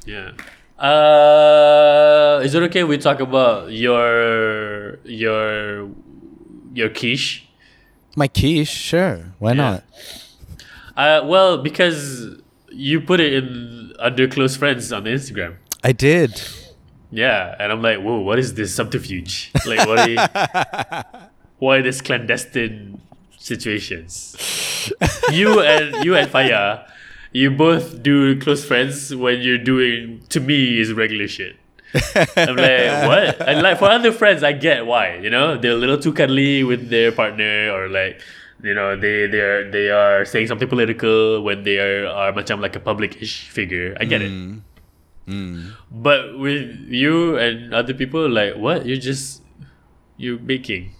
Yeah. 0.04 0.32
Uh, 0.78 2.40
is 2.44 2.54
it 2.54 2.62
okay 2.64 2.84
we 2.84 2.98
talk 2.98 3.20
about 3.20 3.72
your 3.72 4.98
your 5.04 5.88
your 6.74 6.88
quiche? 6.90 7.48
My 8.16 8.28
quiche, 8.28 8.68
sure. 8.68 9.32
Why 9.38 9.52
Yeah. 9.52 9.62
not? 9.64 9.84
Uh, 10.96 11.20
well, 11.26 11.58
because 11.58 12.26
you 12.70 13.00
put 13.00 13.20
it 13.20 13.32
in 13.32 13.92
under 13.98 14.28
close 14.28 14.56
friends 14.56 14.92
on 14.92 15.04
Instagram. 15.04 15.56
I 15.84 15.92
did. 15.92 16.40
Yeah, 17.10 17.54
and 17.58 17.72
I'm 17.72 17.80
like, 17.82 18.00
whoa, 18.00 18.20
what 18.20 18.38
is 18.38 18.54
this 18.54 18.74
subterfuge? 18.74 19.52
Like, 19.64 19.86
what 19.86 19.98
are 20.00 20.08
you, 20.08 20.18
what 21.58 21.78
are 21.78 21.82
these 21.82 22.02
clandestine 22.02 23.00
situations? 23.46 24.34
you 25.30 25.62
and 25.62 26.04
you 26.04 26.18
and 26.18 26.26
Faya, 26.26 26.82
you 27.30 27.54
both 27.54 28.02
do 28.02 28.34
close 28.42 28.66
friends 28.66 29.14
when 29.14 29.38
you're 29.40 29.62
doing 29.62 30.26
to 30.34 30.42
me 30.42 30.82
is 30.82 30.90
regular 30.92 31.30
shit. 31.30 31.54
I'm 32.34 32.58
like, 32.58 32.90
what? 33.06 33.40
And 33.46 33.62
like 33.62 33.78
for 33.78 33.86
other 33.86 34.10
friends, 34.10 34.42
I 34.42 34.52
get 34.52 34.84
why. 34.84 35.22
You 35.22 35.30
know, 35.30 35.56
they're 35.56 35.78
a 35.78 35.80
little 35.80 35.96
too 35.96 36.12
cuddly 36.12 36.64
with 36.66 36.90
their 36.90 37.12
partner, 37.12 37.70
or 37.70 37.88
like, 37.88 38.20
you 38.62 38.74
know, 38.74 38.98
they 38.98 39.30
they 39.30 39.40
are 39.40 39.70
they 39.70 39.88
are 39.94 40.26
saying 40.26 40.50
something 40.50 40.68
political 40.68 41.40
when 41.46 41.62
they 41.62 41.78
are 41.78 42.10
are 42.10 42.34
macam 42.34 42.60
like 42.60 42.74
a 42.74 42.82
public-ish 42.82 43.48
figure. 43.48 43.96
I 44.00 44.04
get 44.04 44.20
it. 44.20 44.32
Mm. 44.32 44.66
Mm. 45.30 45.74
But 45.90 46.38
with 46.38 46.74
you 46.90 47.38
and 47.38 47.72
other 47.72 47.94
people, 47.94 48.26
like 48.28 48.58
what? 48.58 48.84
You're 48.84 49.00
just 49.00 49.42
you're 50.18 50.38
baking. 50.42 50.95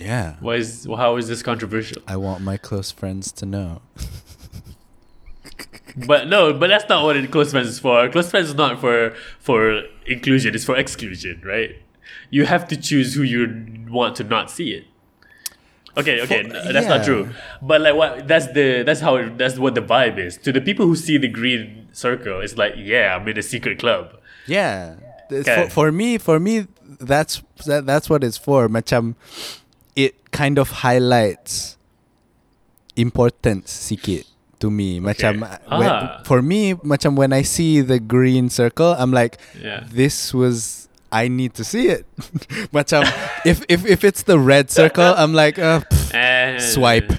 Yeah. 0.00 0.36
Why 0.40 0.56
is 0.56 0.86
how 0.86 1.16
is 1.16 1.28
this 1.28 1.42
controversial? 1.42 2.02
I 2.06 2.16
want 2.16 2.42
my 2.42 2.56
close 2.56 2.90
friends 2.90 3.32
to 3.32 3.46
know. 3.46 3.82
But 5.96 6.26
no, 6.26 6.52
but 6.52 6.68
that's 6.68 6.88
not 6.88 7.04
what 7.04 7.30
close 7.30 7.52
friends 7.52 7.68
is 7.68 7.78
for. 7.78 8.08
Close 8.08 8.28
friends 8.28 8.48
is 8.48 8.54
not 8.54 8.80
for 8.80 9.14
for 9.38 9.82
inclusion. 10.06 10.54
It's 10.54 10.64
for 10.64 10.76
exclusion, 10.76 11.40
right? 11.44 11.76
You 12.30 12.46
have 12.46 12.66
to 12.68 12.76
choose 12.76 13.14
who 13.14 13.22
you 13.22 13.86
want 13.88 14.16
to 14.16 14.24
not 14.24 14.50
see 14.50 14.72
it. 14.72 14.86
Okay, 15.96 16.20
okay, 16.22 16.42
For- 16.42 16.72
that's 16.72 16.88
not 16.88 17.04
true. 17.04 17.30
But 17.62 17.80
like, 17.80 17.94
what? 17.94 18.26
That's 18.26 18.48
the 18.48 18.82
that's 18.82 19.00
how 19.00 19.16
it, 19.16 19.38
that's 19.38 19.58
what 19.58 19.76
the 19.76 19.82
vibe 19.82 20.18
is. 20.18 20.36
To 20.38 20.50
the 20.50 20.60
people 20.60 20.86
who 20.86 20.96
see 20.96 21.16
the 21.16 21.28
green 21.28 21.88
circle, 21.92 22.40
it's 22.40 22.56
like, 22.56 22.74
yeah, 22.76 23.14
I'm 23.14 23.28
in 23.28 23.38
a 23.38 23.42
secret 23.42 23.78
club. 23.78 24.18
Yeah. 24.46 24.96
Okay. 25.30 25.64
For, 25.66 25.70
for 25.70 25.92
me, 25.92 26.18
for 26.18 26.40
me, 26.40 26.66
that's 26.82 27.42
that, 27.66 27.86
that's 27.86 28.10
what 28.10 28.24
it's 28.24 28.36
for. 28.36 28.68
Macam, 28.68 29.14
it 29.96 30.30
kind 30.30 30.58
of 30.58 30.82
highlights 30.82 31.76
importance 32.96 33.70
sikit 33.70 34.26
to 34.60 34.70
me. 34.70 35.00
Macam 35.00 35.42
when, 35.70 35.90
Ah. 35.90 36.22
for 36.24 36.42
me, 36.42 36.74
macam 36.86 37.16
when 37.16 37.32
I 37.32 37.42
see 37.42 37.80
the 37.80 37.98
green 37.98 38.48
circle, 38.50 38.94
I'm 38.98 39.10
like, 39.12 39.38
Yeah. 39.58 39.84
this 39.90 40.32
was 40.34 40.88
I 41.14 41.28
need 41.30 41.54
to 41.54 41.64
see 41.64 41.86
it. 41.94 42.06
macam 42.74 43.06
if 43.46 43.62
if 43.70 43.86
if 43.86 44.02
it's 44.02 44.26
the 44.26 44.34
red 44.38 44.66
circle, 44.70 45.14
I'm 45.14 45.30
like, 45.30 45.58
uh, 45.62 45.86
pff, 45.86 46.10
And 46.14 46.58
swipe. 46.74 47.10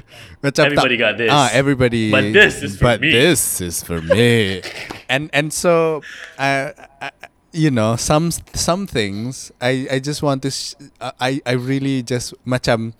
Macam 0.43 0.67
Everybody 0.67 0.95
got 0.99 1.15
this. 1.17 1.31
Ah, 1.31 1.47
everybody. 1.55 2.11
But 2.11 2.35
this 2.35 2.59
is 2.61 2.75
for 2.77 2.95
but 2.95 3.01
me. 3.01 3.09
this 3.09 3.63
is 3.63 3.81
for 3.81 4.03
me. 4.03 4.61
and 5.11 5.31
and 5.31 5.49
so, 5.49 6.03
I, 6.37 6.75
I, 7.01 7.09
you 7.55 7.71
know, 7.71 7.95
some 7.95 8.31
some 8.53 8.83
things 8.85 9.51
I 9.63 9.87
I 9.87 9.97
just 10.03 10.19
want 10.19 10.43
to. 10.43 10.51
Sh- 10.51 10.75
I 10.99 11.39
I 11.47 11.53
really 11.55 12.03
just 12.03 12.35
macam. 12.43 12.91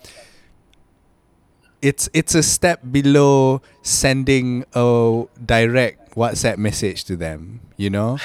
It's 1.82 2.10
it's 2.14 2.34
a 2.34 2.42
step 2.42 2.82
below 2.90 3.62
sending 3.84 4.66
a 4.74 5.24
direct 5.38 6.16
WhatsApp 6.16 6.58
message 6.58 7.04
to 7.06 7.16
them. 7.16 7.60
You 7.78 7.92
know, 7.92 8.18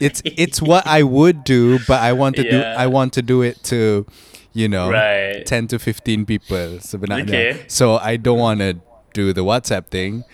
it's 0.00 0.20
it's 0.26 0.60
what 0.60 0.84
I 0.86 1.02
would 1.06 1.44
do, 1.44 1.78
but 1.86 2.02
I 2.02 2.12
want 2.12 2.36
to 2.36 2.44
do 2.44 2.60
I 2.60 2.86
want 2.86 3.14
to 3.14 3.22
do 3.22 3.40
it 3.40 3.62
to, 3.72 4.04
you 4.52 4.68
know, 4.68 4.90
Right. 4.90 5.46
10 5.46 5.68
to 5.72 5.78
15 5.78 6.26
people 6.26 6.82
sebenarnya. 6.84 7.24
Okay. 7.32 7.64
So 7.70 7.96
I 7.96 8.18
don't 8.18 8.42
want 8.42 8.60
to 8.60 8.76
do 9.14 9.32
the 9.32 9.46
WhatsApp 9.46 9.88
thing. 9.88 10.24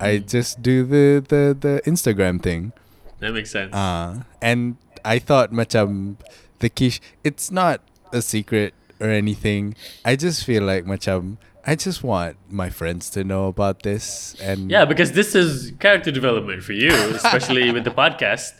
I 0.00 0.18
Mm. 0.18 0.26
just 0.26 0.58
do 0.58 0.82
the, 0.82 1.22
the, 1.22 1.54
the 1.54 1.74
Instagram 1.86 2.42
thing. 2.42 2.72
That 3.20 3.30
makes 3.32 3.52
sense. 3.54 3.70
Uh, 3.72 4.26
and 4.42 4.74
I 5.04 5.20
thought 5.20 5.52
macam 5.52 6.16
the 6.58 6.68
quiche, 6.72 7.00
it's 7.22 7.52
not 7.52 7.84
a 8.12 8.22
secret 8.22 8.72
or 9.00 9.08
anything. 9.12 9.76
I 10.04 10.16
just 10.16 10.44
feel 10.44 10.64
like 10.64 10.84
macam 10.88 11.36
I 11.66 11.76
just 11.76 12.04
want 12.04 12.36
my 12.50 12.68
friends 12.68 13.08
to 13.10 13.24
know 13.24 13.46
about 13.46 13.82
this 13.82 14.36
and 14.42 14.70
Yeah, 14.70 14.84
because 14.84 15.12
this 15.12 15.34
is 15.34 15.72
character 15.80 16.10
development 16.10 16.62
for 16.62 16.74
you, 16.74 16.92
especially 16.92 17.72
with 17.72 17.84
the 17.84 17.90
podcast, 17.90 18.52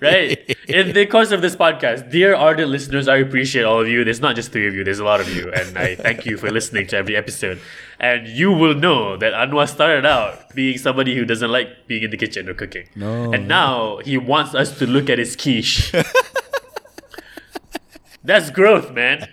right? 0.02 0.36
In 0.68 0.92
the 0.92 1.06
course 1.06 1.30
of 1.30 1.42
this 1.42 1.54
podcast, 1.54 2.10
dear 2.10 2.34
ardent 2.34 2.68
listeners, 2.68 3.06
I 3.06 3.18
appreciate 3.18 3.62
all 3.62 3.80
of 3.80 3.86
you. 3.86 4.02
There's 4.02 4.20
not 4.20 4.34
just 4.34 4.50
three 4.50 4.66
of 4.66 4.74
you, 4.74 4.82
there's 4.82 4.98
a 4.98 5.04
lot 5.04 5.20
of 5.20 5.32
you. 5.32 5.52
And 5.52 5.78
I 5.78 5.94
thank 5.94 6.26
you 6.26 6.36
for 6.36 6.50
listening 6.50 6.88
to 6.88 6.96
every 6.96 7.14
episode. 7.16 7.60
And 8.00 8.26
you 8.26 8.50
will 8.50 8.74
know 8.74 9.16
that 9.16 9.32
Anwar 9.32 9.68
started 9.68 10.04
out 10.04 10.52
being 10.52 10.76
somebody 10.76 11.14
who 11.14 11.24
doesn't 11.24 11.52
like 11.52 11.86
being 11.86 12.02
in 12.02 12.10
the 12.10 12.16
kitchen 12.16 12.48
or 12.48 12.54
cooking. 12.54 12.88
No. 12.96 13.32
And 13.32 13.46
now 13.46 13.98
he 13.98 14.18
wants 14.18 14.56
us 14.56 14.76
to 14.80 14.88
look 14.88 15.08
at 15.08 15.18
his 15.18 15.36
quiche. 15.36 15.92
That's 18.24 18.50
growth, 18.50 18.90
man. 18.92 19.28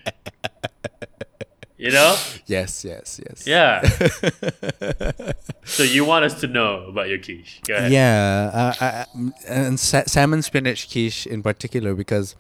You 1.78 1.92
know? 1.92 2.16
Yes, 2.48 2.84
yes, 2.84 3.20
yes. 3.24 3.46
Yeah. 3.46 3.82
so 5.66 5.84
you 5.84 6.06
want 6.06 6.26
us 6.26 6.40
to 6.42 6.48
know 6.48 6.86
about 6.88 7.08
your 7.08 7.20
quiche? 7.20 7.62
Go 7.68 7.76
ahead. 7.76 7.92
Yeah, 7.92 8.52
uh, 8.54 8.74
I, 8.82 8.88
I- 8.88 9.32
and 9.48 9.80
sa- 9.80 10.04
salmon 10.08 10.42
spinach 10.42 10.90
quiche 10.92 11.28
in 11.28 11.44
particular 11.44 11.94
because 11.94 12.36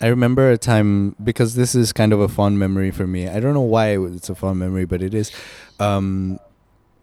I 0.00 0.06
remember 0.06 0.50
a 0.50 0.56
time 0.58 1.16
because 1.22 1.54
this 1.54 1.74
is 1.74 1.92
kind 1.92 2.12
of 2.12 2.20
a 2.20 2.28
fond 2.28 2.58
memory 2.58 2.90
for 2.90 3.06
me. 3.06 3.28
I 3.28 3.40
don't 3.40 3.52
know 3.52 3.60
why 3.60 3.98
it's 3.98 4.30
a 4.30 4.34
fond 4.34 4.58
memory, 4.58 4.84
but 4.86 5.02
it 5.02 5.12
is. 5.12 5.30
Um, 5.78 6.38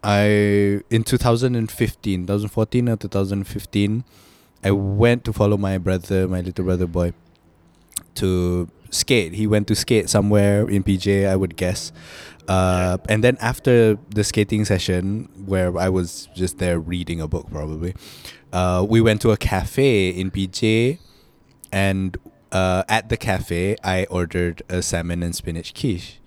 I 0.03 0.82
in 0.90 1.03
2015, 1.03 2.22
2014 2.26 2.90
or 2.90 2.95
2015, 2.95 4.03
I 4.64 4.72
went 4.72 5.24
to 5.26 5.34
follow 5.34 5.57
my 5.57 5.78
brother, 5.78 6.28
my 6.28 6.41
little 6.41 6.66
brother 6.66 6.88
boy, 6.88 7.14
to 8.16 8.70
skate. 8.96 9.34
He 9.34 9.46
went 9.48 9.68
to 9.68 9.76
skate 9.76 10.10
somewhere 10.10 10.68
in 10.70 10.84
PJ, 10.84 11.28
I 11.28 11.36
would 11.36 11.56
guess. 11.56 11.92
Uh, 12.48 12.98
and 13.10 13.24
then 13.24 13.38
after 13.42 13.98
the 14.10 14.24
skating 14.24 14.66
session, 14.66 15.30
where 15.46 15.76
I 15.78 15.90
was 15.90 16.28
just 16.36 16.58
there 16.60 16.80
reading 16.80 17.20
a 17.20 17.28
book, 17.28 17.50
probably, 17.52 17.96
uh, 18.54 18.86
we 18.88 19.02
went 19.02 19.22
to 19.22 19.32
a 19.32 19.38
cafe 19.38 20.10
in 20.10 20.32
PJ, 20.32 21.00
and 21.72 22.18
uh, 22.52 22.84
at 22.88 23.10
the 23.10 23.18
cafe, 23.18 23.76
I 23.84 24.06
ordered 24.06 24.62
a 24.70 24.82
salmon 24.82 25.24
and 25.24 25.36
spinach 25.36 25.74
quiche. 25.74 26.20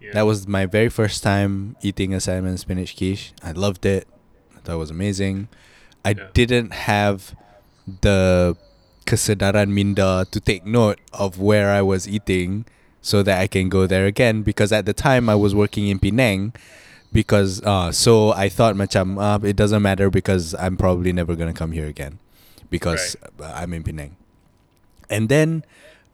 Yeah. 0.00 0.10
That 0.12 0.22
was 0.26 0.46
my 0.46 0.66
very 0.66 0.88
first 0.90 1.22
time 1.22 1.76
eating 1.82 2.12
a 2.12 2.20
salmon 2.20 2.50
and 2.50 2.60
spinach 2.60 2.96
quiche. 2.96 3.32
I 3.42 3.52
loved 3.52 3.86
it. 3.86 4.06
I 4.54 4.60
thought 4.60 4.74
it 4.74 4.78
was 4.78 4.90
amazing. 4.90 5.48
I 6.04 6.10
Yeah. 6.10 6.28
didn't 6.34 6.72
have 6.72 7.34
the 8.02 8.56
kesedaran 9.04 9.68
minda 9.70 10.26
to 10.30 10.40
take 10.40 10.64
note 10.64 10.98
of 11.12 11.38
where 11.38 11.70
I 11.70 11.82
was 11.82 12.08
eating 12.08 12.64
so 13.00 13.22
that 13.22 13.40
I 13.40 13.46
can 13.46 13.68
go 13.68 13.86
there 13.86 14.06
again 14.06 14.42
because 14.42 14.72
at 14.72 14.86
the 14.86 14.92
time 14.92 15.28
I 15.28 15.34
was 15.34 15.54
working 15.54 15.88
in 15.88 15.98
Penang 15.98 16.54
because 17.12 17.60
uh 17.62 17.92
so 17.92 18.32
I 18.32 18.48
thought 18.48 18.74
macam 18.74 19.18
uh, 19.18 19.38
it 19.44 19.56
doesn't 19.56 19.82
matter 19.82 20.08
because 20.08 20.54
I'm 20.54 20.76
probably 20.76 21.12
never 21.12 21.34
going 21.34 21.52
to 21.52 21.58
come 21.58 21.72
here 21.72 21.86
again 21.86 22.18
because 22.72 23.14
uh, 23.38 23.52
I'm 23.54 23.74
in 23.74 23.84
Penang. 23.84 24.16
And 25.10 25.28
then 25.28 25.62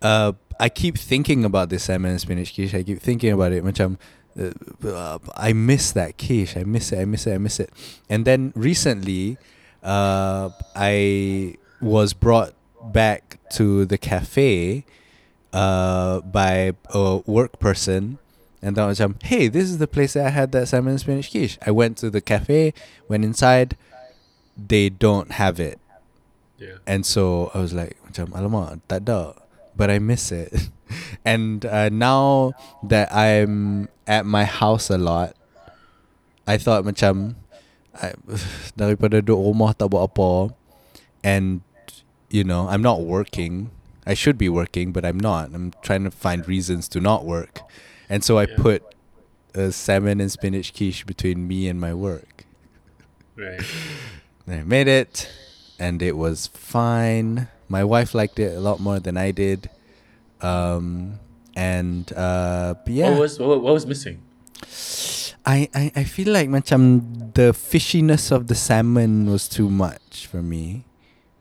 uh, 0.03 0.33
I 0.61 0.69
keep 0.69 0.99
thinking 0.99 1.47
about 1.47 1.71
this 1.71 1.85
salmon 1.85 2.11
and 2.11 2.21
spinach 2.21 2.53
quiche. 2.53 2.75
I 2.75 2.83
keep 2.83 3.01
thinking 3.01 3.33
about 3.33 3.53
it. 3.53 3.63
Macam, 3.63 3.97
uh, 4.35 4.51
uh, 4.87 5.19
I 5.37 5.55
miss 5.55 5.93
that 5.93 6.19
quiche. 6.19 6.57
I 6.57 6.65
miss 6.65 6.91
it. 6.93 6.99
I 6.99 7.07
miss 7.07 7.27
it. 7.27 7.35
I 7.35 7.39
miss 7.39 7.61
it. 7.61 7.71
And 8.11 8.27
then 8.27 8.53
recently, 8.57 9.39
uh, 9.85 10.51
I 10.75 11.55
was 11.81 12.13
brought 12.13 12.58
back 12.93 13.39
to 13.55 13.85
the 13.85 13.99
cafe 13.99 14.85
uh, 15.53 16.21
by 16.21 16.73
a 16.93 17.21
work 17.27 17.59
person. 17.59 18.19
And 18.61 18.77
then 18.77 18.85
I 18.85 18.87
was 18.89 19.01
like, 19.01 19.23
hey, 19.23 19.49
this 19.49 19.65
is 19.71 19.79
the 19.79 19.87
place 19.87 20.15
that 20.15 20.27
I 20.27 20.31
had 20.31 20.53
that 20.53 20.67
salmon 20.69 20.93
and 20.93 21.01
spinach 21.01 21.31
quiche. 21.31 21.59
I 21.65 21.71
went 21.71 21.97
to 21.99 22.11
the 22.11 22.21
cafe, 22.21 22.75
went 23.07 23.25
inside. 23.25 23.77
They 24.57 24.89
don't 24.89 25.33
have 25.33 25.61
it. 25.61 25.79
Yeah. 26.59 26.83
And 26.87 27.07
so 27.07 27.53
I 27.55 27.59
was 27.59 27.73
like, 27.73 27.97
macam, 28.03 28.35
alamak, 28.35 28.83
tak 28.91 29.07
ada. 29.07 29.39
But 29.79 29.91
I 29.91 30.03
miss 30.03 30.33
it. 30.35 30.51
and 31.25 31.63
uh, 31.65 31.89
now 31.89 32.53
that 32.83 33.15
I'm 33.15 33.87
at 34.11 34.27
my 34.27 34.43
house 34.43 34.91
a 34.91 34.99
lot, 34.99 35.39
I 36.49 36.59
thought 36.59 36.83
macam, 36.83 37.39
I, 37.95 38.19
daripada 38.79 39.23
duduk 39.23 39.39
rumah 39.39 39.71
tak 39.71 39.95
buat 39.95 40.11
apa, 40.11 40.51
and, 41.23 41.63
you 42.31 42.45
know, 42.45 42.69
I'm 42.69 42.83
not 42.83 43.01
working. 43.03 43.71
I 44.07 44.15
should 44.15 44.39
be 44.39 44.49
working, 44.49 44.93
but 44.93 45.05
I'm 45.05 45.21
not. 45.21 45.53
I'm 45.55 45.73
trying 45.83 46.05
to 46.05 46.11
find 46.11 46.47
reasons 46.49 46.89
to 46.91 47.01
not 47.01 47.25
work. 47.25 47.61
And 48.09 48.25
so 48.25 48.39
I 48.39 48.47
Yeah. 48.47 48.57
put 48.57 48.83
a 49.55 49.73
salmon 49.73 50.21
and 50.21 50.31
spinach 50.33 50.73
quiche 50.73 51.05
between 51.05 51.47
me 51.49 51.69
and 51.69 51.81
my 51.81 51.93
work. 51.93 52.45
Right. 53.37 53.61
And 54.47 54.61
I 54.61 54.65
made 54.65 54.89
it, 54.89 55.29
and 55.79 56.01
it 56.03 56.17
was 56.17 56.47
fine. 56.49 57.49
My 57.69 57.85
wife 57.85 58.15
liked 58.15 58.39
it 58.39 58.57
a 58.57 58.61
lot 58.61 58.81
more 58.81 58.99
than 58.99 59.17
I 59.17 59.31
did. 59.31 59.69
Um, 60.41 61.19
and 61.57 62.11
uh, 62.17 62.75
but 62.85 62.93
yeah, 62.95 63.11
What 63.11 63.21
was 63.21 63.39
what, 63.39 63.61
what 63.63 63.75
was 63.75 63.85
missing? 63.87 64.23
I, 65.47 65.69
I, 65.75 65.93
I 65.97 66.05
feel 66.05 66.33
like 66.33 66.49
macam 66.49 67.33
the 67.35 67.53
fishiness 67.57 68.31
of 68.31 68.47
the 68.49 68.55
salmon 68.55 69.31
was 69.31 69.49
too 69.49 69.69
much 69.71 70.27
for 70.27 70.43
me. 70.43 70.85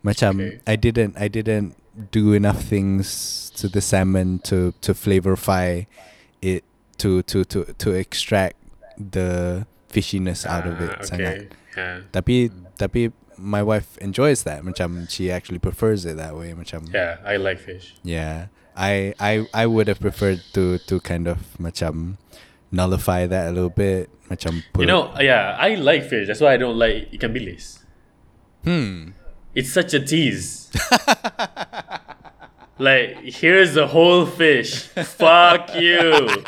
Macam 0.04 0.40
Okay. 0.40 0.60
I 0.68 0.76
didn't 0.76 1.14
I 1.18 1.28
didn't 1.28 1.76
do 2.14 2.34
enough 2.34 2.62
things 2.62 3.50
to 3.58 3.68
the 3.68 3.82
salmon 3.82 4.38
to 4.46 4.74
to 4.86 4.94
flavorify 4.94 5.90
it 6.42 6.62
to 7.02 7.22
to 7.26 7.42
to 7.50 7.66
to 7.78 7.90
extract 7.98 8.56
the 8.98 9.66
fishiness 9.90 10.46
out 10.46 10.66
of 10.70 10.78
it 10.82 10.94
Ah, 10.94 11.02
sangat. 11.02 11.34
okay. 11.34 11.40
Yeah. 11.78 11.98
Tapi 12.14 12.50
tapi 12.78 13.10
my 13.38 13.62
wife 13.62 13.98
enjoys 14.02 14.42
that. 14.46 14.62
Macam 14.66 15.06
she 15.10 15.30
actually 15.30 15.62
prefers 15.62 16.06
it 16.06 16.18
that 16.18 16.34
way. 16.38 16.54
Macam 16.54 16.86
Yeah, 16.94 17.18
I 17.26 17.38
like 17.42 17.58
fish. 17.62 17.98
yeah. 18.06 18.50
I 18.78 19.18
I 19.18 19.50
I 19.58 19.66
would 19.66 19.90
have 19.90 19.98
preferred 19.98 20.42
to 20.54 20.78
to 20.86 21.02
kind 21.02 21.26
of 21.26 21.58
macam 21.58 22.22
nullify 22.70 23.26
that 23.26 23.50
a 23.50 23.54
little 23.54 23.74
bit. 23.74 24.10
Macam 24.30 24.62
put 24.70 24.86
You 24.86 24.90
know, 24.90 25.10
yeah, 25.18 25.58
I 25.58 25.74
like 25.82 26.06
fish. 26.06 26.30
That's 26.30 26.42
why 26.46 26.54
I 26.54 26.60
don't 26.62 26.78
like 26.78 27.10
ikan 27.14 27.34
bilis. 27.34 27.82
hmm. 28.62 29.18
It's 29.56 29.72
such 29.72 29.94
a 29.94 30.00
tease. 30.00 30.70
like, 32.78 33.18
here's 33.24 33.74
the 33.74 33.88
whole 33.88 34.26
fish. 34.26 34.84
Fuck 34.84 35.76
you. 35.76 36.44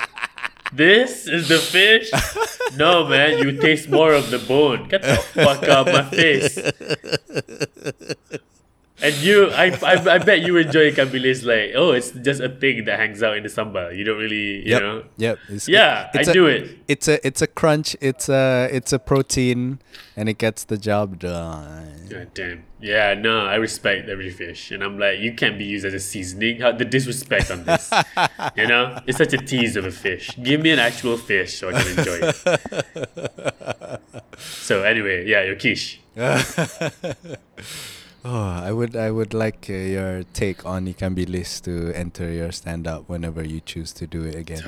This 0.71 1.27
is 1.27 1.47
the 1.47 1.57
fish? 1.57 2.11
No, 2.77 3.07
man, 3.07 3.39
you 3.39 3.59
taste 3.59 3.89
more 3.89 4.13
of 4.13 4.29
the 4.29 4.37
bone. 4.37 4.87
Get 4.87 5.01
the 5.01 5.15
fuck 5.15 5.63
out 5.63 5.87
my 5.87 6.03
face. 6.03 6.57
And 9.01 9.15
you, 9.15 9.49
I, 9.51 9.71
I, 9.81 9.93
I 10.15 10.17
bet 10.17 10.41
you 10.41 10.57
enjoy 10.57 10.91
ikan 10.91 11.07
bilis 11.07 11.45
like, 11.45 11.71
oh, 11.75 11.91
it's 11.91 12.11
just 12.11 12.41
a 12.41 12.49
thing 12.49 12.83
that 12.85 12.99
hangs 12.99 13.23
out 13.23 13.37
in 13.37 13.43
the 13.43 13.49
sambal. 13.49 13.95
You 13.95 14.03
don't 14.03 14.17
really, 14.19 14.57
you 14.67 14.71
Yep. 14.75 14.81
know. 14.81 15.03
Yep. 15.17 15.39
It's, 15.49 15.67
Yeah, 15.69 16.09
it's 16.13 16.27
I 16.27 16.31
a- 16.31 16.33
do 16.33 16.47
it. 16.47 16.77
It's 16.89 17.07
a 17.07 17.25
it's 17.25 17.41
a 17.41 17.47
crunch. 17.47 17.95
It's 18.01 18.27
a 18.27 18.67
it's 18.71 18.91
a 18.91 18.99
protein, 18.99 19.79
and 20.17 20.27
it 20.27 20.37
gets 20.37 20.65
the 20.65 20.77
job 20.77 21.19
done. 21.19 22.07
God 22.09 22.33
damn. 22.33 22.63
Yeah, 22.81 23.13
no, 23.13 23.45
I 23.45 23.55
respect 23.55 24.09
every 24.09 24.31
fish. 24.31 24.71
And 24.71 24.83
I'm 24.83 24.97
like, 24.97 25.19
you 25.19 25.33
can't 25.33 25.57
be 25.57 25.65
used 25.65 25.85
as 25.85 25.93
a 25.93 25.99
seasoning. 25.99 26.61
How 26.61 26.71
the 26.71 26.85
disrespect 26.85 27.51
on 27.51 27.63
this. 27.65 27.91
you 28.55 28.67
know? 28.67 28.99
It's 29.05 29.17
such 29.17 29.33
a 29.33 29.37
tease 29.37 29.75
of 29.75 29.85
a 29.85 29.91
fish. 29.91 30.31
Give 30.41 30.61
me 30.61 30.71
an 30.71 30.79
actual 30.79 31.17
fish 31.17 31.59
so 31.59 31.69
I 31.69 31.81
can 31.83 31.99
enjoy 31.99 32.19
it. 32.23 34.01
so 34.39 34.83
anyway, 34.83 35.27
yeah, 35.27 35.43
your 35.43 35.55
quiche. 35.63 35.99
Oh, 38.25 38.59
I 38.63 38.71
would 38.71 38.95
I 38.95 39.11
would 39.11 39.33
like 39.33 39.67
uh, 39.69 39.73
your 39.73 40.23
take 40.33 40.65
on 40.65 40.87
ikan 40.87 41.15
bilis 41.15 41.61
to 41.63 41.93
enter 41.95 42.29
your 42.29 42.51
stand 42.51 42.85
up 42.87 43.07
whenever 43.07 43.43
you 43.43 43.61
choose 43.61 43.93
to 43.93 44.07
do 44.07 44.23
it 44.23 44.35
again. 44.35 44.63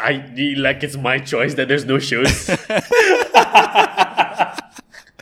I 0.00 0.22
like 0.56 0.82
it's 0.82 0.96
my 0.96 1.18
choice 1.18 1.54
that 1.54 1.68
there's 1.68 1.84
no 1.84 1.98
shows. 1.98 2.50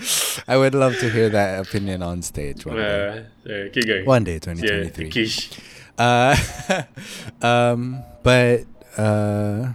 I 0.48 0.56
would 0.56 0.74
love 0.74 0.98
to 0.98 1.08
hear 1.08 1.28
that 1.28 1.66
opinion 1.66 2.02
on 2.02 2.22
stage 2.22 2.66
one 2.66 2.76
day. 2.76 3.24
uh, 3.46 3.50
uh, 3.50 3.68
keep 3.72 3.86
going. 3.86 4.04
One 4.04 4.24
day, 4.24 4.38
2023. 4.38 5.10
quiche. 5.10 5.50
Uh, 5.96 6.36
um, 7.42 8.02
but 8.22 8.64
uh, 8.96 9.72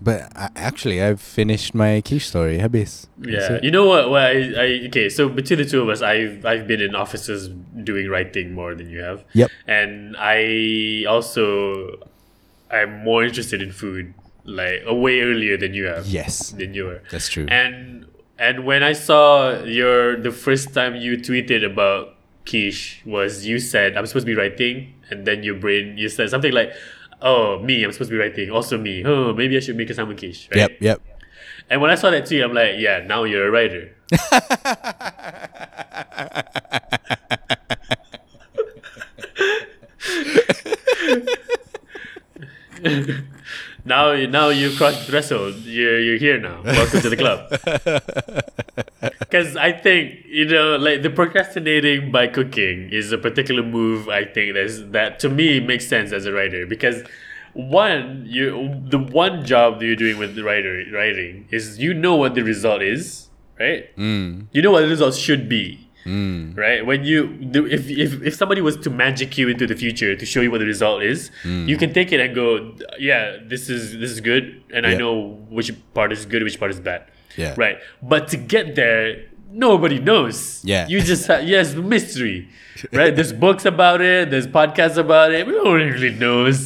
but 0.00 0.30
I, 0.36 0.50
actually, 0.56 1.02
I've 1.02 1.20
finished 1.20 1.74
my 1.74 2.00
quiche 2.04 2.26
story. 2.28 2.58
Habis. 2.58 3.06
Yeah, 3.20 3.58
you 3.62 3.70
know 3.70 3.86
what? 3.86 4.10
Well, 4.10 4.24
I, 4.24 4.32
I 4.56 4.86
okay. 4.88 5.08
So 5.08 5.28
between 5.28 5.58
the 5.58 5.64
two 5.64 5.82
of 5.82 5.88
us, 5.88 6.02
I've 6.02 6.44
I've 6.46 6.66
been 6.66 6.80
in 6.80 6.94
offices 6.94 7.48
doing 7.82 8.08
writing 8.08 8.52
more 8.54 8.74
than 8.74 8.88
you 8.90 9.00
have. 9.00 9.24
Yep. 9.32 9.50
And 9.66 10.16
I 10.18 11.04
also 11.08 11.98
I'm 12.70 13.02
more 13.04 13.24
interested 13.24 13.62
in 13.62 13.72
food, 13.72 14.14
like 14.44 14.82
uh, 14.88 14.94
way 14.94 15.20
earlier 15.20 15.56
than 15.56 15.74
you 15.74 15.86
have. 15.86 16.06
Yes, 16.06 16.50
Than 16.50 16.74
you 16.74 16.84
were. 16.84 17.02
that's 17.10 17.28
true. 17.28 17.46
And 17.48 18.06
and 18.38 18.64
when 18.64 18.82
I 18.82 18.92
saw 18.92 19.62
your 19.64 20.16
the 20.20 20.30
first 20.30 20.74
time 20.74 20.94
you 20.96 21.16
tweeted 21.18 21.64
about 21.64 22.14
quiche 22.46 23.02
was 23.04 23.46
you 23.46 23.58
said 23.58 23.96
I'm 23.96 24.06
supposed 24.06 24.26
to 24.26 24.32
be 24.32 24.38
writing, 24.38 24.94
and 25.10 25.26
then 25.26 25.42
your 25.42 25.56
brain 25.56 25.98
you 25.98 26.08
said 26.08 26.30
something 26.30 26.52
like. 26.52 26.72
Oh, 27.20 27.58
me! 27.60 27.84
I'm 27.84 27.92
supposed 27.92 28.10
to 28.10 28.16
be 28.16 28.20
writing. 28.20 28.50
Also, 28.50 28.78
me. 28.78 29.04
Oh, 29.04 29.32
maybe 29.32 29.56
I 29.56 29.60
should 29.60 29.76
make 29.76 29.90
a 29.90 29.94
salmon 29.94 30.16
quiche. 30.16 30.48
Right? 30.50 30.70
Yep, 30.70 30.70
yep. 30.80 31.00
And 31.70 31.80
when 31.80 31.90
I 31.90 31.96
saw 31.96 32.10
that 32.10 32.26
tweet, 32.26 32.42
I'm 32.42 32.54
like, 32.54 32.74
yeah, 32.78 33.00
now 33.00 33.24
you're 33.24 33.48
a 33.48 33.50
writer. 33.50 33.94
now, 43.88 44.14
now 44.26 44.48
you 44.50 44.76
crossed 44.76 45.00
the 45.00 45.06
threshold. 45.06 45.56
You're 45.64 45.98
you're 46.00 46.18
here 46.18 46.38
now. 46.38 46.62
Welcome 46.62 47.00
to 47.00 47.10
the 47.10 47.16
club. 47.16 48.44
Because 49.18 49.56
I 49.56 49.72
think 49.72 50.24
you 50.26 50.46
know, 50.46 50.76
like 50.76 51.02
the 51.02 51.10
procrastinating 51.10 52.10
by 52.10 52.28
cooking 52.28 52.88
is 52.90 53.12
a 53.12 53.18
particular 53.18 53.62
move. 53.62 54.08
I 54.08 54.24
think 54.24 54.54
that's 54.54 54.80
that 54.90 55.20
to 55.20 55.28
me 55.28 55.60
makes 55.60 55.86
sense 55.86 56.12
as 56.12 56.24
a 56.24 56.32
writer 56.32 56.64
because 56.66 57.02
one 57.52 58.24
you 58.26 58.80
the 58.88 58.98
one 58.98 59.44
job 59.44 59.80
that 59.80 59.86
you're 59.86 59.96
doing 59.96 60.18
with 60.18 60.34
the 60.34 60.42
writer 60.42 60.82
writing 60.92 61.46
is 61.50 61.78
you 61.78 61.92
know 61.92 62.16
what 62.16 62.34
the 62.34 62.42
result 62.42 62.82
is, 62.82 63.28
right? 63.58 63.94
Mm. 63.96 64.46
You 64.52 64.62
know 64.62 64.72
what 64.72 64.82
the 64.82 64.88
result 64.88 65.14
should 65.14 65.48
be. 65.48 65.87
Mm. 66.08 66.56
right? 66.56 66.80
When 66.90 67.04
you 67.04 67.18
do, 67.54 67.66
if, 67.66 67.82
if 68.04 68.10
if 68.28 68.34
somebody 68.34 68.60
was 68.68 68.76
to 68.84 68.90
magic 69.04 69.36
you 69.38 69.46
into 69.52 69.66
the 69.72 69.76
future 69.84 70.16
to 70.16 70.24
show 70.32 70.40
you 70.44 70.50
what 70.50 70.60
the 70.64 70.70
result 70.76 71.02
is, 71.02 71.30
you 71.70 71.76
can 71.82 71.92
take 71.92 72.10
it 72.16 72.20
and 72.24 72.34
go, 72.34 72.74
yeah, 72.98 73.36
this 73.52 73.68
is 73.68 73.82
this 74.02 74.10
is 74.10 74.20
good, 74.30 74.44
and 74.74 74.82
I 74.86 74.94
know 75.02 75.12
which 75.56 75.70
part 75.94 76.10
is 76.16 76.24
good, 76.32 76.42
which 76.48 76.58
part 76.58 76.70
is 76.76 76.80
bad, 76.80 77.00
Yeah. 77.36 77.54
right? 77.64 77.76
But 78.02 78.28
to 78.32 78.36
get 78.54 78.74
there, 78.74 79.04
nobody 79.50 79.98
knows. 79.98 80.60
Yeah. 80.64 80.88
you 80.88 81.00
just 81.12 81.26
ha- 81.26 81.42
yes, 81.54 81.74
mystery, 81.74 82.48
right? 82.92 83.12
There's 83.16 83.32
books 83.46 83.64
about 83.74 84.00
it, 84.00 84.30
there's 84.30 84.46
podcasts 84.46 84.96
about 84.96 85.32
it. 85.32 85.46
No 85.48 85.64
one 85.76 85.88
really 85.96 86.14
knows. 86.24 86.56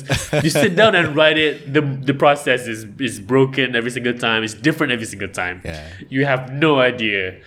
you 0.44 0.50
sit 0.64 0.76
down 0.76 0.94
and 0.94 1.06
write 1.18 1.38
it. 1.46 1.54
The 1.76 1.80
the 2.10 2.14
process 2.14 2.66
is 2.74 2.86
is 3.08 3.18
broken 3.34 3.74
every 3.80 3.90
single 3.90 4.14
time. 4.26 4.40
It's 4.46 4.54
different 4.68 4.92
every 4.96 5.06
single 5.14 5.32
time. 5.42 5.56
Yeah. 5.64 5.82
You 6.16 6.22
have 6.32 6.52
no 6.52 6.78
idea 6.92 7.40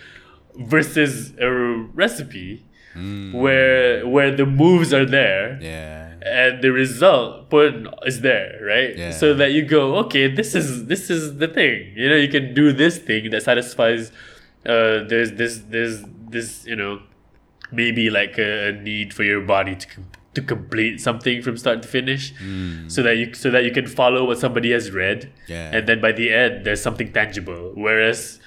versus 0.58 1.34
a 1.40 1.50
recipe 1.94 2.64
where 3.34 4.08
where 4.08 4.32
the 4.36 4.46
moves 4.46 4.94
are 4.94 5.06
there 5.06 5.60
Yeah. 5.62 6.14
and 6.22 6.62
the 6.64 6.72
result 6.72 7.50
put 7.50 7.74
is 8.06 8.22
there 8.22 8.60
right? 8.64 8.98
Yeah. 8.98 9.12
so 9.12 9.34
that 9.34 9.52
you 9.52 9.64
go 9.66 9.96
okay 10.06 10.28
this 10.34 10.56
is 10.56 10.86
this 10.88 11.10
is 11.10 11.38
the 11.38 11.48
thing. 11.48 11.92
You 11.96 12.10
know 12.10 12.16
you 12.16 12.30
can 12.30 12.54
do 12.54 12.72
this 12.72 12.98
thing 12.98 13.30
that 13.32 13.44
satisfies 13.44 14.12
uh 14.66 15.04
there's 15.10 15.34
this 15.34 15.60
there's 15.70 16.04
this 16.30 16.66
you 16.66 16.76
know 16.76 17.02
maybe 17.72 18.10
like 18.10 18.38
a, 18.38 18.70
a 18.70 18.72
need 18.72 19.14
for 19.14 19.24
your 19.24 19.42
body 19.42 19.76
to 19.76 19.88
com- 19.88 20.08
to 20.36 20.42
complete 20.42 21.00
something 21.00 21.42
from 21.42 21.56
start 21.58 21.82
to 21.82 21.88
finish. 21.88 22.34
So 22.88 23.02
that 23.04 23.16
you 23.18 23.34
so 23.34 23.50
that 23.52 23.64
you 23.64 23.72
can 23.72 23.88
follow 23.88 24.26
what 24.26 24.38
somebody 24.38 24.72
has 24.72 24.92
read. 24.92 25.32
Yeah. 25.48 25.72
and 25.76 25.88
then 25.88 26.00
by 26.02 26.12
the 26.12 26.34
end 26.34 26.66
there's 26.66 26.82
something 26.82 27.12
tangible. 27.12 27.72
Whereas 27.76 28.40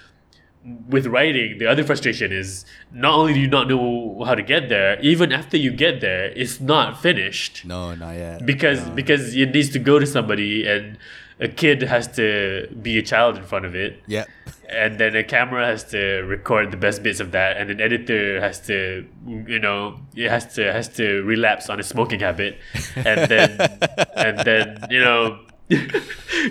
with 0.64 1.06
writing, 1.06 1.59
the 1.59 1.66
other 1.66 1.82
frustration 1.85 2.32
is 2.32 2.64
not 2.93 3.14
only 3.14 3.32
do 3.35 3.40
you 3.40 3.48
not 3.48 3.68
know 3.68 4.22
how 4.26 4.35
to 4.35 4.43
get 4.43 4.68
there, 4.68 5.01
even 5.01 5.32
after 5.32 5.56
you 5.56 5.70
get 5.70 6.01
there, 6.01 6.26
it's 6.36 6.60
not 6.60 7.01
finished 7.01 7.64
No, 7.64 7.94
not 7.94 8.12
yet. 8.16 8.44
because 8.44 8.86
No. 8.86 8.94
because 8.94 9.35
it 9.36 9.52
needs 9.55 9.70
to 9.70 9.78
go 9.78 9.98
to 9.98 10.06
somebody, 10.06 10.66
and 10.66 10.98
a 11.40 11.48
kid 11.48 11.82
has 11.82 12.09
to 12.16 12.66
be 12.82 12.98
a 12.98 13.02
child 13.02 13.36
in 13.36 13.44
front 13.44 13.64
of 13.64 13.74
it, 13.74 14.02
Yep. 14.09 14.26
and 14.68 14.98
then 14.98 15.14
a 15.16 15.22
camera 15.22 15.64
has 15.66 15.85
to 15.85 16.22
record 16.24 16.70
the 16.72 16.76
best 16.76 17.02
bits 17.02 17.20
of 17.20 17.30
that, 17.32 17.56
and 17.56 17.70
an 17.70 17.80
editor 17.80 18.40
has 18.40 18.60
to 18.66 19.06
you 19.26 19.59
know 19.60 20.01
it 20.16 20.28
has 20.28 20.52
to 20.56 20.72
has 20.72 20.89
to 20.97 21.22
relapse 21.22 21.70
on 21.70 21.78
a 21.80 21.82
smoking 21.85 22.20
habit, 22.20 22.59
and 22.97 23.30
then 23.30 23.51
and 24.16 24.39
then 24.40 24.78
you 24.90 24.98
know 25.01 25.39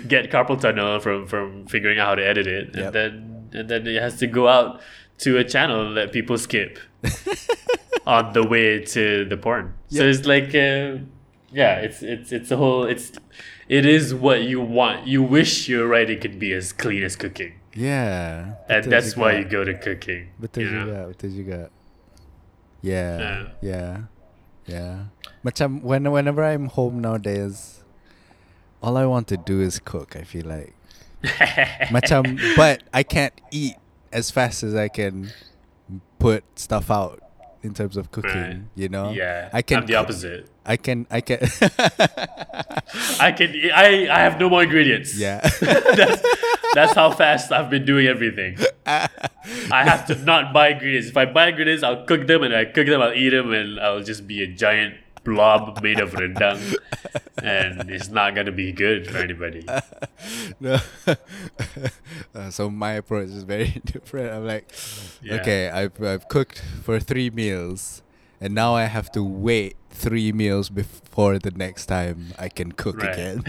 get 0.08 0.30
carpal 0.30 0.58
tunnel 0.60 0.98
from 1.00 1.26
from 1.26 1.66
figuring 1.66 1.98
out 1.98 2.08
how 2.08 2.14
to 2.14 2.26
edit 2.26 2.46
it, 2.46 2.66
and 2.74 2.84
Yep. 2.84 2.92
then 2.92 3.37
and 3.52 3.68
then 3.68 3.86
it 3.86 4.00
has 4.02 4.18
to 4.18 4.26
go 4.26 4.48
out 4.48 4.80
to 5.18 5.38
a 5.38 5.44
channel 5.44 5.94
that 5.94 6.12
people 6.12 6.38
skip 6.38 6.78
on 8.06 8.32
the 8.32 8.42
way 8.46 8.84
to 8.84 9.24
the 9.24 9.36
porn. 9.36 9.74
So 9.88 10.04
it's 10.04 10.26
like, 10.26 10.54
uh, 10.54 11.02
yeah, 11.52 11.80
it's 11.82 12.02
it's 12.02 12.32
it's 12.32 12.50
a 12.50 12.56
whole 12.56 12.84
it's 12.84 13.12
it 13.68 13.84
is 13.84 14.14
what 14.14 14.42
you 14.42 14.60
want. 14.60 15.06
You 15.06 15.22
wish 15.22 15.68
your 15.68 15.86
writing 15.88 16.20
could 16.20 16.38
be 16.38 16.52
as 16.52 16.72
clean 16.72 17.02
as 17.02 17.16
cooking, 17.16 17.54
Yeah. 17.74 18.54
and 18.68 18.84
that's 18.86 19.16
why 19.16 19.34
juga. 19.34 19.38
you 19.42 19.44
go 19.48 19.60
to 19.64 19.74
cooking. 19.74 20.28
Betul 20.40 20.62
you 20.62 20.70
know? 20.70 20.84
juga, 20.86 20.98
betul 21.12 21.30
juga. 21.34 21.60
Yeah, 22.80 23.18
Yeah. 23.18 23.42
yeah, 23.60 23.92
yeah. 24.66 24.94
Macam 25.44 25.82
when 25.82 26.06
whenever 26.12 26.44
I'm 26.46 26.66
home 26.70 27.00
nowadays, 27.02 27.82
all 28.80 28.96
I 28.96 29.04
want 29.04 29.26
to 29.34 29.36
do 29.36 29.60
is 29.60 29.80
cook. 29.82 30.14
I 30.14 30.22
feel 30.22 30.46
like. 30.46 30.77
Macam, 31.90 32.38
but 32.56 32.82
I 32.92 33.02
can't 33.02 33.34
eat 33.50 33.76
as 34.12 34.30
fast 34.30 34.62
as 34.62 34.74
I 34.74 34.88
can 34.88 35.30
put 36.18 36.44
stuff 36.58 36.90
out 36.90 37.22
in 37.62 37.74
terms 37.74 37.96
of 37.96 38.10
cooking. 38.10 38.30
Right. 38.30 38.60
You 38.74 38.88
know. 38.88 39.10
yeah, 39.10 39.50
I 39.52 39.62
can 39.62 39.78
I'm 39.78 39.86
the 39.86 39.94
cook- 39.94 40.02
opposite. 40.04 40.48
I 40.64 40.76
can. 40.76 41.06
I 41.10 41.20
can. 41.22 41.38
I 43.20 43.32
can. 43.32 43.54
I 43.74 44.06
I 44.10 44.18
have 44.20 44.38
no 44.38 44.50
more 44.50 44.62
ingredients. 44.62 45.16
yeah. 45.18 45.40
that's, 45.60 46.22
that's 46.74 46.92
how 46.94 47.10
fast 47.10 47.50
I've 47.52 47.70
been 47.70 47.86
doing 47.86 48.06
everything. 48.06 48.58
I 48.86 49.08
have 49.84 50.04
to 50.08 50.14
not 50.28 50.52
buy 50.52 50.68
ingredients. 50.76 51.08
If 51.08 51.16
I 51.16 51.24
buy 51.24 51.48
ingredients, 51.48 51.82
I'll 51.82 52.04
cook 52.04 52.26
them, 52.26 52.42
and 52.42 52.54
I 52.54 52.66
cook 52.66 52.86
them, 52.86 53.00
I'll 53.00 53.14
eat 53.14 53.30
them, 53.30 53.52
and 53.52 53.80
I'll 53.80 54.02
just 54.04 54.26
be 54.28 54.42
a 54.42 54.46
giant 54.46 54.96
blob 55.28 55.82
made 55.84 56.00
of 56.00 56.16
rendang, 56.16 56.56
and 57.44 57.90
it's 57.92 58.08
not 58.08 58.32
gonna 58.34 58.52
be 58.52 58.72
good 58.72 59.04
for 59.04 59.20
anybody. 59.20 59.60
no. 60.60 60.80
uh, 62.34 62.48
so 62.50 62.70
my 62.72 62.92
approach 62.96 63.28
is 63.28 63.44
very 63.44 63.76
different. 63.84 64.32
I'm 64.32 64.46
like, 64.48 64.72
Yeah. 65.20 65.44
okay, 65.44 65.68
I've, 65.68 65.92
I've 66.00 66.28
cooked 66.32 66.64
for 66.82 66.96
three 66.98 67.28
meals, 67.28 68.00
and 68.40 68.54
now 68.56 68.72
I 68.74 68.88
have 68.88 69.12
to 69.12 69.22
wait 69.22 69.76
three 69.92 70.32
meals 70.32 70.70
before 70.72 71.38
the 71.38 71.50
next 71.52 71.86
time 71.86 72.32
I 72.38 72.48
can 72.48 72.72
cook 72.72 73.02
Right. 73.02 73.12
again. 73.12 73.44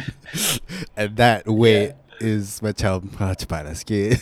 and 1.00 1.16
that 1.16 1.48
wait 1.48 1.96
is 2.20 2.60
macam 2.60 3.08
ah, 3.24 3.32
cepat 3.32 3.64
lah 3.64 3.76
sikit. 3.80 4.20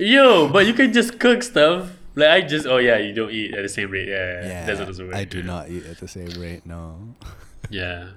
Yo, 0.00 0.48
but 0.48 0.64
you 0.64 0.72
can 0.72 0.92
just 0.96 1.18
cook 1.20 1.42
stuff. 1.44 1.92
Like 2.18 2.30
I 2.30 2.40
just, 2.46 2.66
oh 2.66 2.78
yeah, 2.78 2.98
you 2.98 3.12
don't 3.14 3.30
eat 3.30 3.54
at 3.54 3.62
the 3.62 3.68
same 3.68 3.90
rate. 3.90 4.08
Yeah, 4.08 4.46
yeah, 4.46 4.66
that's 4.66 4.98
what 4.98 5.14
I 5.14 5.24
do 5.24 5.42
not 5.42 5.70
eat 5.70 5.86
at 5.86 5.98
the 5.98 6.08
same 6.08 6.30
rate. 6.40 6.66
No. 6.66 7.14
Yeah. 7.70 8.08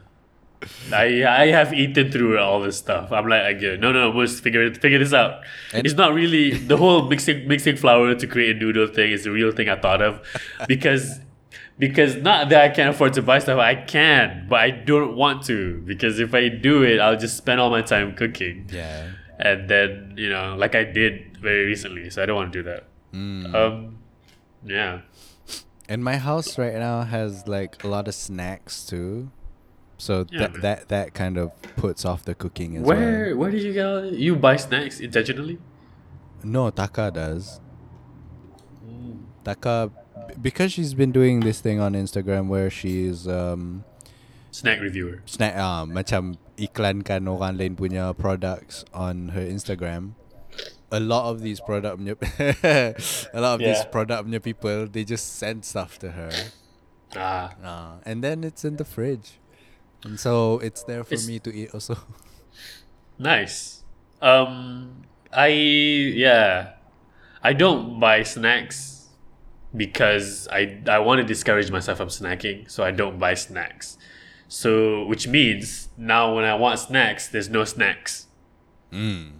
I 0.94 1.26
I 1.26 1.48
have 1.48 1.73
eaten 1.73 2.11
through 2.11 2.38
all 2.40 2.61
this 2.61 2.78
stuff. 2.78 3.11
I'm 3.11 3.28
like, 3.28 3.41
I 3.41 3.53
get 3.53 3.80
no, 3.80 3.91
no, 3.91 4.11
we 4.11 4.22
must 4.22 4.44
figure 4.44 4.64
it, 4.64 4.80
figure 4.82 4.99
this 4.99 5.11
out. 5.14 5.41
And- 5.73 5.86
it's 5.86 5.95
not 5.95 6.14
really 6.14 6.52
the 6.52 6.78
whole 6.78 7.07
mixing 7.10 7.48
mixing 7.48 7.76
flour 7.78 8.14
to 8.15 8.28
create 8.28 8.56
a 8.56 8.60
noodle 8.60 8.88
thing 8.88 9.11
is 9.11 9.23
the 9.23 9.32
real 9.32 9.52
thing 9.52 9.69
I 9.69 9.76
thought 9.76 10.02
of, 10.02 10.22
because 10.68 11.19
because 11.80 12.15
not 12.18 12.49
that 12.49 12.61
I 12.61 12.69
can't 12.69 12.90
afford 12.94 13.14
to 13.14 13.22
buy 13.23 13.40
stuff, 13.40 13.57
I 13.60 13.73
can, 13.76 14.45
but 14.48 14.60
I 14.60 14.69
don't 14.69 15.15
want 15.15 15.44
to 15.45 15.82
because 15.82 16.19
if 16.19 16.34
I 16.36 16.48
do 16.48 16.84
it, 16.84 16.99
I'll 16.99 17.18
just 17.18 17.38
spend 17.38 17.60
all 17.60 17.72
my 17.72 17.82
time 17.82 18.15
cooking, 18.15 18.69
Yeah. 18.72 19.07
and 19.40 19.68
then 19.68 20.14
you 20.15 20.30
know, 20.30 20.56
like 20.57 20.76
I 20.76 20.84
did 20.84 21.40
very 21.41 21.65
recently, 21.65 22.10
so 22.11 22.22
I 22.22 22.26
don't 22.28 22.36
want 22.36 22.53
to 22.53 22.60
do 22.60 22.64
that. 22.69 22.86
Mm. 23.14 23.54
Um, 23.54 23.98
yeah. 24.64 25.02
And 25.90 26.04
my 26.04 26.18
house 26.18 26.58
right 26.58 26.76
now 26.76 27.04
has 27.04 27.48
like 27.48 27.84
a 27.84 27.88
lot 27.88 28.08
of 28.08 28.16
snacks 28.16 28.86
too. 28.86 29.32
So 29.98 30.26
Yeah, 30.32 30.48
that 30.48 30.62
that 30.62 30.80
that 30.90 31.08
kind 31.14 31.38
of 31.38 31.52
puts 31.76 32.06
off 32.06 32.24
the 32.26 32.34
cooking 32.34 32.78
as 32.78 32.84
Where 32.84 33.36
where 33.36 33.52
did 33.52 33.62
you 33.62 33.74
get 33.74 34.14
you 34.18 34.36
buy 34.36 34.56
snacks 34.56 35.00
intentionally? 35.00 35.60
No, 36.44 36.70
Taka 36.72 37.12
does. 37.12 37.60
Taka 39.44 39.92
because 40.42 40.72
she's 40.72 40.94
been 40.94 41.12
doing 41.12 41.42
this 41.42 41.60
thing 41.62 41.80
on 41.80 41.94
Instagram 41.94 42.48
where 42.48 42.70
she's 42.70 43.28
um 43.28 43.84
Snack 44.52 44.82
reviewer. 44.82 45.24
snack 45.26 45.56
uh, 45.56 45.88
macam 45.88 46.36
iklankan 46.60 47.24
orang 47.24 47.56
lain 47.56 47.74
punya 47.80 48.12
products 48.12 48.84
on 48.92 49.32
her 49.32 49.42
Instagram. 49.42 50.20
A 50.91 50.99
lot 50.99 51.31
of 51.31 51.39
these 51.41 51.59
product 51.63 51.99
punya 52.03 52.15
a 53.34 53.39
lot 53.39 53.55
of 53.55 53.59
these 53.63 53.80
product 53.88 54.27
punya 54.27 54.43
people 54.43 54.88
they 54.91 55.03
just 55.07 55.38
send 55.39 55.63
stuff 55.63 55.97
to 55.99 56.11
her. 56.11 56.31
Ah, 57.15 57.55
Uh, 57.63 57.91
and 58.05 58.23
then 58.23 58.43
it's 58.43 58.63
in 58.68 58.76
the 58.76 58.84
fridge. 58.85 59.39
And 60.03 60.19
so 60.19 60.59
it's 60.59 60.84
there 60.84 61.03
for 61.03 61.13
It's- 61.15 61.27
me 61.27 61.39
to 61.39 61.51
eat 61.53 61.72
also. 61.73 61.95
Nice. 63.19 63.84
Um, 64.22 65.03
I 65.31 65.47
yeah, 65.47 66.73
I 67.43 67.53
don't 67.53 67.99
buy 67.99 68.23
snacks 68.23 69.09
because 69.76 70.47
I 70.51 70.81
I 70.89 70.99
want 70.99 71.22
to 71.22 71.26
discourage 71.26 71.69
myself 71.72 71.97
from 72.01 72.09
snacking, 72.09 72.69
so 72.69 72.84
I 72.84 72.91
don't 72.91 73.19
buy 73.19 73.34
snacks. 73.35 73.97
So 74.47 75.05
which 75.05 75.27
means 75.27 75.89
now 75.97 76.35
when 76.35 76.45
I 76.45 76.55
want 76.55 76.80
snacks, 76.80 77.27
there's 77.30 77.49
no 77.49 77.63
snacks. 77.63 78.27
Mm. 78.91 79.39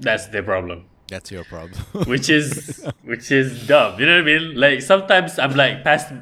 That's 0.00 0.26
the 0.26 0.42
problem. 0.42 0.86
That's 1.08 1.30
your 1.30 1.44
problem. 1.44 1.80
Which 2.06 2.30
is 2.30 2.86
which 3.04 3.30
is 3.32 3.66
dumb. 3.66 3.98
You 3.98 4.06
know 4.06 4.14
what 4.14 4.22
I 4.22 4.38
mean? 4.38 4.54
Like 4.54 4.80
sometimes 4.82 5.38
I'm 5.38 5.54
like 5.54 5.84
past. 5.84 6.12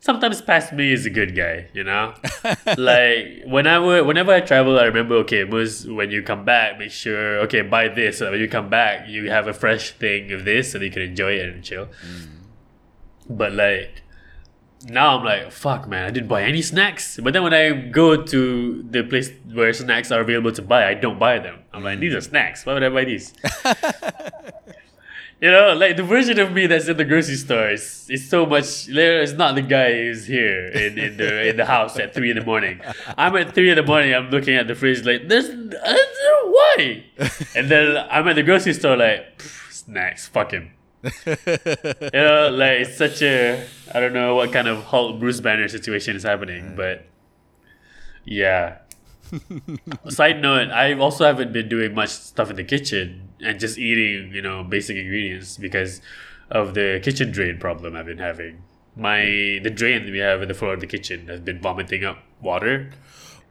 Sometimes 0.00 0.40
past 0.40 0.72
me 0.72 0.92
is 0.92 1.06
a 1.06 1.10
good 1.10 1.34
guy, 1.34 1.66
you 1.72 1.82
know. 1.82 2.14
like 2.78 3.42
whenever 3.46 4.04
whenever 4.04 4.32
I 4.32 4.40
travel, 4.40 4.78
I 4.78 4.84
remember 4.84 5.16
okay, 5.26 5.42
Mus, 5.44 5.86
when 5.86 6.10
you 6.10 6.22
come 6.22 6.44
back, 6.44 6.78
make 6.78 6.92
sure 6.92 7.40
okay 7.40 7.62
buy 7.62 7.88
this. 7.88 8.18
So 8.18 8.26
that 8.26 8.30
when 8.30 8.40
you 8.40 8.48
come 8.48 8.68
back, 8.68 9.08
you 9.08 9.30
have 9.30 9.48
a 9.48 9.54
fresh 9.54 9.90
thing 9.92 10.30
of 10.30 10.44
this, 10.44 10.72
so 10.72 10.78
that 10.78 10.84
you 10.84 10.92
can 10.92 11.02
enjoy 11.02 11.32
it 11.32 11.48
and 11.48 11.64
chill. 11.64 11.86
Mm. 11.86 12.28
But 13.30 13.54
like 13.54 14.02
now, 14.84 15.18
I'm 15.18 15.24
like 15.24 15.50
fuck, 15.50 15.88
man, 15.88 16.04
I 16.04 16.10
didn't 16.10 16.28
buy 16.28 16.42
any 16.44 16.62
snacks. 16.62 17.18
But 17.22 17.32
then 17.32 17.42
when 17.42 17.54
I 17.54 17.70
go 17.70 18.22
to 18.22 18.82
the 18.82 19.02
place 19.02 19.30
where 19.52 19.72
snacks 19.72 20.12
are 20.12 20.20
available 20.20 20.52
to 20.52 20.62
buy, 20.62 20.88
I 20.88 20.94
don't 20.94 21.18
buy 21.18 21.38
them. 21.38 21.58
I'm 21.72 21.82
like 21.82 21.98
these 21.98 22.14
are 22.14 22.20
snacks. 22.20 22.64
Why 22.64 22.74
would 22.74 22.84
I 22.84 22.88
buy 22.88 23.04
these? 23.04 23.34
You 25.40 25.52
know, 25.52 25.72
like 25.72 25.96
the 25.96 26.02
version 26.02 26.40
of 26.40 26.50
me 26.52 26.66
that's 26.66 26.88
in 26.88 26.96
the 26.96 27.04
grocery 27.04 27.36
store 27.36 27.70
is, 27.70 28.10
is 28.10 28.28
so 28.28 28.44
much. 28.44 28.86
There 28.86 29.22
is 29.22 29.34
not 29.34 29.54
the 29.54 29.62
guy 29.62 29.92
who's 29.92 30.26
here 30.26 30.66
in, 30.66 30.98
in 30.98 31.16
the 31.16 31.50
in 31.50 31.56
the 31.56 31.64
house 31.64 31.96
at 31.96 32.12
three 32.12 32.30
in 32.30 32.36
the 32.36 32.44
morning. 32.44 32.80
I'm 33.16 33.36
at 33.36 33.54
three 33.54 33.70
in 33.70 33.76
the 33.76 33.84
morning. 33.84 34.12
I'm 34.12 34.30
looking 34.30 34.56
at 34.56 34.66
the 34.66 34.74
fridge 34.74 35.04
like, 35.06 35.28
there's 35.28 35.48
uh, 35.48 35.96
why? 36.44 37.04
And 37.54 37.70
then 37.70 38.04
I'm 38.10 38.26
at 38.26 38.34
the 38.34 38.42
grocery 38.42 38.72
store 38.72 38.96
like, 38.96 39.40
snacks, 39.70 40.26
fuck 40.26 40.50
him. 40.50 40.72
You 41.26 42.10
know, 42.12 42.50
like 42.52 42.80
it's 42.80 42.96
such 42.96 43.22
a 43.22 43.64
I 43.94 44.00
don't 44.00 44.12
know 44.12 44.34
what 44.34 44.52
kind 44.52 44.68
of 44.68 44.84
Hulk 44.84 45.20
Bruce 45.20 45.40
Banner 45.40 45.68
situation 45.68 46.16
is 46.16 46.22
happening, 46.22 46.74
but 46.76 47.04
yeah. 48.24 48.78
Side 50.08 50.40
note, 50.40 50.70
I 50.70 50.94
also 50.94 51.24
haven't 51.24 51.52
been 51.52 51.68
doing 51.68 51.94
much 51.94 52.10
stuff 52.10 52.50
in 52.50 52.56
the 52.56 52.64
kitchen 52.64 53.28
and 53.40 53.60
just 53.60 53.78
eating, 53.78 54.32
you 54.32 54.42
know, 54.42 54.64
basic 54.64 54.96
ingredients 54.96 55.56
because 55.56 56.00
of 56.50 56.74
the 56.74 57.00
kitchen 57.02 57.30
drain 57.30 57.58
problem 57.58 57.94
I've 57.96 58.06
been 58.06 58.18
having. 58.18 58.62
My 58.96 59.60
the 59.62 59.70
drain 59.70 60.04
that 60.04 60.10
we 60.10 60.18
have 60.18 60.42
in 60.42 60.48
the 60.48 60.54
floor 60.54 60.74
of 60.74 60.80
the 60.80 60.86
kitchen 60.86 61.28
has 61.28 61.40
been 61.40 61.60
vomiting 61.60 62.04
up 62.04 62.18
water. 62.40 62.90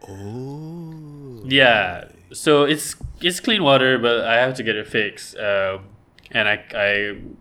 Oh. 0.07 1.43
Yeah, 1.45 2.05
so 2.33 2.63
it's 2.63 2.95
it's 3.21 3.39
clean 3.39 3.63
water, 3.63 3.97
but 3.97 4.25
I 4.25 4.35
have 4.35 4.55
to 4.55 4.63
get 4.63 4.75
it 4.75 4.87
fixed. 4.87 5.37
Um, 5.37 5.85
and 6.37 6.45
I 6.53 6.57
I 6.87 6.89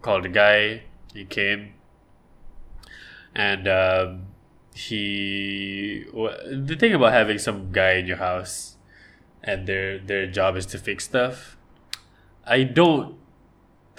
called 0.03 0.25
a 0.27 0.33
guy. 0.43 0.83
He 1.15 1.25
came, 1.39 1.63
and 3.35 3.69
um, 3.69 4.09
he 4.75 6.05
the 6.13 6.77
thing 6.79 6.95
about 6.95 7.13
having 7.13 7.39
some 7.39 7.73
guy 7.73 7.93
in 8.01 8.07
your 8.07 8.17
house, 8.19 8.77
and 9.43 9.67
their 9.67 9.99
their 9.99 10.27
job 10.27 10.57
is 10.57 10.67
to 10.67 10.79
fix 10.79 11.05
stuff. 11.05 11.57
I 12.47 12.63
don't. 12.63 13.17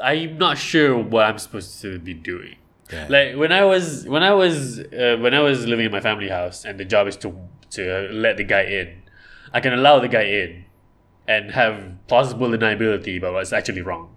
I'm 0.01 0.37
not 0.37 0.57
sure 0.57 0.97
what 0.97 1.25
I'm 1.25 1.39
supposed 1.39 1.81
to 1.81 1.97
be 1.97 2.13
doing 2.13 2.57
Yeah. 2.93 3.07
like 3.09 3.35
when 3.35 3.51
I 3.51 3.63
was 3.65 4.05
when 4.07 4.21
I 4.21 4.33
was 4.33 4.79
uh, 4.79 5.17
when 5.19 5.33
I 5.33 5.39
was 5.41 5.65
living 5.65 5.85
in 5.87 5.91
my 5.91 6.01
family 6.01 6.29
house 6.29 6.65
and 6.65 6.79
the 6.79 6.85
job 6.85 7.07
is 7.07 7.17
to 7.25 7.33
to 7.71 7.81
let 8.11 8.37
the 8.37 8.43
guy 8.45 8.61
in, 8.79 9.01
I 9.53 9.59
can 9.59 9.73
allow 9.73 9.99
the 9.99 10.07
guy 10.07 10.21
in, 10.43 10.65
and 11.27 11.51
have 11.51 11.97
plausible 12.07 12.47
deniability 12.49 13.17
about 13.17 13.33
what's 13.33 13.51
actually 13.51 13.81
wrong. 13.81 14.13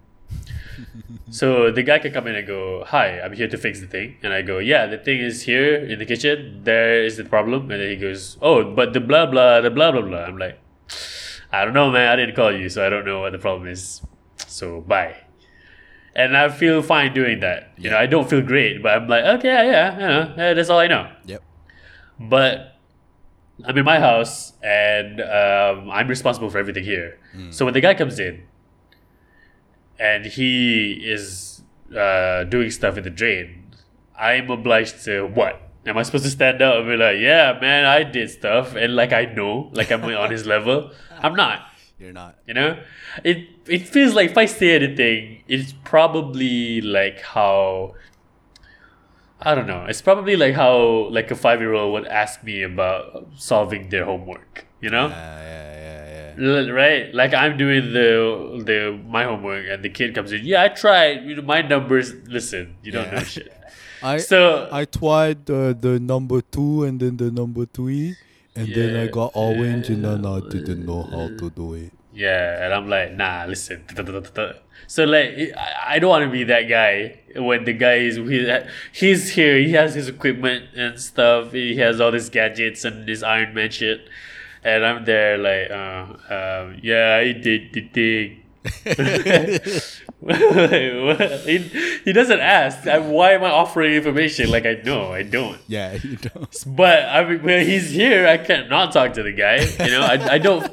So 1.30 1.70
the 1.70 1.82
guy 1.82 1.98
can 1.98 2.12
come 2.12 2.26
in 2.26 2.34
and 2.34 2.46
go, 2.46 2.84
"Hi, 2.86 3.20
I'm 3.20 3.32
here 3.32 3.48
to 3.48 3.56
fix 3.56 3.80
the 3.80 3.86
thing," 3.86 4.16
and 4.22 4.32
I 4.32 4.42
go, 4.42 4.58
"Yeah, 4.58 4.86
the 4.86 4.98
thing 4.98 5.20
is 5.20 5.42
here 5.42 5.74
in 5.74 5.98
the 5.98 6.06
kitchen. 6.06 6.60
There 6.64 7.02
is 7.04 7.16
the 7.16 7.24
problem," 7.24 7.70
and 7.70 7.80
then 7.80 7.88
he 7.88 7.96
goes, 7.96 8.36
"Oh, 8.42 8.64
but 8.64 8.92
the 8.92 9.00
blah 9.00 9.26
blah 9.26 9.60
the 9.60 9.70
blah 9.70 9.92
blah 9.92 10.02
blah." 10.02 10.24
I'm 10.24 10.38
like, 10.38 10.58
"I 11.52 11.64
don't 11.64 11.74
know, 11.74 11.90
man. 11.90 12.08
I 12.08 12.16
didn't 12.16 12.34
call 12.36 12.52
you, 12.52 12.68
so 12.68 12.84
I 12.86 12.88
don't 12.88 13.04
know 13.04 13.20
what 13.20 13.32
the 13.32 13.38
problem 13.38 13.68
is. 13.68 14.02
So 14.36 14.80
bye." 14.80 15.16
And 16.14 16.36
I 16.36 16.48
feel 16.48 16.82
fine 16.82 17.14
doing 17.14 17.38
that. 17.40 17.70
You 17.78 17.88
know, 17.90 17.96
I 17.96 18.06
don't 18.06 18.28
feel 18.28 18.42
great, 18.42 18.82
but 18.82 18.92
I'm 18.96 19.06
like, 19.06 19.24
okay, 19.38 19.70
yeah, 19.70 19.94
you 19.94 20.00
know, 20.00 20.34
eh, 20.42 20.54
that's 20.54 20.68
all 20.68 20.80
I 20.80 20.88
know. 20.88 21.08
Yep. 21.24 21.40
But 22.18 22.74
I'm 23.64 23.78
in 23.78 23.84
my 23.84 24.00
house 24.00 24.54
and 24.60 25.20
um, 25.20 25.88
I'm 25.88 26.08
responsible 26.08 26.50
for 26.50 26.58
everything 26.58 26.82
here. 26.82 27.18
So 27.50 27.64
when 27.64 27.74
the 27.74 27.80
guy 27.80 27.94
comes 27.94 28.18
in 28.18 28.42
and 30.00 30.24
he 30.24 30.92
is 30.94 31.62
uh, 31.96 32.44
doing 32.44 32.70
stuff 32.70 32.96
in 32.96 33.04
the 33.04 33.10
drain, 33.10 33.66
I'm 34.18 34.50
obliged 34.50 35.04
to 35.04 35.26
what? 35.26 35.60
Am 35.86 35.96
I 35.96 36.02
supposed 36.02 36.24
to 36.24 36.30
stand 36.30 36.60
up 36.60 36.76
and 36.76 36.86
be 36.88 36.96
like, 36.96 37.18
yeah, 37.18 37.58
man, 37.60 37.84
I 37.84 38.02
did 38.02 38.30
stuff 38.30 38.74
and 38.74 38.96
like 38.96 39.12
I 39.12 39.26
know, 39.26 39.70
like 39.72 39.90
I'm 39.92 40.02
on 40.04 40.30
his 40.30 40.46
level? 40.46 40.90
I'm 41.22 41.34
not. 41.34 41.66
You're 41.98 42.12
not. 42.12 42.38
You 42.46 42.54
know, 42.54 42.82
it 43.22 43.48
it 43.66 43.86
feels 43.86 44.14
like 44.14 44.30
if 44.30 44.38
I 44.38 44.46
say 44.46 44.74
anything, 44.74 45.42
it's 45.46 45.74
probably 45.84 46.80
like 46.80 47.20
how 47.20 47.94
I 49.42 49.54
don't 49.54 49.66
know. 49.66 49.84
It's 49.86 50.00
probably 50.02 50.36
like 50.36 50.54
how 50.54 51.08
like 51.10 51.30
a 51.30 51.36
five 51.36 51.60
year 51.60 51.74
old 51.74 51.92
would 51.92 52.06
ask 52.06 52.42
me 52.42 52.62
about 52.62 53.28
solving 53.36 53.90
their 53.90 54.06
homework. 54.06 54.66
You 54.80 54.88
know, 54.88 55.08
Yeah, 55.08 55.40
yeah, 55.40 55.42
yeah, 55.42 55.74
yeah. 55.74 55.79
L- 56.38 56.70
right? 56.70 57.14
Like 57.14 57.34
I'm 57.34 57.56
doing 57.56 57.92
the 57.92 58.62
the 58.64 58.98
my 59.06 59.24
homework, 59.24 59.66
and 59.68 59.82
the 59.82 59.88
kid 59.90 60.14
comes 60.14 60.32
in. 60.32 60.44
Yeah, 60.44 60.62
I 60.62 60.68
tried. 60.68 61.24
You 61.24 61.36
know, 61.36 61.42
my 61.42 61.62
numbers. 61.62 62.12
Listen, 62.26 62.76
you 62.82 62.92
don't 62.92 63.06
Yeah. 63.06 63.18
know 63.18 63.24
shit. 63.24 63.52
I 64.02 64.16
So 64.18 64.68
I 64.72 64.84
tried 64.84 65.46
the 65.46 65.76
the 65.78 66.00
number 66.00 66.40
two 66.40 66.84
and 66.84 66.98
then 67.00 67.16
the 67.16 67.30
number 67.30 67.66
three, 67.66 68.16
and 68.56 68.68
then 68.74 68.96
I 68.96 69.06
got 69.08 69.32
orange, 69.34 69.88
and 69.90 70.04
then 70.04 70.24
I 70.24 70.40
didn't 70.40 70.86
know 70.86 71.02
how 71.02 71.28
to 71.36 71.50
do 71.50 71.74
it. 71.74 71.92
Yeah, 72.12 72.64
and 72.64 72.74
I'm 72.74 72.88
like, 72.88 73.12
nah, 73.14 73.44
listen. 73.46 73.84
So 74.86 75.04
like, 75.04 75.52
I 75.86 75.98
don't 76.00 76.10
want 76.10 76.24
to 76.24 76.30
be 76.30 76.42
that 76.44 76.62
guy 76.62 77.20
when 77.36 77.64
the 77.64 77.72
guy 77.72 77.96
is 77.96 78.16
he, 78.16 78.48
he's 78.92 79.30
here. 79.30 79.58
He 79.58 79.70
has 79.72 79.94
his 79.94 80.08
equipment 80.08 80.64
and 80.74 80.98
stuff. 80.98 81.52
He 81.52 81.76
has 81.76 82.00
all 82.00 82.10
his 82.12 82.28
gadgets 82.28 82.84
and 82.84 83.08
his 83.08 83.22
Iron 83.22 83.54
Man 83.54 83.70
shit, 83.70 84.00
and 84.64 84.84
I'm 84.84 85.04
there 85.04 85.38
like, 85.38 85.70
uh, 85.70 86.06
um, 86.34 86.78
yeah, 86.82 87.16
I 87.20 87.32
did 87.32 87.72
the 87.72 87.82
thing. 87.88 88.36
he, 90.24 91.58
he 92.04 92.12
doesn't 92.12 92.40
ask. 92.40 92.86
I, 92.86 92.98
why 92.98 93.32
am 93.32 93.44
I 93.44 93.50
offering 93.50 93.94
information 93.94 94.50
like 94.50 94.66
I 94.66 94.74
know? 94.84 95.12
I 95.12 95.22
don't. 95.22 95.58
Yeah, 95.66 95.94
you 96.02 96.16
don't. 96.16 96.54
But 96.66 97.04
I 97.08 97.24
mean, 97.24 97.42
when 97.42 97.66
he's 97.66 97.90
here, 97.90 98.26
I 98.26 98.36
can't 98.38 98.68
not 98.68 98.92
talk 98.92 99.14
to 99.14 99.22
the 99.22 99.32
guy. 99.32 99.60
You 99.84 99.90
know, 99.92 100.02
I, 100.02 100.34
I 100.34 100.38
don't 100.38 100.70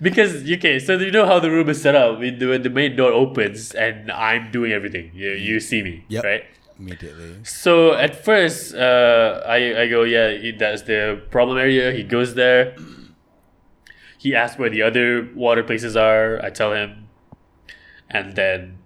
because 0.00 0.42
okay. 0.50 0.78
So 0.78 0.98
you 0.98 1.10
know 1.10 1.26
how 1.26 1.38
the 1.40 1.50
room 1.50 1.68
is 1.68 1.80
set 1.80 1.94
up. 1.94 2.18
When 2.18 2.38
the, 2.38 2.46
when 2.46 2.62
the 2.62 2.70
main 2.70 2.96
door 2.96 3.12
opens 3.12 3.72
and 3.72 4.10
I'm 4.12 4.50
doing 4.50 4.72
everything, 4.72 5.10
you 5.14 5.30
you 5.30 5.60
see 5.60 5.82
me, 5.82 6.04
Yep. 6.08 6.24
right? 6.24 6.44
Immediately. 6.78 7.36
So 7.44 7.94
at 7.94 8.24
first, 8.24 8.74
uh, 8.74 9.42
I 9.46 9.82
I 9.82 9.88
go, 9.88 10.02
yeah, 10.02 10.52
that's 10.58 10.82
the 10.82 11.22
problem 11.30 11.58
area. 11.58 11.92
He 11.92 12.02
goes 12.02 12.34
there. 12.34 12.74
He 14.22 14.34
asks 14.36 14.56
where 14.58 14.70
the 14.70 14.82
other 14.82 15.28
water 15.34 15.64
places 15.64 15.96
are. 15.96 16.40
I 16.44 16.50
tell 16.50 16.72
him, 16.72 17.08
and 18.08 18.36
then 18.36 18.78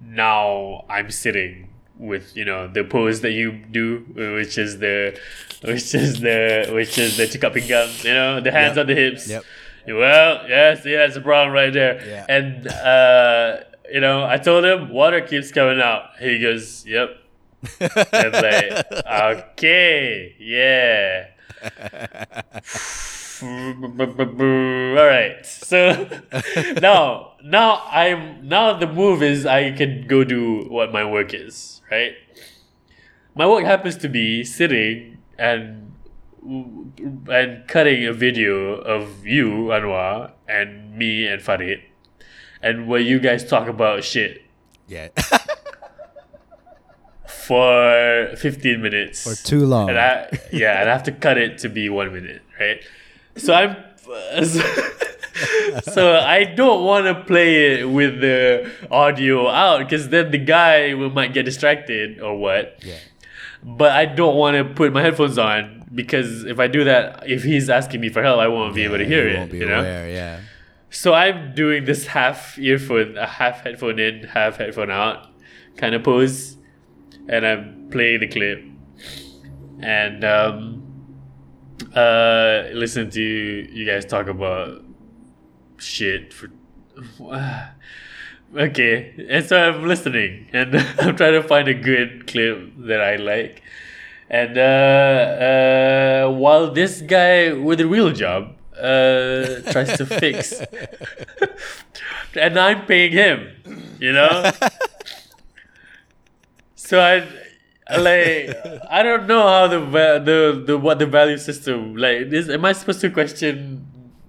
now 0.00 0.84
I'm 0.90 1.10
sitting 1.10 1.70
with 1.96 2.36
you 2.36 2.44
know 2.44 2.68
the 2.68 2.84
pose 2.84 3.20
that 3.22 3.30
you 3.32 3.52
do, 3.52 4.04
which 4.14 4.58
is 4.58 4.78
the, 4.80 5.18
which 5.62 5.94
is 5.94 6.20
the, 6.20 6.68
which 6.72 6.98
is 6.98 7.16
the 7.16 7.24
pinggang, 7.26 8.04
you 8.04 8.12
know, 8.12 8.40
the 8.40 8.50
hands 8.52 8.76
Yep. 8.76 8.82
on 8.82 8.86
the 8.88 8.94
hips. 8.94 9.28
Yep. 9.28 9.44
Well, 9.86 10.48
yes, 10.48 10.84
yeah, 10.84 11.06
it's 11.06 11.16
a 11.16 11.20
problem 11.20 11.54
right 11.54 11.72
there. 11.72 11.94
Yeah. 12.06 12.26
And 12.28 12.66
uh, 12.68 13.60
you 13.90 14.00
know, 14.00 14.24
I 14.26 14.36
told 14.38 14.64
him 14.64 14.90
water 14.90 15.20
keeps 15.22 15.50
coming 15.52 15.80
out. 15.80 16.02
He 16.20 16.38
goes, 16.40 16.84
"Yep." 16.86 17.08
I'm 17.80 18.32
like, 18.32 18.92
okay, 19.52 20.34
yeah. 20.38 21.28
All 23.44 25.06
right. 25.06 25.44
So 25.44 26.08
now, 26.80 27.32
now 27.42 27.82
I'm 27.90 28.48
now 28.48 28.72
the 28.78 28.86
move 28.86 29.22
is 29.22 29.44
I 29.46 29.72
can 29.72 30.06
go 30.06 30.24
do 30.24 30.66
what 30.68 30.92
my 30.92 31.04
work 31.04 31.34
is, 31.34 31.82
right? 31.90 32.14
My 33.34 33.46
work 33.46 33.64
happens 33.64 33.96
to 33.98 34.08
be 34.08 34.44
sitting 34.44 35.18
and 35.38 35.92
and 37.28 37.66
cutting 37.68 38.06
a 38.06 38.12
video 38.12 38.74
of 38.76 39.26
you, 39.26 39.68
Anwar, 39.72 40.32
and 40.48 40.94
me 40.96 41.26
and 41.26 41.40
Farid, 41.42 41.80
and 42.62 42.86
where 42.88 43.00
you 43.00 43.18
guys 43.18 43.44
talk 43.44 43.68
about 43.68 44.04
shit 44.04 44.42
Yeah. 44.88 45.08
for 47.26 48.30
15 48.36 48.80
minutes 48.80 49.22
For 49.24 49.34
too 49.46 49.66
long. 49.66 49.88
and 49.90 49.98
I 49.98 50.28
yeah, 50.52 50.80
and 50.80 50.88
I 50.88 50.92
have 50.92 51.02
to 51.04 51.12
cut 51.12 51.36
it 51.38 51.58
to 51.58 51.68
be 51.68 51.88
one 51.88 52.12
minute, 52.12 52.42
right? 52.60 52.80
So 53.36 53.52
I'm 53.54 53.76
so 55.82 56.16
I 56.16 56.44
don't 56.44 56.84
want 56.84 57.06
to 57.06 57.24
play 57.24 57.80
it 57.80 57.84
with 57.88 58.20
the 58.20 58.70
audio 58.90 59.48
out 59.48 59.78
because 59.80 60.08
then 60.08 60.30
the 60.30 60.38
guy 60.38 60.94
will 60.94 61.10
might 61.10 61.32
get 61.32 61.44
distracted 61.44 62.20
or 62.20 62.36
what. 62.38 62.78
yeah. 62.82 62.98
But 63.62 63.92
I 63.92 64.04
don't 64.04 64.36
want 64.36 64.56
to 64.56 64.74
put 64.74 64.92
my 64.92 65.00
headphones 65.00 65.38
on 65.38 65.88
because 65.94 66.44
if 66.44 66.60
I 66.60 66.66
do 66.66 66.84
that, 66.84 67.28
if 67.28 67.44
he's 67.44 67.70
asking 67.70 68.00
me 68.02 68.10
for 68.10 68.22
help, 68.22 68.38
I 68.38 68.48
won't 68.48 68.74
be 68.74 68.82
able 68.84 68.98
to 68.98 69.06
hear 69.06 69.26
you 69.26 69.34
it. 69.34 69.38
Won't 69.38 69.52
be 69.52 69.58
you 69.58 69.66
know. 69.66 69.80
aware. 69.80 70.08
Yeah. 70.08 70.40
So 70.90 71.14
I'm 71.14 71.54
doing 71.54 71.86
this 71.86 72.06
half 72.06 72.58
earphone, 72.58 73.16
a 73.16 73.26
half 73.26 73.62
headphone 73.62 73.98
in, 73.98 74.24
half 74.24 74.58
headphone 74.58 74.90
out 74.90 75.28
kind 75.76 75.94
of 75.94 76.02
pose, 76.04 76.56
and 77.28 77.44
I'm 77.46 77.88
playing 77.90 78.20
the 78.20 78.28
clip, 78.28 78.62
and 79.80 80.24
um, 80.24 80.73
uh, 81.94 82.64
listen 82.72 83.10
to 83.10 83.22
you 83.22 83.84
guys 83.84 84.04
talk 84.04 84.26
about 84.28 84.82
shit 85.78 86.32
for. 86.32 86.50
okay, 88.56 89.26
and 89.28 89.44
so 89.44 89.56
I'm 89.56 89.86
listening, 89.86 90.48
and 90.52 90.76
I'm 90.98 91.16
trying 91.16 91.40
to 91.40 91.42
find 91.42 91.68
a 91.68 91.74
good 91.74 92.26
clip 92.26 92.72
that 92.78 93.00
I 93.00 93.16
like. 93.16 93.62
And 94.30 94.56
uh, 94.56 96.28
uh, 96.28 96.30
while 96.32 96.72
this 96.72 97.00
guy 97.02 97.52
with 97.52 97.80
a 97.80 97.86
real 97.86 98.10
job 98.10 98.56
uh, 98.76 99.60
tries 99.70 99.96
to 99.98 100.06
fix, 100.06 100.62
and 102.34 102.58
I'm 102.58 102.86
paying 102.86 103.12
him, 103.12 103.96
you 104.00 104.12
know. 104.12 104.50
so 106.74 107.00
I 107.00 107.26
like 107.90 108.56
I 108.90 109.02
don't 109.02 109.26
know 109.26 109.42
how 109.42 109.66
the 109.68 109.80
the 110.24 110.64
the 110.66 110.78
what 110.78 110.98
the 110.98 111.06
value 111.06 111.38
system 111.38 111.96
like 111.96 112.30
this. 112.30 112.48
Am 112.48 112.64
I 112.64 112.72
supposed 112.72 113.00
to 113.02 113.10
question? 113.10 113.86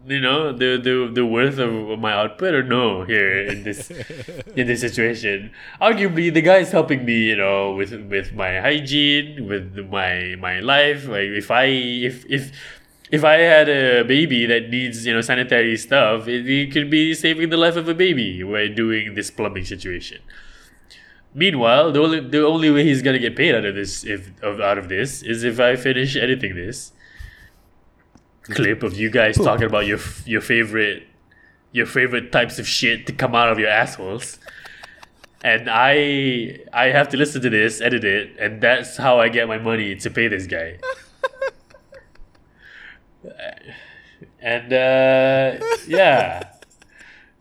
You 0.07 0.22
know 0.22 0.52
the 0.52 0.77
the 0.77 1.10
the 1.11 1.26
worth 1.26 1.57
of 1.57 1.98
my 1.98 2.14
output 2.14 2.53
or 2.53 2.61
no 2.61 3.06
here 3.06 3.41
in 3.41 3.64
this 3.64 3.90
in 4.56 4.68
this 4.68 4.82
situation. 4.82 5.52
Arguably, 5.82 6.32
the 6.32 6.41
guy 6.41 6.57
is 6.57 6.72
helping 6.72 7.06
me. 7.06 7.30
You 7.30 7.38
know 7.38 7.73
with 7.73 7.94
with 8.10 8.34
my 8.34 8.60
hygiene, 8.60 9.48
with 9.48 9.88
my 9.90 10.36
my 10.38 10.60
life. 10.60 11.07
Like 11.07 11.34
if 11.34 11.49
I 11.49 11.65
if 11.65 12.26
if 12.30 12.52
if 13.11 13.23
I 13.23 13.38
had 13.38 13.69
a 13.69 14.03
baby 14.03 14.45
that 14.45 14.69
needs 14.69 15.06
you 15.06 15.14
know 15.14 15.22
sanitary 15.22 15.77
stuff, 15.77 16.27
it, 16.27 16.48
it 16.48 16.72
could 16.72 16.90
be 16.90 17.14
saving 17.14 17.49
the 17.49 17.57
life 17.57 17.76
of 17.76 17.88
a 17.88 17.94
baby 17.95 18.44
by 18.44 18.68
doing 18.68 19.15
this 19.15 19.32
plumbing 19.32 19.65
situation. 19.65 20.22
Meanwhile, 21.38 21.91
the 21.91 21.99
only 22.02 22.20
the 22.22 22.45
only 22.45 22.72
way 22.72 22.84
he's 22.86 23.02
gonna 23.02 23.20
get 23.20 23.36
paid 23.36 23.53
out 23.53 23.66
of 23.66 23.76
this 23.76 24.06
if 24.06 24.32
of 24.41 24.62
out 24.62 24.78
of 24.78 24.88
this 24.88 25.22
is 25.22 25.44
if 25.44 25.60
I 25.60 25.76
finish 25.76 26.16
editing 26.16 26.56
this 26.56 26.94
clip 28.44 28.84
of 28.84 28.98
you 28.98 29.10
guys 29.10 29.36
talking 29.38 29.66
about 29.66 29.86
your 29.86 29.99
your 30.26 30.41
favorite 30.41 31.07
your 31.72 31.86
favorite 31.86 32.32
types 32.32 32.57
of 32.57 32.66
shit 32.66 33.06
to 33.07 33.12
come 33.12 33.36
out 33.36 33.49
of 33.49 33.60
your 33.60 33.68
assholes. 33.68 34.40
And 35.44 35.70
I 35.70 36.62
I 36.72 36.86
have 36.86 37.10
to 37.10 37.18
listen 37.18 37.41
to 37.41 37.49
this, 37.49 37.82
edit 37.82 38.06
it, 38.06 38.38
and 38.40 38.62
that's 38.62 38.95
how 38.98 39.20
I 39.20 39.28
get 39.30 39.48
my 39.48 39.57
money 39.57 39.94
to 39.95 40.10
pay 40.10 40.30
this 40.30 40.48
guy. 40.48 40.80
and 44.41 44.72
uh, 44.72 45.60
yeah, 45.86 46.55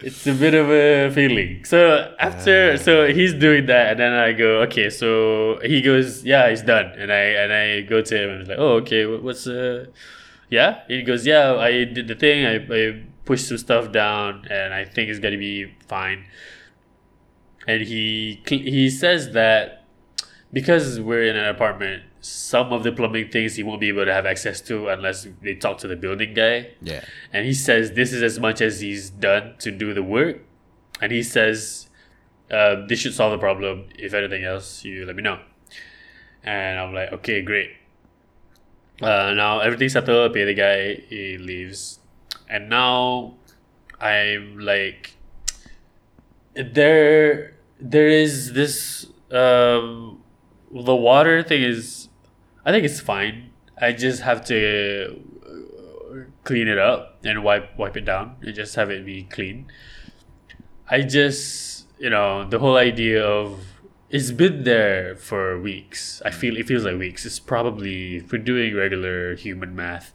it's 0.04 0.26
a 0.26 0.34
bit 0.34 0.54
of 0.54 0.70
a 0.70 1.10
feeling. 1.10 1.64
So 1.64 2.14
after, 2.20 2.76
so 2.76 3.06
he's 3.08 3.32
doing 3.32 3.64
that, 3.66 3.92
and 3.92 4.00
then 4.00 4.12
I 4.12 4.32
go, 4.32 4.60
okay. 4.62 4.90
So 4.90 5.58
he 5.62 5.80
goes, 5.80 6.24
yeah, 6.24 6.50
he's 6.50 6.62
done, 6.62 6.86
and 6.98 7.10
I 7.10 7.24
and 7.42 7.52
I 7.52 7.80
go 7.80 8.02
to 8.02 8.14
him 8.22 8.30
and 8.30 8.42
I'm 8.42 8.48
like, 8.48 8.58
oh, 8.58 8.74
okay, 8.82 9.06
what's 9.06 9.46
uh, 9.46 9.86
yeah? 10.50 10.82
He 10.88 11.02
goes, 11.02 11.26
yeah, 11.26 11.54
I 11.54 11.84
did 11.84 12.06
the 12.08 12.14
thing. 12.14 12.44
I 12.44 12.56
I 12.70 13.02
pushed 13.24 13.48
some 13.48 13.56
stuff 13.56 13.92
down, 13.92 14.46
and 14.50 14.74
I 14.74 14.84
think 14.84 15.08
it's 15.08 15.20
gonna 15.20 15.38
be 15.38 15.72
fine. 15.88 16.26
And 17.66 17.80
he 17.82 18.42
he 18.46 18.90
says 18.90 19.30
that 19.32 19.86
because 20.52 21.00
we're 21.00 21.24
in 21.24 21.36
an 21.36 21.48
apartment, 21.48 22.02
some 22.24 22.72
of 22.72 22.82
the 22.82 22.90
plumbing 22.90 23.28
things 23.28 23.54
he 23.54 23.62
won't 23.62 23.80
be 23.80 23.88
able 23.88 24.06
to 24.06 24.12
have 24.12 24.24
access 24.24 24.62
to 24.62 24.88
unless 24.88 25.26
they 25.42 25.54
talk 25.54 25.76
to 25.76 25.86
the 25.86 25.94
building 25.94 26.32
guy. 26.32 26.70
Yeah. 26.80 27.04
And 27.34 27.44
he 27.44 27.52
says 27.52 27.92
this 27.92 28.14
is 28.14 28.22
as 28.22 28.40
much 28.40 28.62
as 28.62 28.80
he's 28.80 29.10
done 29.10 29.56
to 29.58 29.70
do 29.70 29.92
the 29.92 30.02
work. 30.02 30.40
And 31.02 31.12
he 31.12 31.22
says 31.22 31.90
uh, 32.50 32.86
this 32.88 33.00
should 33.00 33.12
solve 33.12 33.32
the 33.32 33.38
problem. 33.38 33.88
If 33.98 34.14
anything 34.14 34.42
else, 34.42 34.84
you 34.86 35.04
let 35.04 35.16
me 35.16 35.22
know. 35.22 35.38
And 36.42 36.78
I'm 36.78 36.94
like, 36.94 37.12
okay, 37.12 37.42
great. 37.42 37.72
Uh, 39.02 39.34
now 39.34 39.60
everything's 39.60 39.92
settled. 39.92 40.32
Pay 40.32 40.44
the 40.44 40.54
guy. 40.54 40.94
He 40.94 41.36
leaves. 41.36 41.98
And 42.48 42.70
now 42.70 43.34
I'm 44.00 44.58
like, 44.60 45.14
there, 46.54 47.54
there 47.78 48.08
is 48.08 48.54
this. 48.54 49.06
Um, 49.30 50.22
the 50.72 50.94
water 50.94 51.42
thing 51.42 51.62
is, 51.62 52.03
I 52.64 52.72
think 52.72 52.84
it's 52.84 53.00
fine. 53.00 53.50
I 53.80 53.92
just 53.92 54.22
have 54.22 54.44
to 54.46 55.20
uh, 55.44 56.18
clean 56.44 56.68
it 56.68 56.78
up 56.78 57.18
and 57.24 57.42
wipe 57.44 57.76
wipe 57.76 57.96
it 57.96 58.04
down 58.04 58.36
and 58.42 58.54
just 58.54 58.74
have 58.76 58.90
it 58.90 59.04
be 59.04 59.24
clean. 59.24 59.66
I 60.88 61.02
just 61.02 61.86
you 61.98 62.10
know 62.10 62.44
the 62.44 62.58
whole 62.58 62.76
idea 62.76 63.24
of 63.24 63.60
it's 64.10 64.30
been 64.30 64.64
there 64.64 65.16
for 65.16 65.58
weeks. 65.60 66.22
I 66.24 66.30
feel 66.30 66.56
it 66.56 66.66
feels 66.66 66.84
like 66.84 66.98
weeks. 66.98 67.26
It's 67.26 67.40
probably 67.40 68.16
if 68.18 68.32
we're 68.32 68.38
doing 68.38 68.74
regular 68.74 69.34
human 69.34 69.74
math, 69.74 70.12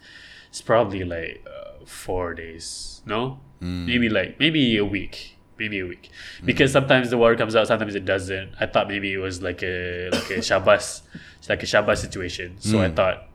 it's 0.50 0.62
probably 0.62 1.04
like 1.04 1.46
uh, 1.48 1.86
four 1.86 2.34
days. 2.34 3.02
No, 3.06 3.40
maybe 3.60 4.08
like 4.10 4.40
maybe 4.40 4.78
a 4.78 4.86
week. 4.86 5.38
Maybe 5.60 5.80
a 5.80 5.86
week, 5.86 6.10
because 6.46 6.72
sometimes 6.72 7.10
the 7.10 7.18
water 7.18 7.36
comes 7.36 7.56
out, 7.56 7.68
sometimes 7.68 7.96
it 7.96 8.06
doesn't. 8.06 8.56
I 8.60 8.66
thought 8.66 8.88
maybe 8.88 9.14
it 9.14 9.18
was 9.18 9.42
like 9.42 9.62
a 9.62 10.10
like 10.12 10.30
a 10.32 10.38
shabas, 10.50 11.02
like 11.50 11.62
a 11.64 11.66
shabas 11.66 11.98
situation. 11.98 12.56
So 12.60 12.80
I 12.80 12.90
thought 12.90 13.30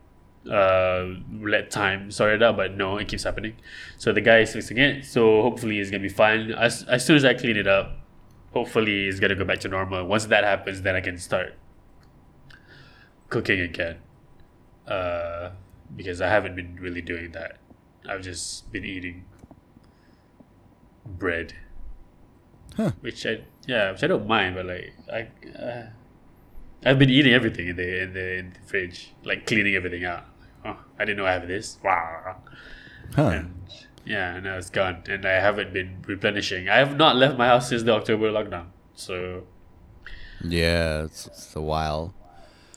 uh, 0.51 1.07
let 1.41 1.71
time 1.71 2.11
sort 2.11 2.35
it 2.35 2.43
out, 2.43 2.57
but 2.57 2.77
no, 2.77 2.99
it 2.99 3.09
keeps 3.09 3.25
happening. 3.25 3.55
So 3.99 4.13
the 4.13 4.21
guy 4.21 4.41
is 4.41 4.53
fixing 4.53 4.79
it. 4.79 5.05
So 5.05 5.43
hopefully 5.43 5.79
it's 5.79 5.91
gonna 5.91 6.03
be 6.03 6.09
fine. 6.09 6.53
As 6.53 6.83
as 6.85 7.05
soon 7.05 7.17
as 7.17 7.25
I 7.25 7.35
clean 7.35 7.57
it 7.57 7.67
up, 7.67 7.99
hopefully 8.53 9.07
it's 9.09 9.21
gonna 9.21 9.35
go 9.35 9.45
back 9.45 9.61
to 9.61 9.69
normal. 9.69 10.07
Once 10.07 10.27
that 10.27 10.45
happens, 10.45 10.83
then 10.83 10.95
I 10.97 11.01
can 11.01 11.19
start 11.19 11.55
cooking 13.29 13.61
again. 13.61 13.99
Uh, 14.87 15.51
because 15.97 16.21
I 16.21 16.29
haven't 16.29 16.57
been 16.57 16.77
really 16.77 17.01
doing 17.01 17.33
that. 17.33 17.59
I've 18.09 18.23
just 18.23 18.71
been 18.73 18.85
eating 18.85 19.25
bread, 21.07 21.55
Huh. 22.77 22.91
which 23.01 23.25
I 23.27 23.41
yeah, 23.67 23.93
which 23.93 24.03
I 24.03 24.07
don't 24.09 24.27
mind, 24.27 24.55
but 24.57 24.67
like 24.67 24.93
I. 25.13 25.29
Uh, 25.59 25.87
I've 26.87 26.99
been 26.99 27.09
eating 27.09 27.33
everything 27.33 27.69
in 27.69 27.77
the 27.77 28.03
in 28.03 28.13
the, 28.13 28.35
in 28.39 28.53
the 28.53 28.61
fridge, 28.69 29.13
like 29.25 29.47
cleaning 29.47 29.75
everything 29.75 30.05
out. 30.05 30.25
Oh, 30.65 30.77
I 30.99 31.05
didn't 31.07 31.17
know 31.19 31.27
I 31.27 31.33
have 31.33 31.49
this. 31.49 31.79
Wow. 31.83 32.37
Huh. 33.15 33.29
And 33.29 33.55
yeah, 34.05 34.39
now 34.41 34.59
it's 34.59 34.69
gone, 34.71 35.03
and 35.09 35.25
I 35.25 35.41
haven't 35.41 35.73
been 35.73 36.03
replenishing. 36.07 36.69
I 36.69 36.77
have 36.77 36.97
not 36.97 37.17
left 37.17 37.39
my 37.39 37.47
house 37.47 37.71
since 37.71 37.85
the 37.85 37.93
October 37.95 38.31
lockdown. 38.31 38.67
So 38.95 39.45
Yeah, 40.43 41.05
it's, 41.05 41.27
it's 41.27 41.57
a 41.57 41.63
while. 41.63 42.13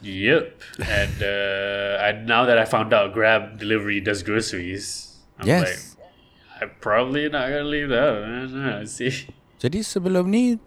yep, 0.01 0.61
and 0.85 1.21
uh, 1.21 1.99
and 2.07 2.25
now 2.27 2.45
that 2.45 2.57
I 2.57 2.63
found 2.65 2.93
out 2.93 3.13
Grab 3.13 3.59
delivery 3.59 3.99
does 3.99 4.23
groceries, 4.23 5.17
I'm 5.39 5.47
yes. 5.47 5.97
like, 5.97 6.61
I'm 6.61 6.71
probably 6.79 7.27
not 7.27 7.49
gonna 7.49 7.63
leave 7.65 7.89
that. 7.89 8.09
I 8.23 8.27
don't 8.47 8.53
know, 8.65 8.85
See, 8.85 9.27
Jadi 9.57 9.81
sebelum 9.81 10.29
ni, 10.29 10.61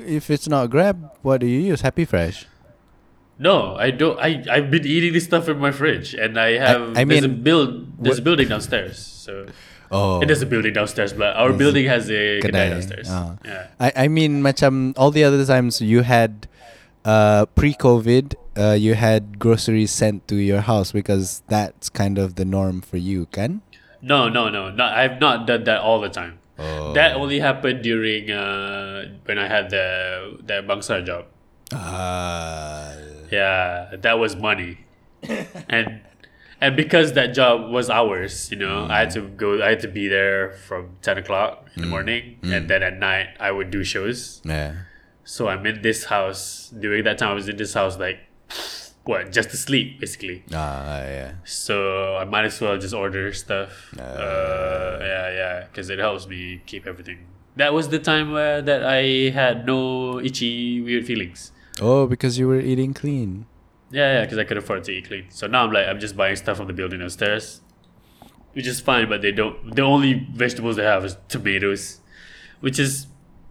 if 0.00 0.32
it's 0.32 0.48
not 0.48 0.72
Grab, 0.72 1.12
what 1.20 1.40
do 1.40 1.46
you 1.46 1.60
use? 1.60 1.84
Happy 1.84 2.04
Fresh. 2.04 2.48
no, 3.42 3.74
I 3.76 3.90
don't. 3.90 4.18
I 4.20 4.44
I've 4.50 4.70
been 4.70 4.86
eating 4.86 5.12
this 5.12 5.24
stuff 5.24 5.48
in 5.48 5.58
my 5.58 5.72
fridge, 5.72 6.14
and 6.14 6.38
I 6.38 6.56
have. 6.58 6.96
I 6.96 7.04
there's 7.04 7.24
a 7.24 7.28
build. 7.28 7.98
There's 7.98 8.18
a 8.18 8.22
building 8.22 8.48
downstairs, 8.48 8.98
so. 8.98 9.46
Oh. 9.92 10.22
It 10.22 10.30
is 10.30 10.40
a 10.40 10.46
building 10.46 10.72
downstairs, 10.72 11.12
but 11.12 11.36
our 11.36 11.52
building 11.52 11.84
has 11.84 12.08
a 12.08 12.40
kedai 12.40 12.48
kedai? 12.48 12.70
downstairs. 12.72 13.08
Ah. 13.12 13.36
Yeah. 13.44 13.68
I 13.76 13.92
I 13.92 14.08
mean 14.08 14.40
macam 14.40 14.96
all 14.96 15.12
the 15.12 15.20
other 15.20 15.44
times 15.44 15.84
you 15.84 16.00
had 16.00 16.48
uh 17.04 17.44
pre-COVID 17.52 18.32
uh 18.56 18.72
you 18.72 18.96
had 18.96 19.36
groceries 19.36 19.92
sent 19.92 20.24
to 20.32 20.40
your 20.40 20.64
house 20.64 20.96
because 20.96 21.44
that's 21.52 21.92
kind 21.92 22.16
of 22.16 22.40
the 22.40 22.48
norm 22.48 22.80
for 22.80 22.96
you, 22.96 23.28
kan? 23.36 23.60
No, 24.00 24.32
no, 24.32 24.48
no. 24.48 24.72
Not, 24.72 24.96
I've 24.96 25.20
not 25.20 25.44
done 25.46 25.68
that 25.68 25.84
all 25.84 26.00
the 26.00 26.08
time. 26.08 26.40
Oh. 26.62 26.92
That 26.94 27.16
only 27.16 27.40
happened 27.40 27.82
during 27.82 28.30
uh, 28.30 29.08
when 29.24 29.38
I 29.38 29.48
had 29.48 29.70
the 29.70 30.38
the 30.46 30.62
Bangsa 30.62 31.04
job. 31.04 31.26
Ah. 31.74 32.94
Yeah, 33.30 33.96
that 33.96 34.18
was 34.18 34.36
money, 34.36 34.84
and 35.68 36.00
and 36.60 36.76
because 36.76 37.14
that 37.14 37.32
job 37.34 37.70
was 37.72 37.88
ours, 37.88 38.50
you 38.50 38.58
know, 38.58 38.86
I 38.90 38.98
had 39.00 39.10
to 39.12 39.22
go. 39.22 39.62
I 39.62 39.70
had 39.70 39.80
to 39.80 39.88
be 39.88 40.06
there 40.06 40.52
from 40.52 40.96
ten 41.00 41.16
o'clock 41.16 41.66
in 41.74 41.82
the 41.82 41.88
morning, 41.88 42.38
and 42.42 42.68
then 42.68 42.82
at 42.82 42.98
night 42.98 43.28
I 43.40 43.50
would 43.50 43.70
do 43.70 43.82
shows. 43.84 44.42
yeah. 44.44 44.84
So 45.24 45.48
I'm 45.48 45.64
in 45.66 45.82
this 45.82 46.04
house 46.06 46.68
during 46.78 47.04
that 47.04 47.16
time. 47.18 47.30
I 47.30 47.34
was 47.34 47.48
in 47.48 47.56
this 47.56 47.72
house 47.74 47.96
like 47.96 48.18
what 49.04 49.32
just 49.32 49.50
to 49.50 49.56
sleep 49.56 49.98
basically. 50.00 50.44
Ah, 50.54 50.98
yeah. 51.02 51.32
So 51.44 52.16
I 52.16 52.24
might 52.24 52.44
as 52.44 52.60
well 52.60 52.78
just 52.78 52.94
order 52.94 53.32
stuff. 53.32 53.92
Uh, 53.98 54.98
yeah, 55.00 55.30
yeah, 55.32 55.64
because 55.64 55.90
it 55.90 55.98
helps 55.98 56.26
me 56.26 56.62
keep 56.66 56.86
everything. 56.86 57.26
That 57.56 57.74
was 57.74 57.88
the 57.90 57.98
time 57.98 58.32
where 58.32 58.62
that 58.62 58.82
I 58.84 59.30
had 59.30 59.66
no 59.66 60.20
itchy 60.20 60.80
weird 60.80 61.06
feelings. 61.06 61.52
Oh, 61.80 62.06
because 62.06 62.38
you 62.38 62.46
were 62.48 62.60
eating 62.60 62.94
clean. 62.94 63.46
Yeah, 63.90 64.14
yeah, 64.14 64.20
because 64.24 64.38
I 64.38 64.44
could 64.44 64.56
afford 64.56 64.84
to 64.84 64.92
eat 64.92 65.08
clean. 65.08 65.26
So 65.30 65.46
now 65.46 65.64
I'm 65.64 65.72
like, 65.72 65.86
I'm 65.86 66.00
just 66.00 66.16
buying 66.16 66.36
stuff 66.36 66.56
from 66.56 66.66
the 66.66 66.72
building 66.72 67.02
upstairs, 67.02 67.60
which 68.54 68.66
is 68.66 68.80
fine. 68.80 69.08
But 69.08 69.20
they 69.20 69.32
don't. 69.32 69.74
The 69.76 69.82
only 69.82 70.26
vegetables 70.32 70.76
they 70.76 70.84
have 70.84 71.04
is 71.04 71.16
tomatoes, 71.28 72.00
which 72.60 72.78
is 72.78 73.06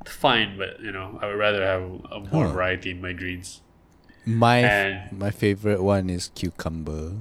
fine. 0.06 0.58
But 0.58 0.80
you 0.80 0.92
know, 0.92 1.20
I 1.22 1.28
would 1.28 1.38
rather 1.38 1.64
have 1.64 1.82
a 1.84 2.20
more 2.32 2.48
Huh. 2.48 2.54
variety 2.54 2.90
in 2.92 3.02
my 3.02 3.14
greens. 3.14 3.62
My 4.26 4.62
And- 4.62 5.18
my 5.18 5.32
favorite 5.32 5.82
one 5.82 6.10
is 6.10 6.30
cucumber. 6.36 7.18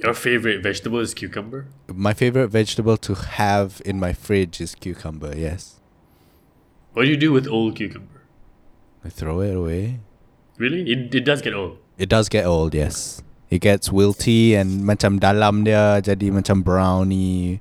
Your 0.00 0.14
favorite 0.16 0.62
vegetable 0.64 1.00
is 1.00 1.12
cucumber. 1.12 1.68
My 1.92 2.14
favorite 2.16 2.48
vegetable 2.48 2.96
to 3.04 3.12
have 3.36 3.82
in 3.84 4.00
my 4.00 4.12
fridge 4.16 4.60
is 4.60 4.74
cucumber. 4.74 5.36
Yes. 5.36 5.76
What 6.92 7.04
do 7.04 7.10
you 7.12 7.20
do 7.20 7.32
with 7.32 7.46
old 7.46 7.76
cucumber? 7.76 8.24
I 9.04 9.08
throw 9.08 9.40
it 9.40 9.54
away. 9.54 10.00
Really, 10.56 10.88
it, 10.88 11.14
it 11.14 11.24
does 11.24 11.40
get 11.40 11.52
old. 11.52 11.76
It 11.96 12.08
does 12.08 12.28
get 12.28 12.44
old, 12.44 12.72
yes. 12.72 13.20
It 13.50 13.60
gets 13.60 13.88
wilty 13.92 14.54
and 14.56 14.84
macam 14.84 15.20
dalam 15.20 15.64
dia 15.68 16.00
jadi 16.00 16.32
macam 16.32 16.62
brownie, 16.64 17.60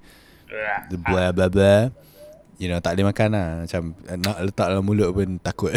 the 0.92 0.96
blah 0.96 1.32
blah 1.36 1.50
blah. 1.50 1.90
You 2.60 2.72
know, 2.72 2.80
tak 2.80 2.96
boleh 3.00 3.10
makan 3.12 3.28
lah. 3.36 3.50
Macam 3.68 3.82
nak 4.06 4.38
letak 4.44 4.68
dalam 4.70 4.84
mulut 4.86 5.12
pun 5.12 5.40
takut. 5.44 5.76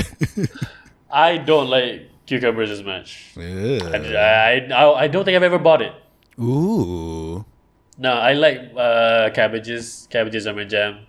I 1.11 1.39
don't 1.43 1.71
like 1.73 2.12
cucumbers 2.33 2.71
as 2.71 2.83
much. 2.83 3.09
I, 3.37 4.67
I, 4.73 5.05
I 5.05 5.07
don't 5.09 5.25
think 5.25 5.37
I've 5.37 5.43
ever 5.53 5.59
bought 5.59 5.83
it. 5.83 5.93
Ooh. 6.41 7.45
No, 7.99 8.13
I 8.15 8.33
like 8.33 8.59
uh, 8.77 9.31
cabbages. 9.35 10.09
Cabbages 10.11 10.47
are 10.47 10.55
my 10.55 10.65
jam. 10.65 11.07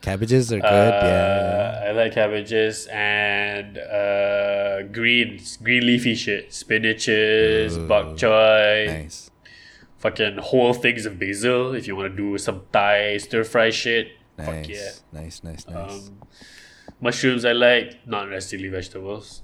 Cabbages 0.00 0.52
are 0.52 0.60
good, 0.60 0.94
Uh, 0.94 1.00
yeah. 1.02 1.84
I 1.88 1.90
like 1.92 2.12
cabbages 2.14 2.86
and 2.92 3.76
uh, 3.78 4.82
greens, 4.92 5.56
green 5.56 5.84
leafy 5.86 6.14
shit, 6.14 6.50
spinaches, 6.50 7.76
Ooh, 7.76 7.88
bok 7.88 8.06
choy, 8.16 8.86
Nice. 8.86 9.30
fucking 9.98 10.36
whole 10.38 10.72
things 10.72 11.04
of 11.04 11.18
basil. 11.18 11.74
If 11.74 11.88
you 11.88 11.96
want 11.96 12.12
to 12.14 12.16
do 12.16 12.38
some 12.38 12.62
Thai 12.72 13.16
stir 13.18 13.42
fry 13.42 13.70
shit, 13.70 14.12
Nice. 14.38 14.46
fuck 14.46 14.68
yeah. 14.68 14.90
Nice, 15.12 15.42
nice, 15.42 15.66
nice. 15.66 16.08
Um, 16.08 16.18
mushrooms 17.00 17.44
I 17.44 17.52
like, 17.52 18.06
not 18.06 18.30
necessarily 18.30 18.68
vegetables. 18.68 19.42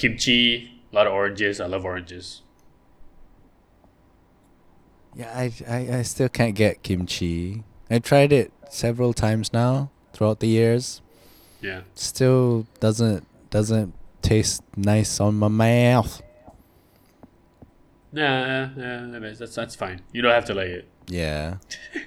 Kimchi, 0.00 0.80
a 0.88 0.96
lot 0.96 1.06
of 1.06 1.12
oranges. 1.12 1.60
I 1.60 1.68
love 1.68 1.84
oranges. 1.84 2.40
yeah, 5.14 5.32
I, 5.34 5.52
I, 5.68 5.98
I 5.98 6.02
still 6.02 6.28
can't 6.28 6.54
get 6.54 6.82
kimchi. 6.82 7.64
I 7.90 7.98
tried 7.98 8.32
it 8.32 8.52
several 8.70 9.12
times 9.12 9.52
now 9.52 9.90
throughout 10.12 10.40
the 10.40 10.46
years. 10.46 11.02
Yeah. 11.60 11.82
Still 11.94 12.66
doesn't 12.78 13.26
doesn't 13.50 13.92
taste 14.22 14.62
nice 14.76 15.20
on 15.20 15.34
my 15.34 15.48
mouth. 15.48 16.22
Nah, 18.12 18.66
nah, 18.66 19.06
nah, 19.06 19.18
that's 19.20 19.54
that's 19.54 19.74
fine. 19.74 20.00
You 20.12 20.22
don't 20.22 20.32
have 20.32 20.46
to 20.46 20.54
like 20.54 20.68
it. 20.68 20.88
Yeah. 21.08 21.56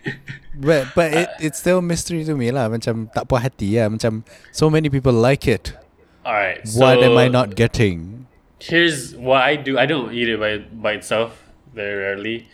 but 0.56 0.88
but 0.95 1.14
it 1.14 1.30
it's 1.40 1.60
still 1.60 1.82
mystery 1.82 2.24
to 2.26 2.36
me 2.36 2.52
lah. 2.52 2.70
Macam 2.70 3.11
tak 3.14 3.28
puas 3.28 3.44
hati 3.44 3.78
ya. 3.78 3.91
Macam 3.91 4.24
so 4.52 4.70
many 4.70 4.90
people 4.90 5.14
like 5.14 5.45
it. 5.48 5.76
All 6.26 6.34
right. 6.34 6.62
what 6.76 7.04
am 7.04 7.18
I 7.18 7.28
not 7.28 7.56
getting? 7.56 8.28
Here's 8.60 9.16
what 9.16 9.41
I 9.41 9.56
do. 9.56 9.78
I 9.78 9.86
don't 9.86 10.14
eat 10.14 10.30
it 10.30 10.40
by 10.40 10.60
by 10.60 10.94
itself 10.94 11.44
very 11.74 11.95
rarely. 11.95 12.48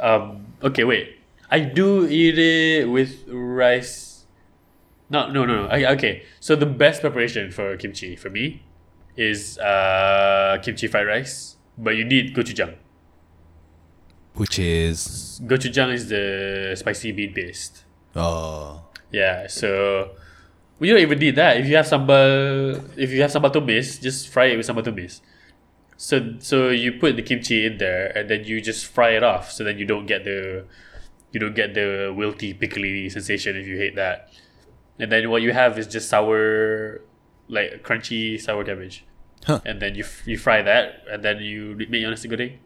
Um. 0.00 0.46
Okay. 0.62 0.84
Wait. 0.84 1.20
I 1.50 1.60
do 1.60 2.08
eat 2.08 2.38
it 2.38 2.88
with 2.88 3.24
rice. 3.28 4.24
No, 5.10 5.30
no, 5.30 5.44
no. 5.44 5.62
no. 5.62 5.68
I, 5.68 5.92
okay. 5.92 6.24
So 6.40 6.56
the 6.56 6.66
best 6.66 7.00
preparation 7.00 7.52
for 7.52 7.76
kimchi 7.76 8.16
for 8.16 8.30
me 8.30 8.62
is 9.16 9.58
uh 9.58 10.58
kimchi 10.62 10.88
fried 10.88 11.06
rice, 11.06 11.56
but 11.78 11.94
you 11.96 12.04
need 12.04 12.34
gochujang. 12.34 12.74
Which 14.34 14.58
is 14.58 15.40
Gochujang 15.44 15.92
is 15.92 16.08
the 16.08 16.74
spicy 16.76 17.12
bean 17.12 17.32
paste. 17.32 17.84
oh 18.16 18.82
Yeah, 19.12 19.46
so 19.46 20.10
we 20.78 20.88
don't 20.90 21.00
even 21.00 21.18
need 21.18 21.36
that. 21.36 21.56
If 21.58 21.66
you 21.66 21.76
have 21.76 21.86
sambal, 21.86 22.82
if 22.96 23.10
you 23.10 23.22
have 23.22 23.30
sambal 23.30 23.52
tumis, 23.52 24.00
just 24.00 24.28
fry 24.28 24.46
it 24.46 24.56
with 24.56 24.66
sambal 24.66 24.84
tumis. 24.84 25.20
So 25.96 26.34
so 26.40 26.68
you 26.70 26.92
put 26.98 27.16
the 27.16 27.22
kimchi 27.22 27.64
in 27.66 27.78
there 27.78 28.06
and 28.16 28.28
then 28.28 28.44
you 28.44 28.60
just 28.60 28.86
fry 28.86 29.10
it 29.10 29.22
off. 29.22 29.52
So 29.52 29.62
that 29.64 29.78
you 29.78 29.86
don't 29.86 30.06
get 30.06 30.24
the 30.24 30.64
you 31.32 31.40
don't 31.40 31.54
get 31.54 31.74
the 31.74 32.12
wilty 32.16 32.58
pickly 32.58 33.08
sensation 33.10 33.56
if 33.56 33.66
you 33.66 33.76
hate 33.76 33.94
that. 33.96 34.30
And 34.98 35.10
then 35.10 35.30
what 35.30 35.42
you 35.42 35.52
have 35.52 35.76
is 35.78 35.86
just 35.88 36.08
sour, 36.08 37.00
like 37.48 37.82
crunchy 37.82 38.40
sour 38.40 38.62
cabbage. 38.64 39.04
Huh. 39.44 39.60
And 39.66 39.80
then 39.82 39.94
you 39.94 40.04
f- 40.04 40.26
you 40.26 40.38
fry 40.38 40.62
that 40.62 41.02
and 41.10 41.22
then 41.22 41.38
you 41.38 41.74
make 41.88 42.00
your 42.00 42.10
nasi 42.10 42.28
goreng. 42.28 42.58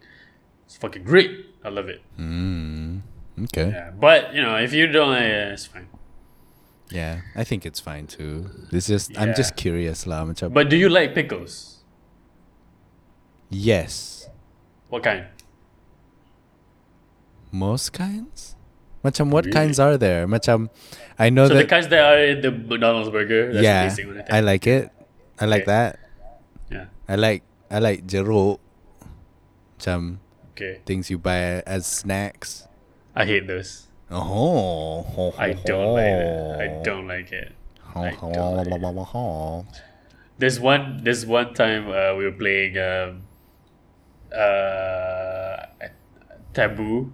It's 0.66 0.76
fucking 0.76 1.04
great. 1.04 1.30
I 1.64 1.70
love 1.70 1.88
it. 1.88 2.00
mm, 2.18 3.00
okay. 3.44 3.70
Yeah, 3.72 3.90
but 3.90 4.34
you 4.34 4.42
know 4.42 4.56
if 4.56 4.72
you 4.72 4.86
don't, 4.86 5.14
uh, 5.14 5.52
it's 5.52 5.66
fine. 5.66 5.88
Yeah, 6.90 7.20
I 7.36 7.44
think 7.44 7.66
it's 7.66 7.80
fine 7.80 8.06
too. 8.06 8.48
This 8.72 8.86
just 8.88 9.12
I'm 9.18 9.34
just 9.36 9.56
curious 9.56 10.06
lah. 10.06 10.24
Macam 10.24 10.52
But 10.56 10.70
do 10.72 10.76
you 10.76 10.88
like 10.88 11.14
pickles? 11.14 11.84
yes, 13.50 14.28
What 14.88 15.02
kind? 15.04 15.26
most 17.52 17.92
kinds. 17.92 18.56
Macam 19.04 19.30
what 19.32 19.44
Really? 19.48 19.56
kinds 19.56 19.80
are 19.80 19.96
there? 19.96 20.26
Macam 20.28 20.68
I 21.18 21.30
know 21.32 21.48
so 21.48 21.56
the 21.56 21.64
kinds 21.64 21.88
that 21.88 22.00
are 22.04 22.20
in 22.36 22.40
the 22.44 22.52
McDonald's 22.52 23.08
burger. 23.08 23.52
That's 23.52 23.64
yeah, 23.64 23.88
one. 24.04 24.24
I. 24.28 24.38
I 24.38 24.40
like 24.40 24.66
it. 24.68 24.92
I 25.40 25.44
like 25.48 25.64
Okay. 25.64 25.72
that. 25.72 25.92
Yeah. 26.68 26.86
I 27.08 27.14
like 27.16 27.42
I 27.72 27.78
like 27.80 28.04
jeruk. 28.04 28.60
Macam 29.78 30.20
Okay. 30.52 30.82
things 30.84 31.08
you 31.08 31.16
buy 31.16 31.64
as 31.64 31.86
snacks. 31.88 32.68
I 33.16 33.24
hate 33.24 33.46
those. 33.48 33.87
Oh, 34.10 35.34
I 35.38 35.52
don't 35.52 35.92
like 35.94 36.06
it. 36.08 36.60
I 36.60 36.82
don't 36.82 37.06
like 37.06 37.32
it. 37.32 37.52
Don't 37.94 38.56
like 38.56 39.04
don't. 39.04 39.66
There's 40.38 40.58
one. 40.60 41.00
There's 41.02 41.26
one 41.26 41.52
time 41.52 41.88
uh, 41.90 42.14
we 42.16 42.24
were 42.24 42.32
playing 42.32 42.78
um, 42.78 43.22
uh, 44.32 45.66
Taboo, 46.54 47.12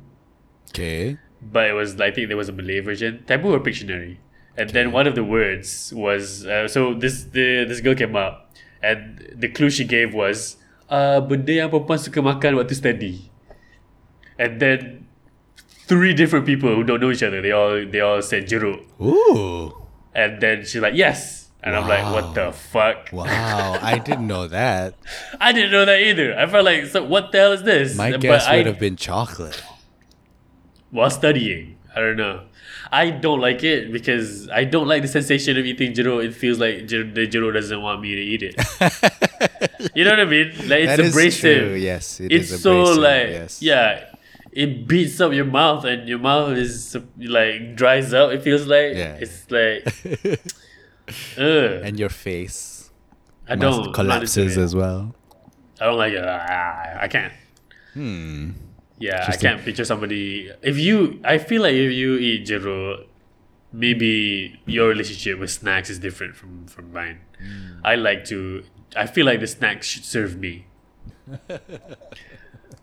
Okay. 0.70 1.16
but 1.42 1.66
it 1.66 1.72
was 1.72 1.98
I 2.00 2.10
think 2.10 2.28
there 2.28 2.36
was 2.36 2.48
a 2.48 2.52
Malay 2.52 2.80
version. 2.80 3.24
Taboo 3.26 3.54
or 3.54 3.60
Pictionary, 3.60 4.18
and 4.56 4.70
then 4.70 4.92
one 4.92 5.06
of 5.06 5.14
the 5.14 5.24
words 5.24 5.92
was 5.96 6.46
uh, 6.46 6.68
so 6.68 6.94
this 6.94 7.24
the 7.24 7.64
this 7.66 7.80
girl 7.80 7.94
came 7.94 8.14
up, 8.14 8.52
and 8.82 9.18
the 9.34 9.48
clue 9.48 9.70
she 9.70 9.84
gave 9.84 10.12
was 10.14 10.56
uh, 10.90 11.18
benda 11.20 11.52
yang 11.64 11.70
perempuan 11.72 11.98
suka 11.98 12.20
makan 12.22 12.54
waktu 12.60 12.74
study, 12.76 13.32
and 14.38 14.60
then 14.60 15.03
three 15.86 16.14
different 16.14 16.46
people 16.46 16.74
who 16.74 16.82
don't 16.84 17.00
know 17.00 17.10
each 17.10 17.22
other 17.22 17.40
they 17.42 17.52
all 17.52 17.84
they 17.86 18.00
all 18.00 18.20
said 18.22 18.46
jeruk, 18.46 18.80
Ooh. 19.00 19.74
and 20.14 20.40
then 20.40 20.64
she's 20.64 20.82
like 20.82 20.94
yes. 20.94 21.42
And 21.66 21.74
I'm 21.74 21.88
like, 21.88 22.04
what 22.12 22.34
the 22.34 22.52
fuck? 22.52 23.08
Wow. 23.10 23.78
I 23.80 23.96
didn't 23.98 24.26
know 24.26 24.46
that. 24.48 24.96
I 25.40 25.50
didn't 25.52 25.70
know 25.70 25.86
that 25.86 25.98
either. 25.98 26.38
I 26.38 26.46
felt 26.46 26.62
like, 26.66 26.84
so 26.84 27.02
what 27.02 27.32
the 27.32 27.38
hell 27.38 27.52
is 27.52 27.62
this? 27.62 27.96
My 27.96 28.10
But 28.10 28.20
guess 28.20 28.44
I, 28.46 28.58
would 28.58 28.66
have 28.66 28.78
been 28.78 28.96
chocolate. 28.96 29.62
while 30.90 31.08
studying. 31.08 31.78
I 31.96 32.00
don't 32.00 32.18
know. 32.18 32.42
I 32.92 33.08
don't 33.08 33.40
like 33.40 33.64
it 33.64 33.90
because 33.92 34.46
I 34.50 34.64
don't 34.64 34.86
like 34.86 35.00
the 35.00 35.08
sensation 35.08 35.56
of 35.56 35.64
eating 35.64 35.94
jeruk. 35.94 36.22
It 36.26 36.34
feels 36.34 36.58
like 36.58 36.80
jeruk, 36.86 37.14
the 37.14 37.26
jeruk 37.26 37.54
doesn't 37.54 37.80
want 37.80 38.02
me 38.02 38.14
to 38.14 38.20
eat 38.20 38.42
it. 38.42 38.56
you 39.94 40.04
know 40.04 40.10
what 40.10 40.20
I 40.20 40.24
mean? 40.26 40.48
Like 40.68 40.80
it's 40.84 40.96
That 40.96 41.00
is 41.00 41.14
abrasive. 41.14 41.58
true. 41.68 41.74
Yes, 41.76 42.20
it 42.20 42.30
it's 42.30 42.50
is 42.52 42.60
so 42.62 42.82
abrasive, 42.82 43.02
like 43.02 43.28
yes. 43.28 43.62
yeah, 43.62 44.13
it 44.54 44.86
beats 44.86 45.20
up 45.20 45.32
your 45.32 45.44
mouth 45.44 45.84
and 45.84 46.08
your 46.08 46.18
mouth 46.20 46.56
is 46.56 46.96
like 47.18 47.74
dries 47.76 48.14
up. 48.14 48.30
It 48.30 48.42
feels 48.42 48.66
like 48.66 48.94
Yeah. 48.94 49.18
it's 49.20 49.50
like 49.50 49.82
ugh. 51.38 51.82
and 51.86 51.98
your 51.98 52.08
face 52.08 52.90
I 53.48 53.56
don't 53.56 53.64
I'm 53.64 53.70
not 53.70 53.78
into 53.86 53.92
collapses 53.92 54.56
as 54.56 54.74
well. 54.74 55.14
I 55.80 55.84
don't 55.86 55.98
like 55.98 56.12
it. 56.14 56.24
Ah, 56.24 56.98
I 57.00 57.08
can't. 57.08 57.32
Hmm. 57.94 58.50
Yeah, 58.98 59.26
I 59.28 59.36
can't 59.36 59.60
picture 59.62 59.84
somebody. 59.84 60.50
If 60.62 60.78
you, 60.78 61.20
I 61.24 61.38
feel 61.38 61.62
like 61.62 61.74
if 61.74 61.92
you 61.92 62.14
eat 62.16 62.46
jeruk, 62.46 63.04
maybe 63.72 64.58
your 64.66 64.88
relationship 64.88 65.38
with 65.40 65.50
snacks 65.50 65.90
is 65.90 65.98
different 65.98 66.36
from 66.36 66.66
from 66.66 66.92
mine. 66.92 67.18
Hmm. 67.38 67.80
I 67.84 67.96
like 67.96 68.24
to. 68.26 68.62
I 68.96 69.06
feel 69.06 69.26
like 69.26 69.40
the 69.40 69.48
snacks 69.48 69.88
should 69.88 70.04
serve 70.04 70.38
me. 70.38 70.66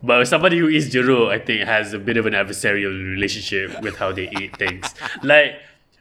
but 0.03 0.25
somebody 0.27 0.57
who 0.59 0.69
eats 0.69 0.87
jeruk, 0.87 1.29
I 1.29 1.39
think, 1.39 1.61
has 1.67 1.93
a 1.93 1.99
bit 1.99 2.17
of 2.17 2.25
an 2.25 2.33
adversarial 2.33 2.91
relationship 3.15 3.81
with 3.81 3.97
how 3.97 4.11
they 4.11 4.29
eat 4.39 4.57
things. 4.57 4.85
Like, 5.23 5.55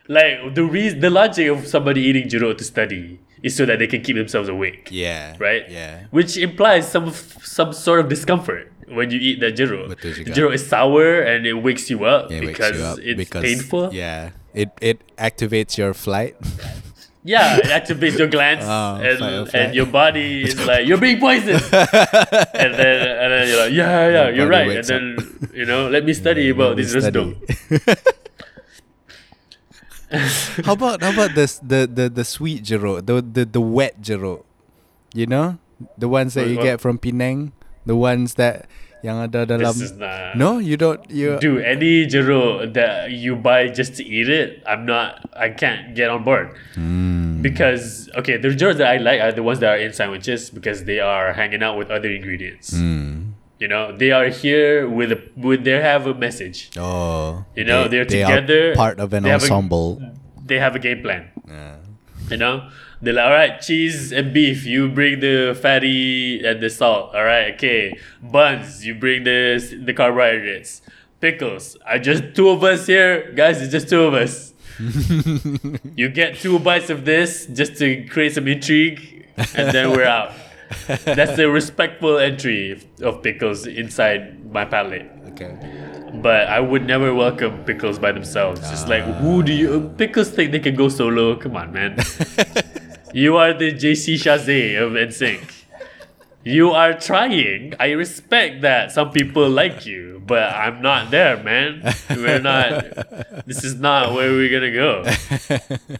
like 0.09 0.55
the 0.55 0.65
reason, 0.65 1.01
the 1.01 1.11
logic 1.11 1.49
of 1.49 1.67
somebody 1.67 2.03
eating 2.03 2.29
jeruk 2.29 2.59
to 2.59 2.65
study 2.65 3.21
is 3.43 3.57
so 3.57 3.65
that 3.67 3.79
they 3.79 3.87
can 3.87 4.03
keep 4.03 4.17
themselves 4.17 4.49
awake 4.49 4.89
Yeah. 4.91 5.35
right? 5.39 5.65
Yeah. 5.71 6.05
Which 6.11 6.37
implies 6.37 6.91
some 6.91 7.11
some 7.13 7.73
sort 7.73 8.01
of 8.01 8.09
discomfort 8.09 8.73
when 8.89 9.11
you 9.11 9.19
eat 9.21 9.41
that 9.41 9.57
jeruk. 9.57 9.89
Betul 9.89 10.35
The 10.35 10.49
is 10.51 10.67
sour 10.67 11.21
and 11.23 11.47
it 11.47 11.55
wakes 11.55 11.89
you 11.89 12.05
up 12.05 12.31
It 12.31 12.41
wakes 12.45 12.59
because 12.59 12.77
you 12.79 12.85
up 12.85 12.99
it's 12.99 13.17
because, 13.17 13.43
painful. 13.45 13.95
Yeah. 13.95 14.31
It 14.53 14.71
it 14.81 14.99
activates 15.17 15.79
your 15.79 15.95
flight. 15.95 16.37
Yeah, 17.23 17.59
it 17.59 17.67
activates 17.67 18.19
your 18.19 18.29
glands 18.29 18.65
Oh, 18.69 18.97
and, 18.97 19.55
and 19.55 19.75
your 19.75 19.85
body 19.87 20.45
is 20.45 20.57
like 20.65 20.87
you're 20.87 20.99
being 20.99 21.21
poisoned. 21.21 21.61
and 21.73 22.73
then 22.75 22.97
and 23.09 23.33
then 23.33 23.49
you're 23.49 23.61
like 23.61 23.73
yeah 23.73 24.09
yeah 24.09 24.29
Your 24.29 24.35
you're 24.35 24.49
right. 24.49 24.77
And 24.77 24.85
then 24.85 25.51
you 25.53 25.67
know 25.67 25.89
let 25.89 26.05
me 26.05 26.15
study 26.15 26.49
about 26.49 26.77
this 26.77 26.93
Study. 26.93 27.37
how 30.65 30.73
about 30.73 31.03
how 31.03 31.13
about 31.13 31.35
this 31.35 31.59
the 31.63 31.87
the 31.87 32.09
the 32.09 32.25
sweet 32.25 32.65
jeruk, 32.65 33.07
the 33.07 33.23
the 33.23 33.45
the 33.45 33.61
wet 33.61 34.01
jeruk, 34.03 34.43
you 35.15 35.27
know, 35.27 35.59
the 35.97 36.09
ones 36.09 36.35
that 36.35 36.49
you 36.49 36.57
what? 36.57 36.65
get 36.65 36.81
from 36.81 36.99
Penang, 36.99 37.53
the 37.87 37.95
ones 37.95 38.35
that 38.35 38.67
yang 39.03 39.25
ada 39.25 39.45
dalam. 39.49 39.73
This 39.73 39.93
is 39.93 39.95
not. 39.97 40.37
No, 40.37 40.59
you 40.61 40.77
don't. 40.77 41.01
You 41.09 41.41
Dude, 41.41 41.65
any 41.65 42.07
jeruk 42.07 42.73
that 42.75 43.11
you 43.11 43.37
buy 43.37 43.69
just 43.73 43.97
to 43.97 44.03
eat 44.05 44.29
it, 44.29 44.61
I'm 44.69 44.85
not. 44.85 45.25
I 45.33 45.51
can't 45.51 45.95
get 45.97 46.11
on 46.13 46.25
board. 46.25 46.53
Mm. 46.77 47.41
Because 47.41 48.09
okay, 48.21 48.37
the 48.37 48.53
jars 48.53 48.77
that 48.77 48.89
I 48.93 49.01
like 49.01 49.21
are 49.21 49.33
the 49.33 49.43
ones 49.43 49.61
that 49.65 49.73
are 49.73 49.81
in 49.81 49.93
sandwiches 49.97 50.51
because 50.53 50.85
they 50.85 51.01
are 51.01 51.33
hanging 51.33 51.63
out 51.65 51.81
with 51.81 51.89
other 51.89 52.11
ingredients. 52.13 52.77
Mm. 52.77 53.33
You 53.61 53.69
know, 53.69 53.93
they 53.93 54.13
are 54.13 54.29
here 54.29 54.89
with 54.89 55.13
a 55.13 55.21
with 55.37 55.65
they 55.65 55.77
have 55.81 56.09
a 56.09 56.15
message. 56.17 56.73
Oh, 56.81 57.45
You 57.57 57.65
know, 57.65 57.85
they, 57.89 58.01
they're 58.01 58.09
they 58.09 58.21
together, 58.25 58.73
Are 58.73 58.77
part 58.77 58.97
of 59.01 59.13
an 59.13 59.25
they 59.25 59.33
have 59.33 59.41
a- 59.41 59.49
ensemble. 59.49 60.01
They 60.45 60.57
have 60.59 60.75
a 60.77 60.81
game 60.81 61.01
plan. 61.05 61.29
Yeah. 61.47 61.77
You 62.33 62.37
know, 62.41 62.69
They're 63.03 63.15
like, 63.15 63.25
all 63.25 63.31
right, 63.31 63.61
cheese 63.61 64.13
and 64.13 64.33
beef. 64.35 64.67
You 64.67 64.89
bring 64.89 65.21
the 65.21 65.59
fatty 65.61 66.45
and 66.45 66.61
the 66.61 66.69
salt. 66.69 67.15
All 67.15 67.25
right, 67.25 67.55
okay. 67.55 67.99
Buns. 68.23 68.85
You 68.85 68.95
bring 68.95 69.25
the 69.25 69.57
the 69.85 69.95
carbohydrates. 69.95 70.83
Pickles. 71.21 71.77
I 71.87 71.99
just 71.99 72.35
two 72.35 72.51
of 72.51 72.63
us 72.63 72.87
here, 72.87 73.33
guys. 73.33 73.63
It's 73.63 73.73
just 73.73 73.89
two 73.89 74.03
of 74.03 74.15
us. 74.15 74.53
you 75.97 76.09
get 76.09 76.37
two 76.37 76.59
bites 76.59 76.91
of 76.91 77.05
this 77.05 77.47
just 77.47 77.77
to 77.79 78.05
create 78.09 78.35
some 78.35 78.49
intrigue, 78.49 79.27
and 79.55 79.73
then 79.73 79.91
we're 79.91 80.05
out. 80.05 80.33
That's 81.05 81.37
the 81.37 81.51
respectful 81.51 82.19
entry 82.19 82.81
of 83.03 83.23
pickles 83.23 83.67
inside 83.67 84.53
my 84.53 84.65
palate. 84.65 85.11
Okay. 85.29 85.57
But 86.15 86.49
I 86.49 86.61
would 86.61 86.87
never 86.87 87.15
welcome 87.15 87.65
pickles 87.65 87.99
by 87.99 88.13
themselves. 88.13 88.61
Just 88.69 88.89
like, 88.89 89.05
who 89.05 89.43
do 89.43 89.53
you. 89.53 89.93
Pickles 89.97 90.31
think 90.31 90.53
they 90.53 90.59
can 90.59 90.75
go 90.75 90.89
solo? 90.89 91.37
Come 91.37 91.57
on, 91.57 91.73
man. 91.73 91.97
you 93.13 93.37
are 93.37 93.53
the 93.53 93.73
JC 93.73 94.15
Chasez 94.15 94.81
of 94.81 94.93
NSYNC. 94.93 95.65
You 96.43 96.71
are 96.71 96.95
trying. 96.95 97.75
I 97.79 97.91
respect 97.93 98.63
that 98.63 98.93
some 98.93 99.11
people 99.11 99.49
like 99.49 99.85
you, 99.85 100.23
but 100.27 100.55
I'm 100.55 100.81
not 100.81 101.11
there, 101.11 101.43
man. 101.43 101.83
We're 102.09 102.41
not. 102.41 103.45
This 103.47 103.63
is 103.63 103.75
not 103.75 104.15
where 104.15 104.31
we're 104.31 104.49
gonna 104.49 104.73
go. 104.73 105.05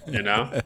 You 0.07 0.23
know? 0.23 0.61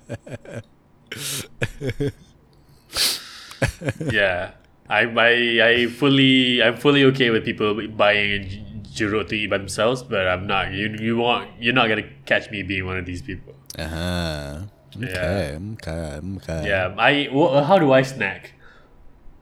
yeah. 4.13 4.53
I, 4.89 5.01
I, 5.01 5.69
I 5.69 5.87
fully 5.87 6.63
I'm 6.63 6.77
fully 6.77 7.05
okay 7.05 7.31
with 7.31 7.45
people 7.45 7.75
buying 7.89 8.83
jeruk 8.85 9.29
to 9.29 9.35
eat 9.37 9.51
by 9.51 9.59
themselves, 9.59 10.03
but 10.03 10.29
I'm 10.29 10.47
not. 10.47 10.73
You 10.73 10.97
you 11.01 11.17
want 11.17 11.51
you're 11.59 11.75
not 11.75 11.89
gonna 11.89 12.09
catch 12.27 12.51
me 12.51 12.63
being 12.63 12.87
one 12.87 12.99
of 12.99 13.07
these 13.07 13.23
people. 13.23 13.55
Uh 13.79 13.89
huh. 13.89 14.61
Okay. 14.97 15.59
Okay. 15.75 16.21
Okay. 16.37 16.69
Yeah. 16.69 16.95
I 16.99 17.29
wh- 17.33 17.67
how 17.67 17.79
do 17.79 17.93
I 17.93 18.03
snack? 18.03 18.53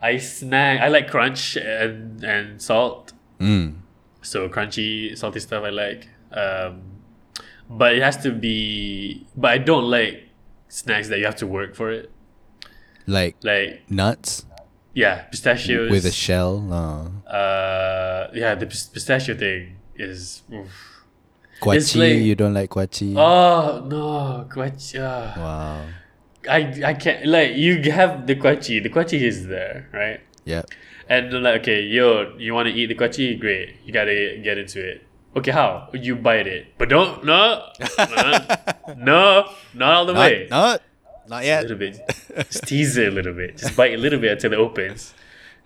I 0.01 0.19
snack. 0.19 0.81
I 0.81 0.89
like 0.89 1.09
crunch 1.09 1.57
and 1.57 2.23
and 2.25 2.61
salt. 2.61 3.13
Mm. 3.39 3.79
So 4.23 4.49
crunchy, 4.49 5.17
salty 5.17 5.41
stuff 5.41 5.65
I 5.65 5.71
like. 5.71 6.09
Um, 6.33 6.83
but 7.69 7.95
it 7.95 8.03
has 8.03 8.17
to 8.23 8.31
be. 8.33 9.27
But 9.37 9.51
I 9.53 9.59
don't 9.59 9.85
like 9.91 10.29
snacks 10.69 11.09
that 11.09 11.19
you 11.19 11.25
have 11.27 11.37
to 11.37 11.47
work 11.47 11.75
for 11.75 11.91
it. 11.91 12.11
Like 13.07 13.37
Like 13.43 13.83
nuts 13.91 14.47
yeah, 14.95 15.23
pistachios 15.23 15.91
with 15.91 16.05
a 16.05 16.13
shell. 16.13 16.69
Uh, 16.73 17.31
Uh, 17.31 18.31
yeah, 18.35 18.55
the 18.55 18.67
pistachio 18.67 19.35
thing 19.35 19.77
is. 19.97 20.43
oof. 20.53 20.92
Kuaci, 21.63 21.99
like- 22.01 22.23
you 22.27 22.35
don't 22.35 22.55
like 22.55 22.71
kuaci? 22.71 23.15
Oh 23.17 23.85
no, 23.87 24.47
kuaci. 24.53 24.99
ah. 25.01 25.35
Wow. 25.39 25.87
I 26.51 26.91
I 26.91 26.95
can't 26.95 27.25
like 27.27 27.55
you 27.55 27.79
have 27.93 28.27
the 28.27 28.35
kuaci. 28.35 28.83
The 28.83 28.91
kuaci 28.91 29.21
is 29.21 29.47
there, 29.47 29.89
right? 29.93 30.21
Yep. 30.45 30.67
And 31.09 31.33
like, 31.43 31.61
okay, 31.63 31.83
yo, 31.83 32.35
you 32.39 32.53
want 32.55 32.67
to 32.69 32.75
eat 32.75 32.87
the 32.87 32.95
kuaci? 32.97 33.39
Great, 33.39 33.77
you 33.85 33.93
gotta 33.93 34.41
get 34.43 34.59
into 34.59 34.81
it. 34.83 35.07
Okay, 35.37 35.51
how? 35.53 35.89
You 35.95 36.17
bite 36.17 36.47
it, 36.47 36.67
but 36.79 36.89
don't 36.89 37.25
no, 37.25 37.63
no, 37.97 38.47
no, 38.99 39.49
not 39.75 39.91
all 39.95 40.07
the 40.07 40.13
Not, 40.15 40.21
way. 40.21 40.47
not, 40.51 40.83
not 41.29 41.43
A 41.43 41.47
yet. 41.47 41.63
little 41.63 41.79
bit. 41.79 42.01
Just 42.51 42.67
tease 42.67 42.97
it 42.97 43.09
a 43.09 43.11
little 43.11 43.33
bit. 43.35 43.57
Just 43.57 43.77
bite 43.77 43.95
a 43.95 43.97
little 43.97 44.19
bit 44.19 44.33
until 44.33 44.53
it 44.53 44.59
opens, 44.59 45.15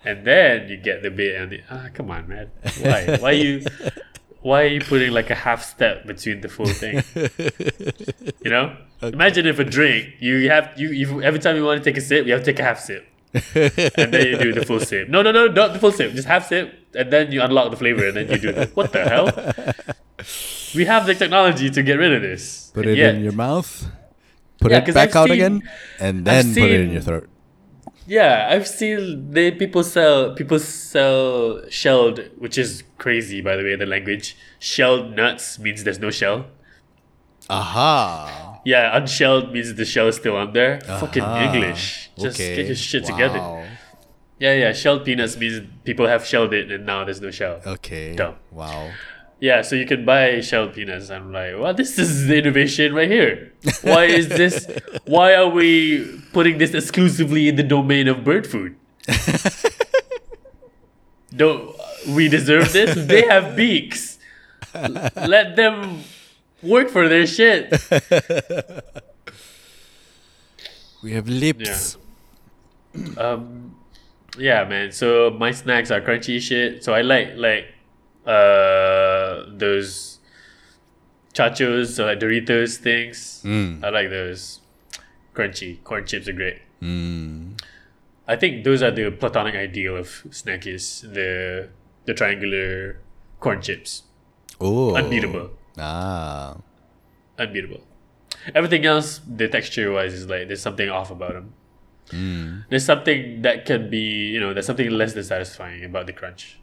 and 0.05 0.25
then 0.25 0.69
you 0.69 0.77
get 0.77 1.01
the 1.01 1.09
bit. 1.11 1.35
And 1.41 1.51
the, 1.51 1.61
ah, 1.71 1.87
come 1.93 2.11
on, 2.11 2.27
man. 2.29 2.51
Why? 2.81 3.17
Why 3.19 3.31
you? 3.31 3.65
Why 4.47 4.59
are 4.63 4.67
you 4.77 4.79
putting 4.79 5.11
like 5.11 5.29
a 5.29 5.35
half 5.35 5.61
step 5.73 6.07
between 6.11 6.39
the 6.41 6.47
full 6.55 6.71
thing? 6.81 6.95
You 8.45 8.51
know. 8.55 8.65
Imagine 9.01 9.45
if 9.45 9.59
a 9.59 9.63
drink 9.77 10.03
you 10.19 10.49
have 10.49 10.65
you, 10.81 10.89
you 10.99 11.21
every 11.21 11.39
time 11.39 11.55
you 11.57 11.63
want 11.65 11.83
to 11.83 11.85
take 11.89 11.97
a 11.97 12.01
sip 12.09 12.25
you 12.25 12.31
have 12.33 12.43
to 12.43 12.51
take 12.51 12.59
a 12.59 12.63
half 12.63 12.79
sip 12.79 13.03
and 13.33 14.07
then 14.13 14.23
you 14.31 14.37
do 14.47 14.53
the 14.53 14.65
full 14.65 14.79
sip. 14.79 15.09
No, 15.09 15.21
no, 15.21 15.31
no, 15.31 15.47
not 15.47 15.73
the 15.73 15.79
full 15.79 15.91
sip. 15.91 16.13
Just 16.13 16.27
half 16.27 16.47
sip 16.47 16.65
and 16.95 17.11
then 17.13 17.31
you 17.33 17.41
unlock 17.41 17.69
the 17.71 17.77
flavor 17.77 18.07
and 18.07 18.15
then 18.17 18.25
you 18.31 18.37
do 18.45 18.51
the, 18.53 18.65
what 18.73 18.93
the 18.93 19.03
hell? 19.11 19.27
We 20.73 20.85
have 20.85 21.05
the 21.05 21.13
technology 21.13 21.69
to 21.69 21.83
get 21.83 21.95
rid 21.99 22.13
of 22.13 22.21
this. 22.21 22.71
Put 22.73 22.85
it 22.87 22.97
yet- 22.97 23.15
in 23.15 23.23
your 23.23 23.33
mouth. 23.33 23.69
Put 24.61 24.71
Yeah, 24.71 24.79
it 24.79 24.93
back 24.93 25.09
I've 25.09 25.15
out 25.15 25.27
seen- 25.27 25.33
again, 25.37 25.55
and 25.99 26.25
then 26.25 26.53
put 26.55 26.71
it 26.71 26.81
in 26.81 26.91
your 26.91 27.01
throat. 27.01 27.29
Yeah, 28.07 28.47
I've 28.49 28.67
seen 28.67 29.31
they 29.31 29.51
people 29.51 29.83
sell 29.83 30.33
people 30.33 30.59
sell 30.59 31.61
shelled, 31.69 32.19
which 32.37 32.57
is 32.57 32.83
crazy 32.97 33.41
by 33.41 33.55
the 33.57 33.63
way. 33.63 33.75
The 33.75 33.85
language 33.85 34.37
shelled 34.59 35.13
nuts 35.15 35.59
means 35.59 35.83
there's 35.83 35.99
no 35.99 36.09
shell. 36.09 36.45
Aha. 37.49 38.59
Yeah, 38.65 38.97
unshelled 38.97 39.53
means 39.53 39.73
the 39.75 39.85
shell 39.85 40.07
is 40.07 40.15
still 40.17 40.35
on 40.35 40.53
there. 40.53 40.81
Fucking 40.81 41.23
English, 41.23 42.09
just 42.17 42.39
Okay. 42.39 42.55
get 42.57 42.65
your 42.67 42.75
shit 42.75 43.05
together. 43.05 43.39
Yeah, 44.39 44.53
yeah. 44.53 44.73
Shelled 44.73 45.03
peanuts 45.05 45.37
means 45.37 45.61
people 45.83 46.07
have 46.07 46.25
shelled 46.25 46.53
it 46.53 46.71
and 46.71 46.85
now 46.85 47.03
there's 47.03 47.21
no 47.21 47.31
shell. 47.31 47.61
Okay. 47.65 48.15
Dumb. 48.15 48.35
Wow. 48.51 48.91
Yeah, 49.39 49.61
so 49.61 49.75
you 49.75 49.85
can 49.85 50.03
buy 50.03 50.41
shelled 50.41 50.73
peanuts. 50.73 51.11
I'm 51.11 51.31
like, 51.31 51.53
well, 51.59 51.73
this 51.73 51.99
is 51.99 52.27
the 52.27 52.37
innovation 52.37 52.93
right 52.95 53.09
here. 53.09 53.53
Why 53.83 54.05
is 54.05 54.29
this? 54.29 54.67
why 55.05 55.35
are 55.35 55.47
we 55.47 56.21
putting 56.33 56.57
this 56.57 56.73
exclusively 56.73 57.47
in 57.47 57.55
the 57.55 57.63
domain 57.63 58.07
of 58.07 58.23
bird 58.23 58.47
food? 58.47 58.75
Don't 61.35 61.75
we 62.07 62.27
deserve 62.29 62.73
this? 62.73 62.95
They 62.95 63.27
have 63.27 63.55
beaks. 63.55 64.17
Let 64.73 65.55
them 65.55 66.03
work 66.63 66.89
for 66.89 67.07
their 67.07 67.27
shit. 67.27 67.71
We 71.03 71.13
have 71.13 71.29
lips. 71.29 71.97
Um, 73.17 73.75
yeah, 74.37 74.63
man. 74.65 74.91
So 74.91 75.29
my 75.29 75.51
snacks 75.51 75.91
are 75.91 76.01
crunchy 76.01 76.41
shit. 76.41 76.83
So 76.83 76.93
I 76.93 77.01
like 77.01 77.33
like 77.35 77.67
uh 78.27 79.45
those 79.49 80.19
chachos, 81.33 81.99
or 81.99 82.05
like 82.05 82.19
Doritos 82.19 82.77
things. 82.77 83.41
Mm. 83.45 83.83
I 83.83 83.89
like 83.89 84.09
those. 84.09 84.61
Crunchy 85.33 85.83
corn 85.83 86.05
chips 86.05 86.27
are 86.27 86.33
great. 86.33 86.61
Mm. 86.81 87.59
I 88.27 88.35
think 88.35 88.63
those 88.63 88.81
are 88.81 88.91
the 88.91 89.11
platonic 89.11 89.55
ideal 89.55 89.95
of 89.95 90.07
snackies. 90.29 91.01
The 91.13 91.69
the 92.05 92.13
triangular 92.13 92.99
corn 93.39 93.61
chips, 93.61 94.03
Oh. 94.59 94.95
unbeatable, 94.95 95.51
Ah. 95.77 96.57
unbeatable. 97.37 97.81
Everything 98.55 98.85
else, 98.85 99.19
the 99.27 99.47
texture 99.47 99.91
wise, 99.91 100.13
is 100.13 100.27
like 100.27 100.47
there's 100.47 100.61
something 100.61 100.89
off 100.89 101.11
about 101.11 101.33
them. 101.33 101.53
Mm. 102.09 102.63
There's 102.69 102.85
something 102.85 103.41
that 103.43 103.65
can 103.65 103.89
be, 103.89 104.27
you 104.33 104.39
know, 104.39 104.53
there's 104.53 104.65
something 104.65 104.89
less 104.89 105.13
than 105.13 105.23
satisfying 105.23 105.83
about 105.83 106.07
the 106.07 106.13
crunch 106.13 106.57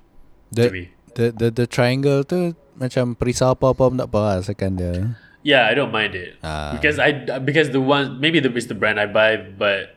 to 0.57 0.71
me. 0.71 0.91
The 1.15 1.31
the 1.33 1.49
the 1.51 1.67
triangle 1.67 2.23
tu 2.25 2.55
macam 2.75 3.15
perisau 3.15 3.55
apa-apa 3.55 3.91
tak 4.05 4.09
apa 4.11 4.21
asalkan 4.43 4.75
dia. 4.75 5.15
Yeah, 5.45 5.69
I 5.69 5.77
don't 5.77 5.93
mind 5.93 6.17
it 6.17 6.41
Ah. 6.41 6.73
because 6.73 6.97
I 6.99 7.13
because 7.43 7.71
the 7.71 7.81
one 7.81 8.19
maybe 8.19 8.41
the 8.41 8.49
it's 8.51 8.67
the 8.67 8.75
brand 8.79 8.97
I 8.99 9.05
buy, 9.07 9.37
but 9.37 9.93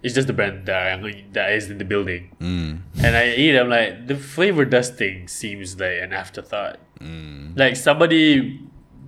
it's 0.00 0.16
just 0.16 0.24
the 0.26 0.32
brand 0.36 0.64
that 0.66 0.76
I, 0.76 1.24
that 1.36 1.52
is 1.52 1.68
in 1.68 1.76
the 1.76 1.84
building, 1.88 2.32
Mm. 2.40 2.80
and 3.04 3.12
I 3.12 3.36
eat. 3.36 3.52
I'm 3.60 3.68
like 3.68 4.08
the 4.08 4.16
flavor 4.16 4.64
dust 4.64 4.96
thing 4.96 5.28
seems 5.28 5.76
like 5.76 6.00
an 6.00 6.16
afterthought. 6.16 6.80
Mm. 6.98 7.52
Like 7.60 7.76
somebody 7.76 8.56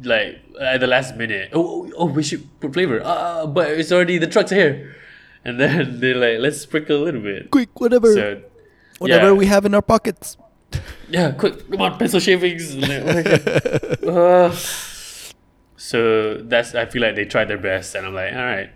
like 0.04 0.44
at 0.60 0.78
the 0.84 0.86
last 0.90 1.16
minute, 1.16 1.50
oh 1.56 1.88
oh, 1.88 2.04
oh 2.04 2.08
we 2.12 2.20
should 2.22 2.44
put 2.60 2.76
flavor. 2.76 3.00
Ah, 3.00 3.48
but 3.48 3.72
it's 3.72 3.88
already 3.90 4.20
the 4.20 4.28
trucks 4.28 4.52
are 4.52 4.60
here, 4.60 4.92
and 5.42 5.56
then 5.56 5.72
they're 6.04 6.20
like 6.20 6.38
let's 6.44 6.60
sprinkle 6.60 7.00
a 7.00 7.02
little 7.08 7.24
bit. 7.24 7.48
Quick, 7.48 7.72
whatever, 7.80 8.12
So 8.12 8.44
whatever 9.00 9.32
yeah. 9.32 9.40
we 9.40 9.48
have 9.48 9.64
in 9.64 9.72
our 9.72 9.82
pockets. 9.84 10.36
Yeah, 11.08 11.32
quick, 11.32 11.70
come 11.70 11.80
on, 11.80 11.98
pencil 11.98 12.20
shavings. 12.20 12.74
Uh, 12.76 14.50
so 15.76 16.38
that's 16.42 16.74
I 16.74 16.86
feel 16.86 17.02
like 17.02 17.14
they 17.16 17.24
tried 17.24 17.48
their 17.48 17.58
best, 17.58 17.94
and 17.94 18.06
I'm 18.06 18.14
like, 18.14 18.32
all 18.32 18.44
right. 18.44 18.70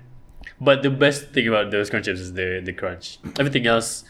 But 0.60 0.82
the 0.82 0.90
best 0.90 1.30
thing 1.32 1.48
about 1.48 1.70
those 1.70 1.90
crunch 1.90 2.06
chips 2.06 2.20
is 2.20 2.32
the 2.34 2.60
the 2.64 2.72
crunch. 2.72 3.18
Everything 3.38 3.66
else 3.66 4.04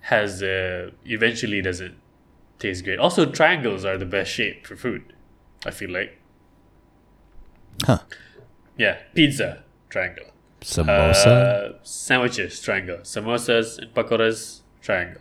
has 0.00 0.42
uh, 0.42 0.90
eventually 1.04 1.60
doesn't 1.62 1.96
taste 2.58 2.84
great. 2.84 2.98
Also, 2.98 3.26
triangles 3.26 3.84
are 3.84 3.96
the 3.98 4.06
best 4.06 4.30
shape 4.30 4.66
for 4.66 4.76
food. 4.76 5.12
I 5.64 5.70
feel 5.70 5.90
like 5.90 6.20
Huh. 7.84 7.98
yeah, 8.78 8.98
pizza 9.14 9.64
triangle. 9.88 10.26
Samosa. 10.60 11.26
Uh, 11.26 11.72
sandwiches, 11.82 12.60
triangle. 12.60 12.98
Samosas 12.98 13.78
and 13.78 13.92
pakoras, 13.94 14.60
triangle. 14.80 15.20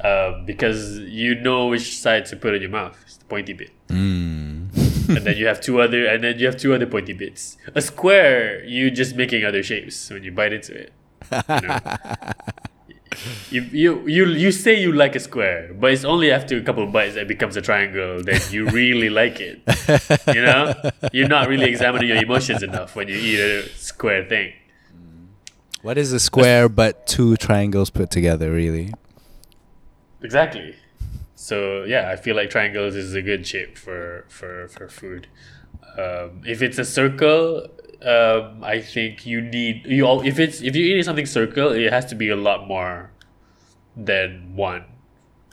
Uh, 0.00 0.42
because 0.44 0.98
you 0.98 1.34
know 1.36 1.68
which 1.68 1.98
side 1.98 2.26
to 2.26 2.36
put 2.36 2.54
in 2.54 2.60
your 2.60 2.70
mouth. 2.70 2.96
It's 3.06 3.16
the 3.16 3.24
pointy 3.24 3.54
bit. 3.54 3.70
mm. 3.88 4.68
and 5.08 5.24
then 5.24 5.36
you 5.36 5.46
have 5.46 5.60
two 5.60 5.80
other, 5.80 6.04
and 6.06 6.22
then 6.22 6.38
you 6.38 6.46
have 6.46 6.56
two 6.56 6.74
other 6.74 6.86
pointy 6.86 7.12
bits. 7.12 7.56
A 7.74 7.80
square, 7.80 8.64
you 8.64 8.90
just 8.90 9.14
making 9.16 9.44
other 9.44 9.62
shapes 9.62 10.10
when 10.10 10.22
you 10.22 10.32
bite 10.32 10.52
into 10.52 10.74
it. 10.74 10.92
You, 11.30 11.68
know? 11.68 11.80
you, 13.50 13.62
you, 13.72 14.06
you, 14.06 14.26
you 14.26 14.52
say 14.52 14.78
you 14.80 14.92
like 14.92 15.14
a 15.16 15.20
square, 15.20 15.72
but 15.74 15.92
it's 15.92 16.04
only 16.04 16.30
after 16.30 16.56
a 16.56 16.60
couple 16.62 16.82
of 16.82 16.92
bites 16.92 17.14
that 17.14 17.22
it 17.22 17.28
becomes 17.28 17.56
a 17.56 17.62
triangle 17.62 18.22
that 18.24 18.52
you 18.52 18.66
really 18.68 19.08
like 19.08 19.40
it. 19.40 19.62
You 20.34 20.42
know, 20.42 20.74
you're 21.12 21.28
not 21.28 21.48
really 21.48 21.66
examining 21.66 22.08
your 22.08 22.22
emotions 22.22 22.62
enough 22.62 22.96
when 22.96 23.08
you 23.08 23.16
eat 23.16 23.38
a 23.38 23.68
square 23.76 24.24
thing. 24.24 24.52
What 25.82 25.98
is 25.98 26.12
a 26.12 26.18
square 26.18 26.68
but 26.68 27.06
two 27.06 27.36
triangles 27.36 27.90
put 27.90 28.10
together, 28.10 28.50
really? 28.50 28.92
Exactly. 30.22 30.74
So 31.34 31.84
yeah, 31.84 32.10
I 32.10 32.16
feel 32.16 32.34
like 32.34 32.50
triangles 32.50 32.94
is 32.96 33.14
a 33.14 33.22
good 33.22 33.46
shape 33.46 33.76
for 33.76 34.24
for 34.28 34.68
for 34.68 34.88
food. 34.88 35.28
Um, 35.98 36.42
if 36.44 36.62
it's 36.62 36.78
a 36.78 36.84
circle, 36.84 37.68
um, 38.02 38.64
I 38.64 38.80
think 38.80 39.26
you 39.26 39.40
need 39.40 39.84
you 39.86 40.04
all 40.06 40.20
if 40.26 40.38
it's 40.38 40.60
if 40.62 40.74
you're 40.74 40.86
eating 40.86 41.02
something 41.02 41.26
circle, 41.26 41.72
it 41.72 41.92
has 41.92 42.06
to 42.06 42.14
be 42.14 42.28
a 42.30 42.36
lot 42.36 42.66
more 42.66 43.10
than 43.96 44.56
one 44.56 44.84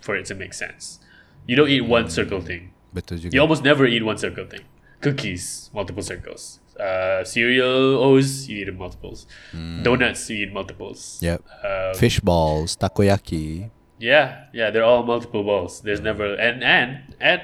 for 0.02 0.16
it 0.16 0.26
to 0.28 0.36
make 0.36 0.54
sense. 0.54 1.00
You 1.48 1.56
don't 1.56 1.70
eat 1.70 1.82
one 1.82 2.10
circle 2.10 2.40
thing. 2.42 2.72
Betul 2.96 3.18
juga. 3.20 3.36
You 3.36 3.42
almost 3.42 3.64
never 3.64 3.86
eat 3.86 4.04
one 4.04 4.18
circle 4.18 4.46
thing. 4.46 4.64
Cookies, 5.02 5.70
multiple 5.74 6.04
circles. 6.04 6.60
Uh, 6.80 7.24
cereal, 7.24 8.00
O's, 8.02 8.48
you 8.48 8.64
eat 8.64 8.70
in 8.70 8.78
multiples. 8.78 9.28
Donuts, 9.84 10.30
you 10.30 10.48
eat 10.48 10.54
multiples. 10.54 11.20
Yep. 11.22 11.44
Um, 11.64 11.94
Fish 11.96 12.20
balls, 12.20 12.78
takoyaki. 12.78 13.70
Yeah, 14.04 14.48
yeah, 14.54 14.70
they're 14.70 14.84
all 14.84 15.04
multiple 15.04 15.44
balls. 15.44 15.80
There's 15.80 16.02
never 16.02 16.36
and 16.36 16.62
and 16.62 17.16
and 17.22 17.42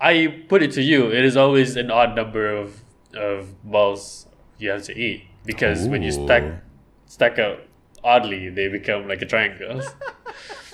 I 0.00 0.44
put 0.48 0.62
it 0.62 0.70
to 0.72 0.82
you, 0.82 1.10
it 1.10 1.24
is 1.24 1.36
always 1.36 1.74
an 1.74 1.90
odd 1.90 2.14
number 2.14 2.48
of 2.54 2.82
of 3.14 3.60
balls 3.64 4.28
you 4.58 4.70
have 4.70 4.84
to 4.84 4.96
eat 4.96 5.24
because 5.44 5.88
when 5.88 6.02
you 6.02 6.12
stack 6.12 6.44
stack 7.06 7.40
out 7.40 7.58
oddly, 8.04 8.48
they 8.48 8.68
become 8.68 9.08
like 9.08 9.22
a 9.22 9.26
triangle. 9.26 9.82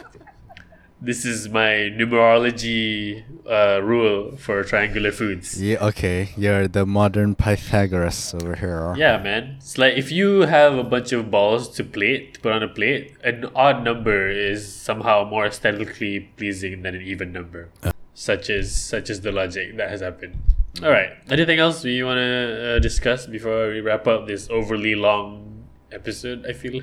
this 1.03 1.25
is 1.25 1.49
my 1.49 1.91
numerology 1.99 3.25
uh, 3.45 3.83
rule 3.83 4.37
for 4.37 4.63
triangular 4.63 5.11
foods. 5.11 5.61
Yeah, 5.61 5.85
okay. 5.89 6.31
You're 6.37 6.69
the 6.69 6.87
modern 6.87 7.35
Pythagoras 7.35 8.35
over 8.35 8.55
here. 8.55 8.95
Yeah, 8.97 9.19
man. 9.19 9.57
It's 9.59 9.77
like 9.77 9.95
if 9.97 10.13
you 10.13 10.43
have 10.43 10.75
a 10.75 10.85
bunch 10.85 11.11
of 11.13 11.31
balls 11.31 11.69
to 11.71 11.85
plate, 11.85 12.35
to 12.35 12.41
put 12.41 12.53
on 12.53 12.63
a 12.63 12.69
plate, 12.69 13.17
an 13.25 13.51
odd 13.57 13.83
number 13.83 14.31
is 14.31 14.73
somehow 14.73 15.25
more 15.29 15.47
aesthetically 15.47 16.21
pleasing 16.37 16.83
than 16.83 16.95
an 16.95 17.03
even 17.03 17.33
number. 17.33 17.71
Such 18.15 18.49
as 18.51 18.73
such 18.73 19.11
as 19.11 19.23
the 19.23 19.33
logic 19.33 19.77
that 19.79 19.91
has 19.91 20.01
happened. 20.01 20.39
All 20.83 20.91
right. 20.91 21.11
Anything 21.29 21.59
else 21.59 21.83
we 21.83 22.03
want 22.03 22.19
to 22.19 22.77
uh, 22.77 22.79
discuss 22.79 23.27
before 23.27 23.71
we 23.71 23.81
wrap 23.81 24.07
up 24.07 24.27
this 24.29 24.49
overly 24.51 24.95
long 24.95 25.65
episode? 25.91 26.47
I 26.47 26.53
feel. 26.53 26.83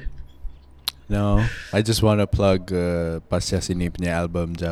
No, 1.10 1.44
I 1.74 1.82
just 1.82 2.04
want 2.04 2.22
to 2.22 2.28
plug 2.28 2.72
uh, 2.72 3.20
Pasca 3.34 3.58
Sini 3.58 3.90
punya 3.90 4.14
album 4.14 4.56
je. 4.56 4.70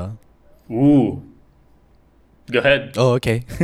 Ooh. 0.69 1.23
Go 2.51 2.59
ahead. 2.59 2.93
Oh, 2.95 3.17
okay. 3.17 3.43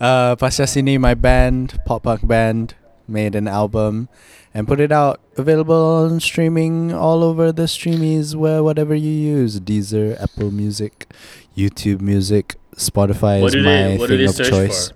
uh, 0.00 0.38
Pasca 0.38 0.70
Sini, 0.70 0.98
my 0.98 1.14
band, 1.14 1.76
pop 1.84 2.04
punk 2.04 2.26
band, 2.26 2.74
made 3.08 3.34
an 3.34 3.48
album 3.48 4.08
and 4.54 4.66
put 4.66 4.80
it 4.80 4.90
out 4.90 5.20
available 5.36 5.74
on 6.06 6.20
streaming 6.20 6.94
all 6.94 7.22
over 7.22 7.52
the 7.52 7.64
streamies 7.64 8.34
where 8.34 8.62
whatever 8.62 8.94
you 8.94 9.10
use 9.10 9.60
Deezer, 9.60 10.16
Apple 10.22 10.50
Music, 10.50 11.12
YouTube 11.56 12.00
Music, 12.00 12.54
Spotify 12.76 13.42
What 13.42 13.54
is 13.54 13.64
my 13.64 13.96
they 13.98 14.06
thing 14.06 14.28
of 14.28 14.36
choice. 14.36 14.88
for? 14.88 14.94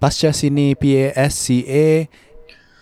Pasya 0.00 0.30
Sini, 0.30 0.78
P 0.78 0.98
A 1.02 1.12
S 1.16 1.34
C 1.34 1.64
A 1.66 2.08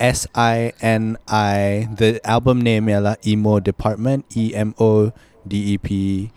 S 0.01 0.27
I 0.35 0.73
N 0.81 1.19
I. 1.29 1.89
The 1.95 2.19
album 2.25 2.61
name 2.65 2.89
ialah 2.89 3.21
Emo 3.23 3.61
Department, 3.61 4.25
E 4.35 4.57
M 4.57 4.75
O 4.81 5.13
D 5.47 5.75
E 5.75 5.79
P. 5.79 6.33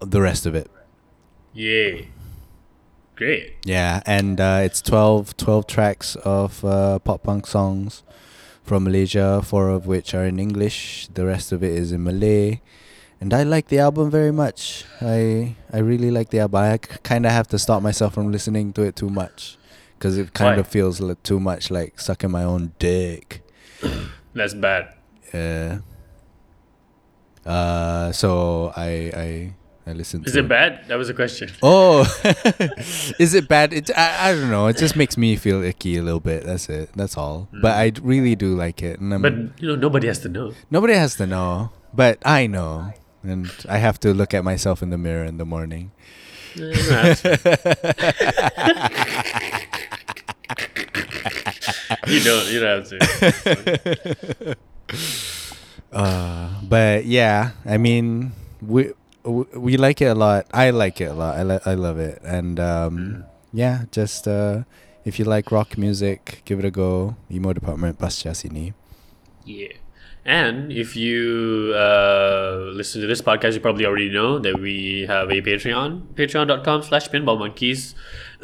The 0.00 0.22
rest 0.22 0.46
of 0.46 0.54
it. 0.54 0.70
Yay. 1.52 2.08
Great. 3.16 3.54
Yeah, 3.64 4.02
and 4.06 4.40
uh, 4.40 4.60
it's 4.64 4.80
12, 4.82 5.36
12 5.36 5.66
tracks 5.66 6.16
of 6.24 6.64
uh, 6.64 6.98
pop 6.98 7.22
punk 7.22 7.46
songs 7.46 8.02
from 8.64 8.84
Malaysia, 8.84 9.40
four 9.42 9.68
of 9.68 9.86
which 9.86 10.14
are 10.14 10.24
in 10.24 10.40
English. 10.40 11.08
The 11.14 11.26
rest 11.26 11.52
of 11.52 11.62
it 11.62 11.70
is 11.72 11.92
in 11.92 12.02
Malay. 12.02 12.60
And 13.20 13.32
I 13.32 13.42
like 13.42 13.68
the 13.68 13.78
album 13.78 14.10
very 14.10 14.32
much. 14.32 14.84
I 15.00 15.54
I 15.72 15.78
really 15.78 16.10
like 16.10 16.30
the 16.30 16.40
album. 16.40 16.60
I 16.60 16.78
kind 16.78 17.24
of 17.26 17.32
have 17.32 17.46
to 17.54 17.58
stop 17.58 17.82
myself 17.82 18.14
from 18.14 18.32
listening 18.32 18.72
to 18.74 18.82
it 18.82 18.96
too 18.96 19.08
much 19.10 19.58
because 20.04 20.18
it 20.18 20.34
kind 20.34 20.56
Why? 20.56 20.60
of 20.60 20.68
feels 20.68 21.00
li- 21.00 21.16
too 21.22 21.40
much 21.40 21.70
like 21.70 21.98
sucking 21.98 22.30
my 22.30 22.44
own 22.44 22.74
dick. 22.78 23.40
That's 24.34 24.52
bad. 24.52 24.92
Yeah. 25.32 25.78
Uh, 27.46 28.12
so 28.12 28.70
I 28.76 29.10
I 29.16 29.54
I 29.86 29.92
listened. 29.94 30.26
Is 30.26 30.34
to 30.34 30.40
it 30.40 30.48
bad? 30.48 30.84
That 30.88 30.96
was 30.96 31.08
a 31.08 31.14
question. 31.14 31.48
Oh, 31.62 32.04
is 33.18 33.32
it 33.32 33.48
bad? 33.48 33.72
It, 33.72 33.90
I, 33.96 34.28
I 34.28 34.32
don't 34.34 34.50
know. 34.50 34.66
It 34.66 34.76
just 34.76 34.94
makes 34.94 35.16
me 35.16 35.36
feel 35.36 35.62
icky 35.62 35.96
a 35.96 36.02
little 36.02 36.20
bit. 36.20 36.44
That's 36.44 36.68
it. 36.68 36.90
That's 36.94 37.16
all. 37.16 37.48
But 37.62 37.72
I 37.72 37.92
really 38.02 38.36
do 38.36 38.54
like 38.54 38.82
it. 38.82 39.00
And 39.00 39.14
I'm, 39.14 39.22
But 39.22 39.32
you 39.62 39.68
know, 39.68 39.76
nobody 39.76 40.06
has 40.08 40.18
to 40.20 40.28
know. 40.28 40.52
nobody 40.70 40.92
has 40.92 41.14
to 41.16 41.26
know. 41.26 41.70
But 41.94 42.18
I 42.26 42.46
know. 42.46 42.92
And 43.22 43.50
I 43.70 43.78
have 43.78 43.98
to 44.00 44.12
look 44.12 44.34
at 44.34 44.44
myself 44.44 44.82
in 44.82 44.90
the 44.90 44.98
mirror 44.98 45.24
in 45.24 45.38
the 45.38 45.46
morning. 45.46 45.92
You 52.06 52.20
don't 52.20 52.46
you 52.52 52.60
don't. 52.60 52.90
Have 52.90 53.42
to. 53.42 54.56
Uh, 55.94 56.50
but 56.64 57.04
yeah, 57.06 57.52
I 57.64 57.78
mean, 57.78 58.32
we 58.60 58.90
we 59.22 59.44
we 59.54 59.76
like 59.76 60.02
it 60.02 60.06
a 60.10 60.14
lot. 60.14 60.46
I 60.52 60.70
like 60.70 61.00
it 61.00 61.04
a 61.06 61.14
lot. 61.14 61.38
I 61.38 61.42
li- 61.44 61.62
I 61.64 61.74
love 61.74 61.98
it. 62.00 62.20
And 62.24 62.58
um, 62.58 63.24
yeah, 63.52 63.84
just 63.92 64.26
uh, 64.26 64.64
if 65.04 65.18
you 65.20 65.24
like 65.24 65.52
rock 65.52 65.78
music, 65.78 66.42
give 66.44 66.58
it 66.58 66.64
a 66.64 66.70
go. 66.72 67.14
Emo 67.30 67.52
Department 67.52 67.98
Pasca 67.98 68.34
Sini. 68.34 68.74
Yeah. 69.44 69.68
And 70.26 70.72
if 70.72 70.96
you 70.96 71.74
uh, 71.76 72.72
listen 72.72 73.02
to 73.02 73.06
this 73.06 73.20
podcast, 73.20 73.52
you 73.54 73.60
probably 73.60 73.84
already 73.84 74.08
know 74.08 74.38
that 74.38 74.58
we 74.58 75.04
have 75.06 75.28
a 75.30 75.42
Patreon, 75.42 76.00
patreon.com 76.14 76.82
slash 76.82 77.08
pinball 77.10 77.38
monkeys. 77.38 77.94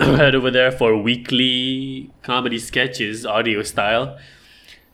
Head 0.17 0.35
over 0.35 0.51
there 0.51 0.73
for 0.73 0.97
weekly 0.97 2.11
comedy 2.23 2.59
sketches, 2.59 3.27
audio 3.27 3.63
style. 3.63 4.19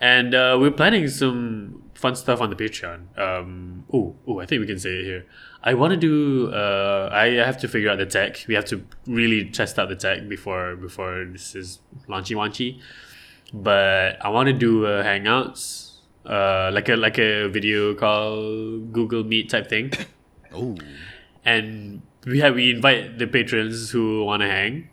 And 0.01 0.35
uh, 0.35 0.57
we're 0.59 0.73
planning 0.73 1.07
some 1.07 1.85
fun 1.95 2.17
stuff 2.17 2.41
on 2.41 2.51
the 2.51 2.57
Patreon. 2.57 3.17
Um, 3.17 3.85
oh, 3.93 4.17
oh, 4.27 4.41
I 4.41 4.47
think 4.47 4.63
we 4.63 4.67
can 4.67 4.81
say 4.81 4.91
it 4.91 5.05
here. 5.05 5.27
I 5.63 5.75
want 5.75 5.93
to 5.93 5.97
do. 5.97 6.51
Uh, 6.53 7.09
I 7.13 7.27
have 7.35 7.57
to 7.59 7.69
figure 7.69 7.89
out 7.89 7.99
the 7.99 8.07
tech. 8.07 8.47
We 8.49 8.55
have 8.55 8.65
to 8.65 8.85
really 9.07 9.49
test 9.49 9.79
out 9.79 9.91
the 9.91 9.95
tech 9.95 10.29
before 10.29 10.75
before 10.75 11.25
this 11.31 11.55
is 11.55 11.79
launchy 12.09 12.35
launchy. 12.35 12.81
But 13.55 14.19
I 14.21 14.29
want 14.31 14.49
to 14.49 14.53
do 14.53 14.87
uh, 14.87 15.05
hangouts, 15.05 15.99
uh, 16.25 16.73
like 16.73 16.89
a 16.89 16.97
like 16.97 17.19
a 17.19 17.47
video 17.47 17.95
call, 17.95 18.81
Google 18.91 19.23
Meet 19.23 19.51
type 19.51 19.69
thing, 19.69 19.93
Oh, 20.53 20.77
and 21.45 22.03
we 22.25 22.41
have 22.41 22.57
we 22.57 22.73
invite 22.73 23.19
the 23.19 23.29
patrons 23.29 23.93
who 23.93 24.25
want 24.25 24.43
to 24.43 24.49
hang, 24.49 24.91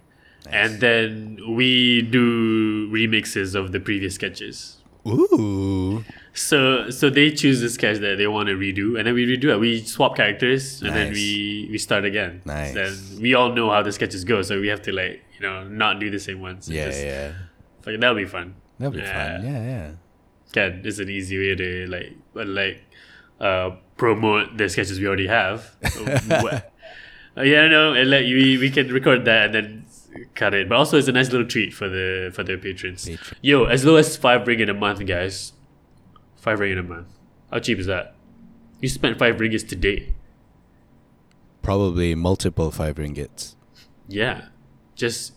and 0.49 0.80
then 0.80 1.38
we 1.48 2.02
do 2.02 2.90
remixes 2.91 3.56
of 3.56 3.72
the 3.72 3.80
previous 3.80 4.15
sketches. 4.15 4.78
ooh, 5.07 6.03
So 6.34 6.90
so 6.90 7.10
they 7.10 7.32
choose 7.32 7.61
the 7.61 7.70
sketch 7.70 7.98
that 7.99 8.18
they 8.18 8.28
want 8.28 8.48
to 8.49 8.56
redo, 8.56 8.98
and 8.98 9.06
then 9.07 9.14
we 9.14 9.26
redo 9.26 9.49
it. 9.53 9.60
We 9.60 9.82
swap 9.84 10.15
characters, 10.15 10.82
and 10.82 10.95
then 10.95 11.14
we 11.14 11.68
we 11.72 11.78
start 11.78 12.06
again. 12.06 12.41
Nice. 12.45 12.74
Then 12.74 12.94
we 13.22 13.34
all 13.34 13.52
know 13.53 13.70
how 13.70 13.82
the 13.84 13.91
sketches 13.91 14.24
go, 14.24 14.41
so 14.41 14.60
we 14.60 14.68
have 14.70 14.82
to 14.84 14.91
like 14.91 15.22
you 15.36 15.41
know 15.45 15.64
not 15.68 15.99
do 15.99 16.10
the 16.10 16.20
same 16.20 16.41
ones. 16.41 16.68
yeah, 16.70 16.86
Just- 16.88 17.03
yeah. 17.03 17.32
Like, 17.86 17.99
that'll 17.99 18.15
be 18.15 18.26
fun. 18.26 18.56
That'll 18.80 18.94
be 18.94 18.99
Yeah. 18.99 19.38
fun. 19.38 19.45
Yeah, 19.45 19.61
yeah. 19.74 19.91
Can 20.53 20.82
it's 20.86 20.99
an 20.99 21.10
easy 21.10 21.38
way 21.38 21.56
to 21.56 21.86
like 21.88 22.11
like 22.34 22.80
uh 23.40 23.72
promote 23.98 24.57
the 24.57 24.70
sketches 24.70 24.99
we 24.99 25.07
already 25.07 25.28
have. 25.28 25.76
Yeah, 27.36 27.68
no, 27.68 27.94
and 27.94 28.10
like 28.11 28.26
we 28.26 28.57
we 28.57 28.70
can 28.70 28.94
record 28.94 29.26
that 29.26 29.45
and 29.48 29.53
then 29.56 29.86
cut 30.35 30.53
it. 30.53 30.69
But 30.69 30.76
also 30.76 30.98
it's 30.98 31.07
a 31.07 31.11
nice 31.11 31.31
little 31.31 31.48
treat 31.48 31.73
for 31.73 31.90
the 31.90 32.31
for 32.34 32.44
the 32.44 32.57
patrons. 32.57 33.06
Patron. 33.06 33.38
Yo, 33.41 33.65
as 33.65 33.85
low 33.85 33.95
as 33.95 34.18
five 34.18 34.41
ringgit 34.48 34.69
a 34.69 34.73
month, 34.73 35.06
guys. 35.06 35.53
Five 36.35 36.60
ringgit 36.60 36.80
a 36.80 36.84
month. 36.84 37.07
How 37.52 37.60
cheap 37.60 37.80
is 37.80 37.88
that? 37.88 38.15
You 38.81 38.90
spent 38.90 39.18
five 39.18 39.38
ringgits 39.38 39.68
today. 39.68 40.14
Probably 41.61 42.15
multiple 42.15 42.72
five 42.72 42.95
ringgits. 42.95 43.56
Yeah, 44.07 44.48
just 44.95 45.34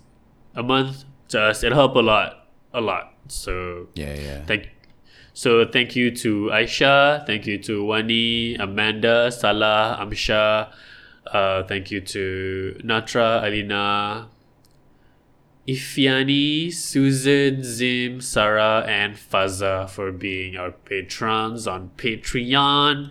a 0.54 0.62
month 0.62 1.04
to 1.28 1.40
us. 1.40 1.62
It'll 1.62 1.78
help 1.78 1.94
a 1.94 2.00
lot, 2.00 2.48
a 2.72 2.80
lot. 2.80 3.14
So 3.28 3.88
Yeah, 3.94 4.14
yeah. 4.14 4.44
Thank 4.44 4.70
so 5.36 5.66
thank 5.66 5.94
you 5.94 6.10
to 6.16 6.48
Aisha, 6.50 7.26
thank 7.26 7.46
you 7.46 7.58
to 7.64 7.84
Wani, 7.84 8.54
Amanda, 8.56 9.30
Salah, 9.30 9.98
Amsha, 10.00 10.72
uh, 11.26 11.62
thank 11.64 11.90
you 11.90 12.00
to 12.00 12.80
Natra, 12.82 13.44
Alina, 13.44 14.28
Ifiani, 15.68 16.72
Susan, 16.72 17.62
Zim, 17.62 18.20
Sarah, 18.20 18.84
and 18.86 19.16
Faza 19.16 19.88
for 19.90 20.12
being 20.12 20.56
our 20.56 20.70
patrons 20.70 21.66
on 21.66 21.90
Patreon. 21.96 23.10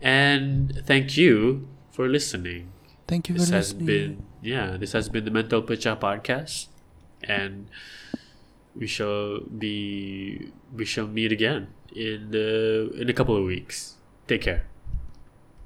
And 0.00 0.82
thank 0.86 1.16
you 1.16 1.68
for 1.90 2.08
listening. 2.08 2.70
Thank 3.08 3.28
you 3.28 3.34
for 3.34 3.40
This 3.40 3.50
has 3.50 3.72
listening. 3.74 3.86
been 3.86 4.26
yeah, 4.42 4.76
this 4.76 4.92
has 4.92 5.08
been 5.08 5.24
the 5.24 5.30
Mental 5.30 5.62
Pecah 5.62 5.98
podcast. 5.98 6.66
And 7.24 7.68
we 8.74 8.86
shall 8.86 9.40
be 9.40 10.50
we 10.74 10.84
shall 10.84 11.06
meet 11.06 11.30
again 11.32 11.68
in 11.94 12.30
the 12.30 12.90
in 12.98 13.08
a 13.08 13.12
couple 13.12 13.36
of 13.36 13.44
weeks. 13.44 13.94
Take 14.26 14.42
care. 14.42 14.64